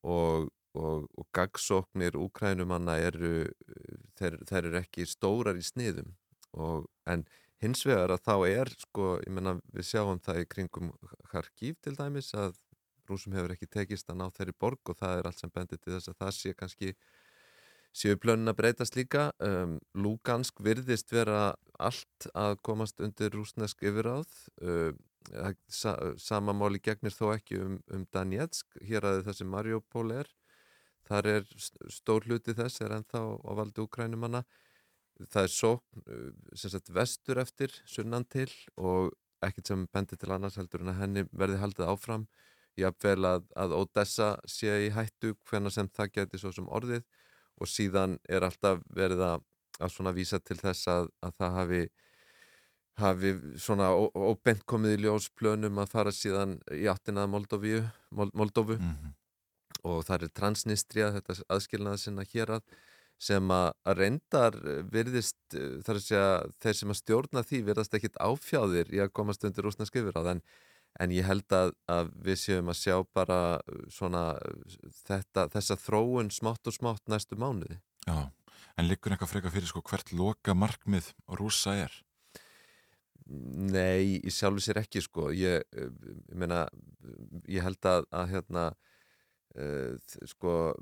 og, 0.03 0.49
og, 0.75 1.09
og 1.17 1.27
gagsóknir 1.33 2.17
úkrænumanna 2.17 2.97
eru 2.99 3.49
þeir, 4.19 4.39
þeir 4.49 4.65
eru 4.65 4.79
ekki 4.81 5.07
stórar 5.07 5.57
í 5.57 5.65
sniðum 5.65 6.15
og, 6.53 6.87
en 7.07 7.25
hins 7.63 7.85
vegar 7.87 8.13
að 8.13 8.23
þá 8.29 8.35
er 8.49 8.73
sko, 8.79 9.19
ég 9.25 9.33
menna 9.33 9.57
við 9.73 9.89
sjáum 9.91 10.21
það 10.21 10.43
í 10.43 10.49
kringum 10.53 10.93
Kharkiv 11.31 11.77
til 11.83 11.97
dæmis 11.97 12.33
að 12.35 12.57
rúsum 13.09 13.33
hefur 13.37 13.55
ekki 13.55 13.69
tekist 13.71 14.11
að 14.11 14.19
ná 14.21 14.27
þeirri 14.35 14.53
borg 14.59 14.81
og 14.91 14.99
það 14.99 15.19
er 15.19 15.27
allt 15.31 15.41
sem 15.41 15.51
bendir 15.55 15.79
til 15.79 15.95
þess 15.95 16.09
að 16.13 16.19
það 16.21 16.33
sé 16.37 16.55
kannski 16.59 16.95
séu 17.97 18.19
plönin 18.21 18.51
að 18.53 18.59
breytast 18.61 18.97
líka 18.99 19.31
um, 19.41 19.79
Lugansk 19.97 20.61
virðist 20.65 21.13
vera 21.15 21.55
allt 21.81 22.29
að 22.37 22.59
komast 22.67 23.01
undir 23.05 23.33
rúsnesk 23.33 23.85
yfiráð 23.89 24.29
um, 24.61 24.99
sa, 25.73 25.97
sama 26.21 26.55
máli 26.57 26.81
gegnir 26.83 27.15
þó 27.15 27.33
ekki 27.35 27.61
um, 27.63 27.79
um 27.93 28.05
Danetsk 28.13 28.77
hér 28.85 29.09
að 29.09 29.25
þessi 29.27 29.49
Mariupol 29.49 30.13
er. 30.21 30.29
Þar 31.07 31.31
er 31.33 31.49
st- 31.55 31.89
stór 31.95 32.27
hluti 32.27 32.55
þess 32.57 32.83
er 32.85 32.95
ennþá 32.99 33.23
á 33.23 33.51
valdi 33.59 33.83
úkrænumanna 33.85 34.45
það 35.25 35.47
er 35.47 35.53
sókn 35.55 36.03
uh, 36.13 36.89
vestur 36.93 37.41
eftir 37.41 37.73
sunnan 37.89 38.27
til 38.29 38.51
og 38.77 39.15
ekkert 39.45 39.71
sem 39.71 39.87
bendir 39.93 40.19
til 40.21 40.33
annars 40.35 40.57
heldur 40.61 40.85
en 40.85 40.93
að 40.93 41.01
henni 41.01 41.25
verði 41.33 41.61
haldið 41.63 41.93
áfram. 41.93 42.27
Jafnvel 42.77 43.25
að, 43.25 43.47
að 43.57 43.73
Odessa 43.73 44.35
sé 44.45 44.75
í 44.85 44.91
hættu 44.93 45.33
hvenna 45.49 45.73
sem 45.73 45.89
það 45.89 46.13
geti 46.19 46.41
svo 46.43 46.53
sem 46.53 46.69
orðið 46.69 47.07
og 47.61 47.69
síðan 47.71 48.19
er 48.29 48.43
alltaf 48.47 48.83
verið 48.95 49.21
að, 49.27 49.45
að 49.81 49.93
svona 49.95 50.13
vísa 50.17 50.39
til 50.41 50.57
þess 50.61 50.89
að, 50.89 51.09
að 51.23 51.33
það 51.41 51.55
hafi 51.61 51.83
hafi 52.97 53.31
svona 53.61 53.91
ó- 53.93 54.13
óbeint 54.33 54.63
komið 54.69 54.95
í 54.97 55.01
ljós 55.05 55.27
plönum 55.37 55.79
að 55.83 55.91
fara 55.93 56.13
síðan 56.17 56.55
í 56.73 56.87
áttinað 56.89 57.29
Moldóvíu, 57.35 57.83
Mol- 58.17 58.33
Moldóvu 58.33 58.79
Mhm. 58.81 59.11
og 59.85 60.05
það 60.09 60.23
er 60.23 60.33
Transnistria, 60.33 61.11
þetta 61.13 61.37
aðskilnaða 61.53 61.99
sinna 62.01 62.25
hér 62.25 62.55
að 62.57 62.63
sem 63.19 63.49
að 63.49 63.73
reyndar 63.97 64.57
virðist, 64.93 65.37
þar 65.53 65.95
að 65.97 66.05
segja 66.05 66.25
þeir 66.61 66.75
sem 66.75 66.91
að 66.91 67.01
stjórna 67.01 67.43
því 67.45 67.61
virðast 67.65 67.95
ekkit 67.97 68.17
áfjáðir 68.21 68.91
í 68.93 68.99
að 69.01 69.13
komast 69.13 69.45
undir 69.45 69.65
rúsna 69.65 69.87
skrifur 69.89 70.17
en, 70.29 70.43
en 71.03 71.13
ég 71.15 71.27
held 71.29 71.53
að, 71.55 71.75
að 71.91 72.11
við 72.27 72.41
séum 72.41 72.73
að 72.73 72.81
sjá 72.81 72.97
bara 73.17 73.41
eh, 73.59 73.85
svona 73.93 74.25
eh, 74.41 74.89
þetta, 75.05 75.47
þessa 75.53 75.79
þróun 75.83 76.33
smátt 76.35 76.71
og 76.71 76.77
smátt 76.77 77.05
næstu 77.13 77.39
mánuði. 77.41 77.79
Já, 78.07 78.29
en 78.77 78.91
liggur 78.91 79.15
eitthvað 79.15 79.33
frekar 79.35 79.55
fyrir 79.55 79.71
sko 79.71 79.85
hvert 79.87 80.13
loka 80.17 80.57
markmið 80.57 81.13
rúsa 81.39 81.77
er? 81.87 82.03
Nei, 83.27 84.21
í 84.23 84.31
sjálfu 84.31 84.63
sér 84.63 84.85
ekki 84.85 85.03
sko 85.03 85.33
ég, 85.35 85.65
eh, 85.75 85.91
ég 86.31 86.37
meina 86.39 86.67
ég 87.51 87.65
held 87.67 87.91
að, 87.91 88.07
að 88.15 88.37
hérna 88.37 88.69
uh, 88.71 88.96
sko 90.29 90.75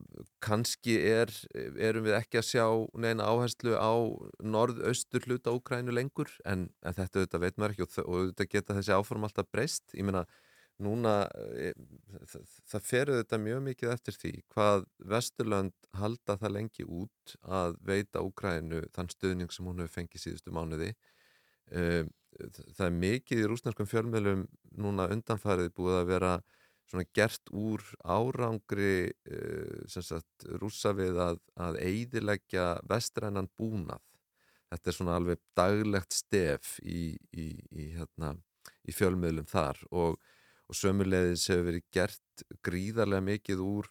kannski 0.42 0.96
er, 1.06 1.30
erum 1.54 2.08
við 2.08 2.16
ekki 2.18 2.40
að 2.40 2.48
sjá 2.48 2.64
neina 2.98 3.28
áherslu 3.30 3.76
á 3.78 3.94
norðaustur 4.42 5.28
hluta 5.28 5.54
Úkrænu 5.54 5.94
lengur 5.94 6.32
en, 6.44 6.66
en 6.82 6.96
þetta 6.96 7.20
auðvitað 7.20 7.44
veit 7.44 7.60
maður 7.60 7.76
ekki 7.76 7.86
og, 7.86 7.94
og 8.02 8.16
auðvitað 8.18 8.50
geta 8.56 8.76
þessi 8.78 8.96
áform 8.96 9.28
alltaf 9.28 9.46
breyst. 9.54 9.86
Ég 9.94 10.08
meina 10.08 10.24
núna 10.82 11.28
e, 11.54 11.70
það, 12.32 12.56
það 12.72 12.88
fer 12.88 13.12
auðvitað 13.12 13.44
mjög 13.44 13.62
mikið 13.68 13.92
eftir 13.94 14.18
því 14.18 14.32
hvað 14.56 14.88
Vesturlönd 15.12 15.76
halda 16.00 16.38
það 16.40 16.54
lengi 16.56 16.88
út 16.88 17.36
að 17.46 17.78
veita 17.86 18.24
Úkrænu 18.26 18.82
þann 18.96 19.12
stuðning 19.14 19.54
sem 19.54 19.70
hún 19.70 19.84
hefur 19.84 20.00
fengið 20.00 20.24
síðustu 20.26 20.54
mánuði. 20.54 20.90
Um, 21.70 22.10
það 22.74 22.88
er 22.88 22.98
mikið 22.98 23.44
í 23.44 23.46
rúsnarskum 23.48 23.86
fjölmjölum 23.88 24.48
núna 24.82 25.06
undanfarið 25.14 25.70
búið 25.78 26.00
að 26.00 26.10
vera 26.10 26.34
svona 26.90 27.06
gert 27.16 27.50
úr 27.50 27.82
árangri 28.04 29.10
sem 29.90 30.04
sagt 30.04 30.44
rúsa 30.60 30.92
við 30.96 31.16
að, 31.22 31.40
að 31.56 31.78
eidilegja 31.80 32.66
vestrænan 32.90 33.48
búnað. 33.58 34.02
Þetta 34.74 34.90
er 34.90 34.96
svona 34.96 35.16
alveg 35.18 35.42
daglegt 35.56 36.14
stef 36.16 36.78
í, 36.82 37.14
í, 37.32 37.48
í, 37.70 37.90
hérna, 37.94 38.34
í 38.82 38.94
fjölmiðlum 38.94 39.46
þar 39.46 39.78
og, 39.94 40.16
og 40.66 40.78
sömulegðis 40.78 41.46
hefur 41.52 41.68
verið 41.68 41.84
gert 41.94 42.46
gríðarlega 42.66 43.26
mikið 43.28 43.62
úr 43.62 43.90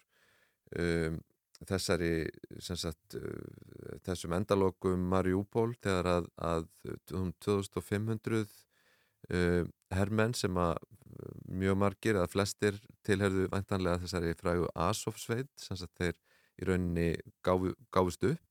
um, 0.79 1.21
þessari 1.69 2.27
sagt, 2.59 3.15
uh, 3.15 3.95
þessum 4.03 4.35
endalokum 4.35 5.07
Mariupol 5.13 5.71
þegar 5.77 6.09
að, 6.17 6.29
að 6.51 6.67
um 7.15 7.31
2500 7.45 8.43
uh, 8.43 9.63
hermenn 9.97 10.35
sem 10.37 10.57
að 10.59 10.75
uh, 10.77 11.35
mjög 11.49 11.79
margir 11.83 12.17
eða 12.17 12.31
flestir 12.31 12.79
tilherðu 13.05 13.47
væntanlega 13.53 14.01
þessari 14.03 14.33
frægu 14.39 14.69
Azov-sveit 14.87 15.51
sem 15.59 15.79
sagt 15.79 15.95
þeir 15.99 16.17
í 16.59 16.67
rauninni 16.69 17.07
gáfu, 17.45 17.73
gáfust 17.93 18.27
upp 18.29 18.41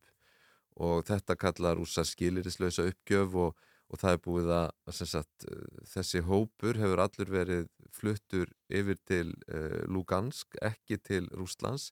og 0.82 1.04
þetta 1.06 1.36
kallar 1.36 1.76
rúsa 1.78 2.04
skilirislausa 2.08 2.86
uppgjöf 2.88 3.36
og, 3.36 3.58
og 3.92 4.00
það 4.00 4.16
er 4.16 4.22
búið 4.24 4.52
að, 4.56 4.68
að 4.88 5.02
sagt, 5.02 5.48
uh, 5.48 5.82
þessi 5.94 6.24
hópur 6.26 6.80
hefur 6.80 7.04
allur 7.04 7.34
verið 7.34 7.68
fluttur 7.92 8.52
yfir 8.72 8.98
til 9.08 9.34
uh, 9.52 9.82
Lugansk, 9.88 10.56
ekki 10.64 10.98
til 11.02 11.28
Rúslands 11.36 11.90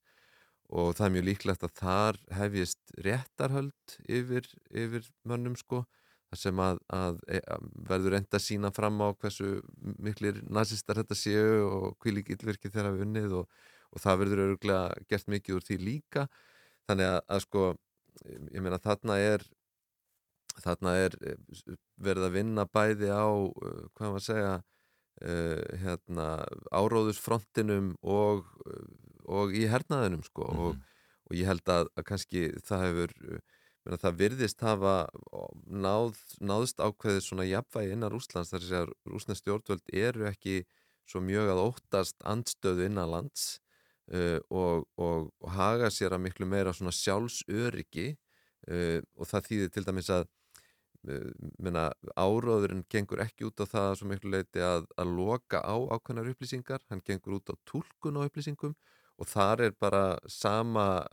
og 0.71 0.95
það 0.97 1.07
er 1.07 1.15
mjög 1.17 1.27
líklegt 1.27 1.65
að 1.67 1.77
þar 1.81 2.19
hefjist 2.39 2.93
réttarhöld 3.05 3.97
yfir, 4.07 4.47
yfir 4.71 5.09
mönnum 5.27 5.57
sko 5.59 5.83
þar 6.31 6.39
sem 6.39 6.63
að, 6.63 6.81
að, 6.95 7.21
e, 7.27 7.41
að 7.51 7.69
verður 7.91 8.17
enda 8.21 8.41
sína 8.43 8.71
fram 8.75 9.01
á 9.03 9.09
hversu 9.19 9.61
miklir 9.99 10.41
nazistar 10.47 11.01
þetta 11.01 11.19
séu 11.19 11.67
og 11.67 11.97
hví 12.03 12.15
lík 12.15 12.31
illvirkið 12.37 12.77
þeirra 12.77 12.95
við 12.95 13.07
unnið 13.09 13.37
og, 13.41 13.63
og 13.91 14.05
það 14.05 14.21
verður 14.23 14.45
öruglega 14.47 15.07
gert 15.11 15.31
mikið 15.35 15.59
úr 15.59 15.67
því 15.67 15.79
líka 15.83 16.27
þannig 16.87 17.11
að, 17.11 17.21
að 17.27 17.43
sko 17.47 17.65
ég 18.55 18.63
meina 18.63 18.79
þarna 18.83 19.19
er 19.23 19.47
þarna 20.61 20.97
er 21.05 21.17
eh, 21.25 21.39
verið 22.01 22.27
að 22.29 22.37
vinna 22.37 22.67
bæði 22.67 23.11
á 23.11 23.27
eh, 23.27 23.81
hvað 23.97 24.15
maður 24.15 24.27
segja 24.27 24.53
uh, 25.21 25.65
hérna 25.83 26.27
áróðusfrontinum 26.73 27.93
og, 28.01 28.47
og 29.29 29.55
í 29.57 29.67
hernaðinum 29.71 30.23
sko 30.25 30.47
mm 30.47 30.57
-hmm. 30.57 30.67
og, 30.67 31.01
og 31.29 31.37
ég 31.37 31.51
held 31.51 31.73
að, 31.75 31.91
að 31.97 32.07
kannski 32.09 32.45
það 32.65 32.87
hefur 32.87 33.17
það 33.87 34.19
virðist 34.21 34.61
hafa 34.61 35.09
náð, 35.65 36.19
náðst 36.41 36.83
ákveðið 36.83 37.25
svona 37.25 37.49
jafnvægi 37.49 37.97
innan 37.97 38.13
Rúslands 38.13 38.53
þar 38.53 38.67
sem 38.67 38.95
rúsnest 39.09 39.45
stjórnvöld 39.45 39.95
eru 39.97 40.29
ekki 40.29 40.63
svo 41.09 41.23
mjög 41.25 41.55
að 41.55 41.65
óttast 41.65 42.21
andstöðu 42.29 42.87
innan 42.91 43.11
lands 43.11 43.59
Uh, 44.11 44.41
og, 44.51 44.89
og, 44.99 45.29
og 45.39 45.51
haga 45.55 45.87
sér 45.95 46.17
að 46.17 46.25
miklu 46.25 46.47
meira 46.51 46.73
svona 46.75 46.91
sjálfsöryggi 46.91 48.09
uh, 48.11 48.99
og 49.15 49.29
það 49.31 49.45
þýðir 49.47 49.69
til 49.71 49.85
dæmis 49.87 50.09
að 50.11 50.25
uh, 51.07 51.85
áróðurinn 52.19 52.83
gengur 52.91 53.23
ekki 53.23 53.47
út 53.47 53.63
á 53.63 53.71
það 53.71 53.93
svo 54.01 54.09
miklu 54.11 54.33
leiti 54.35 54.65
að, 54.67 54.89
að 54.99 55.13
loka 55.15 55.61
á 55.63 55.79
ákveðnar 55.95 56.33
upplýsingar, 56.33 56.83
hann 56.91 57.05
gengur 57.07 57.39
út 57.39 57.55
á 57.55 57.63
tólkun 57.71 58.19
á 58.19 58.27
upplýsingum 58.27 58.75
og 59.21 59.29
þar 59.29 59.67
er 59.67 59.77
bara 59.77 60.05
sama 60.29 61.05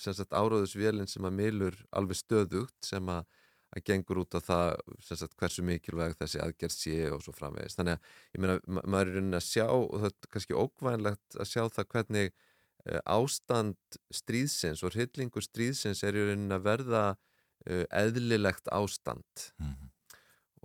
sagt, 0.00 0.32
áróðusvélinn 0.32 1.10
sem 1.10 1.24
að 1.28 1.38
milur 1.38 1.78
alveg 1.92 2.22
stöðugt 2.22 2.88
sem 2.88 3.08
að 3.12 3.26
að 3.72 3.84
gengur 3.88 4.20
út 4.22 4.36
á 4.36 4.40
það 4.44 4.70
sagt, 5.00 5.36
hversu 5.40 5.64
mikilvæg 5.64 6.16
þessi 6.18 6.40
aðgerð 6.44 6.74
sé 6.74 6.96
og 7.12 7.22
svo 7.24 7.32
framvegist. 7.36 7.78
Þannig 7.78 7.96
að 7.96 8.34
ég 8.36 8.42
meina, 8.44 8.56
ma 8.66 8.82
maður 8.84 9.12
er 9.12 9.16
raunin 9.18 9.38
að 9.38 9.46
sjá 9.46 9.66
og 9.68 9.94
það 9.94 10.08
er 10.10 10.32
kannski 10.34 10.58
ókvænlegt 10.58 11.38
að 11.38 11.48
sjá 11.48 11.62
það 11.76 11.88
hvernig 11.94 12.32
uh, 12.32 13.00
ástand 13.14 13.98
stríðsins 14.12 14.84
og 14.84 14.96
hryllingu 14.96 15.44
stríðsins 15.44 16.04
er 16.04 16.18
raunin 16.18 16.52
að 16.52 16.66
verða 16.68 17.04
uh, 17.14 17.86
eðlilegt 17.88 18.68
ástand 18.68 19.48
mm 19.56 19.72
-hmm. 19.72 19.90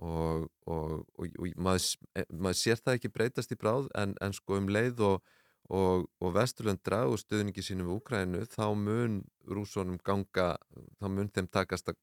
og, 0.04 0.48
og, 0.66 0.94
og, 1.16 1.26
og 1.40 1.56
maður, 1.56 1.88
maður 2.28 2.60
sér 2.60 2.84
það 2.84 2.98
ekki 2.98 3.14
breytast 3.16 3.56
í 3.56 3.60
bráð 3.60 3.88
en, 3.96 4.14
en 4.20 4.36
sko 4.36 4.60
um 4.60 4.68
leið 4.68 5.00
og 5.00 5.22
og 5.68 6.30
Vesturlund 6.32 6.80
dragu 6.86 7.18
stuðningi 7.20 7.62
sínum 7.64 7.90
í 7.90 7.96
Úkrænu 7.98 8.46
þá 8.48 8.66
mun 8.72 9.18
rúsónum 9.48 9.98
ganga, 10.04 10.54
þá 10.96 11.06
mun 11.12 11.28
þeim 11.34 11.48
takast 11.52 11.90
að 11.92 11.98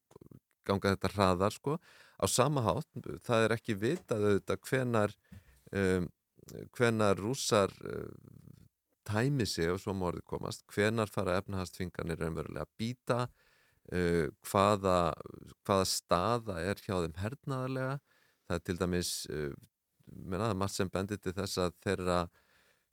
ganga 0.66 0.92
þetta 0.94 1.12
hraðar 1.14 1.54
sko. 1.54 1.78
Á 2.18 2.24
sama 2.30 2.62
hátt, 2.62 2.88
það 3.26 3.46
er 3.46 3.54
ekki 3.56 3.76
vitað 3.78 4.28
auðvitað 4.28 4.62
hvenar 4.70 5.16
um, 5.72 6.06
hvenar 6.76 7.18
rússar 7.18 7.74
uh, 7.82 8.08
tæmi 9.06 9.46
sig 9.46 9.70
og 9.70 9.80
svo 9.82 9.94
morðið 9.94 10.26
komast, 10.30 10.64
hvenar 10.72 11.10
fara 11.12 11.36
efnahastfingarnir 11.40 12.18
raunverulega 12.22 12.66
að 12.66 12.72
býta 12.78 13.20
uh, 13.26 14.26
hvaða, 14.48 14.98
hvaða 15.66 15.86
staða 15.90 16.60
er 16.62 16.82
hjá 16.82 16.96
þeim 17.04 17.16
hernaðarlega. 17.22 17.98
Það 18.46 18.58
er 18.58 18.66
til 18.66 18.78
dæmis 18.80 19.12
uh, 19.30 19.52
mennaða 20.06 20.58
margt 20.58 20.78
sem 20.78 20.90
bendir 20.90 21.22
til 21.22 21.34
þess 21.34 21.62
að 21.62 21.78
þeirra 21.82 22.20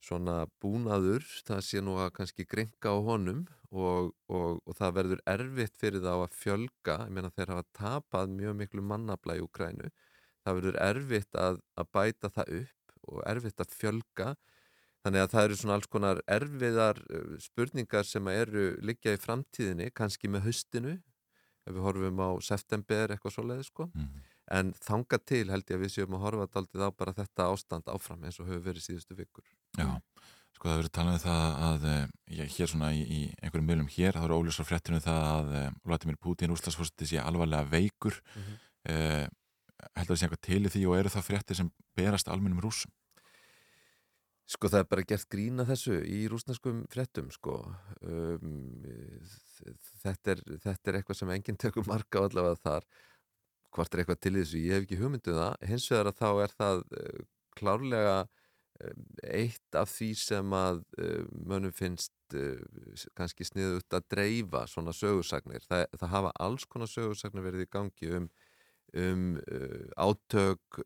svona 0.03 0.43
búnaður, 0.61 1.25
það 1.47 1.61
sé 1.63 1.81
nú 1.83 1.97
að 2.03 2.13
kannski 2.17 2.45
gringa 2.49 2.91
á 2.91 2.97
honum 3.07 3.45
og, 3.71 4.11
og, 4.27 4.59
og 4.67 4.75
það 4.77 4.97
verður 4.97 5.21
erfitt 5.33 5.77
fyrir 5.79 6.03
þá 6.03 6.13
að 6.15 6.35
fjölga, 6.37 6.97
ég 7.07 7.13
meina 7.15 7.31
þeir 7.31 7.53
hafa 7.55 7.69
tapað 7.79 8.33
mjög 8.35 8.57
miklu 8.59 8.83
mannabla 8.85 9.39
í 9.39 9.45
Ukrænu 9.45 9.93
það 10.43 10.59
verður 10.59 10.79
erfitt 10.83 11.39
að, 11.39 11.61
að 11.79 11.89
bæta 11.95 12.31
það 12.33 12.51
upp 12.59 13.07
og 13.13 13.23
erfitt 13.29 13.63
að 13.63 13.77
fjölga. 13.77 14.33
Þannig 15.03 15.23
að 15.23 15.31
það 15.33 15.45
eru 15.45 15.57
svona 15.59 15.77
alls 15.77 15.89
konar 15.91 16.21
erfiðar 16.31 16.99
uh, 17.11 17.33
spurningar 17.43 18.07
sem 18.07 18.29
eru 18.31 18.67
liggja 18.87 19.15
í 19.15 19.19
framtíðinni, 19.19 19.89
kannski 19.95 20.31
með 20.31 20.47
höstinu 20.47 20.93
ef 21.63 21.71
við 21.71 21.83
horfum 21.83 22.21
á 22.23 22.29
september 22.43 23.11
eitthvað 23.11 23.35
svoleiði 23.37 23.67
sko. 23.67 23.89
Mm. 23.95 24.21
en 24.51 24.73
þanga 24.75 25.17
til 25.23 25.45
held 25.47 25.69
ég 25.71 25.77
að 25.77 25.83
við 25.85 25.91
séum 25.93 26.15
að 26.17 26.23
horfa 26.25 26.47
aldrei 26.59 26.83
á 26.83 26.91
bara 26.91 27.13
þetta 27.15 27.45
ástand 27.47 27.87
áfram 27.87 28.25
eins 28.27 28.41
og 28.43 28.49
hefur 28.49 28.65
verið 28.65 28.83
síðustu 28.83 29.15
vikur 29.15 29.45
Já. 29.77 29.89
Sko 30.53 30.69
það 30.69 30.79
verður 30.79 30.93
talað 30.95 31.15
um 31.17 31.21
það 31.23 31.45
að 31.67 31.85
eh, 31.91 32.03
já, 32.37 32.43
hér 32.55 32.69
svona 32.71 32.89
í, 32.95 33.03
í 33.03 33.21
einhverjum 33.41 33.69
mjölum 33.69 33.87
hér 33.91 34.15
þá 34.15 34.25
eru 34.27 34.39
óljósar 34.39 34.67
fréttinu 34.69 34.99
um 34.99 35.03
það 35.03 35.29
að 35.29 35.53
eh, 35.59 35.69
Vladimir 35.83 36.19
Putin 36.23 36.53
úrslagsfórstið 36.55 37.09
sé 37.09 37.21
alvarlega 37.23 37.67
veikur. 37.71 38.19
Mm 38.35 38.43
-hmm. 38.43 38.59
eh, 38.93 39.25
heldur 39.97 40.15
það 40.15 40.19
sé 40.19 40.27
eitthvað 40.27 40.45
til 40.47 40.61
í 40.63 40.73
því 40.73 40.83
og 40.87 40.97
eru 40.97 41.13
það 41.13 41.27
fréttir 41.27 41.59
sem 41.59 41.71
berast 41.97 42.29
almennum 42.31 42.61
rúsum? 42.63 42.93
Sko 44.53 44.67
það 44.67 44.83
er 44.83 44.87
bara 44.91 45.05
gert 45.07 45.29
grína 45.31 45.65
þessu 45.65 45.97
í 46.03 46.25
rúsneskum 46.31 46.83
fréttum 46.91 47.29
sko. 47.31 47.57
Um, 48.03 48.83
þetta, 50.03 50.35
er, 50.35 50.41
þetta 50.65 50.91
er 50.91 50.97
eitthvað 50.99 51.19
sem 51.19 51.31
enginn 51.31 51.59
tökur 51.59 51.87
marka 51.87 52.19
á 52.19 52.27
allavega 52.27 52.59
þar. 52.59 52.87
Hvort 53.73 53.93
er 53.93 54.03
eitthvað 54.03 54.19
til 54.21 54.33
þessu, 54.35 54.59
ég 54.59 54.75
hef 54.75 54.85
ekki 54.85 54.99
hugmynduð 54.99 55.37
um 55.37 55.39
það. 55.39 55.67
Hins 55.71 55.87
vegar 55.91 56.11
að 56.11 56.19
þá 56.19 56.29
er 56.43 56.55
það 56.59 56.83
uh, 56.83 57.21
klárlega 57.57 58.17
eitt 59.23 59.77
af 59.77 59.91
því 59.91 60.09
sem 60.17 60.55
að 60.57 60.81
uh, 60.99 61.27
mönnum 61.47 61.73
finnst 61.75 62.13
uh, 62.37 62.59
kannski 63.17 63.47
sniðut 63.47 63.95
að 63.95 64.07
dreifa 64.13 64.65
svona 64.69 64.95
sögursagnir. 64.95 65.63
Það, 65.67 65.85
það 65.99 66.15
hafa 66.15 66.33
alls 66.47 66.65
konar 66.69 66.91
sögursagnir 66.91 67.45
verið 67.45 67.65
í 67.65 67.71
gangi 67.73 68.11
um, 68.19 68.27
um 69.03 69.23
uh, 69.43 69.87
átök 70.07 70.81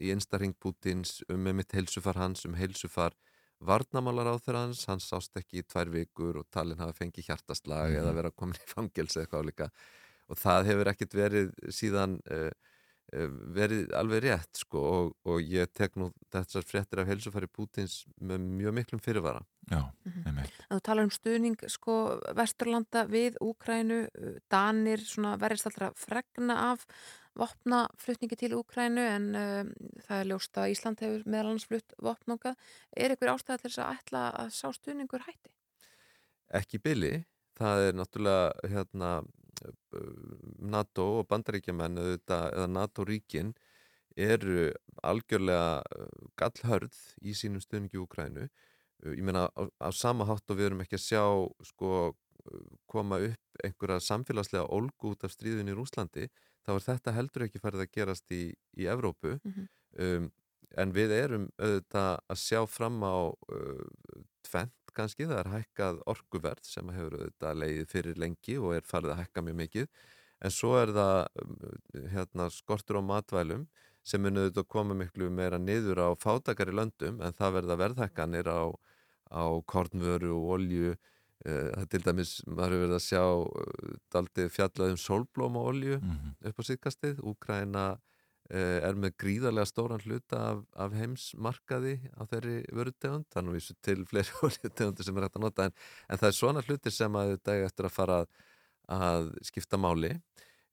í 0.00 0.12
einstarring 0.14 0.56
Pútins, 0.60 1.20
um 1.32 1.50
emitt 1.50 1.76
heilsufar 1.76 2.20
hans, 2.20 2.46
um 2.48 2.56
heilsufar 2.58 3.16
varnamálar 3.60 4.30
á 4.32 4.36
þeirra 4.40 4.66
hans, 4.68 4.86
hans 4.88 5.10
sást 5.10 5.36
ekki 5.36 5.60
í 5.60 5.66
tvær 5.68 5.90
vikur 5.92 6.40
og 6.40 6.48
talin 6.52 6.80
hafa 6.80 6.96
fengið 6.96 7.28
hjartaslag 7.28 7.90
mm 7.90 7.96
-hmm. 7.96 8.00
eða 8.00 8.14
verið 8.16 8.32
að 8.32 8.38
koma 8.40 8.56
í 8.56 8.70
fangels 8.74 9.16
eitthvað 9.20 9.50
líka 9.50 9.68
og 10.30 10.38
það 10.38 10.66
hefur 10.70 10.88
ekkert 10.94 11.14
verið 11.14 11.50
síðan 11.68 12.20
Eh, 12.30 12.52
verið 13.56 13.94
alveg 13.96 14.24
rétt 14.26 14.60
sko 14.62 14.80
og, 14.80 15.14
og 15.26 15.40
ég 15.42 15.70
tek 15.74 15.96
nú 15.98 16.10
þessar 16.32 16.66
fréttir 16.66 17.02
af 17.02 17.08
helsufæri 17.10 17.48
Pútins 17.50 18.04
með 18.20 18.44
mjög 18.60 18.76
miklum 18.76 19.02
fyrirvara 19.02 19.42
Já, 19.70 19.92
einmitt. 20.02 20.24
Mm 20.24 20.32
-hmm. 20.34 20.48
Þú 20.70 20.80
talar 20.80 21.04
um 21.04 21.10
stuðning 21.10 21.56
sko 21.68 22.20
Vesturlanda 22.34 23.04
við 23.06 23.36
Úkrænu 23.40 24.08
Danir 24.50 24.98
svona 24.98 25.36
verðist 25.36 25.66
allra 25.66 25.92
fregna 25.94 26.72
af 26.72 26.86
vopnaflutningi 27.34 28.36
til 28.36 28.54
Úkrænu 28.54 29.00
en 29.00 29.34
um, 29.34 29.72
það 30.08 30.20
er 30.20 30.26
ljóst 30.26 30.58
að 30.58 30.70
Ísland 30.70 31.00
hefur 31.00 31.22
meðalans 31.26 31.66
flutt 31.66 31.94
vopnunga 32.02 32.54
er 32.96 33.10
ykkur 33.14 33.32
ástæða 33.34 33.58
til 33.58 33.70
þess 33.70 33.78
að 33.78 33.92
ætla 33.96 34.22
að 34.30 34.48
sá 34.50 34.72
stuðningur 34.72 35.26
hætti? 35.26 35.50
Ekki 36.50 36.78
billi 36.78 37.24
það 37.60 37.86
er 37.88 37.92
náttúrulega 37.92 38.72
hérna 38.72 39.10
NATO 40.58 41.06
og 41.20 41.28
bandaríkjaman 41.30 41.98
eða 42.00 42.66
NATO-ríkin 42.70 43.54
eru 44.16 44.70
algjörlega 45.06 45.80
uh, 45.80 46.08
gallhörð 46.40 46.96
í 47.22 47.34
sínum 47.36 47.62
stöðningi 47.62 47.96
í 47.96 48.02
Ukrænu. 48.02 48.48
Uh, 49.04 49.14
ég 49.14 49.22
meina 49.24 49.46
á, 49.54 49.62
á 49.78 49.88
sama 49.94 50.26
hátt 50.28 50.50
og 50.50 50.58
við 50.58 50.70
erum 50.70 50.82
ekki 50.84 50.98
að 50.98 51.06
sjá 51.06 51.22
sko 51.70 51.92
koma 52.90 53.20
upp 53.20 53.64
einhverja 53.64 54.00
samfélagslega 54.00 54.68
olgu 54.72 55.12
út 55.12 55.24
af 55.26 55.34
stríðun 55.34 55.70
í 55.70 55.76
Rúslandi 55.76 56.28
þá 56.64 56.72
er 56.74 56.84
þetta 56.86 57.14
heldur 57.16 57.46
ekki 57.46 57.62
farið 57.62 57.84
að 57.84 57.92
gerast 57.96 58.34
í, 58.34 58.42
í 58.76 58.88
Evrópu 58.90 59.36
mm 59.36 59.52
-hmm. 59.52 59.66
um, 60.06 60.30
en 60.78 60.94
við 60.94 61.14
erum 61.16 61.48
auðvitað 61.58 62.10
að 62.30 62.42
sjá 62.44 62.60
fram 62.66 63.00
á 63.02 63.16
uh, 63.28 63.84
tvent 64.46 64.74
kannski, 65.00 65.26
það 65.26 65.42
er 65.42 65.52
hækkað 65.56 66.00
orkuverð 66.14 66.64
sem 66.68 66.88
hefur 66.94 67.18
auðvitað 67.18 67.60
leiðið 67.64 67.90
fyrir 67.96 68.20
lengi 68.22 68.56
og 68.60 68.74
er 68.78 68.86
farið 68.86 69.14
að 69.16 69.22
hækka 69.24 69.44
mjög 69.48 69.58
mikið 69.64 69.86
en 70.40 70.54
svo 70.56 70.74
er 70.80 70.92
það 70.96 71.16
um, 71.42 71.56
hérna, 72.14 72.48
skortur 72.54 73.00
á 73.00 73.02
matvælum 73.04 73.66
sem 74.04 74.22
munið 74.24 74.46
auðvitað 74.48 74.68
koma 74.72 74.94
miklu 74.96 75.28
meira 75.30 75.58
niður 75.60 76.00
á 76.00 76.08
fátakari 76.16 76.72
löndum 76.72 77.20
en 77.20 77.34
það 77.36 77.56
verða 77.58 77.76
verðhækkanir 77.82 78.48
á, 78.48 78.62
á 79.32 79.44
kornvöru 79.66 80.36
og 80.40 80.52
olju 80.58 80.96
Uh, 81.40 81.70
það 81.72 81.84
til 81.88 81.98
dæmis, 82.04 82.30
maður 82.44 82.74
hefur 82.74 82.80
verið 82.82 82.94
að 82.98 83.04
sjá 83.06 83.20
uh, 83.24 83.92
daldið 84.12 84.48
fjallað 84.52 84.90
um 84.92 84.98
sólblóma 85.00 85.60
olju 85.70 85.94
Mhm. 85.96 86.34
upp 86.50 86.58
á 86.60 86.62
síðkastið 86.68 87.22
Úkraina 87.30 87.84
er 88.50 88.98
með 88.98 89.14
gríðarlega 89.22 89.68
stóran 89.68 90.02
hluta 90.02 90.40
af, 90.52 90.62
af 90.74 90.94
heimsmarkaði 90.98 91.94
á 92.18 92.22
þeirri 92.30 92.56
vörutegund 92.74 93.28
þannig 93.30 93.58
vísu 93.58 93.76
til 93.84 94.00
fleiri 94.10 94.34
oljutegundir 94.48 95.06
sem 95.06 95.18
er 95.18 95.26
hægt 95.26 95.38
að 95.38 95.46
nota 95.46 95.68
en, 95.68 95.76
en 96.08 96.22
það 96.22 96.30
er 96.30 96.38
svona 96.38 96.64
hlutir 96.66 96.94
sem 96.94 97.18
að 97.20 97.34
þetta 97.36 97.56
er 97.56 97.66
eftir 97.68 97.88
að 97.88 97.94
fara 97.94 98.18
að, 98.24 98.34
að 98.96 99.30
skipta 99.50 99.80
máli. 99.80 100.12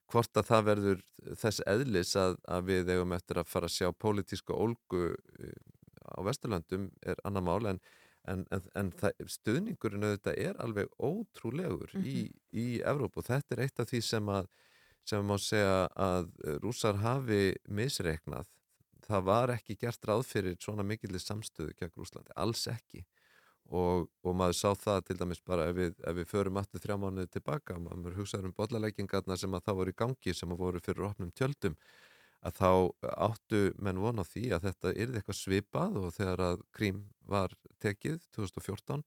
Hvort 0.08 0.40
að 0.40 0.50
það 0.50 0.68
verður 0.72 1.06
þess 1.36 1.64
eðlis 1.68 2.16
að, 2.18 2.38
að 2.48 2.68
við 2.72 2.92
eigum 2.96 3.16
eftir 3.18 3.42
að 3.42 3.50
fara 3.52 3.68
að 3.68 3.76
sjá 3.76 3.90
pólitíska 3.92 4.56
ólgu 4.56 5.10
uh, 5.12 5.56
á 6.08 6.20
Vesturlöndum 6.24 6.90
er 7.04 7.20
annar 7.28 7.44
mál 7.44 7.74
en 7.74 7.82
en, 8.28 8.44
en, 8.76 8.92
stuðningurinn 9.32 10.04
auðvitað 10.04 10.40
er 10.42 10.58
alveg 10.64 10.90
ótrúlegur 11.00 11.94
í, 12.02 12.28
í 12.52 12.66
Evrópu 12.84 13.22
og 13.22 13.28
þetta 13.30 13.56
er 13.56 13.64
eitt 13.66 13.80
af 13.80 13.92
því 13.92 14.02
sem 14.04 14.32
að 14.32 14.50
sem 15.08 15.26
má 15.26 15.38
segja 15.42 15.88
að 15.96 16.32
rúsar 16.64 17.00
hafi 17.04 17.56
misreiknað 17.68 18.48
það 19.08 19.28
var 19.30 19.54
ekki 19.54 19.78
gert 19.80 20.08
ráð 20.08 20.26
fyrir 20.28 20.58
svona 20.64 20.84
mikillir 20.84 21.24
samstöðu 21.24 21.76
gegn 21.78 21.94
Rúslandi, 21.96 22.34
alls 22.36 22.66
ekki 22.72 23.06
og, 23.68 24.08
og 24.24 24.36
maður 24.36 24.58
sá 24.60 24.70
það 24.80 25.00
til 25.08 25.18
dæmis 25.22 25.42
bara 25.44 25.70
ef 25.72 25.78
við, 25.78 25.96
ef 26.04 26.18
við 26.18 26.30
förum 26.32 26.60
aftur 26.60 26.84
þrjá 26.84 26.98
mánuði 27.04 27.32
tilbaka, 27.36 27.80
maður 27.84 28.20
hugsaður 28.22 28.50
um 28.50 28.58
bollaleggingarna 28.58 29.40
sem 29.40 29.56
að 29.56 29.66
það 29.68 29.80
voru 29.82 29.94
í 29.94 29.98
gangi 30.04 30.36
sem 30.36 30.54
að 30.54 30.62
voru 30.64 30.84
fyrir 30.84 31.10
opnum 31.10 31.34
tjöldum 31.36 31.76
að 32.46 32.60
þá 32.60 32.70
áttu 33.28 33.62
menn 33.82 34.00
von 34.02 34.22
á 34.22 34.26
því 34.28 34.46
að 34.56 34.68
þetta 34.68 34.94
yrði 34.94 35.20
eitthvað 35.20 35.40
svipað 35.40 36.00
og 36.02 36.14
þegar 36.16 36.44
að 36.52 36.64
Krím 36.76 37.02
var 37.28 37.56
tekið 37.84 38.22
2014 38.38 39.04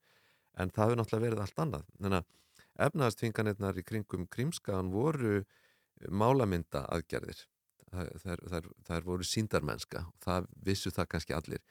en 0.60 0.72
það 0.74 0.84
hefur 0.84 0.98
náttúrulega 1.00 1.26
verið 1.26 1.42
allt 1.44 1.62
annað. 1.64 1.84
Þannig 2.00 2.18
að 2.18 2.86
efnaðastvinganirnar 2.86 3.78
í 3.78 3.86
kringum 3.86 4.26
Krímskaðan 4.34 4.90
voru 4.92 5.44
málamynda 6.08 6.84
aðgerðir. 6.94 7.42
Það 7.90 9.06
voru 9.06 9.26
síndarmennska 9.26 10.04
það 10.22 10.46
vissu 10.64 10.92
það 10.94 11.10
kannski 11.14 11.34
allir. 11.34 11.62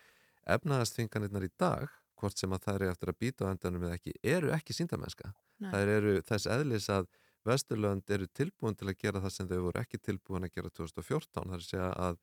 Efnaðastvinganirnar 0.49 1.45
í 1.47 1.51
dag, 1.59 1.87
hvort 2.19 2.37
sem 2.39 2.51
að 2.51 2.65
það 2.65 2.79
eru 2.79 2.89
eftir 2.91 3.11
að 3.11 3.19
býta 3.23 3.47
á 3.47 3.51
endanum 3.53 3.85
eða 3.87 3.99
ekki, 3.99 4.13
eru 4.23 4.51
ekki 4.51 4.75
síndarmennska. 4.75 5.31
Það 5.63 5.93
eru 5.95 6.13
þess 6.27 6.49
eðlis 6.51 6.89
að 6.91 7.07
Vesturlönd 7.47 8.09
eru 8.11 8.27
tilbúin 8.35 8.75
til 8.75 8.89
að 8.91 8.97
gera 8.99 9.21
það 9.23 9.33
sem 9.33 9.47
þau 9.47 9.59
voru 9.69 9.79
ekki 9.81 9.99
tilbúin 10.03 10.45
að 10.45 10.57
gera 10.57 10.71
2014 10.75 11.29
það 11.37 11.53
er 11.55 11.61
að 11.61 11.67
segja 11.67 11.91
að, 12.07 12.17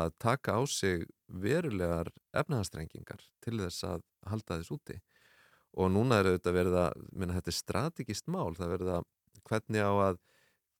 að 0.00 0.14
taka 0.24 0.54
á 0.56 0.60
sig 0.72 1.04
verulegar 1.44 2.10
efnahastrengingar 2.32 3.26
til 3.44 3.58
þess 3.60 3.84
að 3.90 4.06
halda 4.30 4.58
þess 4.60 4.74
úti 4.74 4.96
og 5.74 5.90
núna 5.92 6.20
er 6.20 6.30
auðvitað 6.30 6.56
verið 6.56 6.78
að 6.80 7.04
minna, 7.12 7.36
þetta 7.36 7.52
er 7.52 7.58
strategist 7.58 8.30
mál, 8.30 8.54
það 8.56 8.72
verið 8.76 8.92
að 8.94 9.08
hvernig 9.44 9.84
á 9.84 9.92
að 10.08 10.20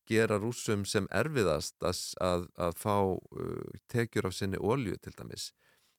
gera 0.08 0.38
rúsum 0.40 0.84
sem 0.88 1.06
erfiðast 1.14 1.76
að, 1.84 2.00
að, 2.24 2.46
að 2.68 2.78
fá 2.80 2.96
uh, 2.96 3.76
tekjur 3.92 4.28
af 4.28 4.36
sinni 4.36 4.60
ólju 4.60 4.96
til 5.02 5.14
dæmis. 5.18 5.50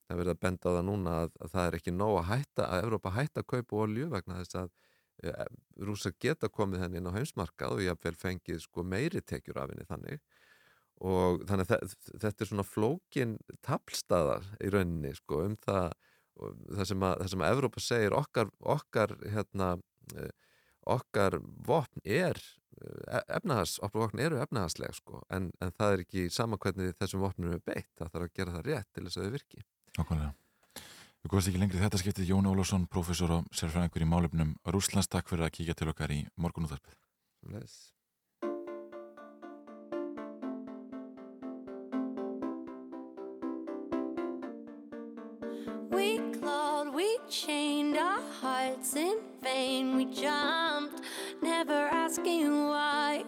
Það 0.05 0.21
verið 0.21 0.35
að 0.35 0.41
benda 0.45 0.69
á 0.69 0.75
það 0.75 0.87
núna 0.89 1.13
að, 1.23 1.31
að 1.41 1.53
það 1.55 1.67
er 1.67 1.77
ekki 1.79 1.93
nóg 1.95 2.17
að 2.19 2.27
hætta, 2.29 2.65
að 2.67 2.83
Evrópa 2.85 3.13
hætta 3.15 3.41
að 3.41 3.49
kaupa 3.53 3.85
ólju 3.85 4.09
vegna 4.13 4.41
þess 4.41 4.59
að 4.63 4.73
rúsa 5.87 6.11
geta 6.19 6.49
komið 6.51 6.81
henni 6.83 6.99
inn 6.99 7.07
á 7.07 7.15
heimsmarkað 7.15 7.77
og 7.77 7.85
jáfnvel 7.85 8.17
fengið 8.19 8.59
sko 8.65 8.83
meiri 8.83 9.21
tekjur 9.23 9.61
af 9.61 9.71
henni 9.71 9.87
þannig. 9.87 10.19
Og 11.05 11.41
þannig 11.47 11.71
að 11.71 11.95
þetta 12.21 12.43
er 12.43 12.49
svona 12.49 12.67
flókin 12.67 13.37
tablstaðar 13.65 14.45
í 14.63 14.71
rauninni 14.75 15.15
sko 15.15 15.41
um 15.47 15.55
það 15.63 15.95
það 16.35 16.89
sem 16.89 17.05
að, 17.07 17.13
það 17.21 17.29
sem 17.31 17.43
að 17.45 17.53
Evrópa 17.55 17.83
segir 17.83 18.15
okkar, 18.15 18.49
okkar 18.75 19.15
hérna 19.23 19.69
okkar 20.85 21.39
vopn 21.65 22.03
er 22.03 22.39
efnahas, 23.39 23.77
okkar 23.83 24.05
vopn 24.05 24.23
eru 24.23 24.39
efnahagsleg 24.43 24.95
sko 24.97 25.21
en, 25.33 25.51
en 25.63 25.75
það 25.75 25.93
er 25.93 26.07
ekki 26.07 26.25
sama 26.33 26.59
hvernig 26.61 26.95
þessum 26.99 27.23
vopnum 27.23 27.55
er 27.55 27.61
beitt, 27.65 27.91
það 27.99 28.11
þarf 28.11 28.25
að 28.27 28.33
gera 28.39 28.57
það 28.57 28.67
rétt 28.71 28.89
til 28.93 29.05
þess 29.07 29.21
að 29.21 29.29
þau 29.29 29.37
virki 29.37 29.63
Okkarlega 29.95 30.33
Við 31.25 31.31
komast 31.33 31.49
ekki 31.49 31.57
lengri 31.57 31.79
þetta 31.81 31.97
skiptið 31.97 32.27
Jón 32.29 32.45
Ólásson, 32.45 32.83
professor 32.85 33.31
og 33.33 33.45
sérfræðingur 33.49 34.03
í 34.05 34.07
málefnum 34.11 34.51
Rúslands, 34.69 35.07
takk 35.09 35.25
fyrir 35.25 35.47
að 35.47 35.55
kíkja 35.55 35.73
til 35.73 35.87
okkar 35.89 36.11
í 36.13 36.19
morgunúðarpið. 36.37 36.93
Yes. 37.49 37.89
We 45.89 46.21
clawed, 46.37 46.93
we 46.93 47.17
chained 47.27 47.97
our 47.97 48.21
hearts 48.43 48.93
in 48.93 49.17
vain. 49.41 49.97
We 49.97 50.05
jumped, 50.05 51.01
never 51.45 51.87
asking 51.91 52.67
why. 52.69 53.23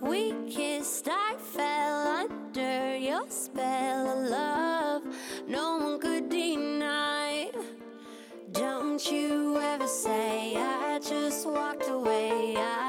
We 0.00 0.32
kissed, 0.48 1.08
I 1.10 1.34
fell 1.38 2.06
under 2.22 2.96
your 2.96 3.28
spell 3.28 4.06
of 4.14 4.30
love. 4.30 5.02
No 5.48 5.78
one 5.78 5.98
could 5.98 6.28
deny. 6.28 7.50
Don't 8.52 9.04
you 9.10 9.58
ever 9.58 9.88
say 9.88 10.54
I 10.56 11.00
just 11.00 11.48
walked 11.48 11.88
away. 11.88 12.54
I 12.56 12.87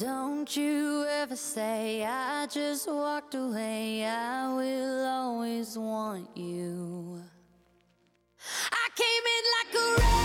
Don't 0.00 0.56
you 0.56 1.04
ever 1.10 1.36
say 1.36 2.06
I 2.06 2.46
just 2.46 2.88
walked 2.88 3.34
away. 3.34 4.06
I 4.06 4.48
will 4.48 5.06
always 5.06 5.76
want 5.76 6.34
you. 6.34 7.22
I 8.72 8.88
came 8.96 9.24
in 9.36 9.44
like 9.58 9.74
a 9.74 10.00
wrecking 10.00 10.19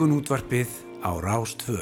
Morgun 0.00 0.16
útvarpið 0.16 0.70
á 1.04 1.12
Rástvö. 1.20 1.76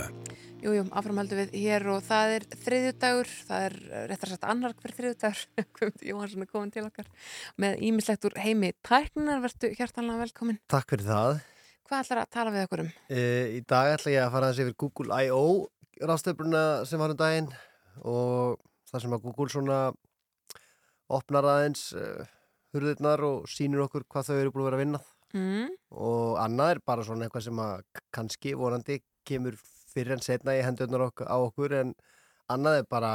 Jú, 0.58 0.72
jú, 0.74 0.82
áframhaldum 0.90 1.38
við 1.38 1.52
hér 1.54 1.84
og 1.92 2.00
það 2.02 2.32
er 2.34 2.44
þriðjudagur, 2.64 3.28
það 3.46 3.66
er 3.68 3.74
réttar 4.10 4.30
sagt 4.32 4.46
annar 4.50 4.72
hver 4.74 4.94
þriðjudagur, 4.96 5.42
Guðmundur 5.76 6.08
Jóhansson 6.08 6.42
er 6.42 6.48
komin 6.50 6.72
til 6.74 6.82
okkar 6.88 7.06
með 7.62 7.84
ímislegt 7.86 8.26
úr 8.26 8.34
heimi 8.42 8.72
tæknar, 8.82 9.38
verðu 9.44 9.70
hjartanlega 9.78 10.24
velkomin. 10.24 10.58
Takk 10.66 10.90
fyrir 10.90 11.06
það. 11.06 11.38
Hvað 11.86 12.02
ætlar 12.02 12.20
að 12.24 12.32
tala 12.34 12.54
við 12.56 12.64
okkur 12.66 12.82
um? 12.82 12.88
E, 13.06 13.22
í 13.54 13.60
dag 13.70 13.92
ætla 13.92 14.14
ég 14.16 14.24
að 14.24 14.34
fara 14.34 14.48
þessi 14.50 14.66
yfir 14.66 14.76
Google 14.82 15.20
I.O. 15.28 15.44
ráðstöfbruna 16.10 16.64
sem 16.90 17.04
var 17.04 17.14
um 17.14 17.20
daginn 17.22 17.52
og 18.02 18.58
það 18.90 19.04
sem 19.04 19.14
að 19.14 19.22
Google 19.28 19.54
svona 19.54 19.78
opnar 21.20 21.46
aðeins 21.54 21.92
uh, 21.94 22.26
hurðirnar 22.74 23.22
og 23.30 23.46
sýnir 23.46 23.86
okkur 23.86 24.08
hvað 24.10 24.32
þau 24.32 24.40
eru 24.40 24.56
búin 24.56 24.66
að 24.66 24.70
vera 24.72 24.80
að 24.80 24.84
vinna 24.88 25.04
Mm. 25.36 25.74
og 25.92 26.38
annað 26.40 26.70
er 26.74 26.78
bara 26.88 27.02
svona 27.04 27.26
eitthvað 27.26 27.44
sem 27.44 27.58
að 27.60 27.82
kannski 28.16 28.54
vonandi 28.56 29.02
kemur 29.28 29.58
fyrir 29.92 30.14
en 30.16 30.24
setna 30.24 30.54
í 30.56 30.62
hendurnar 30.64 31.08
ok 31.10 31.26
á 31.28 31.36
okkur 31.36 31.74
en 31.82 31.94
annað 32.48 32.78
er 32.80 32.86
bara 32.88 33.12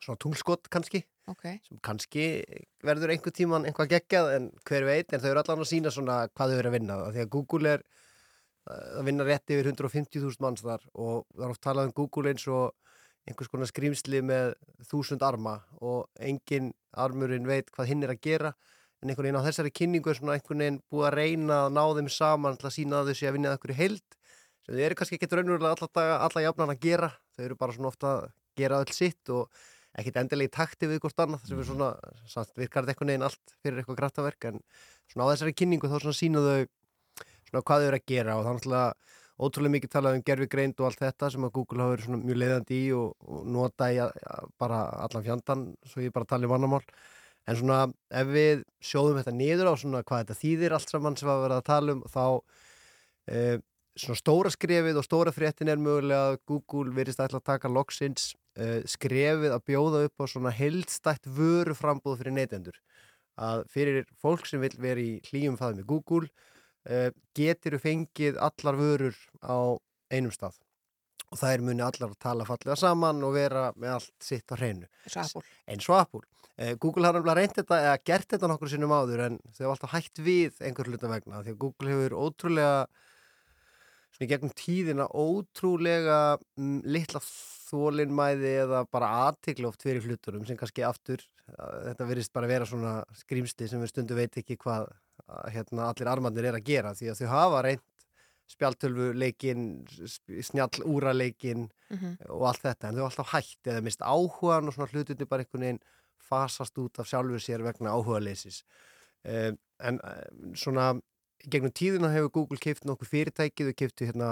svona 0.00 0.20
tunglskott 0.24 0.70
kannski 0.72 1.04
Ok. 1.28 1.42
sem 1.68 1.76
kannski 1.84 2.22
verður 2.80 3.12
einhver 3.12 3.34
tíman 3.36 3.66
einhvað 3.68 3.90
geggjað 3.92 4.30
en 4.38 4.46
hver 4.64 4.86
veit 4.88 5.12
en 5.12 5.20
þau 5.20 5.28
eru 5.34 5.42
allan 5.42 5.60
að 5.66 5.68
sína 5.68 5.90
svona 5.92 6.14
hvað 6.32 6.54
þau 6.54 6.58
eru 6.62 6.70
að 6.70 6.76
vinna 6.78 6.96
því 7.12 7.24
að 7.26 7.32
Google 7.34 7.74
er 7.74 7.82
uh, 7.84 8.98
að 9.00 9.04
vinna 9.10 9.26
rétt 9.28 9.52
yfir 9.52 9.68
150.000 9.74 10.40
manns 10.40 10.64
þar 10.64 10.86
og 10.94 11.26
það 11.34 11.44
er 11.44 11.52
oft 11.52 11.64
talað 11.66 11.90
um 11.90 11.96
Google 12.00 12.32
eins 12.32 12.46
og 12.48 12.72
einhvers 13.28 13.52
konar 13.52 13.68
skrýmsli 13.68 14.22
með 14.24 14.54
þúsund 14.88 15.20
arma 15.28 15.58
og 15.84 16.08
engin 16.16 16.72
armurinn 16.96 17.44
veit 17.50 17.68
hvað 17.74 17.90
hinn 17.92 18.06
er 18.08 18.14
að 18.14 18.22
gera 18.24 18.54
en 19.02 19.10
einhvern 19.10 19.28
veginn 19.28 19.40
á 19.40 19.46
þessari 19.46 19.72
kynningu 19.74 20.10
er 20.10 20.18
svona 20.18 20.36
einhvern 20.36 20.64
veginn 20.64 20.78
búið 20.90 21.08
að 21.08 21.16
reyna 21.18 21.58
að 21.64 21.74
ná 21.76 21.82
þeim 21.98 22.10
saman 22.12 22.58
til 22.58 22.68
að 22.68 22.76
sína 22.76 23.00
að 23.00 23.10
þau 23.10 23.18
sé 23.20 23.28
að 23.28 23.36
vinna 23.36 23.54
einhverju 23.54 23.78
heild 23.78 24.18
sem 24.66 24.74
þau 24.74 24.84
eru 24.84 24.98
kannski 24.98 25.18
ekki 25.18 25.30
raunverulega 25.32 25.88
alla, 26.18 26.44
jafnan 26.44 26.74
að 26.74 26.82
gera. 26.82 27.10
Þau 27.36 27.44
eru 27.46 27.58
bara 27.60 27.74
svona 27.76 27.92
ofta 27.92 28.10
að 28.12 28.24
gera 28.58 28.80
öll 28.82 28.92
sitt 28.92 29.30
og 29.32 29.60
ekkit 29.98 30.18
endilega 30.20 30.50
í 30.50 30.54
takti 30.54 30.88
við 30.90 31.00
hvort 31.02 31.22
annað 31.24 31.46
sem 31.48 31.60
er 31.60 31.68
svona, 31.68 31.92
samt 32.28 32.52
virkar 32.58 32.84
þetta 32.84 32.94
einhvern 32.94 33.12
veginn 33.12 33.26
allt 33.28 33.54
fyrir 33.62 33.80
eitthvað 33.80 34.00
kraftaverk 34.02 34.48
en 34.50 34.60
svona 35.10 35.26
á 35.26 35.30
þessari 35.32 35.54
kynningu 35.56 35.90
þá 35.90 35.96
svona 35.96 36.18
sína 36.18 36.42
þau 36.44 36.66
svona 37.48 37.64
hvað 37.70 37.82
þau 37.82 37.88
eru 37.88 37.98
að 37.98 38.10
gera 38.12 38.36
og 38.36 38.44
er 38.44 38.58
náttúrulega 38.58 39.16
ótrúlega 39.38 39.74
mikið 39.76 39.92
talað 39.94 40.18
um 40.18 40.24
gerfi 40.26 40.48
greind 40.50 40.80
og 40.82 40.88
allt 40.88 41.02
þetta 41.02 41.30
sem 41.32 41.46
að 41.46 41.54
Google 41.56 41.84
hafa 41.84 41.94
verið 41.94 42.08
svona 42.08 42.20
mjög 42.24 42.40
leiðandi 42.42 42.78
í 42.78 42.88
og, 42.98 43.12
og 43.22 43.44
nota 43.56 43.90
í 43.94 44.00
að, 44.02 44.16
að 44.36 44.52
bara 44.60 44.80
allan 45.06 45.26
fjandan 45.28 45.64
svo 45.86 46.04
ég 46.04 46.14
bara 46.14 46.28
tala 46.28 46.48
um 46.48 46.54
annamál 46.58 46.82
en 47.48 47.56
svona 47.56 47.80
ef 48.20 48.28
við 48.28 48.62
sjóðum 48.84 49.20
þetta 49.20 49.34
niður 49.36 49.72
á 49.72 49.74
svona 49.80 50.04
hvað 50.04 50.24
þetta 50.24 50.40
þýðir 50.42 50.76
allt 50.76 50.92
saman 50.92 51.16
sem 51.18 51.30
að 51.32 51.44
vera 51.46 51.60
að 51.60 51.68
tala 51.68 51.94
um 51.96 52.02
þá 52.12 52.24
e, 53.32 53.42
svona 53.98 54.20
stóra 54.20 54.52
skrefið 54.52 55.00
og 55.00 55.06
stóra 55.06 55.32
fréttin 55.34 55.72
er 55.72 55.80
mögulega 55.80 56.34
að 56.34 56.38
Google 56.50 56.94
verist 56.96 57.22
ætla 57.22 57.40
að 57.40 57.48
taka 57.48 57.72
loksins 57.72 58.34
e, 58.54 58.82
skrefið 58.88 59.56
að 59.56 59.64
bjóða 59.70 60.04
upp 60.08 60.22
á 60.22 60.24
svona 60.30 60.52
heldstætt 60.54 61.30
vöru 61.38 61.76
frambúð 61.78 62.20
fyrir 62.20 62.36
neytendur. 62.36 62.78
Að 63.38 63.64
fyrir 63.72 64.06
fólk 64.18 64.46
sem 64.50 64.60
vil 64.62 64.74
vera 64.82 65.00
í 65.00 65.18
hlýjum 65.30 65.58
faðum 65.58 65.78
með 65.78 65.90
Google 65.92 66.26
uh, 66.90 67.10
getur 67.38 67.76
þú 67.76 67.82
fengið 67.84 68.40
allar 68.42 68.78
vörur 68.80 69.20
á 69.46 69.78
einum 70.10 70.34
stað. 70.34 70.58
Og 71.28 71.38
það 71.38 71.54
er 71.54 71.64
muni 71.68 71.84
allar 71.84 72.10
að 72.10 72.18
tala 72.24 72.48
fallega 72.48 72.78
saman 72.80 73.22
og 73.22 73.36
vera 73.36 73.68
með 73.76 73.94
allt 73.98 74.26
sitt 74.26 74.50
á 74.50 74.58
hreinu. 74.58 74.88
Eins 75.70 75.86
og 75.86 76.00
Apple. 76.00 76.24
Uh, 76.58 76.74
Google 76.82 77.06
har 77.08 77.16
nefnilega 77.16 77.38
reynt 77.40 77.58
þetta 77.58 77.80
eða 77.84 77.98
gert 78.10 78.28
þetta 78.34 78.50
nokkur 78.52 78.72
sinnum 78.72 78.94
áður 78.94 79.24
en 79.26 79.38
þau 79.54 79.64
hafa 79.66 79.74
alltaf 79.76 79.94
hægt 79.96 80.22
við 80.24 80.58
einhver 80.64 80.90
hluta 80.90 81.10
vegna 81.12 81.42
því 81.44 81.54
að 81.54 81.60
Google 81.64 81.94
hefur 81.94 82.16
ótrúlega 82.18 82.72
svona 84.14 84.26
í 84.26 84.30
gegnum 84.32 84.54
tíðina 84.58 85.06
ótrúlega 85.14 86.20
mm, 86.58 86.78
litla 86.88 87.20
þólinmæði 87.68 88.54
eða 88.64 88.84
bara 88.90 89.10
aðtikli 89.26 89.68
oft 89.68 89.82
fyrir 89.84 90.02
hlutunum 90.06 90.46
sem 90.48 90.56
kannski 90.58 90.86
aftur 90.88 91.20
uh, 91.20 91.90
þetta 91.90 92.08
verðist 92.08 92.32
bara 92.34 92.48
vera 92.50 92.66
svona 92.68 92.96
skrýmsli 93.20 93.68
sem 93.68 93.82
við 93.84 93.92
stundu 93.92 94.16
veit 94.18 94.40
ekki 94.40 94.56
hvað 94.62 94.88
uh, 94.88 95.44
hérna, 95.52 95.90
allir 95.92 96.10
armannir 96.10 96.48
er 96.48 96.58
að 96.58 96.66
gera 96.70 96.94
því 96.96 97.12
að 97.12 97.22
þau 97.22 97.30
hafa 97.34 97.62
reynt 97.68 97.86
spjaltölvuleikin, 98.48 99.64
snjall 100.40 100.80
úraleikin 100.88 101.66
Mhm. 101.88 102.18
og 102.28 102.42
allt 102.50 102.62
þetta 102.64 102.88
en 102.88 102.96
þau 102.96 103.04
hafa 103.06 103.22
alltaf 103.22 103.30
hægt 103.32 103.68
eða 103.72 103.82
mist 103.84 104.00
áhugan 104.04 104.68
og 104.68 104.74
svona 104.76 104.90
hlutunni 104.92 105.28
bara 105.28 105.44
einhvern 105.44 105.62
veginn 105.64 105.78
fasast 106.22 106.78
út 106.78 106.98
af 106.98 107.08
sjálfur 107.10 107.42
sér 107.42 107.64
vegna 107.66 107.94
áhuga 107.94 108.20
leysis 108.22 108.62
um, 109.24 109.58
en 109.78 110.00
um, 110.02 110.54
svona 110.58 110.92
gegnum 111.46 111.72
tíðina 111.74 112.10
hefur 112.12 112.32
Google 112.34 112.58
keift 112.60 112.86
nokkuð 112.88 113.10
fyrirtæki, 113.12 113.68
þau 113.68 113.76
keiftu 113.78 114.08
hérna 114.08 114.30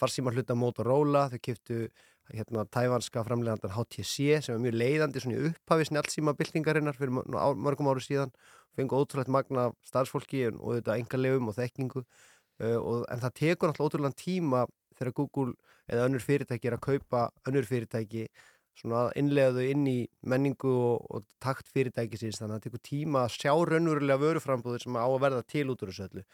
farsíma 0.00 0.32
hluta 0.32 0.56
Motorola, 0.56 1.26
þau 1.32 1.42
keiftu 1.42 1.80
hérna 2.32 2.64
tævanska 2.72 3.22
framlegandan 3.26 3.74
HTC 3.74 4.40
sem 4.42 4.56
er 4.56 4.62
mjög 4.64 4.78
leiðandi 4.80 5.22
svona 5.22 5.36
í 5.36 5.50
upphafi 5.50 5.86
snjálfsíma 5.90 6.34
byltingarinnar 6.38 6.96
fyrir 6.98 7.12
mörgum 7.14 7.90
áru 7.92 8.02
síðan. 8.02 8.32
Fengu 8.76 8.98
ótrúlegt 8.98 9.30
magna 9.32 9.68
starfsfólki 9.86 10.42
og 10.50 10.80
þetta 10.80 10.96
engalefum 11.00 11.52
og 11.52 11.56
þekkingu. 11.56 12.02
Uh, 12.56 12.78
og, 12.80 13.04
en 13.12 13.22
það 13.22 13.36
tekur 13.42 13.70
náttúrulega 13.70 13.92
ótrúlega 13.92 14.18
tíma 14.24 14.64
þegar 14.96 15.16
Google 15.20 15.54
eða 15.92 16.08
önnur 16.08 16.24
fyrirtæki 16.24 16.70
er 16.70 16.78
að 16.78 16.86
kaupa 16.88 17.26
önnur 17.46 17.68
fyrirtæki 17.68 18.26
svona 18.76 19.06
að 19.06 19.14
innlega 19.22 19.54
þau 19.56 19.64
inn 19.72 19.86
í 19.88 19.96
menningu 20.28 20.72
og, 20.74 21.06
og 21.16 21.24
takt 21.42 21.70
fyrirtæki 21.72 22.20
síns 22.20 22.40
þannig 22.42 22.52
að 22.52 22.60
það 22.60 22.66
tekur 22.68 22.84
tíma 22.90 23.22
að 23.24 23.34
sjá 23.38 23.52
raunverulega 23.70 24.20
vöruframbúður 24.22 24.84
sem 24.84 24.98
á 25.00 25.04
að 25.06 25.20
verða 25.24 25.42
til 25.48 25.66
út 25.72 25.82
úr 25.86 25.92
þessu 25.94 26.06
öllu. 26.10 26.24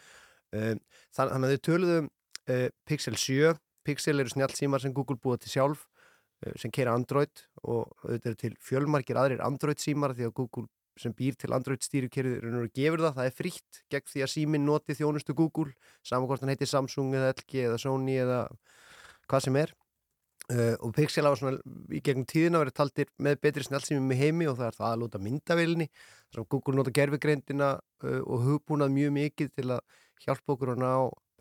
Um, 0.52 0.82
þann- 1.16 1.32
þannig 1.32 1.48
að 1.48 1.55
þau 1.55 1.64
töluðum 1.70 2.10
uh, 2.10 2.69
Pixel 2.90 3.16
7 3.16 3.55
Pixel 3.82 4.20
eru 4.23 4.31
snjálfsímar 4.35 4.82
sem 4.85 4.93
Google 4.94 5.16
búa 5.23 5.39
til 5.40 5.51
sjálf 5.55 5.86
uh, 5.86 6.52
sem 6.60 6.70
keira 6.74 6.93
Android 6.98 7.47
og 7.62 7.89
þetta 8.05 8.32
eru 8.32 8.40
til 8.43 8.52
fjölmarkir 8.60 9.19
aðrir 9.23 9.40
Android 9.47 9.81
símar 9.82 10.12
því 10.19 10.28
að 10.28 10.35
Google 10.43 10.66
sem 11.01 11.14
býr 11.16 11.39
til 11.40 11.48
Android 11.56 11.81
stýrukerfið 11.81 12.43
raunverulega 12.43 12.77
gefur 12.77 13.01
það, 13.06 13.14
það 13.16 13.28
er 13.31 13.36
frítt 13.39 13.78
gegn 13.94 14.10
því 14.12 14.24
að 14.27 14.31
síminn 14.35 14.66
noti 14.69 14.97
þjónustu 14.98 15.32
Google 15.39 15.73
saman 16.05 16.28
hvort 16.28 16.44
hann 16.44 16.52
heitir 16.52 16.69
Samsung 16.69 17.14
eða 17.16 17.31
LG 17.32 17.62
eða 17.70 17.78
Sony 17.81 18.19
eða 18.20 18.43
hvað 19.31 19.47
sem 19.47 19.56
er 19.62 19.73
uh, 20.51 20.74
og 20.82 20.94
Pixel 20.97 21.27
hafa 21.28 21.39
svona 21.40 21.59
í 21.93 22.01
gegnum 22.05 22.27
tíðina 22.28 22.62
verið 22.62 22.77
taldir 22.78 23.10
með 23.23 23.39
betri 23.44 23.66
snjálfsímum 23.66 24.14
í 24.14 24.19
heimi 24.19 24.48
og 24.51 24.59
það 24.59 24.70
er 24.70 24.78
það 24.78 24.89
að 24.89 25.02
lúta 25.02 25.20
myndavilni 25.23 25.89
þar 25.93 26.39
sem 26.39 26.48
Google 26.55 26.78
nota 26.78 26.94
gerfigreindina 26.98 27.69
uh, 27.78 28.23
og 28.23 28.47
hugbúnað 28.47 28.94
mjög 28.97 29.14
mikið 29.19 29.52
til 29.59 29.69
að 29.77 30.01
hjálpa 30.24 30.56
okkur 30.56 30.74
að 30.74 30.82
ná 30.82 30.93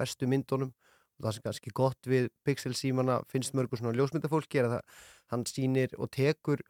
bestu 0.02 0.30
myndunum. 0.30 0.74
Og 1.20 1.26
það 1.26 1.36
sem 1.38 1.46
kannski 1.46 1.74
gott 1.78 2.10
við 2.10 2.30
Pixel 2.46 2.74
símana 2.78 3.20
finnst 3.30 3.56
mörgur 3.58 3.80
svona 3.80 3.94
ljósmyndafólki 3.98 4.62
er 4.62 4.70
að 4.70 4.78
það, 4.78 5.02
hann 5.34 5.44
sýnir 5.50 5.98
og 6.02 6.10
tekur 6.16 6.64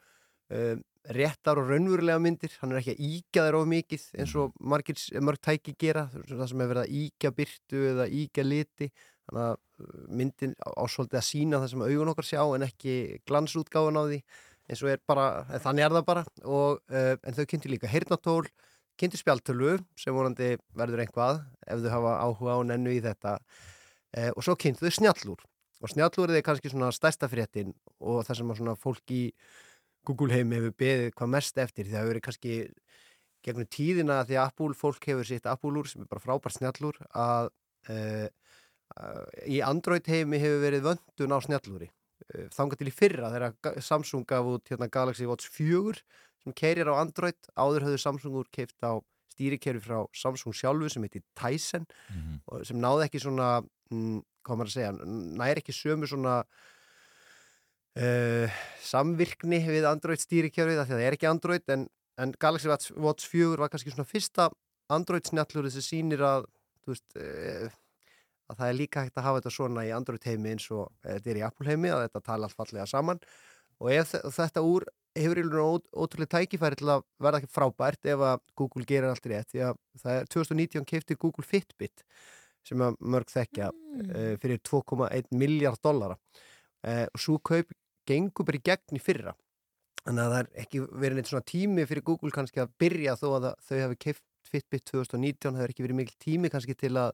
uh, 0.52 0.76
réttar 1.16 1.62
og 1.62 1.72
raunverulega 1.72 2.20
myndir. 2.22 2.52
Hann 2.60 2.76
er 2.76 2.82
ekki 2.82 2.98
að 2.98 3.06
íkja 3.08 3.46
þær 3.48 3.60
of 3.62 3.72
mikið 3.72 4.10
eins 4.20 4.36
og 4.38 4.52
margir, 4.60 5.00
mörg 5.24 5.42
tæki 5.42 5.76
gera 5.80 6.10
það 6.12 6.46
sem 6.52 6.64
er 6.64 6.74
verið 6.74 6.84
að 6.84 7.00
íkja 7.06 7.34
byrtu 7.40 7.88
eða 7.94 8.12
íkja 8.22 8.46
liti 8.46 8.92
þannig 9.30 9.44
að 9.46 9.54
uh, 9.58 9.92
myndin 10.22 10.56
ásvöldið 10.72 11.20
að 11.22 11.28
sína 11.28 11.62
það 11.62 11.74
sem 11.74 11.86
augun 11.88 12.12
okkar 12.14 12.28
sjá 12.28 12.42
en 12.44 12.68
ekki 12.68 12.96
glansútgáfun 13.30 14.02
á 14.02 14.04
því. 14.08 14.20
Eins 14.72 14.84
og 14.86 14.92
er 14.94 15.02
bara, 15.10 15.30
en 15.52 15.64
þannig 15.64 15.86
er 15.86 15.96
það 15.98 16.06
bara. 16.08 16.26
Og, 16.46 16.84
uh, 16.94 17.16
en 17.28 17.38
þau 17.38 17.46
kynntu 17.50 17.72
líka 17.72 17.92
heyrnatól 17.92 18.46
kynntu 19.02 19.18
spjaltölu 19.18 19.78
sem 19.98 20.14
vonandi 20.14 20.56
verður 20.78 21.02
einhvað 21.06 21.40
ef 21.66 21.82
þau 21.82 21.92
hafa 21.96 22.12
áhuga 22.22 22.58
á 22.58 22.60
nennu 22.70 22.94
í 22.94 23.02
þetta. 23.04 23.38
Uh, 24.12 24.30
og 24.36 24.46
svo 24.46 24.58
kynntu 24.60 24.86
þau 24.86 24.98
snjallúr. 25.00 25.44
Og 25.82 25.90
snjallúr 25.90 26.36
er 26.36 26.46
kannski 26.46 26.70
svona 26.70 26.92
stærsta 26.94 27.30
fréttin 27.32 27.74
og 27.98 28.22
það 28.28 28.38
sem 28.38 28.56
svona 28.60 28.78
fólk 28.78 29.14
í 29.16 29.24
Google 30.06 30.34
heim 30.34 30.54
hefur 30.54 30.76
beðið 30.78 31.16
hvað 31.18 31.34
mest 31.34 31.58
eftir. 31.62 31.88
Því 31.88 31.94
það 31.94 32.02
hefur 32.02 32.12
verið 32.12 32.26
kannski 32.28 32.58
gegnum 33.46 33.70
tíðina 33.74 34.20
því 34.28 34.38
að 34.38 34.52
Apple 34.52 34.78
fólk 34.78 35.08
hefur 35.10 35.26
sitt 35.26 35.50
Apple-úr 35.50 35.90
sem 35.90 36.04
er 36.04 36.12
bara 36.12 36.22
frábært 36.22 36.60
snjallúr 36.60 37.00
að 37.10 37.50
uh, 37.90 38.28
í 39.48 39.62
Android 39.66 40.08
heimi 40.12 40.40
hefur 40.42 40.62
verið 40.66 40.86
vöndun 40.90 41.36
á 41.36 41.40
snjallúri 41.46 41.88
uh, 41.90 42.48
þangar 42.56 42.80
til 42.82 42.90
í 42.92 42.96
fyrra 42.96 43.30
þegar 43.34 43.56
Ga- 43.64 43.76
Samsung 43.86 44.26
gaf 44.28 44.46
út 44.52 44.72
hérna, 44.74 44.90
Galaxy 44.92 45.28
Watch 45.30 45.48
4 45.54 46.02
sem 46.42 46.56
keirir 46.58 46.90
á 46.90 46.98
Android. 46.98 47.38
Áður 47.54 47.86
höfðu 47.86 48.00
Samsungur 48.02 48.48
keift 48.52 48.78
á 48.82 48.98
stýrikerfi 49.36 49.84
frá 49.86 50.00
Samsung 50.18 50.54
sjálfu 50.58 50.90
sem 50.92 51.04
heitir 51.06 51.22
Tyson 51.38 51.86
og 52.50 52.66
sem 52.68 52.80
náði 52.82 53.06
ekki 53.08 53.22
svona 53.24 53.62
mm, 53.94 54.20
hvað 54.44 54.58
maður 54.60 54.72
að 54.72 54.76
segja, 54.76 54.92
næri 55.38 55.62
ekki 55.62 55.76
sömu 55.78 56.10
svona 56.10 56.40
uh, 58.02 58.60
samvirkni 58.84 59.60
við 59.68 59.88
Android 59.90 60.22
stýrikerfið 60.24 60.82
af 60.82 60.90
því 60.90 60.96
að 60.96 61.02
það 61.02 61.08
er 61.08 61.18
ekki 61.18 61.30
Android 61.32 61.74
en, 61.76 61.88
en 62.22 62.34
Galaxy 62.42 62.70
Watch, 62.72 62.92
Watch 62.98 63.30
4 63.32 63.60
var 63.62 63.72
kannski 63.74 63.94
svona 63.94 64.08
fyrsta 64.10 64.50
Android 64.92 65.28
snjallur 65.30 65.70
sem 65.72 65.86
sýnir 65.86 66.24
að 66.26 66.50
þú 66.84 66.96
veist 66.96 67.18
uh, 67.22 67.70
að 68.52 68.60
það 68.60 68.72
er 68.72 68.78
líka 68.78 69.06
hægt 69.06 69.20
að 69.20 69.28
hafa 69.28 69.42
þetta 69.42 69.54
svona 69.56 69.86
í 69.88 69.94
Android 69.96 70.28
heimi 70.28 70.54
eins 70.56 70.68
og 70.72 70.90
eh, 71.06 71.18
þetta 71.18 71.32
er 71.34 71.40
í 71.40 71.46
Apple 71.48 71.70
heimi 71.70 71.92
að 71.94 72.04
þetta 72.06 72.24
tala 72.28 72.48
allt 72.48 72.58
fallega 72.58 72.88
saman. 72.90 73.22
Og 73.82 73.92
ef 73.96 74.12
þe- 74.12 74.34
þetta 74.38 74.64
úr 74.68 74.86
hefur 75.18 75.42
í 75.42 75.46
raun 75.48 75.82
og 75.82 76.06
ótrúlega 76.06 76.38
tækifæri 76.38 76.80
til 76.80 76.92
að 76.94 77.06
verða 77.24 77.42
ekki 77.42 77.52
frábært 77.52 78.12
ef 78.14 78.24
að 78.28 78.44
Google 78.60 78.88
gerir 78.88 79.10
allt 79.12 79.28
rétt 79.28 79.52
því 79.52 79.66
að 79.68 79.80
það 80.04 80.20
er 80.20 80.32
2019 80.36 80.88
keipti 80.88 81.18
Google 81.20 81.48
Fitbit 81.48 82.06
sem 82.68 82.84
að 82.86 82.98
mörg 83.02 83.32
þekkja 83.32 83.72
mm. 83.74 84.12
fyrir 84.44 84.60
2,1 84.70 85.32
miljard 85.34 85.82
dollara. 85.82 86.16
Uh, 86.86 87.08
og 87.10 87.22
svo 87.22 87.40
kaup 87.42 87.74
gengur 88.08 88.46
bara 88.46 88.60
í 88.60 88.66
gegn 88.66 88.98
í 88.98 89.02
fyrra. 89.02 89.34
Þannig 90.02 90.24
að 90.24 90.34
það 90.34 90.40
er 90.42 90.62
ekki 90.64 90.82
verið 91.04 91.18
neitt 91.18 91.32
svona 91.32 91.48
tími 91.52 91.86
fyrir 91.90 92.06
Google 92.06 92.34
kannski 92.34 92.62
að 92.62 92.72
byrja 92.82 93.18
þó 93.20 93.28
að 93.38 93.48
þau 93.68 93.80
hafi 93.82 94.00
keipt 94.06 94.24
Fitbit 94.52 94.88
2019 94.90 95.56
það 95.56 95.64
er 95.64 95.74
ekki 95.74 95.86
verið 95.86 96.00
mikil 96.02 96.18
tími 96.22 96.50
kannski 96.52 96.76
til 96.78 96.96
að 97.00 97.12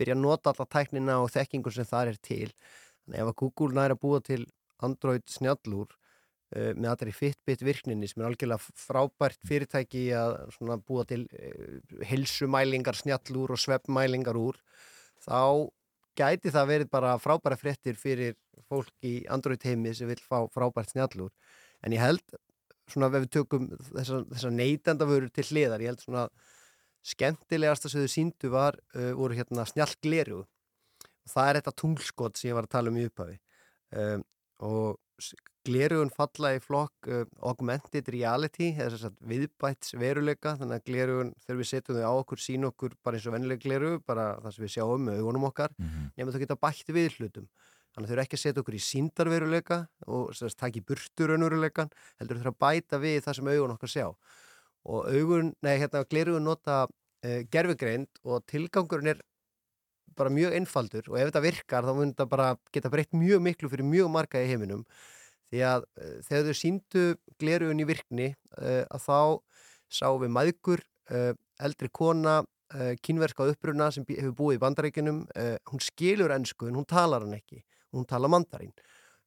byrja 0.00 0.16
að 0.16 0.24
nota 0.24 0.52
alla 0.52 0.66
tæknina 0.74 1.18
og 1.22 1.30
þekkingur 1.34 1.76
sem 1.76 1.88
það 1.88 2.12
er 2.12 2.20
til. 2.24 2.50
Þannig 3.04 3.22
ef 3.22 3.32
að 3.32 3.38
Google 3.42 3.76
næra 3.78 3.96
að 3.96 4.02
búa 4.04 4.20
til 4.24 4.42
Android 4.86 5.26
snjallúr 5.30 5.88
uh, 5.90 6.72
með 6.74 6.90
allri 6.94 7.16
Fitbit 7.16 7.64
virkninni 7.66 8.08
sem 8.10 8.22
er 8.22 8.30
algjörlega 8.30 8.78
frábært 8.86 9.40
fyrirtæki 9.48 10.06
að 10.16 10.38
búa 10.88 11.04
til 11.08 11.26
uh, 11.28 11.80
helsumælingar 12.08 12.98
snjallúr 12.98 13.54
og 13.56 13.60
svefnmælingar 13.60 14.40
úr 14.40 14.60
þá 15.20 15.68
gæti 16.18 16.52
það 16.52 16.70
verið 16.74 16.92
bara 16.92 17.16
frábæra 17.20 17.58
fréttir 17.58 17.98
fyrir 17.98 18.36
fólk 18.68 18.92
í 19.06 19.20
Android 19.32 19.62
heimi 19.64 19.92
sem 19.96 20.08
vil 20.10 20.20
fá 20.20 20.44
frábært 20.52 20.92
snjallúr. 20.92 21.30
En 21.84 21.94
ég 21.94 22.02
held 22.02 22.24
svona 22.90 23.10
ef 23.10 23.24
við 23.24 23.32
tökum 23.38 23.68
þessar 23.92 24.24
þessa 24.32 24.50
neytendavörur 24.54 25.30
til 25.34 25.46
hliðar, 25.50 25.82
ég 25.84 25.92
held 25.92 26.02
svona 26.02 26.26
skemmtilegasta 27.06 27.90
sem 27.90 28.04
þau 28.04 28.12
síndu 28.12 28.50
var 28.52 28.78
uh, 28.96 29.12
voru 29.18 29.36
hérna 29.38 29.66
snjall 29.68 29.92
gleru 30.04 30.42
og 30.42 31.30
það 31.30 31.50
er 31.50 31.60
þetta 31.60 31.78
tunglskot 31.82 32.40
sem 32.40 32.50
ég 32.50 32.58
var 32.58 32.68
að 32.68 32.74
tala 32.76 32.92
um 32.92 32.98
í 33.00 33.06
upphafi. 33.08 33.38
Um, 33.90 34.26
og 34.66 34.98
glerugun 35.66 36.12
falla 36.12 36.54
í 36.56 36.60
flokk 36.64 37.08
uh, 37.08 37.24
augmented 37.46 38.08
reality 38.12 38.70
að 38.80 39.10
viðbæts 39.28 39.94
veruleika 40.00 40.54
þannig 40.60 40.80
að 40.80 40.86
glerugun 40.88 41.34
þegar 41.44 41.58
við 41.60 41.70
setjum 41.70 41.98
þau 41.98 42.06
á 42.08 42.12
okkur 42.12 42.44
sín 42.44 42.68
okkur 42.68 42.96
bara 43.04 43.18
eins 43.18 43.28
og 43.28 43.36
vennileg 43.36 43.60
gleru 43.64 43.98
bara 44.06 44.32
það 44.40 44.56
sem 44.56 44.66
við 44.66 44.74
sjáum 44.76 45.04
með 45.08 45.20
augunum 45.20 45.48
okkar 45.50 45.74
nema 46.16 46.32
þau 46.32 46.40
geta 46.44 46.60
bætt 46.60 46.94
við 46.96 47.18
hlutum. 47.18 47.50
Þannig 47.90 48.06
að 48.06 48.10
þau 48.10 48.14
eru 48.14 48.22
ekki 48.22 48.36
að 48.38 48.44
setja 48.44 48.62
okkur 48.62 48.76
í 48.76 48.84
síndarveruleika 48.86 49.78
og 50.06 50.30
taka 50.56 50.78
í 50.78 50.84
burtur 50.86 51.32
raunveruleikan 51.32 51.90
heldur 52.20 52.38
þau 52.38 52.52
að 52.52 52.60
bæta 52.62 53.00
við 53.02 53.24
það 53.24 53.36
sem 53.40 53.50
augun 53.50 53.74
okkar 53.74 53.90
sjá 53.90 54.06
og 54.88 55.08
augun, 55.10 55.52
nei 55.64 55.76
hérna 55.80 56.04
glerugun 56.08 56.46
nota 56.48 56.84
uh, 56.86 57.40
gerfugreind 57.52 58.08
og 58.24 58.44
tilgangurinn 58.50 59.14
er 59.14 59.22
bara 60.16 60.32
mjög 60.32 60.56
einfaldur 60.58 61.06
og 61.12 61.18
ef 61.20 61.30
þetta 61.30 61.44
virkar 61.44 61.86
þá 61.86 61.92
mun 61.96 62.12
þetta 62.12 62.28
bara 62.28 62.50
geta 62.74 62.92
breytt 62.92 63.12
mjög 63.16 63.42
miklu 63.44 63.70
fyrir 63.72 63.88
mjög 63.88 64.10
marga 64.12 64.42
í 64.42 64.48
heiminum. 64.50 64.84
Því 65.50 65.64
að 65.66 65.86
uh, 66.00 66.16
þegar 66.28 66.46
þau 66.48 66.60
síndu 66.60 67.04
glerugun 67.40 67.82
í 67.82 67.88
virkni 67.88 68.30
uh, 68.60 68.84
að 68.86 69.04
þá 69.06 69.20
sáum 69.90 70.22
við 70.22 70.30
maðgur, 70.36 70.84
eldri 71.58 71.88
kona 71.90 72.36
kínverska 73.02 73.48
uppruna 73.50 73.88
sem 73.90 74.04
hefur 74.06 74.34
búið 74.38 74.60
í 74.60 74.60
bandaríkinum 74.62 75.16
hún 75.66 75.80
skilur 75.82 76.30
ennsku 76.30 76.68
en 76.68 76.76
hún 76.78 76.86
talar 76.86 77.24
hann 77.24 77.34
ekki. 77.34 77.58
Hún 77.90 78.06
talar 78.06 78.30
mandarín 78.30 78.70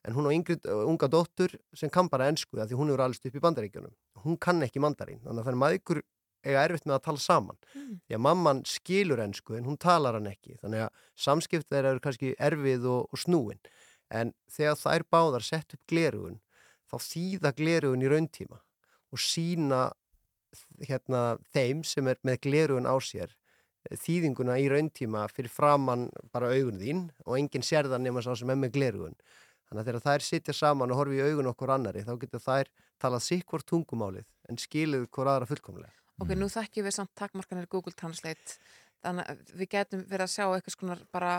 en 0.03 0.15
hún 0.17 0.27
á 0.27 0.31
yngri, 0.35 0.57
uh, 0.67 0.83
unga 0.89 1.07
dóttur 1.11 1.55
sem 1.75 1.91
kann 1.91 2.09
bara 2.11 2.27
ennsku 2.31 2.59
því 2.59 2.79
hún 2.79 2.91
hefur 2.91 3.05
alveg 3.05 3.29
upp 3.29 3.39
í 3.39 3.43
bandaríkjunum. 3.43 3.93
Hún 4.25 4.37
kann 4.37 4.63
ekki 4.65 4.83
mandarín 4.83 5.21
þannig 5.23 5.43
að 5.43 5.47
það 5.47 5.53
er 5.53 5.61
maðgur 5.63 6.03
eiga 6.43 6.63
erfitt 6.67 6.87
með 6.87 6.97
að 6.97 7.05
tala 7.07 7.23
saman. 7.23 7.59
Mm. 7.73 7.99
því 8.03 8.17
að 8.17 8.23
mamman 8.27 8.63
skilur 8.67 9.23
ennsku 9.23 9.57
en 9.57 9.67
hún 9.69 9.79
talar 9.79 10.17
hann 10.19 10.27
ekki 10.27 10.57
þannig 10.61 10.85
að 10.85 11.03
samskipt 11.25 11.69
þeirra 11.71 11.93
eru 11.93 12.03
kannski 12.03 12.33
erfið 12.35 12.87
og, 12.91 13.07
og 13.11 13.23
snúin. 13.23 13.61
En 14.11 14.33
þegar 14.51 14.79
þær 14.81 15.07
báðar 15.13 15.45
sett 15.47 15.77
upp 15.77 15.83
glerugun 15.89 16.41
þá 16.91 16.97
þýða 17.07 17.53
glerugun 17.57 18.03
í 18.03 18.11
rauntíma 18.11 18.59
og 19.13 19.21
sína 19.21 19.85
hérna 20.83 21.37
þeim 21.53 21.81
sem 21.87 22.07
er 22.09 22.19
með 22.25 22.43
glerugun 22.45 22.89
á 22.89 22.95
sér 23.01 23.31
eh, 23.31 23.97
þýðinguna 23.97 24.59
í 24.61 24.67
rauntíma 24.71 25.25
fyrir 25.31 25.53
framann 25.53 26.09
bara 26.33 26.51
augun 26.53 26.81
þín 26.81 27.07
og 27.25 27.37
enginn 27.39 27.65
sér 27.65 27.89
það 27.89 28.05
nema 28.05 28.23
sá 28.25 28.33
sem 28.37 28.51
er 28.53 28.59
með 28.59 28.75
glerugun 28.77 29.17
þannig 29.73 29.81
að 29.81 29.89
þegar 29.89 30.05
þær 30.05 30.25
sitja 30.27 30.53
saman 30.53 30.93
og 30.93 30.99
horfi 30.99 31.17
í 31.17 31.25
augun 31.25 31.49
okkur 31.49 31.73
annari 31.73 32.05
þá 32.05 32.13
getur 32.21 32.43
þær 32.43 32.69
talað 33.01 33.25
sikkvort 33.25 33.65
tungumálið 33.69 34.27
en 34.49 34.59
skilið 34.61 35.07
hvort 35.09 35.31
aðra 35.33 35.49
fullkomlega. 35.49 35.93
Ok, 36.21 36.35
nú 36.37 36.47
þekkjum 36.53 36.85
við 36.85 36.95
samt 36.99 37.11
takmarkanir 37.17 37.65
Google 37.71 37.95
Translate. 37.97 38.59
Þannig 39.03 39.31
að 39.33 39.53
við 39.57 39.71
getum 39.73 40.05
verið 40.07 40.27
að 40.27 40.33
sjá 40.35 40.45
eitthvað 40.45 40.75
skonar 40.77 41.01
bara 41.11 41.33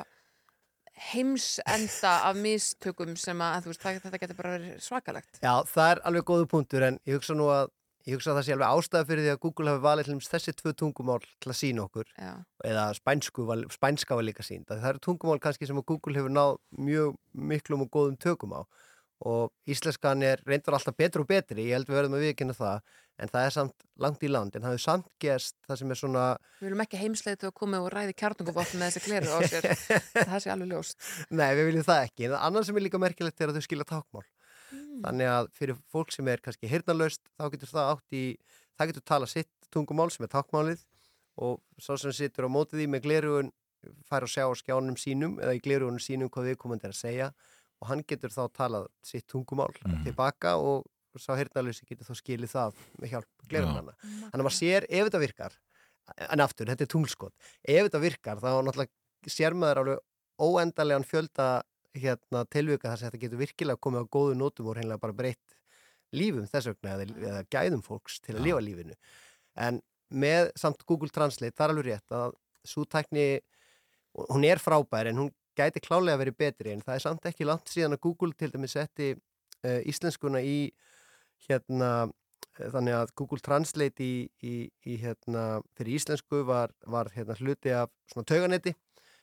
heimsenda 1.13 2.13
af 2.29 2.37
mistökum 2.39 3.15
sem 3.19 3.41
að 3.43 3.65
þú 3.65 3.73
veist, 3.73 3.83
það, 3.83 4.03
þetta 4.05 4.21
getur 4.23 4.39
bara 4.39 4.53
verið 4.59 4.83
svakalegt. 4.83 5.41
Já, 5.43 5.55
það 5.71 5.91
er 5.93 6.03
alveg 6.11 6.27
góðu 6.29 6.51
punktur 6.51 6.87
en 6.87 6.99
ég 7.07 7.19
hugsa 7.19 7.39
nú 7.39 7.49
að 7.55 7.71
ég 8.05 8.17
hugsa 8.17 8.33
að 8.33 8.39
það 8.39 8.47
sé 8.47 8.55
alveg 8.55 8.79
ástæða 8.79 9.09
fyrir 9.11 9.25
því 9.25 9.33
að 9.35 9.43
Google 9.45 9.73
hafi 9.73 9.85
valið 9.85 10.11
til 10.11 10.19
þessi 10.33 10.57
tvö 10.59 10.73
tungumál 10.81 11.21
til 11.25 11.53
að 11.53 11.59
sína 11.61 11.85
okkur 11.87 12.11
Já. 12.15 12.33
eða 12.71 12.87
spænsku, 12.99 13.47
spænska 13.73 14.19
var 14.19 14.27
líka 14.27 14.47
sínd 14.47 14.69
það 14.69 14.91
eru 14.91 15.05
tungumál 15.07 15.41
kannski 15.43 15.69
sem 15.69 15.81
að 15.81 15.89
Google 15.93 16.19
hefur 16.19 16.35
náð 16.35 16.59
mjög 16.77 17.17
miklum 17.33 17.87
og 17.87 17.93
góðum 17.95 18.19
tökum 18.21 18.59
á 18.59 18.63
og 19.25 19.53
íslenskan 19.71 20.25
er 20.27 20.43
reyndar 20.45 20.77
alltaf 20.77 20.97
betur 20.99 21.23
og 21.23 21.31
betri, 21.31 21.69
ég 21.71 21.79
held 21.79 21.89
við 21.89 21.97
verðum 21.97 22.17
að 22.19 22.25
viðkynna 22.27 22.57
það 22.59 22.83
en 23.23 23.31
það 23.31 23.47
er 23.47 23.53
samt 23.55 23.85
langt 24.03 24.25
í 24.27 24.31
land 24.31 24.57
en 24.57 24.65
það 24.65 24.75
hefur 24.75 24.85
samt 24.85 25.11
gerst 25.23 25.57
það 25.69 25.81
sem 25.81 25.95
er 25.95 26.01
svona 26.01 26.25
Við 26.59 26.67
viljum 26.67 26.85
ekki 26.85 27.01
heimsleitu 27.01 27.49
að 27.49 27.55
koma 27.61 27.81
og 27.85 27.91
ræði 27.95 28.17
kjartunguvopn 28.21 28.81
með 28.81 28.97
þessi 28.97 29.05
gleru 29.07 29.31
á 29.31 29.39
sér. 29.47 29.69
það 30.31 30.39
sé 30.43 30.53
alveg 30.55 30.73
ljóst. 30.73 30.99
Nei, 31.31 31.51
við 31.55 31.69
viljum 31.71 31.87
það 31.87 32.07
ekki. 32.09 32.27
En 32.29 32.37
annað 32.41 32.67
sem 32.69 32.81
er 32.81 32.87
líka 32.89 33.01
merkilegt 33.03 33.45
er 33.45 33.53
að 33.53 33.61
þau 33.61 33.67
skilja 33.69 33.87
tákmál. 33.93 34.25
Þannig 35.03 35.31
að 35.31 35.51
fyrir 35.59 35.79
fólk 35.91 36.13
sem 36.15 36.29
er 36.31 36.43
kannski 36.45 36.71
hirnalaust, 36.71 37.23
þá 37.39 37.49
getur 37.55 37.73
það 37.73 37.91
átt 37.95 38.17
í, 38.17 38.25
það 38.79 38.91
getur 38.93 39.07
tala 39.11 39.29
sitt 39.31 39.51
tungumál 39.75 40.11
sem 40.15 40.27
er 40.27 40.33
tákmálið 40.35 40.85
og 41.45 41.59
svo 41.83 41.97
sem 41.99 42.15
situr 42.15 42.47
á 42.47 42.55
mótið 42.55 42.83
því 42.83 42.89
með 42.93 43.07
glerugun 43.09 43.53
fær 44.09 44.25
að 44.25 44.33
sjá 44.33 44.45
á 44.47 44.53
skjánum 44.57 44.97
sínum 45.01 45.37
eða 45.43 45.57
í 45.57 45.63
glerugunum 45.65 46.01
sínum 46.03 46.31
hvað 46.33 46.53
viðkomandi 46.53 46.89
er 46.89 46.95
að 46.95 47.01
segja 47.01 47.29
og 47.83 47.89
hann 47.91 48.05
getur 48.07 48.33
þá 48.33 48.43
talað 48.55 48.89
sitt 49.05 49.27
tungumál 49.29 49.73
tilbaka 50.07 50.55
og 50.57 50.87
sá 51.21 51.35
hirnalösi 51.39 51.87
getur 51.87 52.09
þá 52.09 52.19
skilið 52.19 52.55
það 52.55 52.81
með 53.03 53.13
hjálp 53.15 53.47
glerugunana. 53.51 53.95
Þannig 54.03 54.41
að 54.41 54.47
maður 54.47 54.57
sér 54.57 54.87
ef 54.89 55.09
þetta 55.09 55.23
virkar 55.23 55.59
en 56.31 56.43
aftur, 56.45 56.69
þetta 56.71 56.85
er 56.85 56.91
tunglskot 56.95 57.35
ef 57.63 57.87
þetta 57.87 58.03
virkar 58.03 58.41
þá 58.43 58.51
náttúrulega 58.67 59.35
sér 59.35 59.57
maður 59.57 59.83
alveg 59.83 60.03
óendalegan 60.39 61.07
fjölda 61.09 61.49
hérna, 61.95 62.45
tilvika 62.51 62.91
þar 62.91 63.01
sem 63.01 63.11
þetta 63.11 63.23
getur 63.25 63.43
virkilega 63.43 63.83
komið 63.87 64.07
á 64.07 64.13
góðu 64.17 64.39
nótum 64.39 64.71
og 64.71 64.79
reynilega 64.79 65.03
bara 65.03 65.17
breytt 65.17 65.59
lífum 66.15 66.47
þess 66.51 66.71
vegna 66.71 66.97
eða, 66.97 67.19
eða 67.31 67.43
gæðum 67.55 67.83
fólks 67.85 68.21
til 68.23 68.37
að 68.37 68.47
lifa 68.49 68.63
lífinu. 68.65 68.97
En 69.55 69.81
með 70.15 70.51
samt 70.59 70.85
Google 70.87 71.13
Translate 71.15 71.55
það 71.57 71.67
er 71.67 71.75
alveg 71.75 71.89
rétt 71.91 72.15
að 72.15 72.37
svo 72.65 72.85
tækni 72.89 73.27
hún 74.31 74.47
er 74.47 74.63
frábær 74.63 75.11
en 75.11 75.21
hún 75.23 75.33
gæti 75.59 75.83
klálega 75.83 76.19
verið 76.21 76.39
betri 76.39 76.75
en 76.75 76.83
það 76.83 76.97
er 76.97 77.05
samt 77.05 77.27
ekki 77.31 77.47
langt 77.47 77.71
síðan 77.71 77.97
að 77.97 78.05
Google 78.07 78.35
til 78.39 78.51
dæmis 78.53 78.75
setti 78.77 79.13
uh, 79.15 79.81
íslenskuna 79.91 80.43
í 80.43 80.59
hérna 81.49 81.91
eh, 82.59 82.71
þannig 82.73 82.97
að 82.99 83.13
Google 83.19 83.43
Translate 83.45 84.07
í, 84.07 84.15
í, 84.43 84.55
í 84.87 84.97
hérna 85.03 85.61
fyrir 85.77 85.99
íslensku 85.99 86.45
var, 86.49 86.73
var 86.87 87.11
hérna 87.15 87.37
hluti 87.39 87.75
af 87.75 87.93
svona 88.11 88.31
tauganetti 88.31 88.75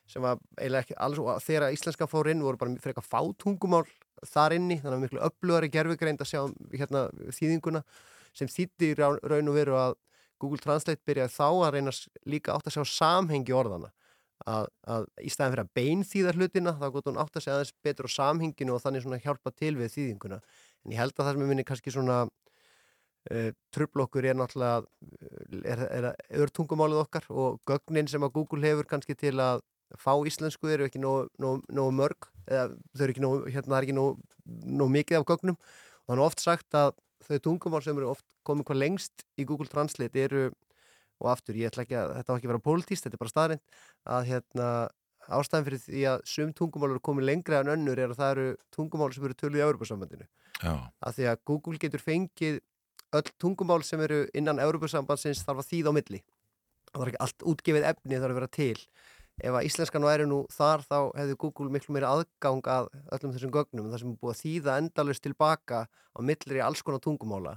sem 0.09 0.23
var 0.23 0.39
eiginlega 0.57 0.85
ekki 0.85 0.97
alls 0.97 1.19
og 1.21 1.41
þegar 1.43 1.73
íslenska 1.75 2.07
fór 2.09 2.29
inn 2.31 2.41
voru 2.43 2.57
bara 2.61 2.75
frekar 2.83 3.05
fátungumál 3.05 3.85
þar 4.27 4.53
inni, 4.57 4.77
þannig 4.81 4.97
að 4.97 5.03
miklu 5.05 5.21
upplöðari 5.27 5.69
gerfugreind 5.73 6.21
að 6.21 6.29
sjá 6.29 6.41
um, 6.45 6.55
hérna 6.73 7.05
þýðinguna 7.33 7.81
sem 8.37 8.47
þýtti 8.51 8.93
raun 8.99 9.49
og 9.51 9.55
veru 9.55 9.77
að 9.79 9.95
Google 10.41 10.61
Translate 10.61 11.01
byrjaði 11.05 11.33
þá 11.35 11.47
að 11.49 11.71
reyna 11.75 11.91
s- 11.93 12.07
líka 12.25 12.53
átt 12.55 12.67
að 12.69 12.75
sjá 12.77 12.83
samhengi 12.91 13.53
orðana 13.53 13.89
að, 14.49 14.67
að 14.89 15.07
í 15.21 15.29
staðin 15.29 15.53
fyrir 15.55 15.63
að 15.67 15.73
beinþýða 15.77 16.35
hlutina 16.37 16.75
þá 16.81 16.85
gott 16.95 17.09
hún 17.11 17.19
átt 17.21 17.35
að 17.37 17.43
segja 17.45 17.57
aðeins 17.59 17.73
betur 17.85 18.09
á 18.09 18.15
samhenginu 18.17 18.73
og 18.73 18.81
þannig 18.81 19.03
svona 19.05 19.19
hjálpa 19.21 19.51
til 19.53 19.75
við 19.77 19.91
þýðinguna. 19.95 20.39
En 20.85 20.95
ég 20.95 20.97
held 21.01 21.13
að 21.13 21.27
það 21.27 21.35
sem 21.35 21.43
er 21.45 21.51
minni 21.51 21.65
kannski 21.67 21.93
svona 21.93 22.15
uh, 22.25 23.51
trublokkur 23.75 24.25
er 24.31 24.37
náttúrulega 24.39 24.81
er, 25.61 25.83
er, 25.89 26.07
er 26.41 26.53
tungumálið 26.57 27.03
okkar 27.03 27.27
og 27.29 27.59
gögnin 27.69 28.09
sem 28.09 28.25
að 28.25 28.33
Google 28.39 28.65
hefur 28.65 28.89
kannski 28.89 29.13
til 29.17 29.35
að 29.41 29.61
fá 29.99 30.13
íslensku 30.27 30.69
eru 30.71 30.87
ekki 30.87 31.01
nógu, 31.01 31.91
mörg 31.95 32.29
eða 32.47 32.69
þau 32.95 33.05
eru 33.05 33.15
ekki 33.15 33.23
nógu, 33.23 33.43
hérna 33.49 33.69
það 33.69 33.77
er 33.77 33.87
ekki 33.87 33.97
nógu, 33.97 34.91
mikið 34.97 35.19
af 35.19 35.27
gögnum. 35.29 35.59
Og 36.05 36.13
þannig 36.13 36.27
oft 36.27 36.43
sagt 36.43 36.77
að 36.77 36.93
þau 37.27 37.37
tungumál 37.47 37.83
sem 37.85 37.97
eru 37.97 38.11
oft 38.13 38.25
komið 38.47 38.69
hvað 38.69 38.81
lengst 38.81 39.25
í 39.37 39.45
Google 39.45 39.69
Translate 39.71 40.25
eru 40.25 40.49
og 41.21 41.29
aftur, 41.29 41.57
ég 41.59 41.69
ætla 41.69 41.85
ekki 41.85 41.97
að, 41.99 42.15
þetta 42.17 42.33
var 42.33 42.39
ekki 42.39 42.49
að 42.49 42.53
vera 42.55 42.65
pólitíst, 42.65 43.05
þetta 43.05 43.17
er 43.17 43.21
bara 43.21 43.31
staðrind 43.31 43.61
að 44.15 44.27
hérna 44.31 44.69
ástæðan 45.29 45.67
fyrir 45.67 45.81
því 45.83 46.03
að 46.09 46.23
sum 46.31 46.53
tungumál 46.57 46.89
eru 46.89 47.03
komið 47.05 47.27
lengra 47.29 47.61
en 47.61 47.69
önnur 47.75 47.99
er 48.01 48.09
að 48.09 48.21
það 48.21 48.31
eru 48.33 48.45
tungumál 48.73 49.11
sem 49.13 49.27
eru 49.27 49.37
töluð 49.37 49.61
í 49.61 49.65
Európa-sambandinu 49.67 50.27
að 50.65 51.17
því 51.17 51.27
að 51.29 51.41
Google 51.51 51.81
getur 51.81 52.01
fengið 52.01 52.59
öll 53.17 53.33
tungumál 53.41 53.81
sem 53.85 54.01
eru 54.01 54.23
innan 54.37 54.61
Európa-sambandsins 54.63 55.43
þarf 55.45 55.63
að 55.63 55.69
þýða 55.71 55.93
á 55.93 55.97
milli. 55.97 56.21
Það 56.91 57.03
er 57.03 57.11
ekki 57.11 57.21
allt 57.25 57.45
útgefið 57.51 57.87
efni 57.91 58.19
þarf 58.19 58.31
að 58.31 58.39
vera 58.39 58.51
til 58.55 58.77
ef 59.41 59.55
að 59.55 59.67
íslenskan 59.67 60.05
væri 60.05 60.27
nú 60.29 60.43
þar 60.53 60.83
þá 60.85 60.97
hefði 61.17 61.37
Google 61.43 61.73
miklu 61.73 61.95
meira 61.95 62.11
aðgang 62.15 62.67
að 62.69 62.89
öllum 63.15 63.35
þessum 63.35 63.53
gögnum 63.55 63.91
þar 63.91 64.03
sem 64.03 64.13
er 64.13 64.19
búið 64.21 64.33
að 64.33 64.41
þýða 64.41 64.77
endalust 64.83 65.23
tilbaka 65.25 65.85
á 65.87 66.19
millir 66.19 66.59
í 66.59 66.65
alls 66.65 66.83
konar 66.85 67.03
tungumála. 67.03 67.55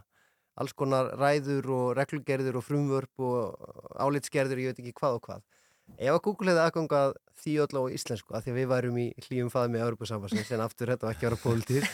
Alls 0.55 0.77
konar 0.79 1.11
ræður 1.19 1.71
og 1.75 1.87
reglugerður 1.99 2.61
og 2.61 2.65
frumvörp 2.69 3.27
og 3.27 3.99
álitsgerður 3.99 4.63
ég 4.63 4.73
veit 4.73 4.85
ekki 4.85 4.95
hvað 5.01 5.19
og 5.19 5.27
hvað. 5.27 5.43
Ef 5.99 6.15
að 6.15 6.23
Google 6.25 6.51
hefði 6.51 6.63
aðgangað 6.65 7.13
því 7.43 7.55
öll 7.65 7.77
á 7.77 7.83
íslensku 7.93 8.35
að 8.35 8.47
því 8.47 8.53
að 8.53 8.57
við 8.59 8.69
værum 8.71 8.97
í 8.99 9.05
hlýjum 9.27 9.51
faðmi 9.53 9.83
á 9.83 9.85
Europasambassins 9.85 10.53
en 10.55 10.63
aftur 10.65 10.91
þetta 10.91 11.07
var 11.07 11.15
ekki 11.15 11.27
að 11.27 11.29
vera 11.29 11.43
pólitíð 11.43 11.85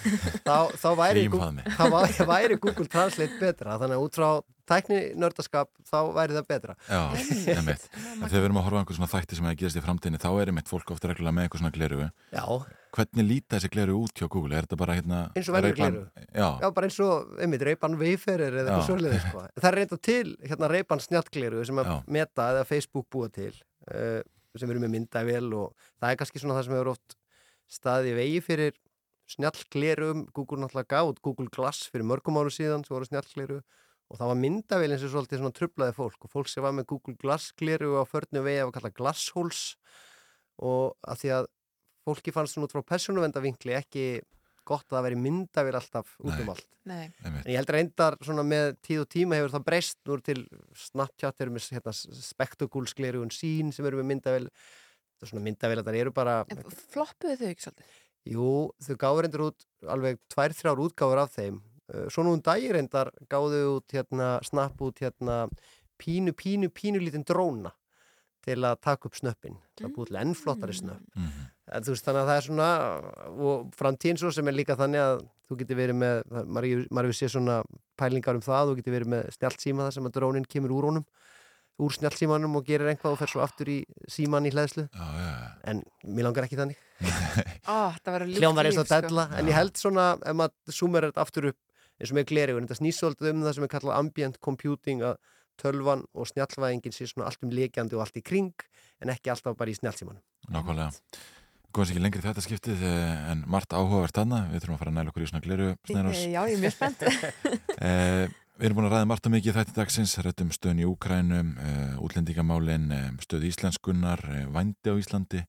þá, 0.47 0.59
þá, 0.79 0.89
væri 1.01 1.25
Google, 1.33 1.65
þá 1.75 2.25
væri 2.31 2.59
Google 2.63 2.87
Translate 2.93 3.41
betra. 3.41 3.77
Þannig 3.83 3.99
að 3.99 4.05
út 4.07 4.21
frá 4.21 4.29
tækni 4.71 5.01
nördaskap 5.21 5.71
þá 5.89 5.99
væri 6.17 6.37
það 6.37 6.47
betra. 6.51 6.77
Já, 6.87 7.01
einmitt. 7.57 7.87
Þegar 7.93 8.35
við 8.37 8.47
erum 8.49 8.61
að 8.61 8.67
horfa 8.69 8.79
á 8.79 8.81
einhver 8.81 8.99
svona 8.99 9.11
þætti 9.13 9.39
sem 9.39 9.49
hefði 9.49 9.61
gerast 9.63 9.81
í 9.81 9.85
framtíðinni 9.85 10.23
þá 10.23 10.31
er 10.33 10.53
einmitt 10.53 10.71
fólk 10.71 10.93
ofta 10.95 11.11
reglulega 11.11 11.37
með 11.37 11.49
eitthvað 11.49 11.65
svona 11.65 11.75
gleru 11.77 12.03
Já. 12.31 12.45
Hvernig 12.91 13.27
líta 13.29 13.55
þessi 13.55 13.71
gleru 13.71 14.01
út 14.01 14.19
hjá 14.19 14.27
Google? 14.27 14.57
Er 14.59 14.67
þetta 14.67 14.79
bara 14.81 14.97
hérna 14.99 15.21
eins 15.39 15.51
og 15.51 15.55
verður 15.55 15.77
gleru? 15.79 16.03
Já. 16.35 16.49
Já, 16.59 16.67
bara 16.75 16.89
eins 16.89 16.99
og, 17.05 17.37
einmitt, 17.39 17.63
reypan 17.69 17.95
veiferir 18.01 18.57
eða 18.57 18.73
eitthvað 18.73 18.89
svolítið 18.89 19.23
sko. 19.29 19.45
Það 19.61 19.69
er 19.71 19.79
reynda 19.79 19.99
til 20.09 20.33
hérna 20.43 20.71
reypan 20.73 21.05
snjallgleru 21.05 21.63
sem 21.69 21.83
að 21.85 21.91
Meta 22.11 22.49
eða 22.57 22.67
Facebook 22.67 23.07
búa 23.15 23.31
til 23.31 23.53
uh, 23.95 24.19
sem 24.59 24.73
eru 24.75 24.83
með 24.83 24.95
myndavél 24.97 25.53
og 25.55 25.91
það 26.01 26.09
er 26.11 26.19
kannski 26.19 26.43
svona 26.43 26.59
það 26.59 26.67
sem 26.67 26.77
hefur 26.77 26.93
oft 26.97 27.17
staði 27.71 28.17
vegi 28.19 28.41
fyrir 28.43 28.75
snjallglerum 29.31 30.25
Google 30.35 30.65
náttúrulega 30.65 30.97
gátt, 30.97 31.21
Google 31.23 31.51
Glass 31.55 31.87
fyrir 31.91 32.07
mörgum 32.11 32.39
áru 32.41 32.51
síðan 32.51 32.83
sem 32.87 32.97
voru 32.97 33.07
snjallgleru 33.07 33.61
og 34.11 34.19
það 34.19 34.33
var 34.33 34.41
myndavélinn 34.41 34.99
sem 34.99 35.13
svolítið 35.13 35.41
svona 35.41 35.55
trublaði 35.55 35.95
fólk. 35.95 36.27
Og 36.27 36.33
fólk 36.33 36.51
sem 36.51 36.65
var 36.65 36.75
með 36.75 36.89
Google 36.91 37.15
Glass 37.21 37.55
gleru 37.59 37.95
á 37.95 38.05
förnu 38.11 38.43
vegi 38.43 38.65
að 38.65 38.75
kalla 38.75 38.91
glassholes. 38.97 39.63
Og 40.67 40.97
að 41.07 41.23
því 41.23 41.33
að 41.37 41.49
fólki 42.09 42.35
fannst 42.35 42.57
svona 42.57 42.67
út 42.67 42.75
frá 42.75 42.83
persónuvendavinkli 42.91 43.77
ekki 43.79 44.05
gott 44.67 44.87
að 44.91 44.97
það 44.97 45.07
veri 45.07 45.21
myndavél 45.25 45.79
alltaf 45.79 46.13
út 46.23 46.43
um 46.43 46.53
allt. 46.53 46.69
Nei. 46.91 47.07
en 47.23 47.49
ég 47.51 47.59
heldur 47.59 47.77
reyndar 47.77 48.17
svona 48.25 48.45
með 48.47 48.75
tíð 48.87 49.05
og 49.05 49.09
tíma 49.15 49.39
hefur 49.39 49.55
það 49.55 49.67
breyst. 49.71 49.99
Núr 50.11 50.23
til 50.27 50.45
Snapchat 50.89 51.43
eru 51.45 51.55
með 51.55 51.71
hérna, 51.77 51.95
spektakulskleru 51.95 53.23
og 53.23 53.35
sín 53.35 53.75
sem 53.75 53.87
eru 53.87 54.01
með 54.01 54.11
myndavél. 54.15 54.47
Það 54.51 55.27
er 55.27 55.33
svona 55.33 55.47
myndavél 55.47 55.81
að 55.81 55.91
það 55.91 56.01
eru 56.03 56.15
bara 56.17 56.37
Floppuðu 56.91 57.39
þau 57.41 57.51
ekki 57.51 57.67
svolítið? 57.67 57.99
Jú, 58.31 58.53
þau 58.85 58.95
gáður 59.01 59.27
reyndar 59.27 59.47
út 59.47 59.67
alveg 59.95 60.21
tvær, 60.33 60.55
þrjár 60.57 60.83
útgáður 60.85 61.23
af 61.23 61.37
þeim 61.39 61.61
Svona 62.13 62.35
um 62.35 62.43
dagir 62.45 62.77
reyndar 62.77 63.11
gáðu 63.31 63.61
út 63.77 63.95
hérna, 63.97 64.39
snapp 64.47 64.81
út 64.81 65.01
hérna 65.03 65.43
pínu, 66.01 66.33
pínu, 66.33 66.71
pínu 66.73 67.03
lítinn 67.03 67.27
dróna 67.27 67.73
til 68.45 68.61
að 68.65 68.79
taka 68.85 69.09
upp 69.09 69.19
snöppin 69.19 69.59
til 69.77 69.87
að 69.87 69.97
búið 69.97 70.11
til 70.11 70.21
ennflottari 70.23 70.77
snöpp 70.77 71.17
mm 71.17 71.27
-hmm. 71.27 71.49
en 71.77 71.85
veist 71.87 72.05
þannig 72.07 72.21
að 72.23 72.29
það 72.31 72.37
er 72.37 72.47
svona 72.47 72.69
og 73.49 73.75
framtíðin 73.77 74.19
svo 74.19 74.31
sem 74.33 74.49
er 74.49 74.57
líka 74.57 74.77
þannig 74.77 75.01
að 75.01 75.17
þú 75.49 75.59
getur 75.59 75.77
verið 75.77 75.97
með, 75.97 76.23
maður 76.47 77.09
hefur 77.09 77.19
séð 77.21 77.33
svona 77.35 77.63
pælingar 77.97 78.35
um 78.35 78.41
það, 78.41 78.69
þú 78.69 78.77
getur 78.77 78.97
verið 78.97 79.09
með 79.09 79.31
snjáltsíma 79.37 79.85
þar 79.85 79.93
sem 79.93 80.07
að 80.07 80.17
drónin 80.17 80.47
kemur 80.49 80.73
úr 80.73 80.85
honum 80.85 81.07
úr 81.81 81.93
snjáltsímanum 81.93 82.57
og 82.57 82.67
gerir 82.67 82.89
einhvað 82.89 83.13
og 83.13 83.19
fer 83.19 83.31
svo 83.33 83.41
aftur 83.41 83.69
í 83.69 83.85
síman 84.09 84.47
í 84.47 84.53
hlæðslu 84.53 84.89
já, 84.89 85.07
já. 85.17 85.33
en 85.65 85.83
mér 86.05 86.29
langar 86.29 86.45
ekki 86.45 86.57
þannig 86.61 86.77
oh, 87.69 87.95
hljómar 88.37 88.69
eins 88.69 88.79
og 88.81 88.89
della 88.89 89.27
sko. 89.27 89.39
en 89.39 89.49
ég 89.49 89.57
held 89.57 89.77
svona, 89.77 90.19
ef 90.21 90.37
maður 90.37 90.77
sumir 90.77 91.09
þetta 91.09 91.25
aftur 91.25 91.51
upp 91.53 91.59
eins 92.01 92.13
og 92.13 92.17
með 92.19 92.31
glerugun, 92.33 92.67
þetta 92.67 92.81
snýsóldið 92.81 93.33
um 93.35 93.45
það 93.45 93.57
sem 93.57 93.67
er 93.67 93.73
kallað 93.75 93.99
ambient 94.01 94.41
computing 94.41 95.05
að 95.05 95.19
tölvan 95.61 96.07
og 96.17 96.29
snjallvæðingin 96.31 96.95
sé 96.97 97.07
svona 97.11 97.29
allt 97.29 97.45
um 97.45 97.53
leikjandi 97.53 97.99
og 97.99 98.07
allt 98.07 98.17
í 98.17 98.25
kring 98.25 98.65
en 99.05 99.13
ekki 99.13 99.33
alltaf 99.33 99.59
bara 99.59 99.73
í 99.73 99.77
snjallsímanum. 99.77 100.23
Nákvæmlega. 100.49 100.91
Góðs 101.71 101.93
ekki 101.93 102.03
lengri 102.03 102.23
þetta 102.25 102.43
skiptið 102.43 102.81
en 103.31 103.45
margt 103.47 103.75
áhugavert 103.77 104.17
aðna 104.19 104.47
við 104.51 104.65
þurfum 104.65 104.75
að 104.75 104.81
fara 104.81 104.91
að 104.91 104.97
næla 104.97 105.13
okkur 105.13 105.23
í 105.23 105.29
svona 105.31 105.45
gleru 105.45 105.69
Já, 105.87 106.41
ég 106.49 106.57
er 106.57 106.63
mjög 106.65 106.75
spennt. 106.75 107.05
Eh, 107.81 108.27
Við 108.61 108.67
erum 108.69 108.77
búin 108.77 108.87
að 108.91 108.93
ræða 108.93 109.07
margt 109.09 109.25
og 109.25 109.33
mikið 109.33 109.55
þetta 109.57 109.73
dagsins. 109.79 110.15
Rættum 110.21 110.51
stöðun 110.53 110.83
í 110.83 110.85
Úkrænum 110.85 111.53
eh, 111.65 111.95
útlendingamálin, 112.05 112.91
eh, 112.93 113.07
stöð 113.25 113.47
Íslenskunnar 113.49 114.21
vændi 114.53 114.93
á 114.93 115.01
Íslandi 115.01 115.41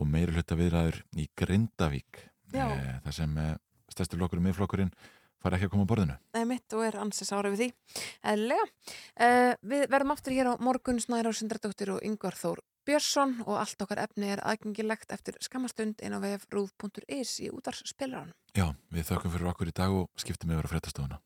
og 0.00 0.08
meiri 0.10 0.34
hluta 0.34 0.56
viðræður 0.58 0.98
í 1.14 1.28
Grindavík. 1.38 2.24
Það 2.50 3.12
sem 3.14 3.38
stærstur 3.92 4.18
flokkurinn 4.18 4.48
miðflokkurinn 4.48 4.90
fara 5.42 5.58
ekki 5.58 5.70
að 5.70 5.74
koma 5.74 5.86
á 5.88 5.90
borðinu. 5.92 6.16
Er 6.36 6.48
mitt 6.48 6.76
og 6.76 6.86
er 6.86 6.98
ansins 7.00 7.32
ára 7.32 7.52
við 7.52 7.64
því. 7.64 7.70
Eðlega. 8.32 8.66
Uh, 9.16 9.52
við 9.72 9.86
verðum 9.92 10.14
aftur 10.16 10.36
hér 10.36 10.52
á 10.52 10.54
morgun 10.60 11.00
Snæra 11.02 11.32
og 11.32 11.38
Sindradóttir 11.38 11.94
og 11.96 12.04
Yngvar 12.06 12.38
Þór 12.38 12.62
Björnsson 12.88 13.36
og 13.44 13.58
allt 13.60 13.82
okkar 13.84 14.00
efni 14.02 14.30
er 14.32 14.40
aðgengilegt 14.42 15.12
eftir 15.14 15.36
skamastund 15.44 16.00
inn 16.02 16.16
á 16.16 16.18
vef 16.22 16.46
rúð.is 16.50 17.36
í 17.44 17.50
útarspilaran. 17.52 18.32
Já, 18.56 18.72
við 18.90 19.10
þökkum 19.12 19.34
fyrir 19.34 19.50
okkur 19.52 19.70
í 19.70 19.74
dag 19.76 19.94
og 19.94 20.08
skiptum 20.18 20.54
yfir 20.54 20.66
á 20.66 20.72
fréttastofuna. 20.72 21.20